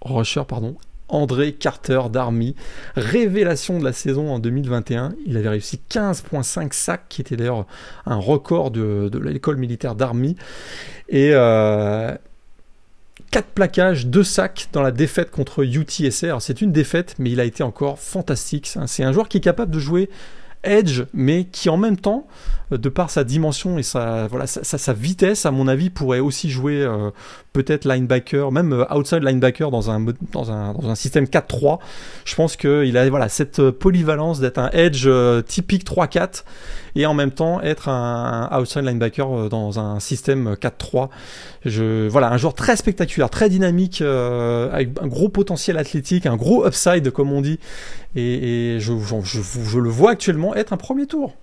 rusher, 0.00 0.42
pardon, 0.48 0.74
André 1.10 1.52
Carter 1.52 2.00
d'Army, 2.10 2.56
révélation 2.94 3.78
de 3.78 3.84
la 3.84 3.92
saison 3.92 4.30
en 4.30 4.38
2021. 4.38 5.14
Il 5.26 5.36
avait 5.36 5.50
réussi 5.50 5.78
15.5 5.90 6.72
sacs, 6.72 7.04
qui 7.10 7.20
était 7.20 7.36
d'ailleurs 7.36 7.66
un 8.06 8.16
record 8.16 8.70
de, 8.70 9.10
l'école 9.22 9.58
militaire 9.58 9.94
d'Army. 9.94 10.36
Et 11.10 11.32
euh, 11.34 12.16
4 13.36 13.48
plaquages, 13.48 14.06
2 14.06 14.24
sacs 14.24 14.68
dans 14.72 14.80
la 14.80 14.90
défaite 14.90 15.30
contre 15.30 15.62
UTSR. 15.62 16.40
C'est 16.40 16.62
une 16.62 16.72
défaite, 16.72 17.16
mais 17.18 17.30
il 17.30 17.38
a 17.38 17.44
été 17.44 17.62
encore 17.62 17.98
fantastique. 17.98 18.72
C'est 18.86 19.04
un 19.04 19.12
joueur 19.12 19.28
qui 19.28 19.36
est 19.36 19.42
capable 19.42 19.70
de 19.70 19.78
jouer 19.78 20.08
edge, 20.64 21.02
mais 21.12 21.44
qui 21.44 21.68
en 21.68 21.76
même 21.76 21.98
temps, 21.98 22.26
euh, 22.72 22.78
de 22.78 22.88
par 22.88 23.10
sa 23.10 23.24
dimension 23.24 23.78
et 23.78 23.82
sa, 23.82 24.26
voilà, 24.26 24.46
sa, 24.46 24.92
vitesse, 24.92 25.46
à 25.46 25.50
mon 25.50 25.68
avis, 25.68 25.90
pourrait 25.90 26.20
aussi 26.20 26.50
jouer 26.50 26.82
euh, 26.82 27.10
peut-être 27.52 27.84
linebacker, 27.84 28.50
même 28.52 28.72
euh, 28.72 28.94
outside 28.94 29.22
linebacker 29.22 29.70
dans 29.70 29.90
un, 29.90 30.04
dans 30.32 30.50
un, 30.50 30.94
système 30.94 31.24
4-3. 31.24 31.78
Je 32.24 32.34
pense 32.34 32.56
qu'il 32.56 32.96
a 32.96 33.08
voilà, 33.10 33.28
cette 33.28 33.70
polyvalence 33.70 34.40
d'être 34.40 34.58
un 34.58 34.70
edge 34.70 35.08
typique 35.46 35.86
3-4 35.86 36.44
et 36.96 37.04
en 37.04 37.12
même 37.12 37.32
temps 37.32 37.60
être 37.60 37.90
un, 37.90 38.48
outside 38.58 38.82
linebacker 38.82 39.48
dans 39.50 39.78
un 39.78 40.00
système 40.00 40.54
4-3. 40.54 41.10
Je, 41.68 42.08
voilà, 42.08 42.30
un 42.30 42.36
joueur 42.36 42.54
très 42.54 42.76
spectaculaire, 42.76 43.30
très 43.30 43.48
dynamique, 43.48 44.00
avec 44.00 44.90
un 45.00 45.06
gros 45.06 45.28
potentiel 45.28 45.76
athlétique, 45.78 46.26
un 46.26 46.36
gros 46.36 46.66
upside 46.66 47.10
comme 47.10 47.32
on 47.32 47.40
dit, 47.40 47.58
et, 48.14 48.78
je, 48.80 48.92
je, 49.24 49.40
je 49.42 49.78
le 49.78 49.90
vois 49.90 50.12
actuellement 50.12 50.54
être 50.54 50.72
un 50.72 50.76
premier 50.76 51.06
tour. 51.06 51.34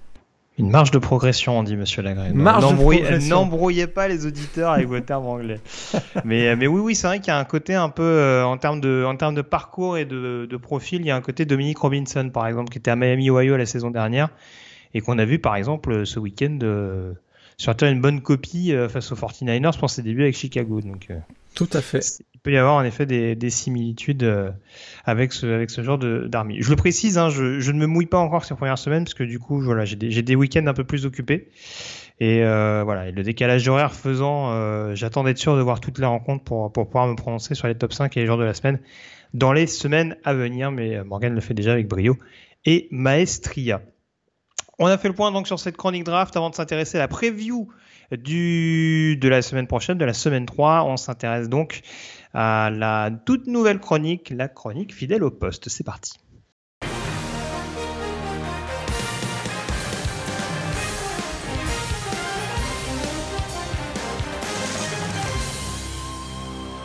Une 0.59 0.69
marge 0.69 0.91
de 0.91 0.99
progression, 0.99 1.57
on 1.57 1.63
dit 1.63 1.76
Monsieur 1.76 2.03
Lagré. 2.03 2.32
N'embrouillez 2.32 3.88
pas 3.88 4.07
les 4.07 4.28
auditeurs 4.28 4.71
avec 4.71 4.88
vos 4.88 4.99
termes 4.99 5.26
anglais. 5.26 5.59
mais, 6.26 6.55
mais 6.55 6.67
oui, 6.67 6.80
oui, 6.80 6.95
c'est 6.95 7.07
vrai 7.07 7.19
qu'il 7.19 7.30
y 7.30 7.32
a 7.32 7.39
un 7.39 7.43
côté 7.43 7.74
un 7.74 7.89
peu, 7.89 8.03
euh, 8.03 8.45
en, 8.45 8.57
termes 8.57 8.80
de, 8.80 9.03
en 9.07 9.15
termes 9.15 9.34
de 9.34 9.41
parcours 9.41 9.97
et 9.97 10.05
de, 10.05 10.47
de, 10.47 10.57
profil, 10.57 11.01
il 11.01 11.07
y 11.07 11.11
a 11.11 11.15
un 11.15 11.21
côté 11.21 11.45
Dominique 11.45 11.80
Robinson, 11.80 12.30
par 12.32 12.45
exemple, 12.45 12.69
qui 12.69 12.78
était 12.78 12.91
à 12.91 12.95
Miami, 12.95 13.32
Ohio 13.32 13.57
la 13.57 13.65
saison 13.65 13.89
dernière, 13.89 14.30
et 14.93 15.01
qu'on 15.01 15.17
a 15.17 15.26
vu, 15.26 15.39
par 15.39 15.55
exemple, 15.55 16.05
ce 16.05 16.19
week-end, 16.19 16.59
euh, 16.61 17.13
surtout 17.57 17.85
une 17.85 18.01
bonne 18.01 18.21
copie 18.21 18.73
euh, 18.73 18.89
face 18.89 19.11
aux 19.11 19.15
49ers 19.15 19.77
pour 19.77 19.89
ses 19.89 20.01
débuts 20.01 20.23
avec 20.23 20.35
Chicago. 20.35 20.81
Donc, 20.81 21.07
euh, 21.09 21.17
Tout 21.55 21.69
à 21.73 21.81
fait 21.81 22.23
peut 22.43 22.51
y 22.51 22.57
avoir 22.57 22.75
en 22.75 22.83
effet 22.83 23.05
des, 23.05 23.35
des 23.35 23.49
similitudes 23.49 24.23
euh, 24.23 24.51
avec 25.05 25.31
ce, 25.31 25.45
avec 25.47 25.69
ce 25.69 25.81
genre 25.81 25.97
d'armée. 25.97 26.57
Je 26.59 26.69
le 26.69 26.75
précise, 26.75 27.17
hein, 27.17 27.29
je, 27.29 27.61
je, 27.61 27.71
ne 27.71 27.79
me 27.79 27.87
mouille 27.87 28.05
pas 28.05 28.17
encore 28.17 28.43
ces 28.43 28.53
premières 28.53 28.77
semaines 28.77 29.05
parce 29.05 29.13
que 29.13 29.23
du 29.23 29.39
coup, 29.39 29.61
voilà, 29.61 29.85
j'ai 29.85 29.95
des, 29.95 30.21
des 30.21 30.35
week-ends 30.35 30.67
un 30.67 30.73
peu 30.73 30.83
plus 30.83 31.05
occupés. 31.05 31.47
Et 32.19 32.43
euh, 32.43 32.83
voilà, 32.83 33.07
et 33.07 33.11
le 33.11 33.23
décalage 33.23 33.67
horaire 33.67 33.93
faisant, 33.93 34.51
euh, 34.51 34.93
j'attends 34.93 35.23
d'être 35.23 35.37
sûr 35.37 35.55
de 35.55 35.61
voir 35.61 35.79
toutes 35.79 35.97
les 35.97 36.05
rencontres 36.05 36.43
pour, 36.43 36.71
pour 36.71 36.85
pouvoir 36.85 37.07
me 37.07 37.15
prononcer 37.15 37.55
sur 37.55 37.67
les 37.67 37.75
top 37.75 37.93
5 37.93 38.15
et 38.17 38.19
les 38.19 38.27
jours 38.27 38.37
de 38.37 38.43
la 38.43 38.53
semaine 38.53 38.79
dans 39.33 39.53
les 39.53 39.65
semaines 39.65 40.17
à 40.23 40.33
venir. 40.33 40.71
Mais 40.71 41.03
Morgan 41.03 41.33
le 41.33 41.41
fait 41.41 41.53
déjà 41.53 41.71
avec 41.71 41.87
brio 41.87 42.17
et 42.65 42.87
maestria. 42.91 43.81
On 44.80 44.88
a 44.88 44.97
fait 44.97 45.07
le 45.07 45.13
point 45.13 45.32
donc 45.32 45.47
sur 45.47 45.59
cette 45.59 45.78
chronique 45.78 46.03
draft 46.03 46.36
avant 46.36 46.49
de 46.49 46.55
s'intéresser 46.55 46.97
à 46.97 47.01
la 47.01 47.07
preview 47.07 47.69
du, 48.11 49.17
de 49.17 49.30
la 49.30 49.41
semaine 49.41 49.67
prochaine, 49.67 49.97
de 49.97 50.05
la 50.05 50.13
semaine 50.13 50.45
3. 50.45 50.84
On 50.86 50.97
s'intéresse 50.97 51.49
donc 51.49 51.82
à 52.34 52.69
la 52.71 53.11
toute 53.26 53.47
nouvelle 53.47 53.80
chronique, 53.80 54.32
la 54.32 54.47
chronique 54.47 54.93
fidèle 54.93 55.24
au 55.24 55.32
poste. 55.32 55.69
C'est 55.69 55.84
parti. 55.84 56.19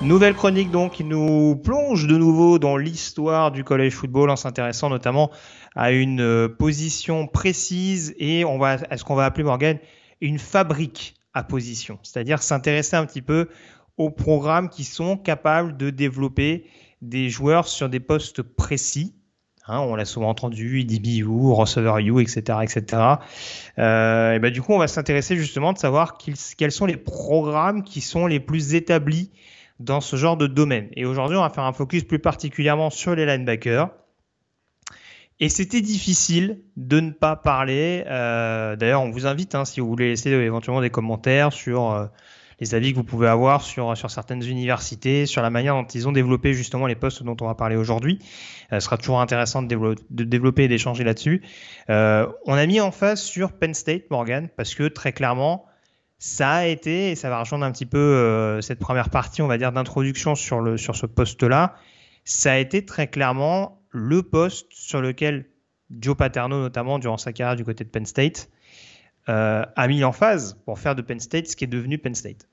Nouvelle 0.00 0.34
chronique 0.34 0.70
donc 0.70 0.92
qui 0.92 1.02
nous 1.02 1.56
plonge 1.56 2.06
de 2.06 2.16
nouveau 2.16 2.60
dans 2.60 2.76
l'histoire 2.76 3.50
du 3.50 3.64
college 3.64 3.92
football 3.92 4.30
en 4.30 4.36
s'intéressant 4.36 4.90
notamment 4.90 5.32
à 5.74 5.90
une 5.90 6.20
euh, 6.20 6.48
position 6.48 7.26
précise 7.26 8.14
et 8.16 8.44
on 8.44 8.58
va 8.58 8.76
à 8.90 8.96
ce 8.96 9.02
qu'on 9.02 9.16
va 9.16 9.24
appeler 9.24 9.42
Morgan 9.42 9.78
une 10.20 10.38
fabrique 10.38 11.14
à 11.34 11.42
position, 11.42 11.98
c'est-à-dire 12.04 12.42
s'intéresser 12.42 12.94
un 12.94 13.06
petit 13.06 13.22
peu 13.22 13.48
aux 13.96 14.10
programmes 14.10 14.68
qui 14.68 14.84
sont 14.84 15.16
capables 15.16 15.76
de 15.76 15.90
développer 15.90 16.64
des 17.02 17.28
joueurs 17.28 17.66
sur 17.66 17.88
des 17.88 18.00
postes 18.00 18.42
précis. 18.42 19.16
Hein, 19.66 19.80
on 19.80 19.96
l'a 19.96 20.04
souvent 20.04 20.28
entendu, 20.28 20.84
DBU, 20.84 21.24
receiver 21.26 21.94
U, 22.04 22.22
etc., 22.22 22.58
etc. 22.62 23.02
Euh, 23.78 24.34
et 24.34 24.38
ben 24.38 24.52
du 24.52 24.62
coup, 24.62 24.72
on 24.72 24.78
va 24.78 24.88
s'intéresser 24.88 25.36
justement 25.36 25.72
de 25.72 25.78
savoir 25.78 26.16
quels 26.56 26.72
sont 26.72 26.86
les 26.86 26.96
programmes 26.96 27.82
qui 27.82 28.00
sont 28.00 28.28
les 28.28 28.40
plus 28.40 28.74
établis 28.74 29.30
dans 29.80 30.00
ce 30.00 30.16
genre 30.16 30.36
de 30.36 30.46
domaine. 30.46 30.88
Et 30.94 31.04
aujourd'hui, 31.04 31.36
on 31.36 31.42
va 31.42 31.50
faire 31.50 31.64
un 31.64 31.72
focus 31.72 32.04
plus 32.04 32.18
particulièrement 32.18 32.90
sur 32.90 33.14
les 33.14 33.26
linebackers. 33.26 33.90
Et 35.40 35.48
c'était 35.48 35.80
difficile 35.80 36.60
de 36.76 36.98
ne 36.98 37.10
pas 37.10 37.36
parler. 37.36 38.04
Euh, 38.08 38.74
D'ailleurs, 38.74 39.02
on 39.02 39.10
vous 39.10 39.26
invite, 39.26 39.54
hein, 39.54 39.64
si 39.64 39.80
vous 39.80 39.88
voulez 39.88 40.08
laisser 40.08 40.30
éventuellement 40.30 40.80
des 40.80 40.90
commentaires 40.90 41.52
sur 41.52 41.92
euh, 41.92 42.06
les 42.60 42.74
avis 42.74 42.92
que 42.92 42.96
vous 42.96 43.04
pouvez 43.04 43.28
avoir 43.28 43.62
sur, 43.62 43.96
sur 43.96 44.10
certaines 44.10 44.42
universités, 44.42 45.26
sur 45.26 45.42
la 45.42 45.50
manière 45.50 45.74
dont 45.74 45.84
ils 45.86 46.08
ont 46.08 46.12
développé 46.12 46.54
justement 46.54 46.86
les 46.86 46.96
postes 46.96 47.22
dont 47.22 47.36
on 47.40 47.46
va 47.46 47.54
parler 47.54 47.76
aujourd'hui. 47.76 48.18
Euh, 48.72 48.80
ce 48.80 48.86
sera 48.86 48.96
toujours 48.96 49.20
intéressant 49.20 49.62
de, 49.62 49.96
développer, 50.10 50.64
et 50.64 50.68
d'échanger 50.68 51.04
là-dessus. 51.04 51.42
Euh, 51.88 52.26
on 52.46 52.54
a 52.54 52.66
mis 52.66 52.80
en 52.80 52.90
face 52.90 53.22
sur 53.22 53.52
Penn 53.52 53.74
State, 53.74 54.10
Morgan, 54.10 54.48
parce 54.56 54.74
que 54.74 54.88
très 54.88 55.12
clairement, 55.12 55.66
ça 56.18 56.50
a 56.50 56.66
été, 56.66 57.12
et 57.12 57.14
ça 57.14 57.30
va 57.30 57.40
rejoindre 57.40 57.64
un 57.64 57.72
petit 57.72 57.86
peu 57.86 57.98
euh, 57.98 58.60
cette 58.60 58.78
première 58.78 59.10
partie, 59.10 59.42
on 59.42 59.46
va 59.46 59.58
dire, 59.58 59.72
d'introduction 59.72 60.34
sur, 60.34 60.78
sur 60.78 60.96
ce 60.96 61.06
poste-là, 61.06 61.74
ça 62.24 62.52
a 62.52 62.58
été 62.58 62.84
très 62.84 63.06
clairement 63.06 63.80
le 63.90 64.22
poste 64.22 64.66
sur 64.70 65.00
lequel 65.00 65.46
Joe 65.90 66.16
Paterno, 66.16 66.60
notamment 66.60 66.98
durant 66.98 67.16
sa 67.16 67.32
carrière 67.32 67.56
du 67.56 67.64
côté 67.64 67.84
de 67.84 67.88
Penn 67.88 68.04
State, 68.04 68.50
euh, 69.28 69.64
a 69.76 69.88
mis 69.88 70.04
en 70.04 70.12
phase 70.12 70.56
pour 70.64 70.78
faire 70.78 70.94
de 70.94 71.02
Penn 71.02 71.20
State 71.20 71.48
ce 71.48 71.56
qui 71.56 71.64
est 71.64 71.68
devenu 71.68 71.98
Penn 71.98 72.14
State. 72.14 72.48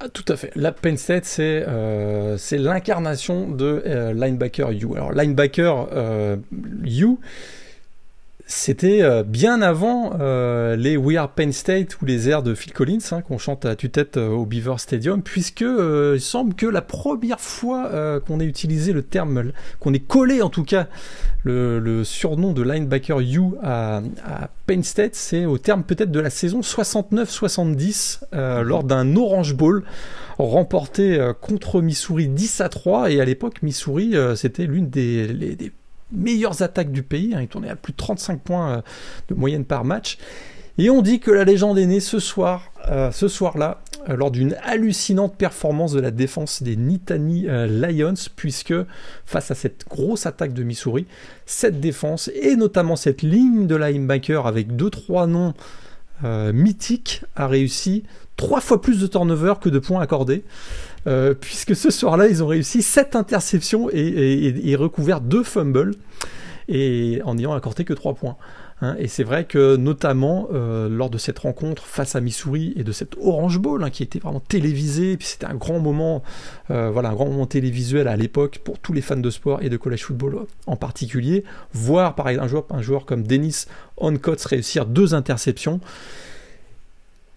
Ah, 0.00 0.08
tout 0.08 0.24
à 0.28 0.36
fait. 0.36 0.50
La 0.56 0.72
Penn 0.72 0.96
State, 0.96 1.24
c'est 1.24 1.64
euh, 1.66 2.36
l'incarnation 2.52 3.48
de 3.48 3.82
euh, 3.86 4.12
linebacker 4.12 4.70
U. 4.70 4.96
Alors, 4.96 5.12
linebacker 5.12 5.88
U, 6.84 7.16
C'était 8.54 9.02
euh, 9.02 9.22
bien 9.22 9.62
avant 9.62 10.12
euh, 10.20 10.76
les 10.76 10.98
We 10.98 11.16
Are 11.16 11.30
Penn 11.30 11.52
State 11.52 12.00
ou 12.00 12.04
les 12.04 12.28
airs 12.28 12.42
de 12.42 12.54
Phil 12.54 12.74
Collins 12.74 12.98
hein, 13.10 13.22
qu'on 13.22 13.38
chante 13.38 13.64
à 13.64 13.74
tue-tête 13.76 14.18
euh, 14.18 14.28
au 14.28 14.44
Beaver 14.44 14.74
Stadium, 14.76 15.22
puisque 15.22 15.62
il 15.62 16.20
semble 16.20 16.54
que 16.54 16.66
la 16.66 16.82
première 16.82 17.40
fois 17.40 18.20
qu'on 18.20 18.40
ait 18.40 18.44
utilisé 18.44 18.92
le 18.92 19.02
terme, 19.02 19.52
qu'on 19.80 19.94
ait 19.94 20.00
collé 20.00 20.42
en 20.42 20.50
tout 20.50 20.64
cas 20.64 20.86
le, 21.44 22.04
surnom 22.04 22.52
de 22.52 22.62
linebacker 22.62 23.22
You 23.22 23.56
à, 23.62 24.02
Penn 24.66 24.82
State, 24.82 25.14
c'est 25.14 25.46
au 25.46 25.56
terme 25.56 25.82
peut-être 25.82 26.10
de 26.10 26.20
la 26.20 26.30
saison 26.30 26.60
69-70 26.60 28.20
lors 28.62 28.84
d'un 28.84 29.16
Orange 29.16 29.54
Bowl 29.54 29.82
remporté 30.38 31.18
contre 31.40 31.80
Missouri 31.80 32.28
10 32.28 32.60
à 32.60 32.68
3 32.68 33.10
et 33.10 33.20
à 33.20 33.24
l'époque 33.24 33.62
Missouri 33.62 34.14
c'était 34.36 34.66
l'une 34.66 34.90
des 34.90 35.72
meilleures 36.12 36.62
attaques 36.62 36.92
du 36.92 37.02
pays. 37.02 37.34
Hein, 37.34 37.42
il 37.42 37.48
tournait 37.48 37.70
à 37.70 37.76
plus 37.76 37.92
de 37.92 37.96
35 37.96 38.40
points 38.40 38.70
euh, 38.70 38.80
de 39.28 39.34
moyenne 39.34 39.64
par 39.64 39.84
match. 39.84 40.18
Et 40.78 40.88
on 40.88 41.02
dit 41.02 41.20
que 41.20 41.30
la 41.30 41.44
légende 41.44 41.78
est 41.78 41.86
née 41.86 42.00
ce 42.00 42.18
soir, 42.18 42.72
euh, 42.88 43.10
ce 43.10 43.28
soir-là, 43.28 43.82
euh, 44.08 44.16
lors 44.16 44.30
d'une 44.30 44.56
hallucinante 44.62 45.36
performance 45.36 45.92
de 45.92 46.00
la 46.00 46.10
défense 46.10 46.62
des 46.62 46.76
Nittany 46.76 47.46
Lions, 47.68 48.14
puisque 48.36 48.74
face 49.26 49.50
à 49.50 49.54
cette 49.54 49.86
grosse 49.88 50.24
attaque 50.24 50.54
de 50.54 50.62
Missouri, 50.62 51.06
cette 51.44 51.80
défense 51.80 52.30
et 52.34 52.56
notamment 52.56 52.96
cette 52.96 53.22
ligne 53.22 53.66
de 53.66 53.76
linebacker 53.76 54.46
avec 54.46 54.74
deux 54.74 54.90
trois 54.90 55.26
noms 55.26 55.54
mythiques 56.24 57.24
a 57.34 57.48
réussi 57.48 58.04
trois 58.36 58.60
fois 58.60 58.80
plus 58.80 59.00
de 59.00 59.08
turnover 59.08 59.54
que 59.60 59.68
de 59.68 59.78
points 59.78 60.00
accordés. 60.00 60.44
Euh, 61.06 61.34
puisque 61.34 61.74
ce 61.74 61.90
soir-là, 61.90 62.28
ils 62.28 62.42
ont 62.42 62.46
réussi 62.46 62.82
7 62.82 63.16
interceptions 63.16 63.88
et, 63.92 64.76
recouvert 64.76 65.20
2 65.20 65.42
fumbles, 65.42 65.94
et 66.68 67.20
en 67.24 67.34
n'ayant 67.34 67.54
accordé 67.54 67.84
que 67.84 67.92
3 67.92 68.14
points. 68.14 68.36
Hein. 68.84 68.96
et 68.98 69.06
c'est 69.06 69.22
vrai 69.22 69.44
que 69.44 69.76
notamment 69.76 70.48
euh, 70.52 70.88
lors 70.88 71.08
de 71.08 71.16
cette 71.16 71.38
rencontre 71.38 71.84
face 71.84 72.16
à 72.16 72.20
Missouri 72.20 72.72
et 72.74 72.82
de 72.82 72.90
cette 72.90 73.14
Orange 73.16 73.60
Bowl 73.60 73.84
hein, 73.84 73.90
qui 73.90 74.02
était 74.02 74.18
vraiment 74.18 74.40
télévisé, 74.40 75.16
puis 75.16 75.28
c'était 75.28 75.46
un 75.46 75.54
grand 75.54 75.78
moment, 75.78 76.24
euh, 76.72 76.90
voilà, 76.90 77.10
un 77.10 77.14
grand 77.14 77.26
moment 77.26 77.46
télévisuel 77.46 78.08
à 78.08 78.16
l'époque 78.16 78.58
pour 78.64 78.80
tous 78.80 78.92
les 78.92 79.00
fans 79.00 79.16
de 79.16 79.30
sport 79.30 79.62
et 79.62 79.68
de 79.68 79.76
college 79.76 80.02
football 80.02 80.46
en 80.66 80.74
particulier. 80.74 81.44
Voir 81.72 82.16
par 82.16 82.28
exemple 82.28 82.44
un 82.44 82.48
joueur, 82.48 82.66
un 82.70 82.82
joueur 82.82 83.06
comme 83.06 83.22
Dennis 83.22 83.66
Oncots 83.98 84.46
réussir 84.46 84.86
deux 84.86 85.14
interceptions, 85.14 85.80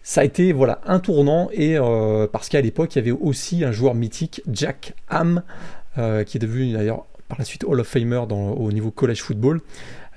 ça 0.06 0.22
a 0.22 0.24
été 0.24 0.54
voilà 0.54 0.82
un 0.86 1.00
tournant 1.00 1.50
et 1.52 1.78
euh, 1.80 2.28
parce 2.32 2.48
qu'à 2.48 2.62
l'époque 2.62 2.96
il 2.96 3.00
y 3.00 3.02
avait 3.02 3.20
aussi 3.20 3.66
un 3.66 3.72
joueur 3.72 3.96
mythique 3.96 4.44
Jack 4.48 4.94
Ham 5.10 5.42
euh, 5.98 6.24
qui 6.24 6.38
est 6.38 6.40
devenu 6.40 6.74
d'ailleurs 6.74 7.06
par 7.28 7.40
la 7.40 7.44
suite 7.44 7.64
Hall 7.64 7.80
of 7.80 7.88
Famer 7.88 8.22
dans, 8.30 8.52
au 8.52 8.72
niveau 8.72 8.92
college 8.92 9.22
football. 9.24 9.62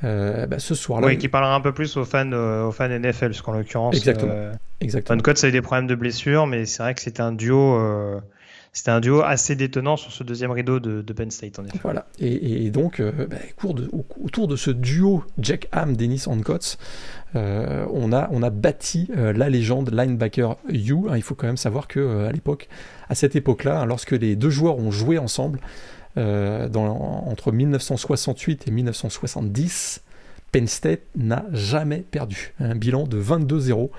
Euh, 0.05 0.47
bah, 0.47 0.61
ce 0.61 0.77
soir-là. 0.77 1.09
Oui, 1.09 1.19
qui 1.19 1.29
parlera 1.29 1.55
un 1.55 1.61
peu 1.61 1.73
plus 1.73 1.97
aux 1.97 2.05
fans, 2.05 2.31
aux 2.31 2.71
fans 2.71 2.89
NFL, 2.89 3.31
parce 3.31 3.41
qu'en 3.41 3.53
l'occurrence, 3.53 3.97
exactement. 3.97 4.53
exactement. 4.81 5.21
Van 5.25 5.35
ça 5.35 5.47
a 5.47 5.49
eu 5.49 5.53
des 5.53 5.63
problèmes 5.63 5.89
de 5.89 5.97
blessure, 5.97 6.47
mais 6.47 6.67
c'est 6.67 6.83
vrai 6.85 6.95
que 6.95 7.01
c'était 7.01 7.23
un 7.23 7.33
duo 7.33 7.77
c'était 8.73 8.91
un 8.91 9.01
duo 9.01 9.23
assez 9.23 9.57
détonnant 9.57 9.97
sur 9.97 10.13
ce 10.13 10.23
deuxième 10.23 10.51
rideau 10.51 10.79
de, 10.81 11.13
Penn 11.13 11.31
State, 11.31 11.59
en 11.59 11.65
effet. 11.65 11.79
Voilà. 11.83 12.07
Et, 12.19 12.71
donc, 12.71 13.01
euh, 13.01 13.27
bah, 13.29 13.37
autour 14.23 14.49
de 14.49 14.57
ce 14.57 14.71
duo 14.71 15.25
Jack 15.39 15.69
Ham, 15.73 15.97
Dennis 15.97 16.25
Hancock, 16.27 16.77
euh, 17.35 17.87
on, 17.93 18.13
a, 18.13 18.29
on 18.31 18.43
a 18.43 18.51
bâti 18.51 19.09
euh, 19.17 19.33
la 19.33 19.49
légende 19.49 19.93
linebacker 19.93 20.57
You. 20.71 21.09
Hein, 21.11 21.17
il 21.17 21.23
faut 21.23 21.35
quand 21.35 21.47
même 21.47 21.57
savoir 21.57 21.89
que 21.89 22.27
à 22.27 22.33
l'époque, 22.33 22.69
à 23.09 23.15
cette 23.15 23.37
époque-là, 23.37 23.81
hein, 23.81 23.87
lorsque 23.87 24.13
les 24.13 24.37
deux 24.37 24.51
joueurs 24.51 24.79
ont 24.79 24.91
joué 24.91 25.19
ensemble, 25.19 25.61
entre 26.17 27.53
1968 27.53 28.67
et 28.67 28.71
1970, 28.73 30.03
Penn 30.51 30.67
State 30.67 31.03
n'a 31.17 31.45
jamais 31.53 32.05
perdu. 32.11 32.55
Un 32.59 32.75
bilan 32.75 33.07
de 33.07 33.21
22-0. 33.21 33.91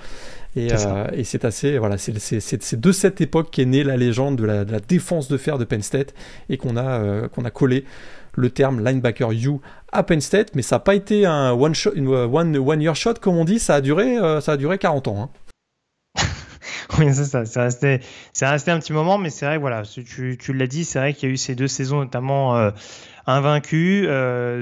Euh, 0.57 1.07
et, 1.13 1.23
c'est 1.23 1.45
assez, 1.45 1.77
voilà, 1.77 1.97
c'est 1.97 2.79
de 2.79 2.91
cette 2.91 3.21
époque 3.21 3.49
qu'est 3.51 3.65
née 3.65 3.83
la 3.83 3.97
légende 3.97 4.35
de 4.37 4.45
la, 4.45 4.65
défense 4.65 5.27
de 5.27 5.37
fer 5.37 5.57
de 5.57 5.63
Penn 5.65 5.81
State 5.81 6.13
et 6.49 6.57
qu'on 6.57 6.75
a, 6.75 6.99
euh, 6.99 7.27
qu'on 7.27 7.45
a 7.45 7.51
collé 7.51 7.85
le 8.33 8.49
terme 8.49 8.83
linebacker 8.83 9.33
you 9.33 9.61
à 9.91 10.03
Penn 10.03 10.21
State, 10.21 10.55
mais 10.55 10.61
ça 10.61 10.77
n'a 10.77 10.79
pas 10.79 10.95
été 10.95 11.25
un 11.25 11.51
one, 11.51 11.75
shot, 11.75 11.91
one, 11.95 12.57
one 12.57 12.81
year 12.81 12.95
shot 12.95 13.15
comme 13.21 13.37
on 13.37 13.45
dit, 13.45 13.59
ça 13.59 13.75
a 13.75 13.81
duré, 13.81 14.17
euh, 14.17 14.41
ça 14.41 14.53
a 14.53 14.57
duré 14.57 14.77
40 14.77 15.07
ans. 15.07 15.29
Hein. 16.17 16.21
oui, 16.99 17.13
c'est 17.13 17.25
ça. 17.25 17.45
C'est 17.45 17.61
resté, 17.61 17.99
resté 18.41 18.71
un 18.71 18.79
petit 18.79 18.93
moment, 18.93 19.17
mais 19.17 19.29
c'est 19.29 19.45
vrai, 19.45 19.57
voilà, 19.57 19.83
tu, 19.83 20.37
tu 20.39 20.53
l'as 20.53 20.67
dit, 20.67 20.83
c'est 20.85 20.99
vrai 20.99 21.13
qu'il 21.13 21.29
y 21.29 21.31
a 21.31 21.33
eu 21.33 21.37
ces 21.37 21.55
deux 21.55 21.67
saisons 21.67 21.99
notamment 21.99 22.71
invaincues. 23.27 24.07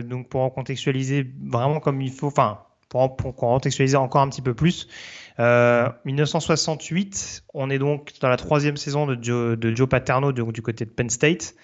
donc 0.03 0.27
pour 0.27 0.41
en 0.41 0.49
contextualiser 0.49 1.31
vraiment 1.45 1.79
comme 1.79 2.01
il 2.01 2.11
faut, 2.11 2.27
enfin 2.27 2.59
pour, 2.89 3.15
pour 3.15 3.35
contextualiser 3.35 3.97
encore 3.97 4.21
un 4.21 4.29
petit 4.29 4.41
peu 4.41 4.53
plus, 4.53 4.87
1968, 5.39 7.43
euh, 7.45 7.51
on 7.53 7.69
est 7.69 7.79
donc 7.79 8.13
dans 8.21 8.29
la 8.29 8.37
troisième 8.37 8.77
saison 8.77 9.05
de 9.05 9.17
Joe, 9.21 9.57
de 9.57 9.75
Joe 9.75 9.87
Paterno 9.87 10.31
du 10.31 10.61
côté 10.61 10.85
de 10.85 10.89
Penn 10.89 11.09
State. 11.09 11.55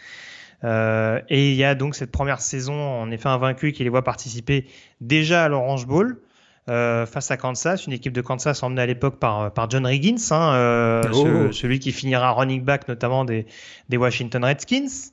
Euh, 0.63 1.19
et 1.27 1.49
il 1.49 1.55
y 1.55 1.63
a 1.63 1.75
donc 1.75 1.95
cette 1.95 2.11
première 2.11 2.39
saison, 2.39 2.73
en 2.73 3.11
effet, 3.11 3.27
invaincu 3.27 3.73
qui 3.73 3.83
les 3.83 3.89
voit 3.89 4.03
participer 4.03 4.67
déjà 5.01 5.45
à 5.45 5.49
l'Orange 5.49 5.87
Bowl. 5.87 6.21
Euh, 6.69 7.05
face 7.05 7.29
à 7.29 7.35
Kansas, 7.35 7.87
une 7.87 7.91
équipe 7.91 8.13
de 8.13 8.21
Kansas 8.21 8.63
emmenée 8.63 8.83
à 8.83 8.85
l'époque 8.85 9.19
par, 9.19 9.51
par 9.51 9.69
John 9.69 9.85
Riggins, 9.85 10.15
hein, 10.31 11.01
oh. 11.13 11.51
celui 11.51 11.79
qui 11.79 11.91
finira 11.91 12.31
running 12.31 12.63
back 12.63 12.87
notamment 12.87 13.25
des, 13.25 13.47
des 13.89 13.97
Washington 13.97 14.45
Redskins 14.45 15.11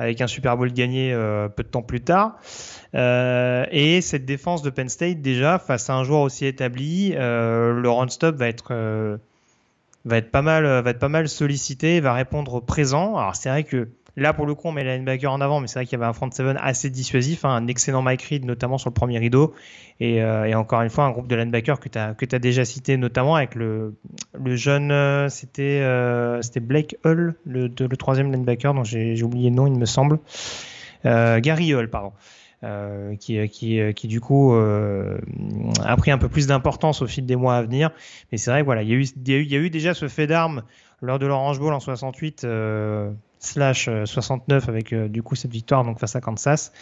avec 0.00 0.20
un 0.22 0.26
Super 0.26 0.56
Bowl 0.56 0.72
gagné 0.72 1.12
euh, 1.12 1.48
peu 1.48 1.62
de 1.62 1.68
temps 1.68 1.82
plus 1.82 2.00
tard. 2.00 2.38
Euh, 2.94 3.66
et 3.70 4.00
cette 4.00 4.24
défense 4.24 4.62
de 4.62 4.70
Penn 4.70 4.88
State, 4.88 5.20
déjà, 5.20 5.58
face 5.58 5.90
à 5.90 5.94
un 5.94 6.04
joueur 6.04 6.22
aussi 6.22 6.46
établi, 6.46 7.12
euh, 7.14 7.78
le 7.78 7.90
run-stop 7.90 8.34
va 8.34 8.48
être, 8.48 9.18
va, 10.04 10.16
être 10.16 10.30
pas 10.30 10.42
mal, 10.42 10.64
va 10.64 10.90
être 10.90 10.98
pas 10.98 11.10
mal 11.10 11.28
sollicité, 11.28 12.00
va 12.00 12.14
répondre 12.14 12.60
présent. 12.60 13.16
Alors 13.16 13.36
c'est 13.36 13.50
vrai 13.50 13.64
que 13.64 13.88
Là, 14.16 14.32
pour 14.32 14.46
le 14.46 14.54
coup, 14.54 14.68
on 14.68 14.72
met 14.72 14.84
la 14.84 14.96
linebacker 14.96 15.30
en 15.30 15.40
avant, 15.40 15.60
mais 15.60 15.66
c'est 15.66 15.78
vrai 15.78 15.86
qu'il 15.86 15.98
y 15.98 16.00
avait 16.00 16.08
un 16.08 16.12
front 16.12 16.30
seven 16.30 16.58
assez 16.60 16.90
dissuasif, 16.90 17.44
hein, 17.44 17.50
un 17.50 17.66
excellent 17.66 18.02
Mike 18.02 18.22
Reed, 18.22 18.44
notamment 18.44 18.78
sur 18.78 18.90
le 18.90 18.94
premier 18.94 19.18
rideau. 19.18 19.54
Et, 20.00 20.22
euh, 20.22 20.52
encore 20.54 20.82
une 20.82 20.90
fois, 20.90 21.04
un 21.04 21.10
groupe 21.10 21.28
de 21.28 21.36
linebackers 21.36 21.78
que 21.78 21.88
tu 21.88 21.98
as, 21.98 22.38
déjà 22.38 22.64
cité, 22.64 22.96
notamment 22.96 23.36
avec 23.36 23.54
le, 23.54 23.94
jeune, 24.46 24.90
euh, 24.90 25.28
c'était 25.28 25.80
euh, 25.82 26.42
c'était 26.42 26.60
Blake 26.60 26.96
Hull, 27.04 27.34
le, 27.44 27.68
troisième 27.96 28.32
linebacker, 28.32 28.74
dont 28.74 28.84
j'ai 28.84 29.22
oublié 29.22 29.50
le 29.50 29.56
nom, 29.56 29.66
il 29.66 29.78
me 29.78 29.86
semble. 29.86 30.18
Gary 31.04 31.72
Hull, 31.72 31.88
pardon. 31.88 32.12
qui, 33.18 33.48
qui, 33.48 33.80
qui 33.94 34.08
du 34.08 34.20
coup 34.20 34.54
a 34.54 35.96
pris 35.96 36.10
un 36.10 36.18
peu 36.18 36.28
plus 36.28 36.46
d'importance 36.46 37.02
au 37.02 37.06
fil 37.06 37.26
des 37.26 37.36
mois 37.36 37.56
à 37.56 37.62
venir. 37.62 37.90
Mais 38.32 38.38
c'est 38.38 38.50
vrai, 38.50 38.62
voilà, 38.62 38.82
il 38.82 38.88
y, 38.88 38.92
a 38.92 38.96
eu, 38.96 39.44
y 39.44 39.56
a 39.56 39.58
eu 39.58 39.70
déjà 39.70 39.94
ce 39.94 40.08
fait 40.08 40.26
d'armes 40.26 40.62
lors 41.02 41.18
de 41.18 41.26
l'Orange 41.26 41.58
Bowl 41.58 41.72
en 41.72 41.80
68 41.80 42.44
slash 43.40 43.88
69 44.04 44.50
euh, 44.68 44.70
avec 44.70 44.92
euh, 44.92 45.08
du 45.08 45.22
coup 45.22 45.34
cette 45.34 45.50
victoire 45.50 45.82
donc 45.84 45.98
face 45.98 46.14
à 46.14 46.20
Kansas. 46.20 46.72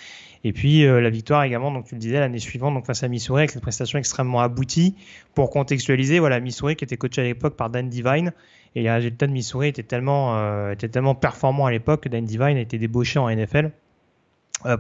Et 0.45 0.53
puis 0.53 0.85
euh, 0.85 1.01
la 1.01 1.09
victoire 1.09 1.45
également 1.45 1.71
donc 1.71 1.87
tu 1.87 1.95
le 1.95 2.01
disais 2.01 2.21
l'année 2.21 2.41
suivante 2.41 2.75
donc 2.75 2.85
face 2.85 3.03
à 3.03 3.09
Missouri 3.09 3.41
avec 3.41 3.51
cette 3.51 3.63
prestation 3.63 3.99
extrêmement 3.99 4.41
aboutie. 4.41 4.97
Pour 5.35 5.51
contextualiser 5.51 6.19
voilà 6.19 6.41
Missouri 6.41 6.77
qui 6.77 6.85
était 6.85 6.97
coaché 6.97 7.23
à 7.23 7.25
l'époque 7.25 7.57
par 7.57 7.71
Dan 7.71 7.89
Divine 7.89 8.33
et 8.75 8.83
les 8.83 8.91
résultats 8.91 9.27
de 9.27 9.33
Missouri 9.33 9.69
étaient 9.69 9.83
tellement 9.83 10.71
étaient 10.71 10.89
tellement 10.89 11.15
performants 11.15 11.67
à 11.67 11.71
l'époque 11.71 12.03
que 12.03 12.09
Dan 12.09 12.25
Divine 12.25 12.57
a 12.57 12.61
été 12.61 12.77
débauché 12.77 13.19
en 13.19 13.31
NFL 13.31 13.71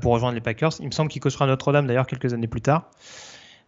pour 0.00 0.12
rejoindre 0.12 0.34
les 0.34 0.40
Packers. 0.40 0.72
Il 0.80 0.86
me 0.86 0.90
semble 0.90 1.08
qu'il 1.08 1.22
coachera 1.22 1.46
Notre-Dame 1.46 1.86
d'ailleurs 1.86 2.06
quelques 2.06 2.34
années 2.34 2.48
plus 2.48 2.60
tard 2.60 2.90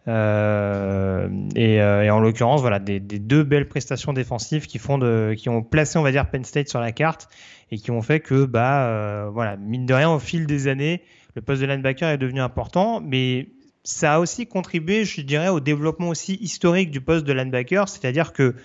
euh, 0.07 1.29
et, 1.55 1.75
et, 1.75 2.09
en 2.09 2.19
l'occurrence, 2.19 2.61
voilà, 2.61 2.79
des, 2.79 2.99
deux 2.99 3.43
belles 3.43 3.67
prestations 3.67 4.13
défensives 4.13 4.67
qui 4.67 4.79
font 4.79 4.99
qui 5.35 5.49
ont 5.49 5.61
placé, 5.63 5.99
on 5.99 6.03
va 6.03 6.11
dire, 6.11 6.29
Penn 6.29 6.43
State 6.43 6.69
sur 6.69 6.79
la 6.79 6.91
carte 6.91 7.29
et 7.71 7.77
qui 7.77 7.91
ont 7.91 8.01
fait 8.01 8.19
que, 8.19 8.45
bah, 8.45 8.85
euh, 8.85 9.29
voilà, 9.31 9.57
mine 9.57 9.85
de 9.85 9.93
rien, 9.93 10.09
au 10.11 10.19
fil 10.19 10.45
des 10.45 10.67
années, 10.67 11.01
le 11.35 11.41
poste 11.41 11.61
de 11.61 11.67
linebacker 11.67 12.09
est 12.09 12.17
devenu 12.17 12.41
important, 12.41 12.99
mais 12.99 13.49
ça 13.83 14.15
a 14.15 14.19
aussi 14.19 14.45
contribué, 14.45 15.05
je 15.05 15.21
dirais, 15.21 15.47
au 15.47 15.59
développement 15.59 16.09
aussi 16.09 16.35
historique 16.35 16.91
du 16.91 17.01
poste 17.01 17.25
de 17.25 17.33
linebacker, 17.33 17.87
c'est-à-dire 17.87 18.33
que 18.33 18.55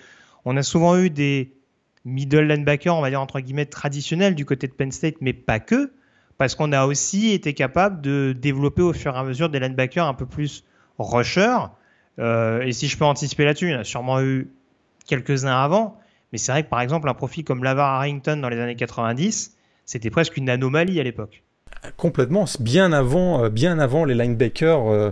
on 0.43 0.57
a 0.57 0.63
souvent 0.63 0.97
eu 0.97 1.09
des 1.09 1.53
middle 2.05 2.47
linebackers, 2.47 2.95
on 2.95 3.01
va 3.01 3.09
dire 3.09 3.21
entre 3.21 3.39
guillemets 3.39 3.65
traditionnels 3.65 4.35
du 4.35 4.45
côté 4.45 4.67
de 4.67 4.73
Penn 4.73 4.91
State, 4.91 5.15
mais 5.21 5.33
pas 5.33 5.59
que, 5.59 5.91
parce 6.37 6.55
qu'on 6.55 6.71
a 6.71 6.85
aussi 6.85 7.31
été 7.31 7.53
capable 7.53 8.01
de 8.01 8.35
développer 8.37 8.81
au 8.81 8.93
fur 8.93 9.15
et 9.15 9.17
à 9.17 9.23
mesure 9.23 9.49
des 9.49 9.59
linebackers 9.59 10.05
un 10.05 10.13
peu 10.13 10.25
plus 10.25 10.63
rushers. 10.97 11.69
Euh, 12.19 12.61
et 12.61 12.71
si 12.71 12.87
je 12.87 12.97
peux 12.97 13.05
anticiper 13.05 13.45
là-dessus, 13.45 13.67
il 13.67 13.71
y 13.71 13.75
en 13.75 13.79
a 13.79 13.83
sûrement 13.83 14.21
eu 14.21 14.49
quelques-uns 15.05 15.55
avant, 15.55 15.97
mais 16.31 16.37
c'est 16.37 16.51
vrai 16.51 16.63
que 16.63 16.69
par 16.69 16.81
exemple, 16.81 17.07
un 17.09 17.13
profil 17.13 17.43
comme 17.43 17.63
Lavar 17.63 17.95
Harrington 17.95 18.37
dans 18.37 18.49
les 18.49 18.59
années 18.59 18.75
90, 18.75 19.55
c'était 19.85 20.09
presque 20.09 20.37
une 20.37 20.49
anomalie 20.49 20.99
à 20.99 21.03
l'époque. 21.03 21.43
Complètement, 21.95 22.45
bien 22.59 22.91
avant, 22.91 23.43
euh, 23.43 23.49
bien 23.49 23.79
avant 23.79 24.05
les 24.05 24.13
linebackers 24.13 24.87
euh, 24.87 25.11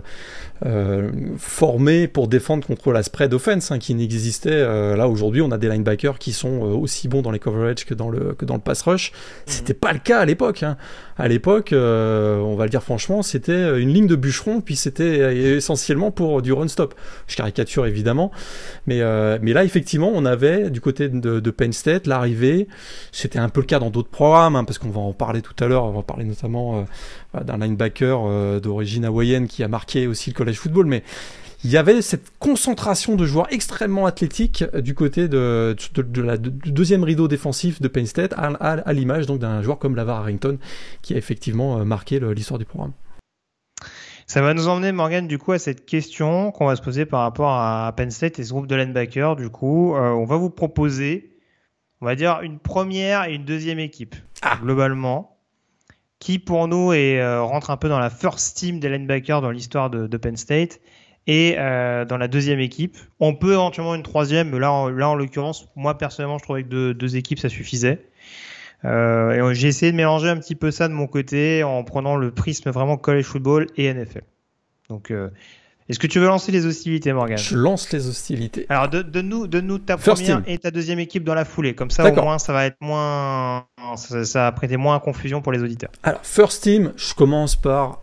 euh, 0.64 1.10
formés 1.38 2.06
pour 2.08 2.28
défendre 2.28 2.66
contre 2.66 2.92
la 2.92 3.02
spread 3.02 3.34
offense 3.34 3.70
hein, 3.70 3.78
qui 3.78 3.94
n'existait. 3.94 4.60
là 4.96 5.08
aujourd'hui, 5.08 5.42
on 5.42 5.50
a 5.50 5.58
des 5.58 5.68
linebackers 5.68 6.18
qui 6.18 6.32
sont 6.32 6.60
aussi 6.60 7.08
bons 7.08 7.22
dans 7.22 7.30
les 7.30 7.38
coverage 7.38 7.84
que 7.84 7.94
dans 7.94 8.08
le 8.08 8.34
que 8.34 8.44
dans 8.44 8.54
le 8.54 8.60
pass 8.60 8.82
rush. 8.82 9.12
Mhm. 9.12 9.18
C'était 9.46 9.74
pas 9.74 9.92
le 9.92 9.98
cas 9.98 10.20
à 10.20 10.24
l'époque. 10.24 10.62
Hein. 10.62 10.76
À 11.18 11.28
l'époque, 11.28 11.70
on 11.72 12.56
va 12.56 12.64
le 12.64 12.70
dire 12.70 12.82
franchement, 12.82 13.22
c'était 13.22 13.80
une 13.80 13.92
ligne 13.92 14.06
de 14.06 14.16
bûcheron, 14.16 14.60
puis 14.60 14.76
c'était 14.76 15.56
essentiellement 15.56 16.10
pour 16.10 16.42
du 16.42 16.52
run 16.52 16.68
stop. 16.68 16.94
Je 17.26 17.36
caricature 17.36 17.86
évidemment, 17.86 18.30
mais 18.86 19.00
mais 19.40 19.52
là 19.52 19.64
effectivement, 19.64 20.10
on 20.14 20.24
avait 20.24 20.70
du 20.70 20.80
côté 20.80 21.08
de, 21.08 21.40
de 21.40 21.50
Penn 21.50 21.72
State 21.72 22.06
l'arrivée. 22.06 22.68
C'était 23.12 23.38
un 23.38 23.48
peu 23.48 23.60
le 23.60 23.66
cas 23.66 23.78
dans 23.78 23.90
d'autres 23.90 24.10
programmes, 24.10 24.56
hein, 24.56 24.64
parce 24.64 24.78
qu'on 24.78 24.90
va 24.90 25.00
en 25.00 25.12
parler 25.12 25.42
tout 25.42 25.54
à 25.62 25.68
l'heure. 25.68 25.84
On 25.84 25.92
va 25.92 26.02
parler 26.02 26.24
notamment 26.24 26.55
euh, 26.56 27.42
d'un 27.42 27.58
linebacker 27.58 28.20
euh, 28.24 28.60
d'origine 28.60 29.04
hawaïenne 29.04 29.46
qui 29.46 29.62
a 29.62 29.68
marqué 29.68 30.06
aussi 30.06 30.30
le 30.30 30.34
college 30.34 30.56
football, 30.56 30.86
mais 30.86 31.02
il 31.64 31.70
y 31.70 31.76
avait 31.76 32.02
cette 32.02 32.32
concentration 32.38 33.16
de 33.16 33.24
joueurs 33.24 33.52
extrêmement 33.52 34.06
athlétiques 34.06 34.64
du 34.76 34.94
côté 34.94 35.26
de, 35.26 35.74
la 36.16 36.36
deuxième 36.36 37.02
rideau 37.02 37.28
défensif 37.28 37.80
de 37.80 37.88
Penn 37.88 38.06
State, 38.06 38.34
à, 38.36 38.92
l'image 38.92 39.26
donc 39.26 39.40
d'un 39.40 39.62
joueur 39.62 39.78
comme 39.78 39.96
Lavar 39.96 40.20
Harrington, 40.20 40.58
qui 41.02 41.14
a 41.14 41.16
effectivement 41.16 41.78
euh, 41.78 41.84
marqué 41.84 42.20
l'histoire 42.34 42.58
du 42.58 42.64
programme. 42.64 42.92
Ça 44.28 44.42
va 44.42 44.54
nous 44.54 44.68
emmener, 44.68 44.92
Morgan, 44.92 45.28
du 45.28 45.38
coup, 45.38 45.52
à 45.52 45.58
cette 45.58 45.86
question 45.86 46.50
qu'on 46.50 46.66
va 46.66 46.76
se 46.76 46.82
poser 46.82 47.06
par 47.06 47.20
rapport 47.20 47.52
à 47.52 47.92
Penn 47.96 48.10
State 48.10 48.38
et 48.38 48.44
ce 48.44 48.50
groupe 48.50 48.66
de 48.66 48.74
linebackers. 48.74 49.36
Du 49.36 49.50
coup, 49.50 49.94
on 49.94 50.24
va 50.24 50.36
vous 50.36 50.50
proposer, 50.50 51.36
on 52.00 52.06
va 52.06 52.16
dire, 52.16 52.40
une 52.42 52.58
première 52.58 53.24
et 53.24 53.34
une 53.34 53.44
deuxième 53.44 53.78
équipe. 53.78 54.16
Ah. 54.42 54.58
Globalement, 54.62 55.35
qui 56.18 56.38
pour 56.38 56.68
nous 56.68 56.92
est, 56.92 57.20
euh, 57.20 57.42
rentre 57.42 57.70
un 57.70 57.76
peu 57.76 57.88
dans 57.88 57.98
la 57.98 58.10
first 58.10 58.56
team 58.56 58.80
des 58.80 58.88
linebackers 58.88 59.40
dans 59.40 59.50
l'histoire 59.50 59.90
de, 59.90 60.16
Penn 60.16 60.36
State 60.36 60.80
et 61.26 61.56
euh, 61.58 62.04
dans 62.04 62.16
la 62.16 62.28
deuxième 62.28 62.60
équipe. 62.60 62.96
On 63.20 63.34
peut 63.34 63.52
éventuellement 63.52 63.94
une 63.94 64.02
troisième, 64.02 64.50
mais 64.50 64.58
là, 64.58 64.72
en, 64.72 64.88
là 64.88 65.08
en 65.08 65.14
l'occurrence, 65.14 65.68
moi 65.76 65.98
personnellement, 65.98 66.38
je 66.38 66.44
trouvais 66.44 66.62
que 66.62 66.68
deux, 66.68 66.94
deux 66.94 67.16
équipes 67.16 67.38
ça 67.38 67.48
suffisait. 67.48 68.08
Euh, 68.84 69.50
et 69.50 69.54
j'ai 69.54 69.68
essayé 69.68 69.90
de 69.90 69.96
mélanger 69.96 70.28
un 70.28 70.36
petit 70.36 70.54
peu 70.54 70.70
ça 70.70 70.88
de 70.88 70.92
mon 70.92 71.06
côté 71.06 71.64
en 71.64 71.82
prenant 71.82 72.16
le 72.16 72.30
prisme 72.30 72.70
vraiment 72.70 72.96
college 72.96 73.24
football 73.24 73.66
et 73.76 73.92
NFL. 73.92 74.22
Donc 74.88 75.12
est-ce 75.88 75.98
que 75.98 76.06
tu 76.06 76.18
veux 76.18 76.26
lancer 76.26 76.50
les 76.50 76.66
hostilités, 76.66 77.12
Morgan 77.12 77.38
Je 77.38 77.56
lance 77.56 77.92
les 77.92 78.08
hostilités. 78.08 78.66
Alors, 78.68 78.88
donne-nous 78.88 79.46
de, 79.46 79.78
ta 79.78 79.96
première 79.96 80.42
et 80.46 80.58
ta 80.58 80.70
deuxième 80.70 80.98
équipe 80.98 81.22
dans 81.22 81.34
la 81.34 81.44
foulée. 81.44 81.74
Comme 81.74 81.90
ça, 81.90 82.10
au 82.10 82.22
moins, 82.22 82.38
ça 82.38 82.52
va 82.52 82.66
être 82.66 82.78
moins. 82.80 83.66
Ça, 83.96 84.24
ça 84.24 84.40
va 84.42 84.52
prêter 84.52 84.76
moins 84.76 84.96
à 84.96 85.00
confusion 85.00 85.42
pour 85.42 85.52
les 85.52 85.62
auditeurs. 85.62 85.90
Alors, 86.02 86.20
First 86.22 86.64
Team, 86.64 86.92
je 86.96 87.14
commence 87.14 87.54
par 87.54 88.00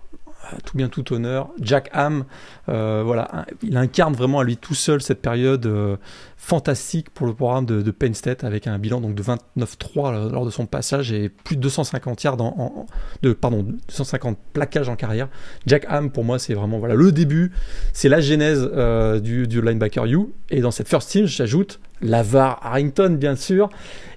tout 0.66 0.78
bien 0.78 0.89
tout 0.89 1.14
honneur. 1.14 1.50
Jack 1.60 1.89
Ham, 1.94 2.26
euh, 2.70 3.04
voilà, 3.06 3.46
il 3.62 3.78
incarne 3.78 4.14
vraiment 4.14 4.39
à 4.39 4.44
lui 4.44 4.58
tout 4.58 4.76
seul 4.76 5.02
cette 5.02 5.22
période 5.22 5.66
euh, 5.66 5.98
fantastique 6.38 7.10
pour 7.10 7.28
le 7.28 7.34
programme 7.34 7.66
de, 7.66 7.91
Penn 7.91 8.14
State 8.14 8.44
avec 8.44 8.68
un 8.68 8.78
bilan 8.80 9.02
donc 9.02 9.16
de 9.16 9.24
29-3 9.24 10.32
lors 10.32 10.46
de 10.46 10.50
son 10.50 10.66
passage 10.66 11.12
et 11.12 11.30
plus 11.30 11.56
de 11.56 11.62
250 11.62 12.24
yards 12.24 12.41
en, 12.41 12.86
de 13.22 13.34
pardon 13.34 13.64
250 13.88 14.38
plaquages 14.54 14.89
en 14.89 14.96
carrière. 14.96 15.30
Jack 15.66 15.86
Ham 15.89 16.12
pour 16.12 16.24
moi 16.24 16.39
c'est 16.39 16.54
vraiment 16.54 16.80
voilà 16.80 16.96
le 16.96 17.12
début, 17.12 17.52
c'est 17.94 18.10
la 18.10 18.22
genèse 18.22 18.70
euh, 18.74 19.20
du, 19.20 19.62
linebacker 19.62 20.08
You 20.08 20.34
et 20.50 20.62
dans 20.62 20.72
cette 20.72 20.88
first 20.88 21.10
team 21.10 21.26
j'ajoute 21.26 21.80
Lavar 22.02 22.60
Harrington 22.64 23.16
bien 23.20 23.36
sûr 23.36 23.70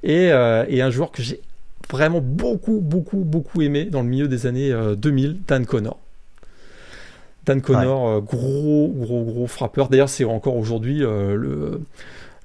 et, 0.03 0.27
et 0.27 0.83
un 0.83 0.91
joueur 0.91 1.13
que 1.13 1.23
j'ai 1.23 1.41
vraiment 1.89 2.21
beaucoup, 2.21 2.81
beaucoup, 2.81 3.19
beaucoup 3.19 3.63
aimé 3.63 3.85
dans 3.85 4.03
le 4.03 4.09
milieu 4.09 4.27
des 4.27 4.47
années 4.47 4.75
2000, 4.97 5.43
Dan 5.47 5.65
Connor. 5.67 6.01
Dan 7.47 7.63
Connor, 7.63 8.09
euh, 8.09 8.21
gros, 8.21 8.93
gros, 8.95 9.25
gros 9.25 9.47
frappeur. 9.47 9.89
D'ailleurs, 9.89 10.09
c'est 10.09 10.25
encore 10.25 10.57
aujourd'hui 10.57 11.05
euh, 11.05 11.37
le, 11.37 11.81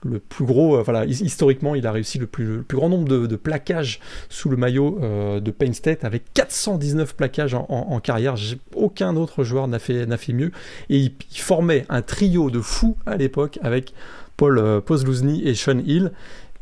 le 0.04 0.20
plus 0.20 0.46
gros. 0.46 0.78
Euh, 0.78 0.84
voilà, 0.84 1.06
historiquement, 1.06 1.74
il 1.74 1.88
a 1.88 1.92
réussi 1.92 2.20
le 2.20 2.28
plus, 2.28 2.58
le 2.58 2.62
plus 2.62 2.78
grand 2.78 2.88
nombre 2.88 3.08
de, 3.08 3.36
plaquages 3.36 4.00
sous 4.30 4.48
le 4.50 4.58
maillot 4.58 5.00
de 5.02 5.52
Penn 5.52 5.74
State 5.74 6.06
avec 6.06 6.32
419 6.34 7.16
plaquages 7.16 7.56
en, 7.56 8.00
carrière. 8.00 8.36
Aucun 8.76 9.16
autre 9.16 9.44
joueur 9.44 9.68
n'a 9.68 9.80
fait, 9.80 10.06
fait 10.18 10.34
mieux. 10.34 10.52
Et 10.90 10.98
il, 10.98 11.14
formait 11.34 11.86
un 11.90 12.04
trio 12.04 12.52
de 12.52 12.62
fous 12.62 12.96
à 13.08 13.18
l'époque 13.18 13.58
avec 13.64 13.94
Paul 14.38 14.82
Pozluzny 14.86 15.48
et 15.48 15.56
Sean 15.56 15.80
Hill. 15.80 16.12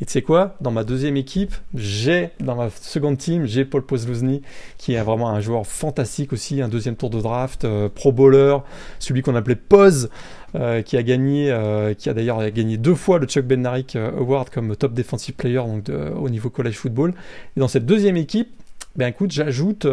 Et 0.01 0.05
tu 0.05 0.13
sais 0.13 0.21
quoi? 0.21 0.55
Dans 0.61 0.71
ma 0.71 0.85
deuxième 0.85 1.17
équipe, 1.17 1.53
j'ai, 1.75 2.29
dans 2.39 2.55
ma 2.55 2.69
seconde 2.69 3.17
team, 3.17 3.45
j'ai 3.45 3.65
Paul 3.65 3.85
Pozluzny, 3.85 4.41
qui 4.77 4.93
est 4.93 5.01
vraiment 5.01 5.29
un 5.29 5.41
joueur 5.41 5.67
fantastique 5.67 6.31
aussi, 6.31 6.61
un 6.61 6.69
deuxième 6.69 6.95
tour 6.95 7.09
de 7.09 7.19
draft, 7.19 7.65
euh, 7.65 7.89
pro 7.89 8.13
bowler, 8.13 8.57
celui 8.99 9.21
qu'on 9.23 9.35
appelait 9.35 9.57
Poz, 9.57 10.09
euh, 10.55 10.81
qui 10.83 10.95
a 10.95 11.03
gagné, 11.03 11.51
euh, 11.51 11.93
qui 11.93 12.09
a 12.09 12.13
d'ailleurs 12.13 12.49
gagné 12.51 12.77
deux 12.77 12.95
fois 12.95 13.19
le 13.19 13.27
Chuck 13.27 13.45
Bednarik 13.45 13.97
Award 13.97 14.49
comme 14.49 14.73
top 14.77 14.93
defensive 14.93 15.35
player 15.35 15.57
donc 15.57 15.89
au 15.89 16.29
niveau 16.29 16.49
college 16.49 16.75
football. 16.75 17.13
Et 17.57 17.59
dans 17.59 17.67
cette 17.67 17.85
deuxième 17.85 18.15
équipe, 18.15 18.49
ben 18.95 19.07
écoute, 19.07 19.31
j'ajoute 19.31 19.85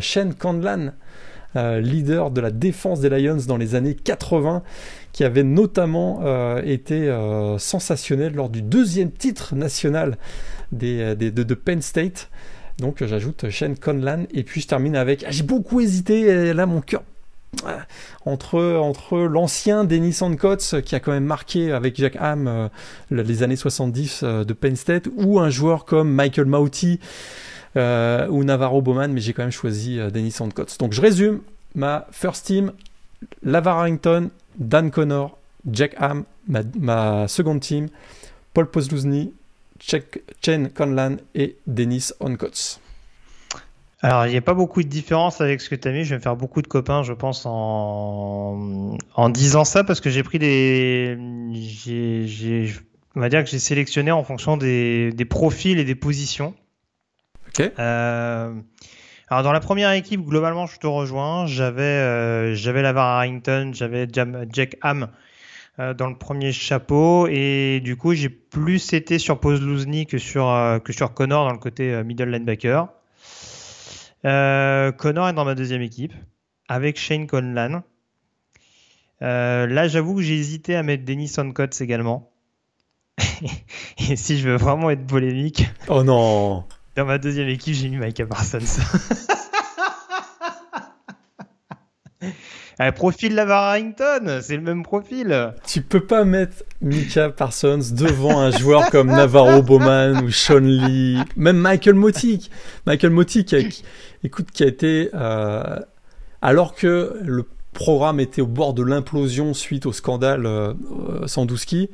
Shane 0.00 0.34
Candlan, 0.34 0.92
leader 1.54 2.30
de 2.30 2.40
la 2.40 2.50
défense 2.50 3.00
des 3.00 3.10
Lions 3.10 3.38
dans 3.46 3.58
les 3.58 3.74
années 3.74 3.94
80 3.94 4.62
qui 5.12 5.24
avait 5.24 5.42
notamment 5.42 6.20
euh, 6.22 6.62
été 6.64 7.08
euh, 7.08 7.58
sensationnel 7.58 8.34
lors 8.34 8.48
du 8.48 8.62
deuxième 8.62 9.10
titre 9.10 9.54
national 9.54 10.16
des, 10.72 11.00
euh, 11.00 11.14
de, 11.14 11.54
Penn 11.54 11.82
State. 11.82 12.30
Donc 12.78 13.04
j'ajoute 13.04 13.50
Shane 13.50 13.76
Conlan 13.76 14.24
et 14.32 14.42
puis 14.42 14.60
je 14.60 14.68
termine 14.68 14.96
avec. 14.96 15.24
Ah, 15.26 15.30
j'ai 15.30 15.42
beaucoup 15.42 15.80
hésité 15.80 16.54
là 16.54 16.66
mon 16.66 16.80
cœur 16.80 17.02
entre, 18.24 18.76
entre 18.76 19.18
l'ancien 19.18 19.84
Dennis 19.84 20.18
Handcots 20.20 20.80
qui 20.84 20.94
a 20.94 21.00
quand 21.00 21.10
même 21.10 21.24
marqué 21.24 21.72
avec 21.72 21.96
Jack 21.96 22.16
Ham 22.18 22.70
les 23.10 23.42
années 23.42 23.56
70 23.56 24.22
de 24.22 24.52
Penn 24.52 24.76
State 24.76 25.08
ou 25.16 25.40
un 25.40 25.50
joueur 25.50 25.84
comme 25.84 26.10
Michael 26.10 26.46
Mauti 26.46 27.00
ou 27.76 28.44
Navarro 28.44 28.82
Bowman, 28.82 29.08
mais 29.08 29.20
j'ai 29.20 29.32
quand 29.32 29.42
même 29.42 29.50
choisi 29.50 29.98
Dennis 30.12 30.36
Handcots. 30.38 30.78
Donc 30.78 30.92
je 30.92 31.00
résume 31.00 31.40
ma 31.74 32.06
first 32.12 32.46
team 32.46 32.72
Lavar 33.42 33.78
Harrington, 33.78 34.30
Dan 34.56 34.90
Connor, 34.90 35.38
Jack 35.70 35.94
Ham, 35.98 36.24
ma, 36.46 37.28
seconde 37.28 37.60
team, 37.60 37.88
Paul 38.54 38.70
Pozluzny, 38.70 39.32
Chen 39.78 40.70
Conlan 40.70 41.16
et 41.34 41.56
Dennis 41.66 42.12
Onkots. 42.20 42.80
Alors, 44.02 44.26
il 44.26 44.30
n'y 44.30 44.36
a 44.36 44.42
pas 44.42 44.54
beaucoup 44.54 44.82
de 44.82 44.88
différence 44.88 45.42
avec 45.42 45.60
ce 45.60 45.68
que 45.68 45.74
tu 45.74 45.86
as 45.86 45.92
mis. 45.92 46.04
Je 46.04 46.10
vais 46.10 46.16
me 46.16 46.22
faire 46.22 46.36
beaucoup 46.36 46.62
de 46.62 46.66
copains, 46.66 47.02
je 47.02 47.12
pense, 47.12 47.44
en, 47.44 48.96
en 49.14 49.28
disant 49.28 49.64
ça, 49.64 49.84
parce 49.84 50.00
que 50.00 50.08
j'ai 50.08 50.22
pris 50.22 50.38
des. 50.38 51.16
On 53.14 53.20
va 53.20 53.28
dire 53.28 53.44
que 53.44 53.50
j'ai 53.50 53.58
sélectionné 53.58 54.10
en 54.10 54.24
fonction 54.24 54.56
des, 54.56 55.12
des, 55.12 55.24
profils 55.26 55.78
et 55.78 55.84
des 55.84 55.94
positions. 55.94 56.54
Ok. 57.48 57.70
Euh, 57.78 58.54
alors 59.30 59.44
dans 59.44 59.52
la 59.52 59.60
première 59.60 59.92
équipe, 59.92 60.22
globalement, 60.22 60.66
je 60.66 60.76
te 60.80 60.88
rejoins. 60.88 61.46
J'avais 61.46 61.82
euh, 61.82 62.56
j'avais 62.56 62.82
Lavar 62.82 63.16
Harrington, 63.16 63.70
j'avais 63.72 64.08
Jack 64.10 64.76
Ham 64.82 65.08
euh, 65.78 65.94
dans 65.94 66.08
le 66.08 66.16
premier 66.16 66.50
chapeau 66.50 67.28
et 67.28 67.80
du 67.80 67.96
coup 67.96 68.12
j'ai 68.12 68.28
plus 68.28 68.92
été 68.92 69.20
sur 69.20 69.38
Pozluzny 69.38 70.06
que 70.06 70.18
sur 70.18 70.48
euh, 70.48 70.80
que 70.80 70.92
sur 70.92 71.14
Connor 71.14 71.46
dans 71.46 71.52
le 71.52 71.60
côté 71.60 72.02
middle 72.02 72.28
linebacker. 72.28 72.88
Connor 74.24 75.28
est 75.28 75.32
dans 75.32 75.44
ma 75.44 75.54
deuxième 75.54 75.82
équipe 75.82 76.12
avec 76.68 76.98
Shane 76.98 77.28
Conlan. 77.28 77.84
là, 79.20 79.88
j'avoue 79.88 80.16
que 80.16 80.22
j'ai 80.22 80.36
hésité 80.36 80.74
à 80.74 80.82
mettre 80.82 81.04
Dennis 81.04 81.36
Oncots 81.38 81.80
également. 81.80 82.32
et 84.10 84.16
si 84.16 84.38
je 84.38 84.48
veux 84.48 84.56
vraiment 84.56 84.90
être 84.90 85.06
polémique. 85.06 85.68
Oh 85.86 86.02
non 86.02 86.64
dans 87.00 87.06
ma 87.06 87.16
deuxième 87.16 87.48
équipe, 87.48 87.74
j'ai 87.74 87.88
mis 87.88 87.96
Micah 87.96 88.26
Parsons. 88.26 88.58
Un 92.78 92.92
profil 92.92 93.34
Lavar 93.34 93.64
Harrington, 93.64 94.40
c'est 94.42 94.56
le 94.56 94.62
même 94.62 94.82
profil. 94.82 95.54
Tu 95.66 95.80
peux 95.80 96.04
pas 96.04 96.26
mettre 96.26 96.62
Micah 96.82 97.30
Parsons 97.30 97.80
devant 97.92 98.38
un 98.38 98.50
joueur 98.50 98.90
comme 98.90 99.08
Navarro 99.08 99.62
Bowman 99.62 100.24
ou 100.24 100.30
Sean 100.30 100.58
Lee, 100.58 101.16
même 101.36 101.56
Michael 101.56 101.94
Motik. 101.94 102.50
Michael 102.86 103.12
Motik, 103.12 103.46
qui, 103.46 103.82
écoute, 104.22 104.48
qui 104.52 104.62
a 104.62 104.66
été, 104.66 105.08
euh, 105.14 105.78
alors 106.42 106.74
que 106.74 107.18
le 107.22 107.46
programme 107.72 108.20
était 108.20 108.42
au 108.42 108.46
bord 108.46 108.74
de 108.74 108.82
l'implosion 108.82 109.54
suite 109.54 109.86
au 109.86 109.92
scandale 109.92 110.44
euh, 110.44 110.74
Sandusky, 111.26 111.88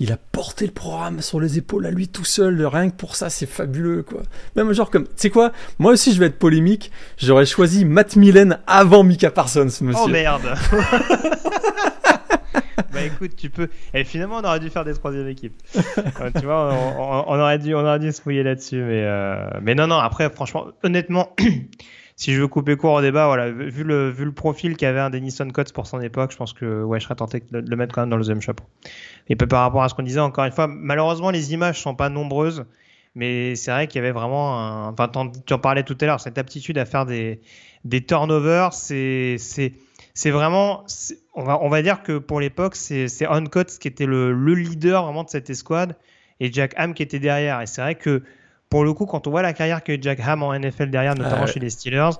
il 0.00 0.12
a 0.12 0.16
porté 0.16 0.64
le 0.66 0.72
programme 0.72 1.20
sur 1.20 1.40
les 1.40 1.58
épaules 1.58 1.86
à 1.86 1.90
lui 1.90 2.08
tout 2.08 2.24
seul. 2.24 2.64
Rien 2.66 2.90
que 2.90 2.96
pour 2.96 3.16
ça, 3.16 3.30
c'est 3.30 3.46
fabuleux, 3.46 4.02
quoi. 4.02 4.22
Même 4.54 4.72
genre 4.72 4.90
comme, 4.90 5.04
tu 5.04 5.12
sais 5.16 5.30
quoi? 5.30 5.52
Moi 5.78 5.92
aussi, 5.92 6.12
je 6.12 6.20
vais 6.20 6.26
être 6.26 6.38
polémique. 6.38 6.92
J'aurais 7.16 7.46
choisi 7.46 7.84
Matt 7.84 8.16
Millen 8.16 8.58
avant 8.66 9.02
Mika 9.02 9.30
Parsons, 9.30 9.64
monsieur. 9.80 10.04
Oh 10.04 10.08
merde 10.08 10.54
Bah 12.92 13.02
écoute, 13.04 13.34
tu 13.36 13.50
peux. 13.50 13.68
Et 13.92 14.04
finalement, 14.04 14.36
on 14.36 14.44
aurait 14.44 14.60
dû 14.60 14.70
faire 14.70 14.84
des 14.84 14.94
troisième 14.94 15.28
équipes. 15.28 15.54
Euh, 15.76 16.30
tu 16.38 16.44
vois, 16.46 16.72
on, 17.26 17.38
aurait 17.38 17.58
dû, 17.58 17.74
on 17.74 17.80
aurait 17.80 17.98
dû 17.98 18.12
se 18.12 18.22
fouiller 18.22 18.42
là-dessus, 18.42 18.80
mais 18.80 19.02
euh, 19.04 19.48
mais 19.62 19.74
non, 19.74 19.88
non. 19.88 19.98
Après, 19.98 20.30
franchement, 20.30 20.68
honnêtement. 20.82 21.34
si 22.18 22.34
je 22.34 22.40
veux 22.40 22.48
couper 22.48 22.76
court 22.76 22.94
au 22.94 23.00
débat, 23.00 23.26
voilà, 23.26 23.48
vu 23.48 23.84
le, 23.84 24.10
vu 24.10 24.24
le 24.24 24.32
profil 24.32 24.76
qu'avait 24.76 24.98
un 24.98 25.08
Denison 25.08 25.48
Coates 25.50 25.72
pour 25.72 25.86
son 25.86 26.00
époque, 26.00 26.32
je 26.32 26.36
pense 26.36 26.52
que 26.52 26.82
ouais, 26.82 26.98
je 26.98 27.04
serais 27.04 27.14
tenté 27.14 27.44
de, 27.52 27.60
le 27.60 27.76
mettre 27.76 27.94
quand 27.94 28.02
même 28.02 28.10
dans 28.10 28.16
le 28.16 28.22
deuxième 28.22 28.40
chapeau. 28.40 28.64
Et 29.28 29.36
par 29.36 29.62
rapport 29.62 29.82
à 29.82 29.88
ce 29.88 29.94
qu'on 29.94 30.02
disait, 30.02 30.20
encore 30.20 30.44
une 30.44 30.52
fois, 30.52 30.66
malheureusement, 30.66 31.30
les 31.30 31.52
images 31.52 31.80
sont 31.80 31.94
pas 31.94 32.08
nombreuses, 32.08 32.64
mais 33.14 33.54
c'est 33.56 33.70
vrai 33.70 33.86
qu'il 33.86 34.00
y 34.00 34.04
avait 34.04 34.12
vraiment, 34.12 34.58
un... 34.58 34.92
enfin, 34.92 35.10
tu 35.46 35.52
en 35.52 35.58
parlais 35.58 35.82
tout 35.82 35.96
à 36.00 36.06
l'heure, 36.06 36.20
cette 36.20 36.38
aptitude 36.38 36.78
à 36.78 36.84
faire 36.84 37.04
des, 37.06 37.40
des 37.84 38.04
turnovers, 38.04 38.72
c'est, 38.72 39.36
vraiment, 40.26 40.84
on 41.34 41.44
va, 41.44 41.62
on 41.62 41.68
va 41.68 41.82
dire 41.82 42.02
que 42.02 42.18
pour 42.18 42.40
l'époque, 42.40 42.76
c'est, 42.76 43.06
Coates 43.50 43.78
qui 43.78 43.88
était 43.88 44.06
le, 44.06 44.32
le 44.32 44.54
leader 44.54 45.04
vraiment 45.04 45.24
de 45.24 45.30
cette 45.30 45.50
escouade 45.50 45.96
et 46.40 46.52
Jack 46.52 46.72
Ham 46.76 46.94
qui 46.94 47.02
était 47.02 47.18
derrière. 47.18 47.60
Et 47.60 47.66
c'est 47.66 47.80
vrai 47.80 47.94
que 47.94 48.22
pour 48.70 48.84
le 48.84 48.92
coup, 48.92 49.06
quand 49.06 49.26
on 49.26 49.30
voit 49.30 49.42
la 49.42 49.54
carrière 49.54 49.82
que 49.82 50.00
Jack 50.00 50.20
Ham 50.20 50.42
en 50.42 50.58
NFL 50.58 50.90
derrière, 50.90 51.14
notamment 51.14 51.46
chez 51.46 51.60
les 51.60 51.70
Steelers, 51.70 52.10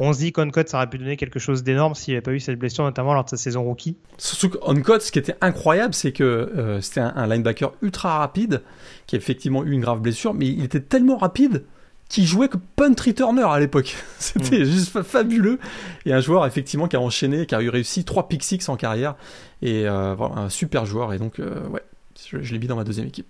on 0.00 0.12
se 0.12 0.18
dit 0.18 0.32
ça 0.66 0.78
aurait 0.78 0.88
pu 0.88 0.98
donner 0.98 1.16
quelque 1.16 1.38
chose 1.38 1.62
d'énorme 1.62 1.94
s'il 1.94 2.14
n'avait 2.14 2.22
pas 2.22 2.32
eu 2.32 2.40
cette 2.40 2.58
blessure, 2.58 2.84
notamment 2.84 3.12
lors 3.12 3.24
de 3.24 3.28
sa 3.28 3.36
saison 3.36 3.62
rookie. 3.62 3.96
Surtout 4.16 4.58
qu'Oncode, 4.58 5.02
ce 5.02 5.12
qui 5.12 5.18
était 5.18 5.36
incroyable, 5.40 5.92
c'est 5.92 6.12
que 6.12 6.24
euh, 6.24 6.80
c'était 6.80 7.00
un, 7.00 7.26
linebacker 7.26 7.72
ultra 7.82 8.18
rapide, 8.18 8.62
qui 9.06 9.16
a 9.16 9.18
effectivement 9.18 9.64
eu 9.64 9.72
une 9.72 9.80
grave 9.80 10.00
blessure, 10.00 10.32
mais 10.32 10.46
il 10.46 10.64
était 10.64 10.80
tellement 10.80 11.18
rapide 11.18 11.64
qu'il 12.08 12.26
jouait 12.26 12.48
que 12.48 12.56
punt 12.76 12.94
returner 13.04 13.42
à 13.42 13.58
l'époque. 13.60 13.96
C'était 14.18 14.60
mm. 14.60 14.64
juste 14.64 15.02
fabuleux. 15.02 15.58
Et 16.06 16.12
un 16.12 16.20
joueur, 16.20 16.44
effectivement, 16.46 16.88
qui 16.88 16.96
a 16.96 17.00
enchaîné, 17.00 17.46
qui 17.46 17.54
a 17.54 17.62
eu 17.62 17.68
réussi 17.68 18.04
3 18.04 18.28
pick 18.28 18.42
six 18.42 18.68
en 18.68 18.76
carrière. 18.76 19.14
Et 19.62 19.88
euh, 19.88 20.14
voilà, 20.14 20.36
un 20.36 20.48
super 20.48 20.86
joueur. 20.86 21.12
Et 21.12 21.18
donc, 21.18 21.38
euh, 21.38 21.66
ouais, 21.68 21.82
je 22.24 22.52
l'ai 22.52 22.58
mis 22.58 22.66
dans 22.66 22.76
ma 22.76 22.84
deuxième 22.84 23.06
équipe. 23.06 23.26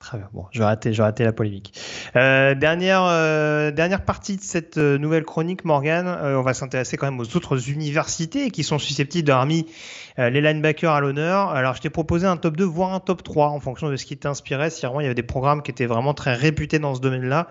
Très 0.00 0.16
bien. 0.16 0.28
Bon, 0.32 0.46
je 0.50 0.58
vais 0.60 0.64
rater, 0.64 1.24
la 1.24 1.32
polémique. 1.34 1.74
Euh, 2.16 2.54
dernière, 2.54 3.04
euh, 3.04 3.70
dernière 3.70 4.02
partie 4.02 4.38
de 4.38 4.42
cette 4.42 4.78
euh, 4.78 4.96
nouvelle 4.96 5.24
chronique, 5.24 5.66
Morgan. 5.66 6.06
on 6.08 6.40
va 6.40 6.54
s'intéresser 6.54 6.96
quand 6.96 7.04
même 7.04 7.20
aux 7.20 7.36
autres 7.36 7.68
universités 7.68 8.50
qui 8.50 8.64
sont 8.64 8.78
susceptibles 8.78 9.26
d'avoir 9.26 9.44
mis 9.44 9.66
les 10.16 10.40
linebackers 10.40 10.92
à 10.92 11.00
l'honneur. 11.00 11.50
Alors, 11.50 11.74
je 11.74 11.82
t'ai 11.82 11.90
proposé 11.90 12.26
un 12.26 12.38
top 12.38 12.56
2, 12.56 12.64
voire 12.64 12.94
un 12.94 13.00
top 13.00 13.22
3 13.22 13.48
en 13.48 13.60
fonction 13.60 13.90
de 13.90 13.96
ce 13.96 14.06
qui 14.06 14.16
t'inspirait. 14.16 14.70
Si 14.70 14.84
vraiment 14.84 15.00
il 15.00 15.04
y 15.04 15.06
avait 15.06 15.14
des 15.14 15.22
programmes 15.22 15.62
qui 15.62 15.70
étaient 15.70 15.86
vraiment 15.86 16.14
très 16.14 16.34
réputés 16.34 16.78
dans 16.78 16.94
ce 16.94 17.00
domaine-là. 17.00 17.48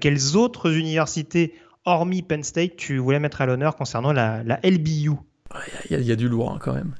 quelles 0.00 0.36
autres 0.36 0.72
universités, 0.72 1.54
hormis 1.84 2.22
Penn 2.22 2.42
State, 2.42 2.76
tu 2.76 2.98
voulais 2.98 3.20
mettre 3.20 3.40
à 3.40 3.46
l'honneur 3.46 3.76
concernant 3.76 4.12
la, 4.12 4.42
la 4.42 4.58
LBU 4.62 5.12
Il 5.90 6.00
y, 6.00 6.12
a 6.12 6.16
du 6.16 6.28
lourd 6.28 6.52
hein, 6.52 6.58
quand 6.60 6.72
même. 6.72 6.94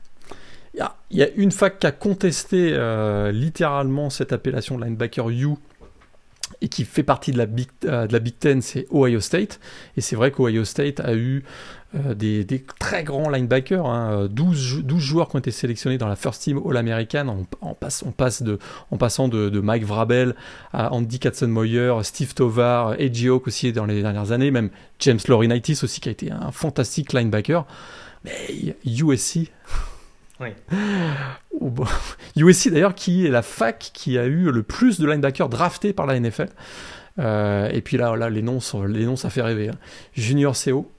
Il 1.10 1.18
y 1.18 1.22
a 1.22 1.28
une 1.36 1.52
fac 1.52 1.78
qui 1.78 1.86
a 1.86 1.92
contesté 1.92 2.70
euh, 2.72 3.30
littéralement 3.30 4.10
cette 4.10 4.32
appellation 4.32 4.76
de 4.76 4.84
linebacker 4.84 5.30
U 5.30 5.54
et 6.60 6.68
qui 6.68 6.84
fait 6.84 7.02
partie 7.02 7.32
de 7.32 7.38
la 7.38 7.46
Big, 7.46 7.68
euh, 7.84 8.06
de 8.06 8.12
la 8.12 8.18
Big 8.18 8.38
Ten, 8.38 8.60
c'est 8.60 8.86
Ohio 8.92 9.20
State. 9.20 9.60
Et 9.96 10.00
c'est 10.00 10.16
vrai 10.16 10.30
qu'Ohio 10.30 10.64
State 10.64 11.00
a 11.00 11.14
eu 11.14 11.44
euh, 11.94 12.14
des, 12.14 12.64
très 12.80 13.04
grands 13.04 13.30
linebackers, 13.30 13.86
hein, 13.86 14.26
12, 14.30 14.82
12, 14.84 15.00
joueurs 15.00 15.28
qui 15.28 15.36
ont 15.36 15.38
été 15.38 15.52
sélectionnés 15.52 15.98
dans 15.98 16.08
la 16.08 16.16
First 16.16 16.42
Team 16.42 16.60
All-American 16.68 17.44
en, 17.60 17.74
passe 17.74 18.42
de, 18.42 18.58
en 18.90 18.96
passant 18.96 19.28
de, 19.28 19.60
Mike 19.60 19.84
Vrabel 19.84 20.34
à 20.72 20.92
Andy 20.92 21.18
Katzenmoyer, 21.18 21.94
Steve 22.02 22.34
Tovar, 22.34 23.00
Edgy 23.00 23.28
Hawk 23.28 23.46
aussi 23.46 23.72
dans 23.72 23.86
les 23.86 24.02
dernières 24.02 24.32
années, 24.32 24.50
même 24.50 24.70
James 24.98 25.20
Laurinaitis 25.28 25.78
aussi 25.82 26.00
qui 26.00 26.08
a 26.08 26.12
été 26.12 26.30
un 26.32 26.50
fantastique 26.50 27.12
linebacker. 27.12 27.64
Mais 28.24 28.74
USC, 28.84 29.50
oui. 30.40 30.48
USC 32.36 32.68
d'ailleurs, 32.72 32.94
qui 32.94 33.26
est 33.26 33.30
la 33.30 33.42
fac 33.42 33.90
qui 33.92 34.18
a 34.18 34.24
eu 34.24 34.50
le 34.50 34.62
plus 34.62 34.98
de 34.98 35.06
linebackers 35.06 35.48
draftés 35.48 35.92
par 35.92 36.06
la 36.06 36.18
NFL. 36.18 36.48
Euh, 37.18 37.68
et 37.70 37.80
puis 37.80 37.96
là, 37.96 38.16
là 38.16 38.28
les, 38.30 38.42
noms 38.42 38.58
les 38.86 39.06
noms, 39.06 39.16
ça 39.16 39.30
fait 39.30 39.42
rêver. 39.42 39.68
Hein. 39.68 39.78
Junior 40.14 40.54
CO, 40.56 40.90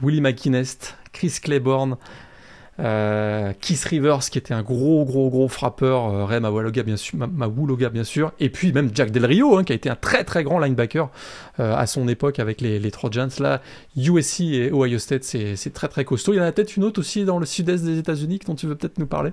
Willie 0.00 0.20
McInnes, 0.20 0.64
Chris 1.12 1.38
Claiborne, 1.42 1.96
euh, 2.80 3.52
Keith 3.60 3.84
Rivers, 3.84 4.20
qui 4.20 4.38
était 4.38 4.54
un 4.54 4.62
gros, 4.62 5.04
gros, 5.04 5.28
gros 5.30 5.48
frappeur, 5.48 6.06
euh, 6.06 6.24
Ray 6.24 6.40
Mawaloga, 6.40 6.82
bien 6.82 6.96
sûr, 6.96 7.18
Mawuloga, 7.18 7.90
bien 7.90 8.04
sûr, 8.04 8.32
et 8.40 8.48
puis 8.48 8.72
même 8.72 8.90
Jack 8.94 9.10
Del 9.10 9.26
Rio, 9.26 9.58
hein, 9.58 9.64
qui 9.64 9.72
a 9.72 9.74
été 9.74 9.90
un 9.90 9.96
très, 9.96 10.24
très 10.24 10.42
grand 10.42 10.58
linebacker 10.58 11.10
euh, 11.60 11.76
à 11.76 11.86
son 11.86 12.08
époque 12.08 12.38
avec 12.38 12.60
les, 12.60 12.78
les 12.78 12.90
Trojans. 12.90 13.28
Là, 13.38 13.60
USC 13.96 14.40
et 14.40 14.72
Ohio 14.72 14.98
State, 14.98 15.24
c'est 15.24 15.72
très, 15.72 15.88
très 15.88 16.04
costaud. 16.04 16.32
Il 16.32 16.36
y 16.36 16.40
en 16.40 16.44
a 16.44 16.52
peut-être 16.52 16.76
une 16.76 16.84
autre 16.84 17.00
aussi 17.00 17.24
dans 17.24 17.38
le 17.38 17.46
sud-est 17.46 17.84
des 17.84 17.98
États-Unis 17.98 18.40
dont 18.46 18.54
tu 18.54 18.66
veux 18.66 18.74
peut-être 18.74 18.98
nous 18.98 19.06
parler? 19.06 19.32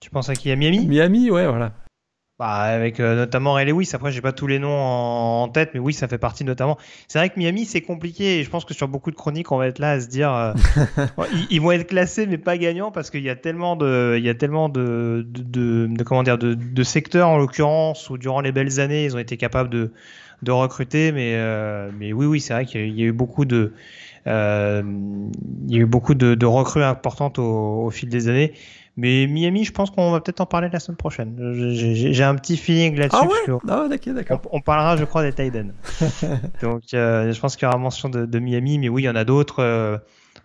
Tu 0.00 0.10
penses 0.10 0.28
à 0.30 0.34
qui? 0.34 0.50
À 0.50 0.56
Miami? 0.56 0.86
Miami, 0.86 1.30
ouais, 1.30 1.46
voilà. 1.46 1.72
Bah, 2.42 2.62
avec 2.62 2.98
euh, 2.98 3.14
notamment 3.14 3.52
Ray 3.52 3.66
Lewis. 3.66 3.90
Après, 3.92 4.10
j'ai 4.10 4.20
pas 4.20 4.32
tous 4.32 4.48
les 4.48 4.58
noms 4.58 4.76
en, 4.76 5.46
tête, 5.46 5.70
mais 5.74 5.78
oui, 5.78 5.92
ça 5.92 6.08
fait 6.08 6.18
partie 6.18 6.42
notamment. 6.42 6.76
C'est 7.06 7.20
vrai 7.20 7.30
que 7.30 7.38
Miami, 7.38 7.64
c'est 7.66 7.82
compliqué. 7.82 8.40
Et 8.40 8.42
je 8.42 8.50
pense 8.50 8.64
que 8.64 8.74
sur 8.74 8.88
beaucoup 8.88 9.12
de 9.12 9.16
chroniques, 9.16 9.52
on 9.52 9.58
va 9.58 9.68
être 9.68 9.78
là 9.78 9.92
à 9.92 10.00
se 10.00 10.08
dire, 10.08 10.34
euh, 10.34 10.52
ils, 11.50 11.60
vont 11.60 11.70
être 11.70 11.86
classés, 11.86 12.26
mais 12.26 12.38
pas 12.38 12.58
gagnants, 12.58 12.90
parce 12.90 13.10
qu'il 13.10 13.22
y 13.22 13.30
a 13.30 13.36
tellement 13.36 13.76
de, 13.76 14.16
il 14.18 14.24
y 14.24 14.28
a 14.28 14.34
tellement 14.34 14.68
de, 14.68 15.24
de, 15.24 15.86
de, 15.86 16.02
comment 16.02 16.24
dire, 16.24 16.36
de, 16.36 16.54
de 16.54 16.82
secteurs 16.82 17.28
en 17.28 17.38
l'occurrence 17.38 18.10
où 18.10 18.18
durant 18.18 18.40
les 18.40 18.50
belles 18.50 18.80
années, 18.80 19.04
ils 19.04 19.14
ont 19.14 19.20
été 19.20 19.36
capables 19.36 19.70
de, 19.70 19.92
de 20.42 20.50
recruter. 20.50 21.12
Mais, 21.12 21.34
euh, 21.36 21.92
mais 21.96 22.12
oui, 22.12 22.26
oui, 22.26 22.40
c'est 22.40 22.54
vrai 22.54 22.66
qu'il 22.66 22.98
y, 22.98 23.04
a 23.04 23.06
eu 23.06 23.12
beaucoup 23.12 23.44
de, 23.44 23.72
il 24.26 24.32
y 24.32 25.76
a 25.76 25.78
eu 25.78 25.86
beaucoup 25.86 26.14
de, 26.14 26.34
de 26.34 26.46
recrues 26.46 26.82
importantes 26.82 27.38
au, 27.38 27.84
au 27.84 27.90
fil 27.90 28.08
des 28.08 28.26
années. 28.26 28.52
Mais 28.96 29.26
Miami, 29.26 29.64
je 29.64 29.72
pense 29.72 29.90
qu'on 29.90 30.10
va 30.10 30.20
peut-être 30.20 30.40
en 30.42 30.46
parler 30.46 30.68
la 30.70 30.78
semaine 30.78 30.98
prochaine. 30.98 31.34
J'ai 31.54 32.24
un 32.24 32.34
petit 32.34 32.58
feeling 32.58 32.94
là-dessus. 32.96 33.22
Ah 33.22 33.26
ouais? 33.26 33.58
ah 33.68 34.12
d'accord. 34.12 34.42
On, 34.50 34.60
parlera, 34.60 34.96
je 34.96 35.04
crois, 35.04 35.22
des 35.22 35.32
Titans. 35.32 35.72
Donc, 36.62 36.82
euh, 36.92 37.32
je 37.32 37.40
pense 37.40 37.56
qu'il 37.56 37.66
y 37.66 37.68
aura 37.68 37.78
mention 37.78 38.10
de, 38.10 38.38
Miami, 38.38 38.78
mais 38.78 38.90
oui, 38.90 39.02
il 39.02 39.06
y 39.06 39.08
en 39.08 39.16
a 39.16 39.24
d'autres. 39.24 39.60
Euh, 39.60 39.96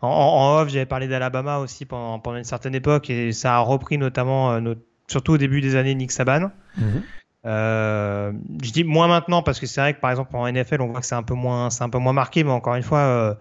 en, 0.01 0.61
off, 0.61 0.69
j'avais 0.69 0.85
parlé 0.85 1.07
d'Alabama 1.07 1.57
aussi 1.57 1.85
pendant, 1.85 2.19
pendant, 2.19 2.37
une 2.37 2.45
certaine 2.45 2.75
époque, 2.75 3.09
et 3.09 3.33
ça 3.33 3.55
a 3.55 3.59
repris 3.59 3.97
notamment, 3.97 4.53
euh, 4.53 4.75
surtout 5.07 5.33
au 5.33 5.37
début 5.37 5.59
des 5.59 5.75
années, 5.75 5.95
Nick 5.95 6.11
Saban. 6.11 6.51
Mhm. 6.77 7.03
je 7.43 8.71
dis 8.71 8.83
moins 8.85 9.07
maintenant 9.07 9.41
parce 9.41 9.59
que 9.59 9.65
c'est 9.65 9.81
vrai 9.81 9.93
que 9.93 9.99
par 9.99 10.11
exemple 10.11 10.35
en 10.35 10.49
NFL, 10.49 10.81
on 10.81 10.87
voit 10.87 11.01
que 11.01 11.05
c'est 11.05 11.15
un 11.15 11.23
peu 11.23 11.33
moins, 11.33 11.69
c'est 11.69 11.83
un 11.83 11.89
peu 11.89 11.97
moins 11.97 12.13
marqué, 12.13 12.43
mais 12.43 12.51
encore 12.51 12.75
une 12.75 12.83
fois 12.83 13.37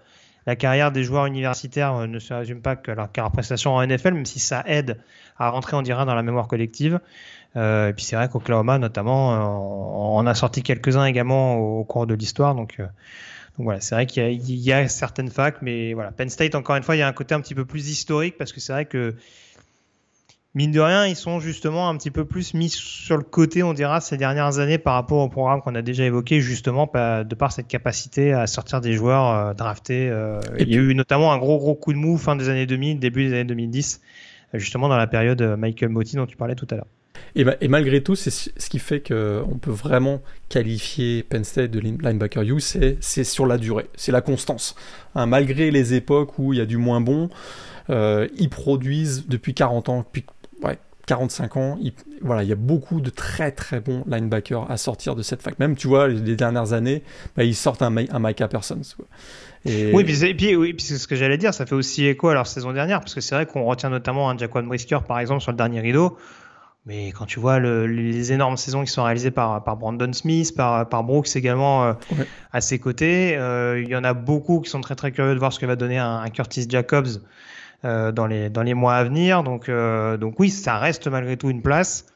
la 0.47 0.57
carrière 0.57 0.93
des 0.93 1.05
joueurs 1.05 1.27
universitaires 1.27 1.95
euh, 1.95 2.07
ne 2.07 2.19
se 2.19 2.33
résume 2.33 2.61
pas 2.61 2.77
que 2.77 2.93
leur, 2.93 3.11
prestation 3.33 3.75
en 3.75 3.85
NFL, 3.85 4.15
même 4.15 4.27
si 4.27 4.39
ça 4.39 4.63
aide 4.67 4.99
à 5.39 5.51
rentrer, 5.51 5.77
on 5.77 5.83
dirait, 5.83 6.07
dans 6.07 6.15
la 6.15 6.23
mémoire 6.23 6.49
collective. 6.49 7.01
Euh, 7.57 7.89
et 7.89 7.93
puis 7.93 8.05
c'est 8.05 8.17
vrai 8.17 8.29
qu'Oklahoma, 8.29 8.79
notamment, 8.79 9.35
euh, 9.35 9.39
en 9.39 10.27
a 10.27 10.35
sorti 10.35 10.63
quelques-uns 10.63 11.05
également 11.05 11.57
au, 11.57 11.85
cours 11.85 12.07
de 12.07 12.15
l'histoire. 12.15 12.55
Donc, 12.55 12.79
donc 12.79 13.65
voilà, 13.65 13.81
c'est 13.81 13.95
vrai 13.95 14.07
qu'il 14.07 14.31
y, 14.31 14.55
y, 14.55 14.73
a 14.73 14.89
certaines 14.89 15.31
facs, 15.31 15.63
mais 15.63 15.95
voilà, 15.95 16.13
Penn 16.13 16.29
State, 16.29 16.55
encore 16.55 16.77
une 16.77 16.83
fois, 16.83 16.97
il 16.97 17.01
y 17.01 17.03
a 17.03 17.09
un 17.09 17.13
côté 17.13 17.35
un 17.35 17.41
petit 17.41 17.55
peu 17.55 17.65
plus 17.65 17.89
historique 17.89 18.37
parce 18.39 18.53
que 18.53 18.61
c'est 18.61 18.73
vrai 18.73 18.85
que 18.85 19.15
mine 20.57 20.73
de 20.73 20.81
rien, 20.81 21.07
ils 21.07 21.17
sont 21.17 21.39
justement 21.39 21.89
un 21.91 21.97
petit 21.99 22.11
peu 22.11 22.25
plus 22.25 22.55
mis 22.55 22.71
sur 22.71 23.19
le 23.19 23.23
côté, 23.23 23.63
on 23.63 23.75
dira, 23.75 24.01
ces 24.01 24.17
dernières 24.17 24.59
années 24.59 24.79
par 24.79 24.95
rapport 24.95 25.19
au 25.19 25.29
programme 25.29 25.61
qu'on 25.61 25.75
a 25.75 25.83
déjà 25.83 26.05
évoqué, 26.05 26.41
justement, 26.41 26.91
de 26.95 27.35
par 27.35 27.53
cette 27.53 27.69
capacité 27.69 28.33
à 28.33 28.47
sortir 28.47 28.81
des 28.81 28.95
joueurs 28.95 29.29
euh, 29.29 29.55
draftés. 29.55 30.09
Euh, 30.09 30.41
il 30.59 30.71
y 30.71 30.75
a 30.75 30.79
eu 30.79 30.95
notamment 30.95 31.31
un 31.33 31.39
gros, 31.39 31.59
gros 31.59 31.75
coup 31.75 31.93
de 31.93 31.99
mou 31.99 32.17
fin 32.17 32.37
des 32.37 32.49
années 32.49 32.65
2000, 32.65 32.99
début 32.99 33.25
des 33.25 33.35
années 33.35 33.45
2010, 33.45 34.01
euh, 34.55 34.59
justement 34.59 34.89
dans 34.89 34.97
la 34.97 35.07
période 35.07 35.43
Michael 35.59 35.91
Motti 35.91 36.17
dont 36.17 36.27
tu 36.27 36.39
parlais 36.39 36.55
tout 36.55 36.67
à 36.71 36.77
l'heure. 36.77 36.87
Et, 37.35 37.69
malgré 37.69 38.03
tout, 38.03 38.15
c'est 38.15 38.31
ce 38.31 38.71
qui 38.71 38.79
fait 38.79 39.01
qu'on 39.01 39.59
peut 39.61 39.71
vraiment 39.71 40.23
qualifier 40.49 41.23
Penn 41.23 41.45
State 41.45 41.71
de 41.71 41.81
linebacker 41.81 42.43
U, 42.43 42.61
c'est 42.61 43.25
sur 43.25 43.45
la 43.45 43.59
durée, 43.59 43.89
c'est 43.95 44.13
la 44.13 44.23
constance. 44.23 44.75
Hein, 45.15 45.27
malgré 45.27 45.71
les 45.71 45.93
époques 45.93 46.39
où 46.39 46.55
il 46.55 46.59
y 46.59 46.63
a 46.63 46.67
du 46.67 46.79
moins 46.79 47.03
bon, 47.03 47.29
ils 47.91 48.49
produisent 48.49 49.27
depuis 49.29 49.53
40 49.53 49.89
ans, 49.91 49.99
depuis 49.99 50.25
45 51.07 51.57
ans. 51.57 51.79
Il, 51.81 51.93
voilà, 52.21 52.43
il 52.43 52.49
y 52.49 52.53
a 52.53 52.57
beaucoup 52.57 53.01
de 53.01 53.11
très 53.11 53.53
très 53.53 53.81
bons 53.81 54.05
linebackers 54.07 54.71
à 54.71 54.77
sortir 54.77 55.15
de 55.15 55.23
cette 55.23 55.43
fac. 55.43 55.59
Même, 55.59 55.77
tu 55.77 55.87
vois, 55.87 56.09
les 56.09 56.37
dernières 56.37 56.73
années, 56.73 57.03
bah, 57.37 57.45
ils 57.45 57.55
sortent 57.55 57.83
un, 57.83 57.97
un 57.97 58.19
Micah 58.19 58.49
Parsons. 58.49 58.81
Et... 59.65 59.93
Oui, 59.93 60.05
puis, 60.05 60.35
puis, 60.35 60.57
oui, 60.57 60.75
puis 60.75 60.85
c'est 60.85 60.99
ce 60.99 61.09
que 61.09 61.17
j'allais 61.17 61.39
dire, 61.39 61.55
ça 61.55 61.67
fait 61.67 61.75
aussi 61.75 62.07
écho 62.07 62.29
à 62.29 62.35
leur 62.35 62.47
saison 62.47 62.73
dernière, 62.73 63.01
parce 63.01 63.15
que 63.15 63.21
c'est 63.21 63.35
vrai 63.35 63.47
qu'on 63.47 63.65
retient 63.65 63.91
notamment 63.91 64.31
un 64.31 64.37
Jaquan 64.37 64.65
Brisker, 64.65 64.99
par 65.07 65.19
exemple, 65.19 65.41
sur 65.43 65.53
le 65.53 65.57
dernier 65.57 65.81
rideau. 65.81 66.17
Mais 66.87 67.11
quand 67.11 67.27
tu 67.27 67.41
vois 67.41 67.59
le, 67.59 67.89
les 67.89 68.33
énormes 68.33 68.57
saisons 68.57 68.85
qui 68.85 68.93
sont 68.93 69.03
réalisées 69.03 69.33
par, 69.33 69.65
par 69.65 69.77
Brandon 69.77 70.13
Smith, 70.13 70.55
par, 70.55 70.89
par 70.89 71.03
Brooks 71.03 71.35
également 71.35 71.85
euh, 71.85 71.93
à 72.53 72.61
ses 72.61 72.79
côtés, 72.79 73.37
euh, 73.37 73.83
il 73.83 73.89
y 73.89 73.97
en 73.97 74.05
a 74.05 74.15
beaucoup 74.15 74.61
qui 74.61 74.71
sont 74.71 74.81
très 74.81 74.95
très 74.95 75.11
curieux 75.11 75.35
de 75.35 75.39
voir 75.41 75.53
ce 75.53 75.59
que 75.59 75.67
va 75.67 75.75
donner 75.75 75.99
un, 75.99 76.19
un 76.19 76.31
Curtis 76.31 76.67
Jacobs 76.69 77.09
dans, 77.83 78.27
les, 78.27 78.51
dans 78.51 78.63
les 78.63 78.75
mois 78.75 78.95
à 78.95 79.05
venir. 79.05 79.43
Donc, 79.43 79.69
euh, 79.69 80.17
donc 80.17 80.39
oui, 80.41 80.51
ça 80.51 80.79
reste 80.79 81.07
malgré 81.09 81.37
tout 81.37 81.51
une 81.51 81.63
place 81.63 82.07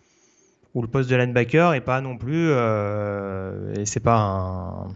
où 0.75 0.83
le 0.83 0.89
poste 0.89 1.11
de 1.11 1.17
linebacker 1.17 1.75
est 1.75 1.81
pas 1.81 2.01
non 2.01 2.17
plus 2.17 2.49
euh, 2.51 3.75
et 3.75 3.87
c'est 3.87 4.01
pas 4.01 4.19
un, 4.19 4.89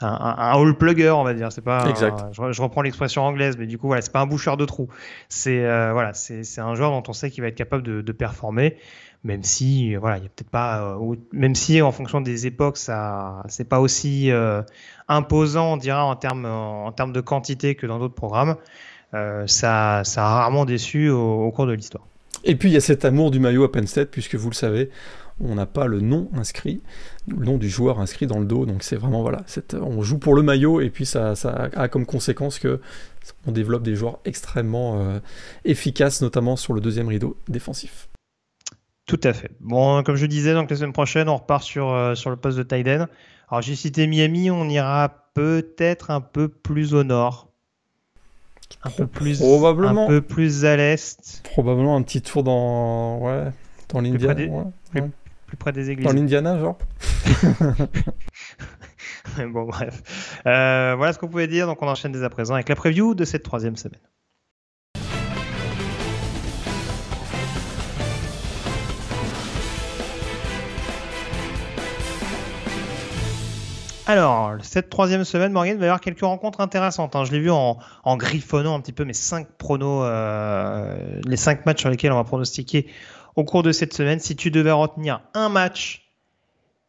all 0.00 0.76
plugger, 0.76 1.10
on 1.10 1.24
va 1.24 1.34
dire. 1.34 1.52
C'est 1.52 1.64
pas. 1.64 1.88
Exact. 1.88 2.24
je, 2.32 2.62
reprends 2.62 2.82
l'expression 2.82 3.22
anglaise, 3.22 3.56
mais 3.58 3.66
du 3.66 3.78
coup, 3.78 3.86
voilà, 3.86 4.02
c'est 4.02 4.12
pas 4.12 4.20
un 4.20 4.26
boucheur 4.26 4.56
de 4.56 4.64
trous. 4.64 4.88
C'est 5.28 5.60
voilà, 5.92 6.14
c'est 6.14 6.60
un 6.60 6.74
joueur 6.74 6.90
dont 6.90 7.02
on 7.08 7.12
sait 7.12 7.30
qu'il 7.30 7.42
va 7.42 7.48
être 7.48 7.54
capable 7.54 7.82
de, 7.82 8.00
de 8.00 8.12
performer 8.12 8.76
même 9.22 9.42
si 9.42 9.96
voilà 9.96 10.16
il 10.16 10.22
y 10.22 10.26
a 10.26 10.30
peut-être 10.30 10.48
pas 10.48 10.96
même 11.30 11.54
si 11.54 11.82
en 11.82 11.92
fonction 11.92 12.22
des 12.22 12.46
époques 12.46 12.78
ça 12.78 13.42
c'est 13.48 13.68
pas 13.68 13.78
aussi 13.78 14.30
imposant 15.08 15.74
on 15.74 15.76
dira 15.76 16.06
en 16.06 16.16
termes 16.16 16.46
en 16.46 16.90
termes 16.92 17.12
de 17.12 17.20
quantité 17.20 17.74
que 17.74 17.86
dans 17.86 17.98
d'autres 17.98 18.14
programmes 18.14 18.56
ça 19.12 20.02
ça 20.04 20.26
a 20.26 20.34
rarement 20.34 20.64
déçu 20.64 21.08
au 21.10 21.50
cours 21.50 21.66
de 21.66 21.72
l'histoire 21.72 22.04
et 22.44 22.56
puis 22.56 22.70
il 22.70 22.72
y 22.72 22.76
a 22.76 22.80
cet 22.80 23.04
amour 23.04 23.30
du 23.30 23.40
maillot 23.40 23.64
à 23.64 23.72
Penn 23.72 23.86
State, 23.86 24.10
puisque 24.10 24.34
vous 24.34 24.50
le 24.50 24.54
savez, 24.54 24.90
on 25.40 25.54
n'a 25.54 25.66
pas 25.66 25.86
le 25.86 26.00
nom 26.00 26.30
inscrit, 26.34 26.82
le 27.28 27.44
nom 27.44 27.58
du 27.58 27.68
joueur 27.68 28.00
inscrit 28.00 28.26
dans 28.26 28.38
le 28.38 28.46
dos. 28.46 28.66
Donc 28.66 28.82
c'est 28.82 28.96
vraiment 28.96 29.22
voilà, 29.22 29.44
on 29.74 30.02
joue 30.02 30.18
pour 30.18 30.34
le 30.34 30.42
maillot 30.42 30.80
et 30.80 30.90
puis 30.90 31.06
ça, 31.06 31.34
a 31.44 31.88
comme 31.88 32.06
conséquence 32.06 32.58
que 32.58 32.80
on 33.46 33.52
développe 33.52 33.82
des 33.82 33.94
joueurs 33.94 34.18
extrêmement 34.24 35.00
euh, 35.00 35.18
efficaces, 35.64 36.22
notamment 36.22 36.56
sur 36.56 36.72
le 36.72 36.80
deuxième 36.80 37.08
rideau 37.08 37.36
défensif. 37.48 38.08
Tout 39.06 39.20
à 39.24 39.32
fait. 39.32 39.50
Bon, 39.60 40.02
comme 40.02 40.16
je 40.16 40.26
disais, 40.26 40.54
donc 40.54 40.70
la 40.70 40.76
semaine 40.76 40.92
prochaine, 40.92 41.28
on 41.28 41.36
repart 41.36 41.62
sur, 41.62 41.90
euh, 41.90 42.14
sur 42.14 42.30
le 42.30 42.36
poste 42.36 42.56
de 42.56 42.62
Tiden. 42.62 43.08
Alors 43.48 43.60
j'ai 43.60 43.74
cité 43.74 44.06
Miami, 44.06 44.50
on 44.50 44.68
ira 44.68 45.26
peut-être 45.34 46.10
un 46.10 46.20
peu 46.20 46.48
plus 46.48 46.94
au 46.94 47.02
nord 47.02 47.49
un 48.82 48.90
peu 48.90 49.06
plus, 49.06 49.38
probablement, 49.38 50.04
un 50.04 50.08
peu 50.08 50.22
plus 50.22 50.64
à 50.64 50.76
l'est. 50.76 51.42
Probablement 51.44 51.96
un 51.96 52.02
petit 52.02 52.22
tour 52.22 52.42
dans, 52.42 53.18
ouais, 53.18 53.52
dans 53.88 54.00
l'Indiana. 54.00 54.34
Plus, 54.34 55.02
plus, 55.46 55.56
près 55.56 55.72
des 55.72 55.90
églises. 55.90 56.06
Dans 56.06 56.12
l'Indiana, 56.12 56.58
genre. 56.58 56.78
bon, 59.52 59.64
bref. 59.64 60.02
Euh, 60.46 60.94
voilà 60.96 61.12
ce 61.12 61.18
qu'on 61.18 61.28
pouvait 61.28 61.48
dire. 61.48 61.66
Donc, 61.66 61.82
on 61.82 61.88
enchaîne 61.88 62.12
dès 62.12 62.22
à 62.22 62.30
présent 62.30 62.54
avec 62.54 62.68
la 62.68 62.76
preview 62.76 63.14
de 63.14 63.24
cette 63.24 63.42
troisième 63.42 63.76
semaine. 63.76 64.00
Alors, 74.10 74.56
cette 74.62 74.90
troisième 74.90 75.22
semaine, 75.22 75.52
Morgan, 75.52 75.78
va 75.78 75.84
y 75.84 75.88
avoir 75.88 76.00
quelques 76.00 76.22
rencontres 76.22 76.60
intéressantes. 76.60 77.14
Hein. 77.14 77.24
Je 77.24 77.30
l'ai 77.30 77.38
vu 77.38 77.48
en, 77.48 77.78
griffonnant 78.16 78.74
un 78.74 78.80
petit 78.80 78.92
peu 78.92 79.04
mes 79.04 79.12
cinq 79.12 79.46
pronos, 79.56 80.02
euh, 80.04 81.20
les 81.24 81.36
cinq 81.36 81.64
matchs 81.64 81.78
sur 81.78 81.90
lesquels 81.90 82.10
on 82.10 82.16
va 82.16 82.24
pronostiquer 82.24 82.88
au 83.36 83.44
cours 83.44 83.62
de 83.62 83.70
cette 83.70 83.94
semaine. 83.94 84.18
Si 84.18 84.34
tu 84.34 84.50
devais 84.50 84.72
retenir 84.72 85.20
un 85.32 85.48
match 85.48 86.10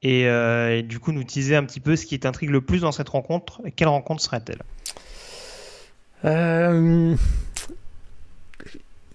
et, 0.02 0.26
euh, 0.26 0.82
du 0.82 1.00
coup 1.00 1.12
nous 1.12 1.24
teaser 1.24 1.56
un 1.56 1.64
petit 1.64 1.80
peu 1.80 1.96
ce 1.96 2.08
qui 2.08 2.20
t'intrigue 2.20 2.50
le 2.50 2.62
plus 2.62 2.82
dans 2.82 2.92
cette 2.92 3.10
rencontre, 3.10 3.62
quelle 3.76 3.90
rencontre 3.90 4.24
serait-elle? 4.24 4.64
Euh, 6.26 7.16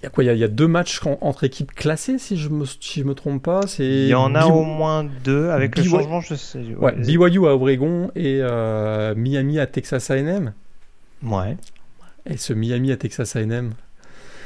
il 0.00 0.04
y 0.04 0.06
a 0.06 0.10
quoi 0.10 0.24
il 0.24 0.36
y, 0.36 0.44
a, 0.44 0.48
deux 0.48 0.68
matchs 0.68 1.00
entre 1.22 1.44
équipes 1.44 1.72
classées, 1.72 2.18
si 2.18 2.36
je 2.36 2.50
me, 2.50 2.66
si 2.66 3.00
je 3.00 3.04
me 3.04 3.14
trompe 3.14 3.42
pas. 3.42 3.62
Il 3.78 4.08
y 4.08 4.14
en 4.14 4.34
a 4.34 4.44
au 4.44 4.62
moins 4.62 5.04
deux 5.24 5.48
avec 5.48 5.76
le 5.78 5.84
changement, 5.84 6.20
je 6.20 6.34
sais. 6.34 6.60
Ouais, 6.78 6.92
BYU 6.92 7.46
à 7.46 7.54
Oregon 7.54 8.10
et 8.14 8.40
euh, 8.42 9.14
Miami 9.14 9.58
à 9.58 9.66
Texas 9.66 10.10
A&M. 10.10 10.52
Ouais. 11.22 11.56
Et 12.26 12.36
ce 12.36 12.52
Miami 12.52 12.92
à 12.92 12.98
Texas 12.98 13.36
A&M, 13.36 13.72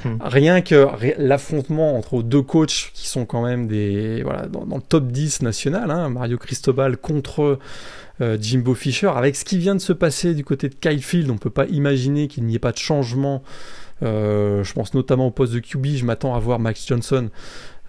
hmm. 0.05 0.16
rien 0.20 0.60
que 0.60 0.86
l'affrontement 1.18 1.97
entre 1.97 2.22
deux 2.22 2.43
coachs 2.43 2.93
qui 2.94 3.09
sont 3.09 3.27
quand 3.27 3.43
même 3.43 3.66
des 3.66 4.22
voilà 4.22 4.47
dans, 4.47 4.64
le 4.64 4.82
top 4.82 5.09
10 5.09 5.43
national, 5.43 5.90
hein, 5.90 6.10
Mario 6.10 6.39
Cristobal 6.39 6.97
contre 6.97 7.59
euh, 8.20 8.39
Jimbo 8.40 8.74
Fisher, 8.74 9.10
avec 9.16 9.35
ce 9.35 9.44
qui 9.44 9.59
vient 9.59 9.74
de 9.74 9.81
se 9.81 9.93
passer 9.93 10.35
du 10.35 10.44
côté 10.44 10.68
de 10.68 10.74
Kyle 10.74 11.02
Field, 11.02 11.28
on 11.28 11.39
peut 11.39 11.51
pas 11.51 11.66
imaginer 11.66 12.28
qu'il 12.28 12.44
n'y 12.44 12.55
ait 12.55 12.60
pas 12.60 12.72
de 12.72 12.78
changement 12.78 13.43
je 14.02 14.72
pense 14.72 14.94
notamment 14.94 15.27
au 15.27 15.31
poste 15.31 15.52
de 15.52 15.59
QB, 15.59 15.86
je 15.97 16.05
m'attends 16.05 16.35
à 16.35 16.39
voir 16.39 16.59
Max 16.59 16.86
Johnson 16.86 17.28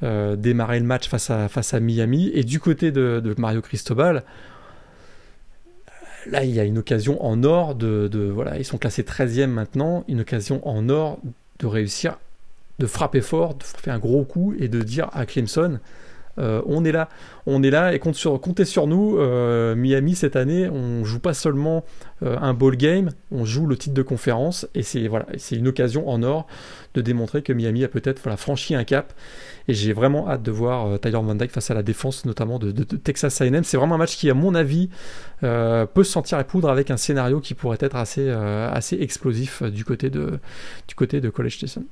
euh, 0.04 0.36
démarrer 0.36 0.80
le 0.80 0.86
match 0.86 1.08
face 1.08 1.30
à, 1.30 1.48
face 1.48 1.76
à 1.76 1.80
Miami. 1.80 2.32
Et 2.34 2.44
du 2.44 2.60
côté 2.60 2.92
de, 2.92 3.36
Mario 3.38 3.62
Cristobal, 3.62 4.24
là 6.26 6.44
il 6.44 6.50
y 6.50 6.60
a 6.60 6.64
une 6.64 6.80
occasion 6.80 7.24
en 7.24 7.44
or 7.44 7.76
de, 7.76 8.32
voilà, 8.34 8.58
ils 8.58 8.66
sont 8.66 8.80
classés 8.80 9.04
13e 9.04 9.46
maintenant, 9.46 10.04
une 10.08 10.22
occasion 10.22 10.68
en 10.68 10.90
or 10.90 11.20
de 11.60 11.68
réussir, 11.68 12.18
de 12.80 12.88
frapper 12.88 13.22
fort, 13.22 13.54
de 13.54 13.64
faire 13.64 13.94
un 13.94 14.00
gros 14.00 14.24
coup 14.24 14.56
et 14.58 14.70
de 14.70 14.82
dire 14.82 15.08
à 15.14 15.28
Clemson 15.28 15.80
euh, 16.40 16.62
on 16.66 16.86
est 16.86 16.92
là, 16.92 17.10
on 17.46 17.64
est 17.64 17.70
là 17.70 17.94
et 17.94 18.00
comptez 18.00 18.66
sur 18.66 18.88
nous. 18.88 19.18
Euh, 19.18 19.76
Miami 19.76 20.16
cette 20.16 20.36
année, 20.36 20.70
on 20.70 21.04
joue 21.04 21.20
pas 21.20 21.34
seulement 21.34 21.84
euh, 22.24 22.38
un 22.40 22.54
ball 22.54 22.78
game, 22.78 23.10
on 23.32 23.46
joue 23.46 23.66
le 23.66 23.78
titre 23.78 23.94
de 23.94 24.02
conférence 24.02 24.68
et 24.76 24.84
c'est 24.84 25.10
une 25.52 25.68
occasion 25.68 26.10
en 26.10 26.24
or 26.24 26.48
de 26.94 27.02
démontrer 27.02 27.42
que 27.42 27.54
Miami 27.54 27.84
a 27.84 27.88
peut-être 27.88 28.22
voilà, 28.24 28.38
franchi 28.38 28.76
un 28.76 28.84
cap. 28.84 29.14
Et 29.68 29.74
j'ai 29.74 29.94
vraiment 29.94 30.28
hâte 30.28 30.42
de 30.42 30.52
voir 30.52 31.00
Tyler 31.00 31.20
Van 31.22 31.36
Dyke 31.36 31.52
face 31.52 31.70
à 31.70 31.76
la 31.76 31.84
défense, 31.84 32.26
notamment 32.26 32.58
de, 32.58 32.72
Texas 32.72 33.40
A&M. 33.42 33.64
C'est 33.64 33.78
vraiment 33.78 33.96
un 33.96 34.00
match 34.00 34.18
qui, 34.18 34.30
à 34.30 34.34
mon 34.34 34.56
avis, 34.56 34.90
peut 35.42 36.04
se 36.04 36.12
sentir 36.12 36.40
à 36.40 36.44
poudre 36.44 36.70
avec 36.70 36.90
un 36.90 36.98
scénario 36.98 37.40
qui 37.40 37.54
pourrait 37.54 37.78
être 37.80 37.96
assez, 37.96 38.98
explosif 39.00 39.62
du 39.64 39.86
côté 39.86 40.10
de 40.10 40.40
College 41.30 41.58
Station. 41.58 41.86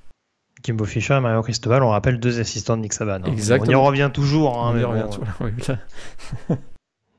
Kimbo 0.62 0.86
Fischer 0.86 1.16
et 1.16 1.20
Mario 1.20 1.42
Cristobal, 1.42 1.84
on 1.84 1.90
rappelle 1.90 2.20
deux 2.20 2.40
assistants 2.40 2.78
de 2.78 2.82
Nick 2.82 2.94
Saban. 2.94 3.22
Hein. 3.24 3.36
On 3.60 3.66
y 3.66 3.76
revient 3.76 4.10
toujours. 4.14 4.58
Hein, 4.58 4.74
on 4.74 4.80
y 4.80 4.84
revient 4.84 5.08
toujours. 5.10 5.78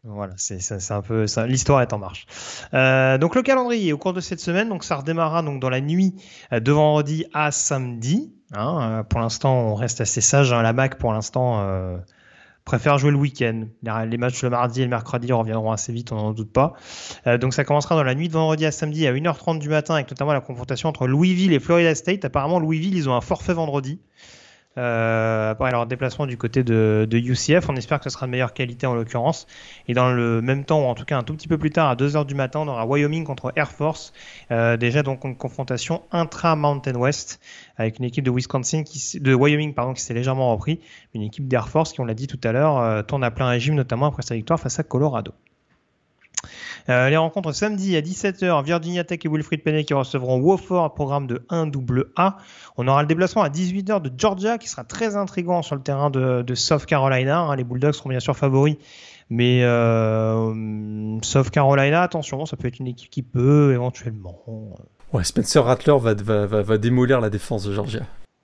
Voilà, 0.04 0.32
c'est 0.36 0.92
un 0.92 1.02
peu 1.02 1.26
ça. 1.26 1.46
L'histoire 1.46 1.82
est 1.82 1.92
en 1.92 1.98
marche. 1.98 2.26
Euh, 2.74 3.18
donc 3.18 3.34
le 3.34 3.42
calendrier 3.42 3.92
au 3.92 3.98
cours 3.98 4.12
de 4.12 4.20
cette 4.20 4.40
semaine, 4.40 4.68
donc 4.68 4.84
ça 4.84 4.96
redémarrera 4.96 5.42
donc 5.42 5.60
dans 5.60 5.70
la 5.70 5.80
nuit 5.80 6.14
euh, 6.52 6.60
de 6.60 6.72
vendredi 6.72 7.24
à 7.32 7.50
samedi. 7.50 8.32
Hein, 8.52 8.80
euh, 8.82 9.02
pour 9.02 9.20
l'instant, 9.20 9.54
on 9.54 9.74
reste 9.74 10.00
assez 10.00 10.20
sage. 10.20 10.52
Hein, 10.52 10.62
la 10.62 10.72
Mac, 10.72 10.98
pour 10.98 11.12
l'instant, 11.12 11.98
préfère 12.64 12.98
jouer 12.98 13.10
le 13.10 13.16
week-end. 13.16 13.64
Les 14.08 14.16
matchs 14.16 14.42
le 14.42 14.50
mardi 14.50 14.80
et 14.80 14.84
le 14.84 14.90
mercredi 14.90 15.32
reviendront 15.32 15.72
assez 15.72 15.92
vite, 15.92 16.12
on 16.12 16.16
n'en 16.16 16.32
doute 16.32 16.52
pas. 16.52 16.74
Euh, 17.26 17.38
donc 17.38 17.54
ça 17.54 17.64
commencera 17.64 17.94
dans 17.94 18.02
la 18.02 18.14
nuit 18.14 18.28
de 18.28 18.32
vendredi 18.32 18.66
à 18.66 18.70
samedi 18.70 19.06
à 19.06 19.12
1h30 19.12 19.58
du 19.58 19.68
matin 19.68 19.94
avec 19.94 20.10
notamment 20.10 20.32
la 20.32 20.40
confrontation 20.40 20.88
entre 20.88 21.06
Louisville 21.06 21.52
et 21.52 21.60
Florida 21.60 21.94
State. 21.94 22.24
Apparemment 22.24 22.58
Louisville, 22.58 22.96
ils 22.96 23.08
ont 23.08 23.14
un 23.14 23.20
forfait 23.20 23.54
vendredi. 23.54 24.00
Euh, 24.78 25.54
leur 25.58 25.86
déplacement 25.86 26.26
du 26.26 26.36
côté 26.36 26.62
de, 26.62 27.08
UCF. 27.12 27.68
On 27.68 27.76
espère 27.76 27.98
que 27.98 28.04
ce 28.04 28.10
sera 28.10 28.26
de 28.26 28.30
meilleure 28.30 28.54
qualité 28.54 28.86
en 28.86 28.94
l'occurrence. 28.94 29.46
Et 29.88 29.94
dans 29.94 30.12
le 30.12 30.40
même 30.40 30.64
temps, 30.64 30.80
ou 30.80 30.84
en 30.84 30.94
tout 30.94 31.04
cas 31.04 31.18
un 31.18 31.22
tout 31.22 31.34
petit 31.34 31.48
peu 31.48 31.58
plus 31.58 31.70
tard, 31.70 31.88
à 31.88 31.96
2h 31.96 32.24
du 32.24 32.34
matin, 32.34 32.60
on 32.60 32.68
aura 32.68 32.86
Wyoming 32.86 33.24
contre 33.24 33.52
Air 33.56 33.72
Force. 33.72 34.12
Euh, 34.50 34.76
déjà 34.76 35.02
donc 35.02 35.24
une 35.24 35.36
confrontation 35.36 36.02
intra-Mountain 36.12 36.94
West 36.94 37.40
avec 37.76 37.98
une 37.98 38.04
équipe 38.04 38.24
de 38.24 38.30
Wisconsin, 38.30 38.84
qui, 38.84 39.18
de 39.18 39.34
Wyoming 39.34 39.74
pardon, 39.74 39.92
qui 39.92 40.02
s'est 40.02 40.14
légèrement 40.14 40.52
repris. 40.52 40.80
Une 41.14 41.22
équipe 41.22 41.48
d'Air 41.48 41.68
Force 41.68 41.92
qui, 41.92 42.00
on 42.00 42.04
l'a 42.04 42.14
dit 42.14 42.26
tout 42.26 42.40
à 42.44 42.52
l'heure, 42.52 42.78
euh, 42.78 43.02
tourne 43.02 43.24
à 43.24 43.30
plein 43.30 43.48
régime, 43.48 43.74
notamment 43.74 44.06
après 44.06 44.22
sa 44.22 44.34
victoire 44.34 44.60
face 44.60 44.78
à 44.78 44.82
Colorado. 44.82 45.32
Euh, 46.88 47.08
les 47.08 47.16
rencontres 47.16 47.52
samedi 47.52 47.96
à 47.96 48.00
17h, 48.00 48.64
Virginia 48.64 49.04
Tech 49.04 49.20
et 49.24 49.28
Wilfried 49.28 49.62
Penney 49.62 49.84
qui 49.84 49.94
recevront 49.94 50.38
Wofford, 50.40 50.94
programme 50.94 51.26
de 51.26 51.44
1AA. 51.50 52.34
On 52.76 52.88
aura 52.88 53.02
le 53.02 53.08
déplacement 53.08 53.42
à 53.42 53.48
18h 53.48 54.00
de 54.00 54.10
Georgia 54.16 54.58
qui 54.58 54.68
sera 54.68 54.84
très 54.84 55.16
intrigant 55.16 55.62
sur 55.62 55.76
le 55.76 55.82
terrain 55.82 56.10
de, 56.10 56.54
South 56.54 56.86
Carolina. 56.86 57.40
Hein. 57.40 57.56
Les 57.56 57.64
Bulldogs 57.64 57.94
seront 57.94 58.08
bien 58.08 58.20
sûr 58.20 58.36
favoris, 58.36 58.76
mais 59.28 59.62
euh, 59.62 61.20
South 61.22 61.50
Carolina, 61.50 62.02
attention, 62.02 62.46
ça 62.46 62.56
peut 62.56 62.68
être 62.68 62.80
une 62.80 62.88
équipe 62.88 63.10
qui 63.10 63.22
peut 63.22 63.72
éventuellement. 63.72 64.40
Euh, 64.48 65.16
ouais, 65.16 65.24
Spencer 65.24 65.64
Rattler 65.64 65.96
va, 65.98 66.78
démolir 66.78 67.20
la 67.20 67.30
défense 67.30 67.64
de 67.64 67.72
Georgia. 67.72 68.00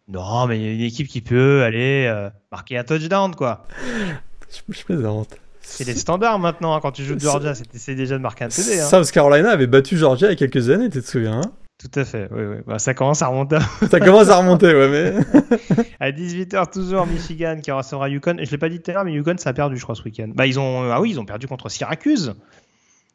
Non, 0.09 0.47
mais 0.47 0.77
une 0.77 0.83
équipe 0.83 1.09
qui 1.09 1.21
peut 1.21 1.65
aller 1.65 2.29
marquer 2.53 2.79
un 2.79 2.85
touchdown, 2.85 3.35
quoi. 3.35 3.65
je 4.69 4.85
plaisante. 4.85 5.37
C'est 5.69 5.85
les 5.85 5.95
standards 5.95 6.39
maintenant, 6.39 6.75
hein, 6.75 6.81
quand 6.81 6.93
tu 6.93 7.05
joues 7.05 7.19
Georgia, 7.19 7.53
c'est 7.55 7.95
déjà 7.95 8.17
de 8.17 8.23
marquer 8.23 8.45
un 8.45 8.49
TD. 8.49 8.81
Hein. 8.81 8.87
South 8.87 9.11
Carolina 9.11 9.51
avait 9.51 9.67
battu 9.67 9.97
Georgia 9.97 10.29
il 10.29 10.31
y 10.31 10.33
a 10.33 10.37
quelques 10.37 10.71
années, 10.71 10.89
tu 10.89 11.03
te 11.03 11.07
souviens 11.07 11.41
hein 11.41 11.53
Tout 11.79 11.91
à 11.99 12.05
fait, 12.05 12.29
oui, 12.31 12.45
oui. 12.45 12.57
Bah, 12.67 12.79
ça 12.79 12.95
commence 12.95 13.21
à 13.21 13.27
remonter. 13.27 13.59
ça 13.91 14.01
commence 14.01 14.29
à 14.29 14.37
remonter, 14.37 14.73
ouais, 14.73 14.89
mais. 14.89 15.15
à 16.01 16.13
18h, 16.13 16.73
toujours 16.73 17.07
Michigan 17.07 17.59
qui 17.63 17.73
recevra 17.73 18.09
Yukon. 18.09 18.37
Je 18.41 18.51
l'ai 18.51 18.59
pas 18.59 18.69
dit 18.69 18.81
tout 18.81 18.91
à 18.91 18.95
l'heure, 18.95 19.05
mais 19.05 19.13
Yukon, 19.13 19.37
ça 19.39 19.51
a 19.51 19.53
perdu, 19.53 19.77
je 19.77 19.83
crois, 19.83 19.97
ce 19.97 20.03
week-end. 20.03 20.29
Bah, 20.35 20.47
ils 20.47 20.59
ont, 20.59 20.91
ah 20.91 21.01
oui, 21.01 21.11
ils 21.11 21.21
ont 21.21 21.27
perdu 21.27 21.49
contre 21.49 21.69
Syracuse. 21.69 22.35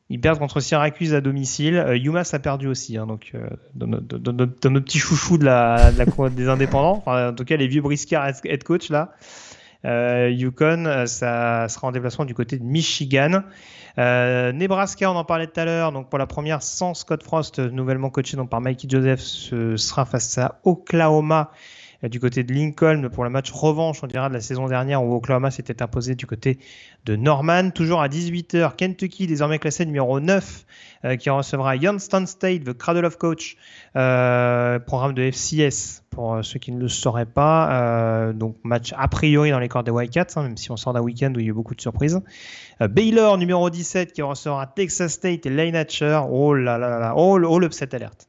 Ils 0.09 0.19
perdent 0.19 0.39
contre 0.39 0.59
Syracuse 0.59 1.13
à 1.13 1.21
domicile. 1.21 1.77
Euh, 1.77 1.97
UMass 1.97 2.33
a 2.33 2.39
perdu 2.39 2.67
aussi, 2.67 2.97
hein, 2.97 3.07
donc 3.07 3.31
euh, 3.33 3.47
dans, 3.75 3.87
notre, 3.87 4.81
petit 4.81 4.99
chouchou 4.99 5.37
de 5.37 5.45
la, 5.45 5.91
de 5.93 5.97
la 5.97 6.29
des 6.29 6.49
indépendants. 6.49 7.01
en 7.05 7.33
tout 7.33 7.45
cas, 7.45 7.55
les 7.55 7.67
vieux 7.67 7.81
briscards 7.81 8.27
head 8.43 8.63
coach 8.65 8.89
là. 8.89 9.13
Euh, 9.85 10.29
Yukon, 10.29 10.85
euh, 10.85 11.05
ça 11.05 11.67
sera 11.69 11.87
en 11.87 11.91
déplacement 11.91 12.25
du 12.25 12.33
côté 12.33 12.57
de 12.57 12.63
Michigan. 12.63 13.43
Euh, 13.97 14.51
Nebraska, 14.51 15.11
on 15.11 15.15
en 15.15 15.25
parlait 15.25 15.47
tout 15.47 15.59
à 15.59 15.65
l'heure. 15.65 15.91
Donc 15.91 16.09
pour 16.09 16.19
la 16.19 16.27
première, 16.27 16.61
sans 16.61 16.93
Scott 16.93 17.23
Frost, 17.23 17.59
nouvellement 17.59 18.09
coaché 18.09 18.37
donc 18.37 18.49
par 18.49 18.61
Mikey 18.61 18.87
Joseph, 18.89 19.19
ce 19.19 19.77
sera 19.77 20.05
face 20.05 20.37
à 20.37 20.59
Oklahoma. 20.63 21.51
Du 22.03 22.19
côté 22.19 22.43
de 22.43 22.53
Lincoln 22.53 23.09
pour 23.13 23.23
le 23.23 23.29
match 23.29 23.51
revanche, 23.51 24.03
on 24.03 24.07
dira, 24.07 24.29
de 24.29 24.33
la 24.33 24.41
saison 24.41 24.67
dernière 24.67 25.03
où 25.03 25.13
Oklahoma 25.15 25.51
s'était 25.51 25.81
imposé 25.81 26.15
du 26.15 26.25
côté 26.25 26.57
de 27.05 27.15
Norman. 27.15 27.69
Toujours 27.71 28.01
à 28.01 28.07
18h, 28.07 28.75
Kentucky, 28.75 29.27
désormais 29.27 29.59
classé 29.59 29.85
numéro 29.85 30.19
9, 30.19 30.65
qui 31.19 31.29
recevra 31.29 31.75
Youngstown 31.75 32.25
State, 32.25 32.63
the 32.63 32.73
Cradle 32.73 33.05
of 33.05 33.17
Coach, 33.17 33.55
programme 33.93 35.13
de 35.13 35.29
FCS 35.31 36.03
pour 36.09 36.43
ceux 36.43 36.59
qui 36.59 36.71
ne 36.71 36.79
le 36.79 36.89
sauraient 36.89 37.25
pas. 37.25 38.31
donc 38.33 38.55
match 38.63 38.93
a 38.97 39.07
priori 39.07 39.51
dans 39.51 39.59
les 39.59 39.69
corps 39.69 39.83
des 39.83 39.91
Wildcats, 39.91 40.27
hein, 40.35 40.43
même 40.43 40.57
si 40.57 40.71
on 40.71 40.77
sort 40.77 40.93
d'un 40.93 41.01
week-end 41.01 41.33
où 41.35 41.39
il 41.39 41.45
y 41.45 41.47
a 41.47 41.51
eu 41.51 41.53
beaucoup 41.53 41.75
de 41.75 41.81
surprises. 41.81 42.19
Baylor, 42.79 43.37
numéro 43.37 43.69
17, 43.69 44.11
qui 44.13 44.21
recevra 44.23 44.65
Texas 44.65 45.13
State 45.13 45.45
et 45.45 45.49
Lane 45.49 45.75
Hatcher. 45.75 46.21
Oh 46.29 46.53
là 46.53 46.77
là 46.77 46.99
là, 46.99 47.13
oh, 47.15 47.39
oh 47.43 47.59
l'upset 47.59 47.93
alerte. 47.93 48.27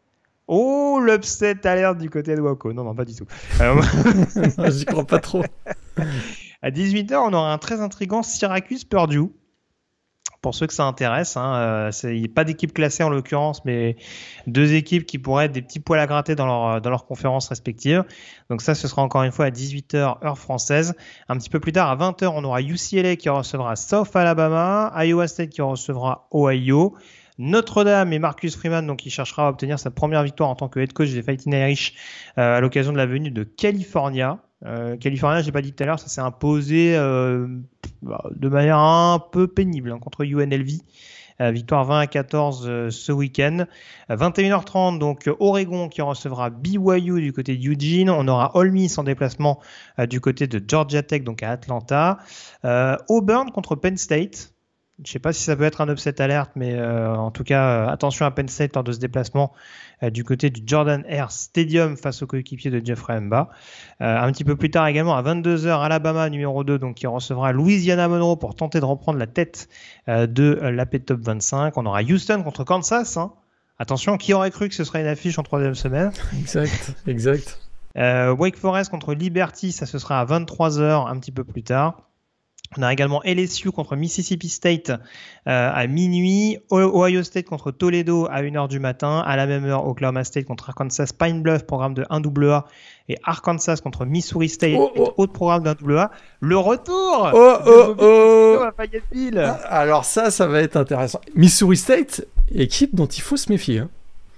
Oh, 0.54 1.00
l'upset 1.02 1.66
alerte 1.66 1.96
du 1.96 2.10
côté 2.10 2.36
de 2.36 2.42
Waco. 2.42 2.74
Non, 2.74 2.84
non, 2.84 2.94
pas 2.94 3.06
du 3.06 3.14
tout. 3.14 3.24
J'y 4.70 4.84
crois 4.84 5.06
pas 5.06 5.18
trop. 5.18 5.42
à 6.62 6.70
18h, 6.70 7.14
on 7.14 7.32
aura 7.32 7.54
un 7.54 7.56
très 7.56 7.80
intrigant 7.80 8.22
Syracuse-Purdue. 8.22 9.30
Pour 10.42 10.54
ceux 10.54 10.66
que 10.66 10.74
ça 10.74 10.84
intéresse, 10.84 11.38
hein, 11.38 11.54
euh, 11.54 11.90
il 12.02 12.20
n'y 12.20 12.26
a 12.26 12.28
pas 12.28 12.44
d'équipe 12.44 12.74
classée 12.74 13.02
en 13.02 13.08
l'occurrence, 13.08 13.64
mais 13.64 13.96
deux 14.46 14.74
équipes 14.74 15.06
qui 15.06 15.18
pourraient 15.18 15.46
être 15.46 15.52
des 15.52 15.62
petits 15.62 15.80
poils 15.80 16.00
à 16.00 16.06
gratter 16.06 16.34
dans 16.34 16.46
leur, 16.46 16.82
dans 16.82 16.90
leurs 16.90 17.06
conférences 17.06 17.48
respectives. 17.48 18.04
Donc 18.50 18.60
ça, 18.60 18.74
ce 18.74 18.88
sera 18.88 19.00
encore 19.00 19.22
une 19.22 19.32
fois 19.32 19.46
à 19.46 19.50
18h 19.50 20.22
heure 20.22 20.38
française. 20.38 20.94
Un 21.30 21.38
petit 21.38 21.48
peu 21.48 21.60
plus 21.60 21.72
tard, 21.72 21.88
à 21.88 21.96
20h, 21.96 22.30
on 22.34 22.44
aura 22.44 22.60
UCLA 22.60 23.16
qui 23.16 23.30
recevra 23.30 23.74
South 23.76 24.14
Alabama, 24.14 24.92
Iowa 25.02 25.28
State 25.28 25.48
qui 25.48 25.62
recevra 25.62 26.28
Ohio. 26.30 26.94
Notre-Dame 27.38 28.12
et 28.12 28.18
Marcus 28.18 28.56
Freeman, 28.56 28.86
donc 28.86 29.06
il 29.06 29.10
cherchera 29.10 29.46
à 29.46 29.50
obtenir 29.50 29.78
sa 29.78 29.90
première 29.90 30.22
victoire 30.22 30.50
en 30.50 30.54
tant 30.54 30.68
que 30.68 30.80
head 30.80 30.92
coach 30.92 31.10
des 31.10 31.22
Fighting 31.22 31.52
Irish 31.54 31.94
euh, 32.38 32.58
à 32.58 32.60
l'occasion 32.60 32.92
de 32.92 32.98
la 32.98 33.06
venue 33.06 33.30
de 33.30 33.42
California. 33.42 34.38
Euh, 34.64 34.96
California, 34.96 35.40
je 35.40 35.46
l'ai 35.46 35.52
pas 35.52 35.62
dit 35.62 35.72
tout 35.72 35.82
à 35.82 35.86
l'heure, 35.86 35.98
ça 35.98 36.08
s'est 36.08 36.20
imposé 36.20 36.94
euh, 36.96 37.48
bah, 38.02 38.24
de 38.34 38.48
manière 38.48 38.78
un 38.78 39.18
peu 39.18 39.48
pénible 39.48 39.90
hein, 39.90 39.98
contre 39.98 40.24
UNLV. 40.24 40.80
Euh, 41.40 41.50
victoire 41.50 41.84
20 41.86 41.98
à 41.98 42.06
14 42.06 42.90
ce 42.90 43.12
week-end. 43.12 43.64
21h30, 44.10 44.98
donc 44.98 45.30
Oregon 45.40 45.88
qui 45.88 46.02
recevra 46.02 46.50
BYU 46.50 47.20
du 47.20 47.32
côté 47.32 47.56
de. 47.56 48.10
On 48.10 48.28
aura 48.28 48.54
Ole 48.54 48.70
Miss 48.70 48.98
en 48.98 49.02
déplacement 49.02 49.58
du 50.08 50.20
côté 50.20 50.46
de 50.46 50.62
Georgia 50.64 51.02
Tech, 51.02 51.24
donc 51.24 51.42
à 51.42 51.50
Atlanta. 51.50 52.18
Auburn 53.08 53.50
contre 53.50 53.76
Penn 53.76 53.96
State. 53.96 54.51
Je 55.04 55.08
ne 55.08 55.12
sais 55.14 55.18
pas 55.18 55.32
si 55.32 55.42
ça 55.42 55.56
peut 55.56 55.64
être 55.64 55.80
un 55.80 55.88
upset 55.88 56.20
alerte, 56.22 56.52
mais 56.54 56.74
euh, 56.74 57.16
en 57.16 57.32
tout 57.32 57.42
cas, 57.42 57.66
euh, 57.66 57.88
attention 57.88 58.24
à 58.24 58.30
Penn 58.30 58.48
State 58.48 58.74
lors 58.74 58.84
de 58.84 58.92
ce 58.92 59.00
déplacement 59.00 59.52
euh, 60.04 60.10
du 60.10 60.22
côté 60.22 60.48
du 60.48 60.62
Jordan 60.64 61.02
Air 61.08 61.32
Stadium 61.32 61.96
face 61.96 62.22
au 62.22 62.28
coéquipier 62.28 62.70
de 62.70 62.80
Jeffrey 62.84 63.20
Mba. 63.20 63.48
un 63.98 64.30
petit 64.30 64.44
peu 64.44 64.54
plus 64.54 64.70
tard 64.70 64.86
également, 64.86 65.16
à 65.16 65.22
22h, 65.22 65.82
Alabama 65.82 66.30
numéro 66.30 66.62
2, 66.62 66.78
donc 66.78 66.96
qui 66.96 67.08
recevra 67.08 67.50
Louisiana 67.50 68.06
Monroe 68.06 68.36
pour 68.36 68.54
tenter 68.54 68.78
de 68.78 68.84
reprendre 68.84 69.18
la 69.18 69.26
tête 69.26 69.68
de 70.06 70.60
l'AP 70.62 71.04
Top 71.04 71.20
25. 71.20 71.76
On 71.76 71.86
aura 71.86 72.02
Houston 72.02 72.42
contre 72.44 72.62
Kansas. 72.62 73.16
Hein. 73.16 73.32
Attention, 73.80 74.16
qui 74.18 74.34
aurait 74.34 74.52
cru 74.52 74.68
que 74.68 74.74
ce 74.74 74.84
serait 74.84 75.00
une 75.00 75.08
affiche 75.08 75.36
en 75.38 75.42
troisième 75.42 75.74
semaine? 75.74 76.12
Exact, 76.38 76.94
exact. 77.08 77.58
Wake 77.96 78.56
Forest 78.56 78.90
contre 78.90 79.14
Liberty, 79.14 79.72
ça 79.72 79.86
ce 79.86 79.98
sera 79.98 80.20
à 80.20 80.24
23h 80.24 81.08
un 81.10 81.18
petit 81.18 81.32
peu 81.32 81.42
plus 81.42 81.64
tard. 81.64 82.11
On 82.78 82.82
a 82.82 82.92
également 82.92 83.20
LSU 83.24 83.70
contre 83.70 83.96
Mississippi 83.96 84.48
State 84.48 84.90
euh, 84.90 84.96
à 85.46 85.86
minuit, 85.86 86.58
Ohio 86.70 87.22
State 87.22 87.44
contre 87.44 87.70
Toledo 87.70 88.26
à 88.30 88.42
1h 88.42 88.68
du 88.68 88.80
matin, 88.80 89.22
à 89.26 89.36
la 89.36 89.46
même 89.46 89.64
heure 89.64 89.86
Oklahoma 89.86 90.24
State 90.24 90.46
contre 90.46 90.70
Arkansas 90.70 91.10
Pine 91.18 91.42
Bluff, 91.42 91.64
programme 91.66 91.92
de 91.92 92.04
1AA, 92.04 92.64
et 93.08 93.18
Arkansas 93.24 93.80
contre 93.82 94.06
Missouri 94.06 94.48
State, 94.48 94.76
oh, 94.78 94.90
oh. 94.96 95.12
autre 95.18 95.32
programme 95.32 95.64
de 95.64 95.70
1AA. 95.70 96.10
Le 96.40 96.56
retour 96.56 97.30
oh, 97.34 97.54
oh, 97.66 97.94
oh. 97.98 98.62
à 98.62 98.72
Fayetteville. 98.72 99.38
Ah, 99.38 99.80
alors 99.80 100.04
ça, 100.04 100.30
ça 100.30 100.46
va 100.46 100.60
être 100.60 100.76
intéressant. 100.76 101.20
Missouri 101.34 101.76
State, 101.76 102.26
équipe 102.54 102.94
dont 102.94 103.06
il 103.06 103.20
faut 103.20 103.36
se 103.36 103.50
méfier. 103.50 103.80
Hein. 103.80 103.90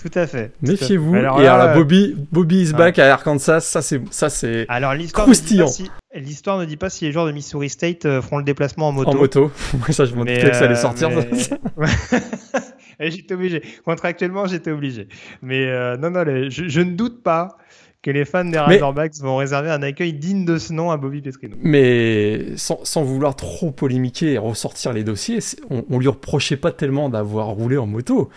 Tout 0.04 0.18
à 0.18 0.26
fait. 0.26 0.52
Méfiez-vous. 0.60 1.16
Et 1.16 1.18
alors 1.20 1.38
là, 1.40 1.74
Bobby, 1.74 2.14
Bobby 2.30 2.64
is 2.64 2.72
back 2.74 2.98
à 2.98 3.14
Arkansas. 3.14 3.60
Ça, 3.60 3.80
c'est, 3.80 4.02
ça, 4.10 4.28
c'est 4.28 4.66
alors, 4.68 4.92
l'histoire 4.92 5.24
croustillant. 5.24 5.70
l'histoire 6.14 6.58
ne 6.58 6.66
dit 6.66 6.76
pas 6.76 6.90
si 6.90 7.06
les 7.06 7.12
joueurs 7.12 7.24
de 7.24 7.32
Missouri 7.32 7.70
State 7.70 8.04
euh, 8.04 8.20
feront 8.20 8.36
le 8.36 8.44
déplacement 8.44 8.88
en 8.88 8.92
moto. 8.92 9.12
En 9.12 9.14
moto. 9.14 9.50
Moi, 9.78 9.92
ça, 9.92 10.04
je 10.04 10.14
m'en 10.14 10.26
doutais 10.26 10.50
que 10.50 10.56
ça 10.56 10.64
allait 10.64 10.74
euh, 10.74 10.76
sortir. 10.76 11.08
j'étais 13.00 13.32
obligé. 13.32 13.62
Contractuellement, 13.86 14.46
j'étais 14.46 14.72
obligé. 14.72 15.08
Mais 15.40 15.68
euh, 15.68 15.96
non, 15.96 16.10
non, 16.10 16.22
je, 16.50 16.80
ne 16.80 16.90
doute 16.90 17.22
pas 17.22 17.56
que 18.02 18.10
les 18.10 18.26
fans 18.26 18.44
des 18.44 18.58
Razorbacks 18.58 19.16
vont 19.22 19.38
réserver 19.38 19.70
un 19.70 19.80
accueil 19.82 20.12
digne 20.12 20.44
de 20.44 20.58
ce 20.58 20.74
nom 20.74 20.90
à 20.90 20.98
Bobby 20.98 21.22
Petrino. 21.22 21.56
Mais 21.62 22.54
sans, 22.56 22.84
sans 22.84 23.04
vouloir 23.04 23.36
trop 23.36 23.70
polémiquer 23.70 24.34
et 24.34 24.38
ressortir 24.38 24.92
les 24.92 25.02
dossiers, 25.02 25.38
on, 25.70 25.82
on 25.88 25.98
lui 25.98 26.08
reprochait 26.08 26.58
pas 26.58 26.72
tellement 26.72 27.08
d'avoir 27.08 27.46
roulé 27.46 27.78
en 27.78 27.86
moto. 27.86 28.28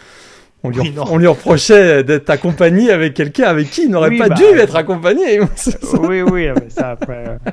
On 1.10 1.18
lui, 1.18 1.27
reprochait 1.27 2.03
d'être 2.03 2.30
accompagné 2.30 2.91
avec 2.91 3.14
quelqu'un 3.14 3.45
avec 3.45 3.69
qui 3.69 3.84
il 3.84 3.89
n'aurait 3.89 4.15
pas 4.18 4.30
bah, 4.30 4.35
dû 4.35 4.44
être 4.44 4.76
accompagné. 4.76 5.39
oui, 6.02 6.22
oui, 6.22 6.49
mais 6.56 6.69
ça 6.69 6.91
après. 6.91 7.27
Euh, 7.27 7.52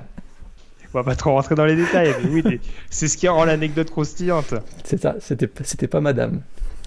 on 0.93 0.99
va 0.99 1.05
pas 1.05 1.17
trop 1.17 1.33
rentrer 1.33 1.57
dans 1.57 1.65
les 1.65 1.75
détails, 1.75 2.15
mais 2.23 2.31
oui, 2.31 2.61
c'est 2.89 3.09
ce 3.09 3.17
qui 3.17 3.27
rend 3.27 3.45
l'anecdote 3.45 3.91
croustillante. 3.91 4.55
C'est 4.85 5.01
ça, 5.01 5.17
c'était, 5.19 5.51
c'était 5.65 5.89
pas 5.89 6.01
madame. 6.01 6.41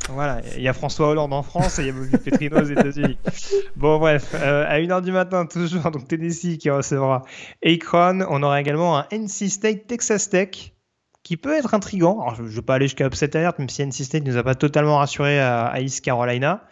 Voilà, 0.09 0.41
il 0.55 0.63
y 0.63 0.67
a 0.69 0.73
François 0.73 1.09
Hollande 1.09 1.33
en 1.33 1.43
France 1.43 1.79
et 1.79 1.81
il 1.81 1.87
y 1.87 1.89
a 1.89 1.93
Bobby 1.93 2.17
Petrino 2.17 2.61
aux 2.61 2.65
États-Unis. 2.65 3.17
Bon, 3.75 3.99
bref, 3.99 4.33
euh, 4.35 4.65
à 4.67 4.79
1h 4.79 5.01
du 5.01 5.11
matin, 5.11 5.45
toujours, 5.45 5.91
donc 5.91 6.07
Tennessee 6.07 6.57
qui 6.57 6.69
recevra 6.69 7.23
Akron. 7.65 8.25
On 8.29 8.41
aura 8.43 8.61
également 8.61 8.97
un 8.97 9.05
NC 9.11 9.49
State 9.49 9.87
Texas 9.87 10.29
Tech 10.29 10.71
qui 11.27 11.35
peut 11.35 11.57
être 11.57 11.73
intrigant. 11.73 12.21
Alors, 12.21 12.35
je 12.35 12.43
ne 12.43 12.47
vais 12.47 12.61
pas 12.61 12.75
aller 12.75 12.85
jusqu'à 12.85 13.05
upset 13.05 13.35
alert, 13.35 13.59
même 13.59 13.67
si 13.67 13.81
NC 13.85 14.05
State 14.05 14.23
ne 14.23 14.31
nous 14.31 14.37
a 14.37 14.43
pas 14.43 14.55
totalement 14.55 14.99
rassuré 14.99 15.41
à, 15.41 15.81
East 15.81 15.99
Carolina. 15.99 16.63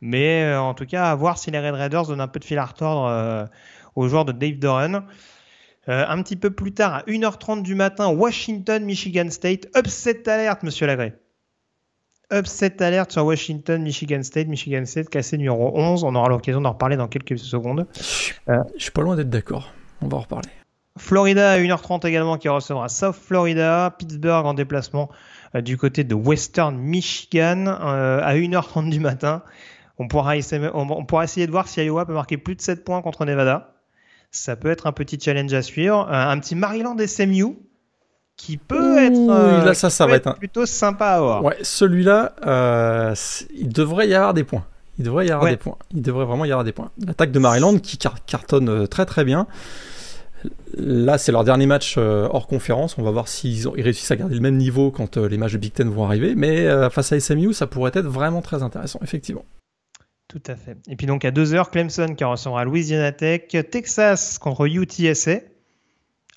Mais 0.00 0.44
euh, 0.44 0.60
en 0.60 0.72
tout 0.72 0.86
cas, 0.86 1.10
à 1.10 1.14
voir 1.16 1.36
si 1.36 1.50
les 1.50 1.58
Red 1.58 1.74
Raiders 1.74 2.06
donnent 2.06 2.20
un 2.20 2.28
peu 2.28 2.38
de 2.38 2.44
fil 2.44 2.58
à 2.58 2.64
retordre 2.64 3.08
euh, 3.08 3.44
aux 3.96 4.06
joueurs 4.06 4.24
de 4.24 4.30
Dave 4.30 4.60
Doran. 4.60 5.02
Euh, 5.88 6.04
un 6.08 6.22
petit 6.22 6.36
peu 6.36 6.52
plus 6.52 6.72
tard, 6.72 6.94
à 6.94 7.02
1h30 7.02 7.62
du 7.62 7.74
matin, 7.74 8.06
Washington, 8.06 8.84
Michigan 8.84 9.28
State. 9.30 9.66
Upset 9.76 10.28
alert, 10.28 10.62
monsieur 10.62 10.86
Lagré. 10.86 11.14
Upset 12.32 12.80
alert 12.84 13.10
sur 13.10 13.24
Washington, 13.24 13.82
Michigan 13.82 14.22
State. 14.22 14.46
Michigan 14.46 14.84
State, 14.84 15.08
classé 15.08 15.38
numéro 15.38 15.76
11. 15.76 16.04
On 16.04 16.14
aura 16.14 16.28
l'occasion 16.28 16.60
d'en 16.60 16.70
reparler 16.70 16.96
dans 16.96 17.08
quelques 17.08 17.36
secondes. 17.36 17.88
Je 18.46 18.62
suis 18.76 18.92
pas 18.92 19.02
loin 19.02 19.16
d'être 19.16 19.30
d'accord. 19.30 19.72
On 20.02 20.06
va 20.06 20.18
en 20.18 20.20
reparler. 20.20 20.50
Florida 20.96 21.52
à 21.52 21.58
1h30 21.58 22.06
également 22.06 22.38
qui 22.38 22.48
recevra 22.48 22.88
South 22.88 23.16
Florida, 23.16 23.94
Pittsburgh 23.98 24.46
en 24.46 24.54
déplacement 24.54 25.10
euh, 25.56 25.60
du 25.60 25.76
côté 25.76 26.04
de 26.04 26.14
Western 26.14 26.76
Michigan 26.76 27.66
euh, 27.66 28.20
à 28.22 28.34
1h30 28.34 28.90
du 28.90 29.00
matin. 29.00 29.42
On 29.98 30.06
pourra, 30.06 30.36
essayer, 30.36 30.68
on, 30.72 31.04
pourra, 31.04 31.24
essayer 31.24 31.46
de 31.46 31.52
voir 31.52 31.66
si 31.66 31.80
Iowa 31.82 32.06
peut 32.06 32.14
marquer 32.14 32.36
plus 32.36 32.54
de 32.54 32.60
7 32.60 32.84
points 32.84 33.02
contre 33.02 33.24
Nevada. 33.24 33.74
Ça 34.30 34.56
peut 34.56 34.70
être 34.70 34.86
un 34.86 34.92
petit 34.92 35.18
challenge 35.20 35.52
à 35.52 35.62
suivre. 35.62 36.08
Euh, 36.08 36.12
un 36.12 36.38
petit 36.38 36.54
Maryland 36.54 36.96
SMU 37.04 37.56
qui 38.36 38.56
peut 38.56 38.98
être, 38.98 39.64
là, 39.64 39.74
ça, 39.74 39.90
ça 39.90 40.06
va 40.06 40.16
être, 40.16 40.34
plutôt 40.34 40.66
sympa 40.66 41.06
à 41.06 41.20
voir. 41.20 41.44
Ouais, 41.44 41.56
celui-là, 41.62 42.34
il 43.54 43.68
devrait 43.68 44.08
y 44.08 44.14
avoir 44.14 44.34
des 44.34 44.42
points. 44.42 44.64
Il 44.98 45.04
devrait 45.04 45.26
y 45.26 45.30
avoir 45.30 45.50
des 45.50 45.56
points. 45.56 45.76
Il 45.92 46.02
devrait 46.02 46.24
vraiment 46.24 46.44
y 46.44 46.50
avoir 46.50 46.64
des 46.64 46.72
points. 46.72 46.90
L'attaque 47.04 47.30
de 47.30 47.38
Maryland 47.38 47.78
qui 47.78 47.96
cartonne 47.98 48.88
très 48.88 49.06
très 49.06 49.24
bien. 49.24 49.46
Là, 50.76 51.18
c'est 51.18 51.32
leur 51.32 51.44
dernier 51.44 51.66
match 51.66 51.96
euh, 51.98 52.28
hors 52.30 52.46
conférence. 52.46 52.98
On 52.98 53.02
va 53.02 53.10
voir 53.10 53.28
s'ils 53.28 53.68
réussissent 53.68 54.10
à 54.10 54.16
garder 54.16 54.34
le 54.34 54.40
même 54.40 54.56
niveau 54.56 54.90
quand 54.90 55.16
euh, 55.16 55.28
les 55.28 55.36
matchs 55.36 55.52
de 55.52 55.58
Big 55.58 55.72
Ten 55.72 55.88
vont 55.88 56.04
arriver. 56.04 56.34
Mais 56.34 56.66
euh, 56.66 56.90
face 56.90 57.12
à 57.12 57.20
SMU, 57.20 57.52
ça 57.52 57.66
pourrait 57.66 57.92
être 57.94 58.06
vraiment 58.06 58.42
très 58.42 58.62
intéressant, 58.62 58.98
effectivement. 59.02 59.44
Tout 60.28 60.42
à 60.46 60.56
fait. 60.56 60.76
Et 60.88 60.96
puis 60.96 61.06
donc 61.06 61.24
à 61.24 61.30
2h, 61.30 61.70
Clemson 61.70 62.14
qui 62.16 62.24
recevra 62.24 62.64
Louisiana 62.64 63.12
Tech, 63.12 63.48
Texas 63.70 64.38
contre 64.38 64.66
UTSA. 64.66 65.40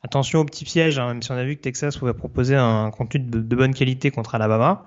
Attention 0.04 0.40
au 0.40 0.46
petit 0.46 0.66
piège, 0.66 1.00
hein, 1.00 1.08
même 1.08 1.22
si 1.22 1.32
on 1.32 1.36
a 1.36 1.44
vu 1.44 1.56
que 1.56 1.62
Texas 1.62 1.98
pouvait 1.98 2.14
proposer 2.14 2.56
un 2.56 2.92
contenu 2.92 3.22
de, 3.22 3.56
bonne 3.56 3.74
qualité 3.74 4.12
contre 4.12 4.36
Alabama. 4.36 4.86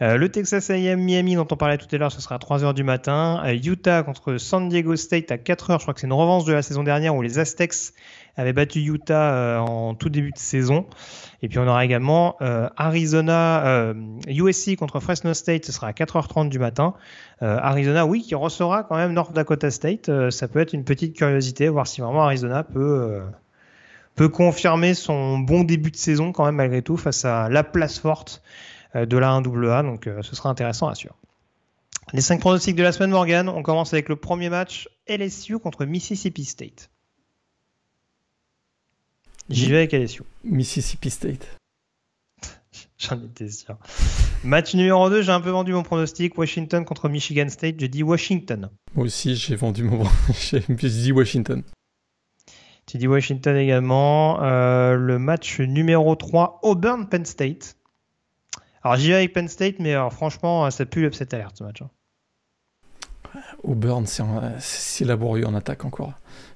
le 0.00 0.28
Texas 0.28 0.70
A&M 0.70 1.00
Miami 1.00 1.34
dont 1.34 1.48
on 1.50 1.56
parlait 1.56 1.78
tout 1.78 1.88
à 1.90 1.98
l'heure, 1.98 2.12
ce 2.12 2.20
sera 2.20 2.36
à 2.36 2.38
3h 2.38 2.72
du 2.74 2.84
matin. 2.84 3.42
Utah 3.64 4.04
contre 4.04 4.36
San 4.36 4.68
Diego 4.68 4.94
State 4.94 5.32
à 5.32 5.36
4h. 5.36 5.78
Je 5.78 5.82
crois 5.82 5.94
que 5.94 6.00
c'est 6.00 6.06
une 6.06 6.12
revanche 6.12 6.44
de 6.44 6.52
la 6.52 6.62
saison 6.62 6.84
dernière 6.84 7.16
où 7.16 7.22
les 7.22 7.38
Aztecs 7.40 7.92
avait 8.36 8.52
battu 8.52 8.80
Utah 8.80 9.32
euh, 9.32 9.58
en 9.58 9.94
tout 9.94 10.08
début 10.08 10.30
de 10.30 10.38
saison. 10.38 10.86
Et 11.42 11.48
puis 11.48 11.58
on 11.58 11.66
aura 11.66 11.84
également 11.84 12.36
euh, 12.40 12.68
Arizona, 12.76 13.92
USC 14.28 14.68
euh, 14.68 14.76
contre 14.76 15.00
Fresno 15.00 15.34
State, 15.34 15.64
ce 15.64 15.72
sera 15.72 15.88
à 15.88 15.92
4h30 15.92 16.48
du 16.48 16.58
matin. 16.58 16.94
Arizona, 17.40 18.06
oui, 18.06 18.22
qui 18.22 18.34
recevra 18.34 18.82
quand 18.82 18.96
même 18.96 19.12
North 19.12 19.34
Dakota 19.34 19.70
State. 19.70 20.10
ça 20.30 20.48
peut 20.48 20.58
être 20.58 20.72
une 20.72 20.84
petite 20.84 21.14
curiosité, 21.14 21.68
voir 21.68 21.86
si 21.86 22.00
vraiment 22.00 22.24
Arizona 22.24 22.62
peut 22.62 23.20
peut 24.14 24.30
confirmer 24.30 24.94
son 24.94 25.38
bon 25.38 25.62
début 25.62 25.90
de 25.90 25.96
saison 25.96 26.32
quand 26.32 26.46
même 26.46 26.54
malgré 26.54 26.80
tout 26.80 26.96
face 26.96 27.26
à 27.26 27.50
la 27.50 27.62
place 27.62 27.98
forte 27.98 28.42
de 28.94 29.18
la 29.18 29.38
1AA. 29.38 29.82
Donc 29.82 30.08
ce 30.22 30.34
sera 30.34 30.48
intéressant 30.48 30.88
à 30.88 30.94
suivre. 30.94 31.14
Les 32.14 32.22
5 32.22 32.40
pronostics 32.40 32.76
de 32.76 32.82
la 32.82 32.92
semaine 32.92 33.10
Morgan, 33.10 33.50
on 33.50 33.62
commence 33.62 33.92
avec 33.92 34.08
le 34.08 34.16
premier 34.16 34.48
match 34.48 34.88
LSU 35.06 35.58
contre 35.58 35.84
Mississippi 35.84 36.46
State. 36.46 36.88
J'y 39.48 39.70
vais 39.70 39.78
avec 39.78 39.94
Alessio. 39.94 40.24
Mississippi 40.44 41.10
State. 41.10 41.46
J'en 42.98 43.22
étais 43.22 43.48
sûr. 43.48 43.76
Match 44.42 44.74
numéro 44.74 45.08
2, 45.08 45.22
j'ai 45.22 45.32
un 45.32 45.40
peu 45.40 45.50
vendu 45.50 45.72
mon 45.72 45.82
pronostic. 45.82 46.36
Washington 46.38 46.84
contre 46.84 47.08
Michigan 47.08 47.48
State, 47.48 47.76
j'ai 47.78 47.88
dit 47.88 48.02
Washington. 48.02 48.70
Moi 48.94 49.06
aussi, 49.06 49.36
j'ai 49.36 49.54
vendu 49.56 49.84
mon. 49.84 50.04
j'ai 50.50 50.60
dit 50.60 51.12
Washington. 51.12 51.62
Tu 52.86 52.98
dis 52.98 53.06
Washington 53.08 53.56
également. 53.56 54.42
Euh, 54.42 54.94
le 54.94 55.18
match 55.18 55.60
numéro 55.60 56.14
3, 56.14 56.60
Auburn 56.62 57.08
Penn 57.08 57.24
State. 57.24 57.76
Alors 58.82 58.96
j'y 58.96 59.08
vais 59.08 59.14
avec 59.16 59.32
Penn 59.32 59.48
State, 59.48 59.76
mais 59.80 59.92
alors, 59.94 60.12
franchement, 60.12 60.70
ça 60.70 60.86
pue 60.86 61.02
l'upset 61.02 61.34
alert 61.34 61.56
ce 61.56 61.64
match. 61.64 61.82
hein. 61.82 61.90
Auburn, 63.64 64.06
c'est 64.06 65.04
laborieux 65.04 65.46
en 65.46 65.54
attaque 65.54 65.84
encore. 65.84 66.12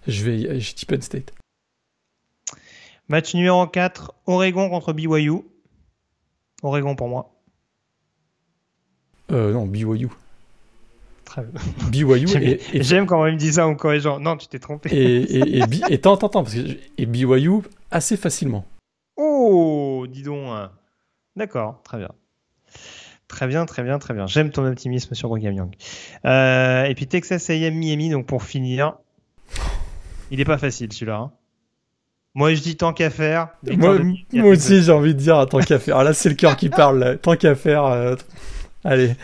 Je 0.07 0.25
vais, 0.25 0.61
je 0.61 0.75
dis 0.75 0.87
Penn 0.87 1.03
State. 1.03 1.33
Match 3.11 3.35
numéro 3.35 3.67
4, 3.67 4.15
Oregon 4.27 4.71
contre 4.71 4.93
BYU. 4.93 5.43
Oregon 6.63 6.95
pour 6.95 7.09
moi. 7.09 7.35
Euh, 9.33 9.53
non, 9.53 9.67
BYU. 9.67 10.09
Très 11.25 11.43
bien. 11.43 11.61
BYU 11.91 12.27
J'aime- 12.29 12.43
et, 12.43 12.61
et, 12.73 12.83
J'aime 12.85 13.07
quand 13.07 13.21
on 13.21 13.25
me 13.27 13.37
dit 13.37 13.53
ça 13.55 13.67
en 13.67 13.75
corrigeant. 13.75 14.21
Non, 14.21 14.37
tu 14.37 14.47
t'es 14.47 14.61
trompé. 14.61 14.91
et, 14.93 15.23
et, 15.23 15.59
et, 15.59 15.61
B- 15.67 15.83
et 15.91 15.95
attends, 15.95 16.15
attends, 16.15 16.29
attends, 16.29 16.43
parce 16.45 16.55
que 16.55 16.61
et 16.99 17.07
BYU 17.07 17.63
assez 17.91 18.17
facilement. 18.17 18.65
Oh, 19.17 20.07
dis 20.09 20.23
donc. 20.23 20.49
D'accord, 21.35 21.81
très 21.83 21.99
bien. 21.99 22.11
Très 23.27 23.47
bien, 23.49 23.67
très 23.67 23.83
bien, 23.83 23.99
très 23.99 24.15
bien. 24.15 24.27
J'aime 24.29 24.51
ton 24.51 24.65
optimisme 24.67 25.15
sur 25.15 25.29
Brigham 25.29 25.53
Young. 25.55 25.75
Euh, 26.27 26.85
et 26.85 26.95
puis 26.95 27.07
Texas 27.09 27.51
A&M 27.51 27.75
Miami, 27.77 28.09
donc 28.11 28.27
pour 28.27 28.43
finir. 28.45 28.99
Il 30.31 30.41
est 30.41 30.45
pas 30.45 30.59
facile 30.59 30.93
celui-là. 30.93 31.17
hein. 31.17 31.33
Moi 32.35 32.55
je 32.55 32.61
dis 32.63 32.77
tant 32.77 32.93
qu'à 32.93 33.11
faire. 33.11 33.49
Moi, 33.77 33.99
aussi, 34.45 34.83
j'ai 34.83 34.93
envie 34.93 35.15
de 35.15 35.19
dire, 35.21 35.47
tant 35.49 35.59
qu'à 35.61 35.79
faire. 35.79 35.97
Ah, 35.99 36.05
Là, 36.05 36.13
c'est 36.15 36.29
le 36.29 36.35
cœur 36.37 36.57
qui 36.57 36.69
parle. 36.69 36.99
là. 37.01 37.17
Tant 37.17 37.35
qu'à 37.37 37.55
faire. 37.55 37.85
euh, 37.85 38.15
Allez, 38.85 39.15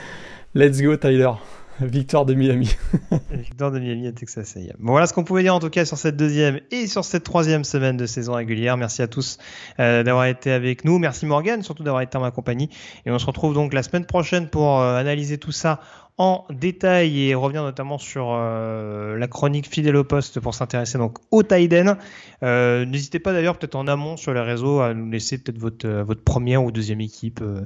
let's 0.55 0.81
go, 0.83 0.97
Tyler. 0.97 1.31
Victoire 1.79 2.25
de 2.25 2.33
Miami. 2.33 2.75
Victoire 3.31 3.71
de 3.71 3.79
Miami 3.79 4.07
à 4.07 4.13
Texas 4.13 4.57
A&M. 4.57 4.73
Bon, 4.79 4.93
voilà 4.93 5.07
ce 5.07 5.13
qu'on 5.13 5.25
pouvait 5.25 5.43
dire 5.43 5.55
en 5.55 5.61
tout 5.61 5.69
cas 5.69 5.85
sur 5.85 5.99
cette 5.99 6.17
deuxième 6.17 6.59
et 6.71 6.87
sur 6.87 7.05
cette 7.05 7.23
troisième 7.23 7.65
semaine 7.65 7.99
de 7.99 8.07
saison 8.07 8.33
régulière. 8.33 8.79
Merci 8.79 9.03
à 9.03 9.09
tous 9.09 9.37
euh, 9.79 10.03
d'avoir 10.03 10.25
été 10.25 10.51
avec 10.53 10.87
nous. 10.87 10.99
Merci 10.99 11.27
Morgan, 11.27 11.63
surtout 11.63 11.83
d'avoir 11.83 12.01
été 12.03 12.17
en 12.17 12.23
ma 12.23 12.31
compagnie. 12.31 12.71
Et 13.05 13.11
on 13.11 13.19
se 13.19 13.27
retrouve 13.27 13.53
donc 13.53 13.75
la 13.75 13.83
semaine 13.83 14.07
prochaine 14.07 14.49
pour 14.49 14.81
euh, 14.81 14.97
analyser 14.97 15.37
tout 15.37 15.53
ça 15.53 15.81
en 16.19 16.47
détail 16.49 17.29
et 17.29 17.35
revenir 17.35 17.63
notamment 17.63 17.99
sur 17.99 18.29
euh, 18.33 19.19
la 19.19 19.29
chronique 19.29 19.69
fidèle 19.69 19.97
au 19.97 20.05
poste 20.05 20.41
pour 20.41 20.55
s'intéresser 20.55 20.97
donc 20.97 21.19
au 21.31 21.43
Tiden. 21.43 21.99
Euh, 22.43 22.87
N'hésitez 22.87 23.19
pas 23.19 23.35
d'ailleurs 23.35 23.59
peut-être 23.59 23.75
en 23.75 23.87
amont 23.87 24.17
sur 24.17 24.33
les 24.33 24.41
réseaux 24.41 24.81
à 24.81 24.95
nous 24.95 25.11
laisser 25.11 25.37
peut-être 25.37 25.59
votre, 25.59 25.87
euh, 25.87 26.03
votre 26.05 26.23
première 26.23 26.65
ou 26.65 26.71
deuxième 26.73 27.03
équipe 27.03 27.41
euh, 27.43 27.61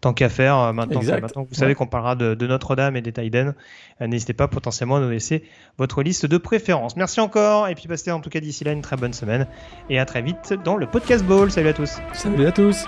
tant 0.00 0.14
qu'à 0.14 0.30
faire. 0.30 0.72
Maintenant, 0.72 1.00
que 1.00 1.04
vous 1.48 1.54
savez 1.54 1.70
Ouais. 1.72 1.74
qu'on 1.74 1.86
parlera 1.86 2.16
de, 2.16 2.32
de 2.34 2.46
Notre-Dame 2.46 2.96
et 2.96 3.02
des 3.02 3.12
Tiden, 3.12 3.54
n'hésitez 4.00 4.32
pas 4.32 4.48
potentiellement 4.48 4.96
à 4.96 5.00
nous 5.00 5.10
laisser 5.10 5.44
votre 5.76 6.02
liste 6.02 6.24
de 6.24 6.38
préférences. 6.38 6.96
Merci 6.96 7.20
encore 7.20 7.68
et 7.68 7.74
puis 7.74 7.86
passez 7.86 8.10
en 8.10 8.20
tout 8.20 8.30
cas 8.30 8.40
d'ici 8.40 8.64
là 8.64 8.72
une 8.72 8.80
très 8.80 8.96
bonne 8.96 9.12
semaine 9.12 9.46
et 9.90 9.98
à 9.98 10.06
très 10.06 10.22
vite 10.22 10.54
dans 10.64 10.76
le 10.78 10.86
podcast 10.86 11.22
Ball. 11.24 11.50
Salut 11.50 11.68
à 11.68 11.74
tous. 11.74 11.98
Salut 12.14 12.46
à 12.46 12.52
tous. 12.52 12.86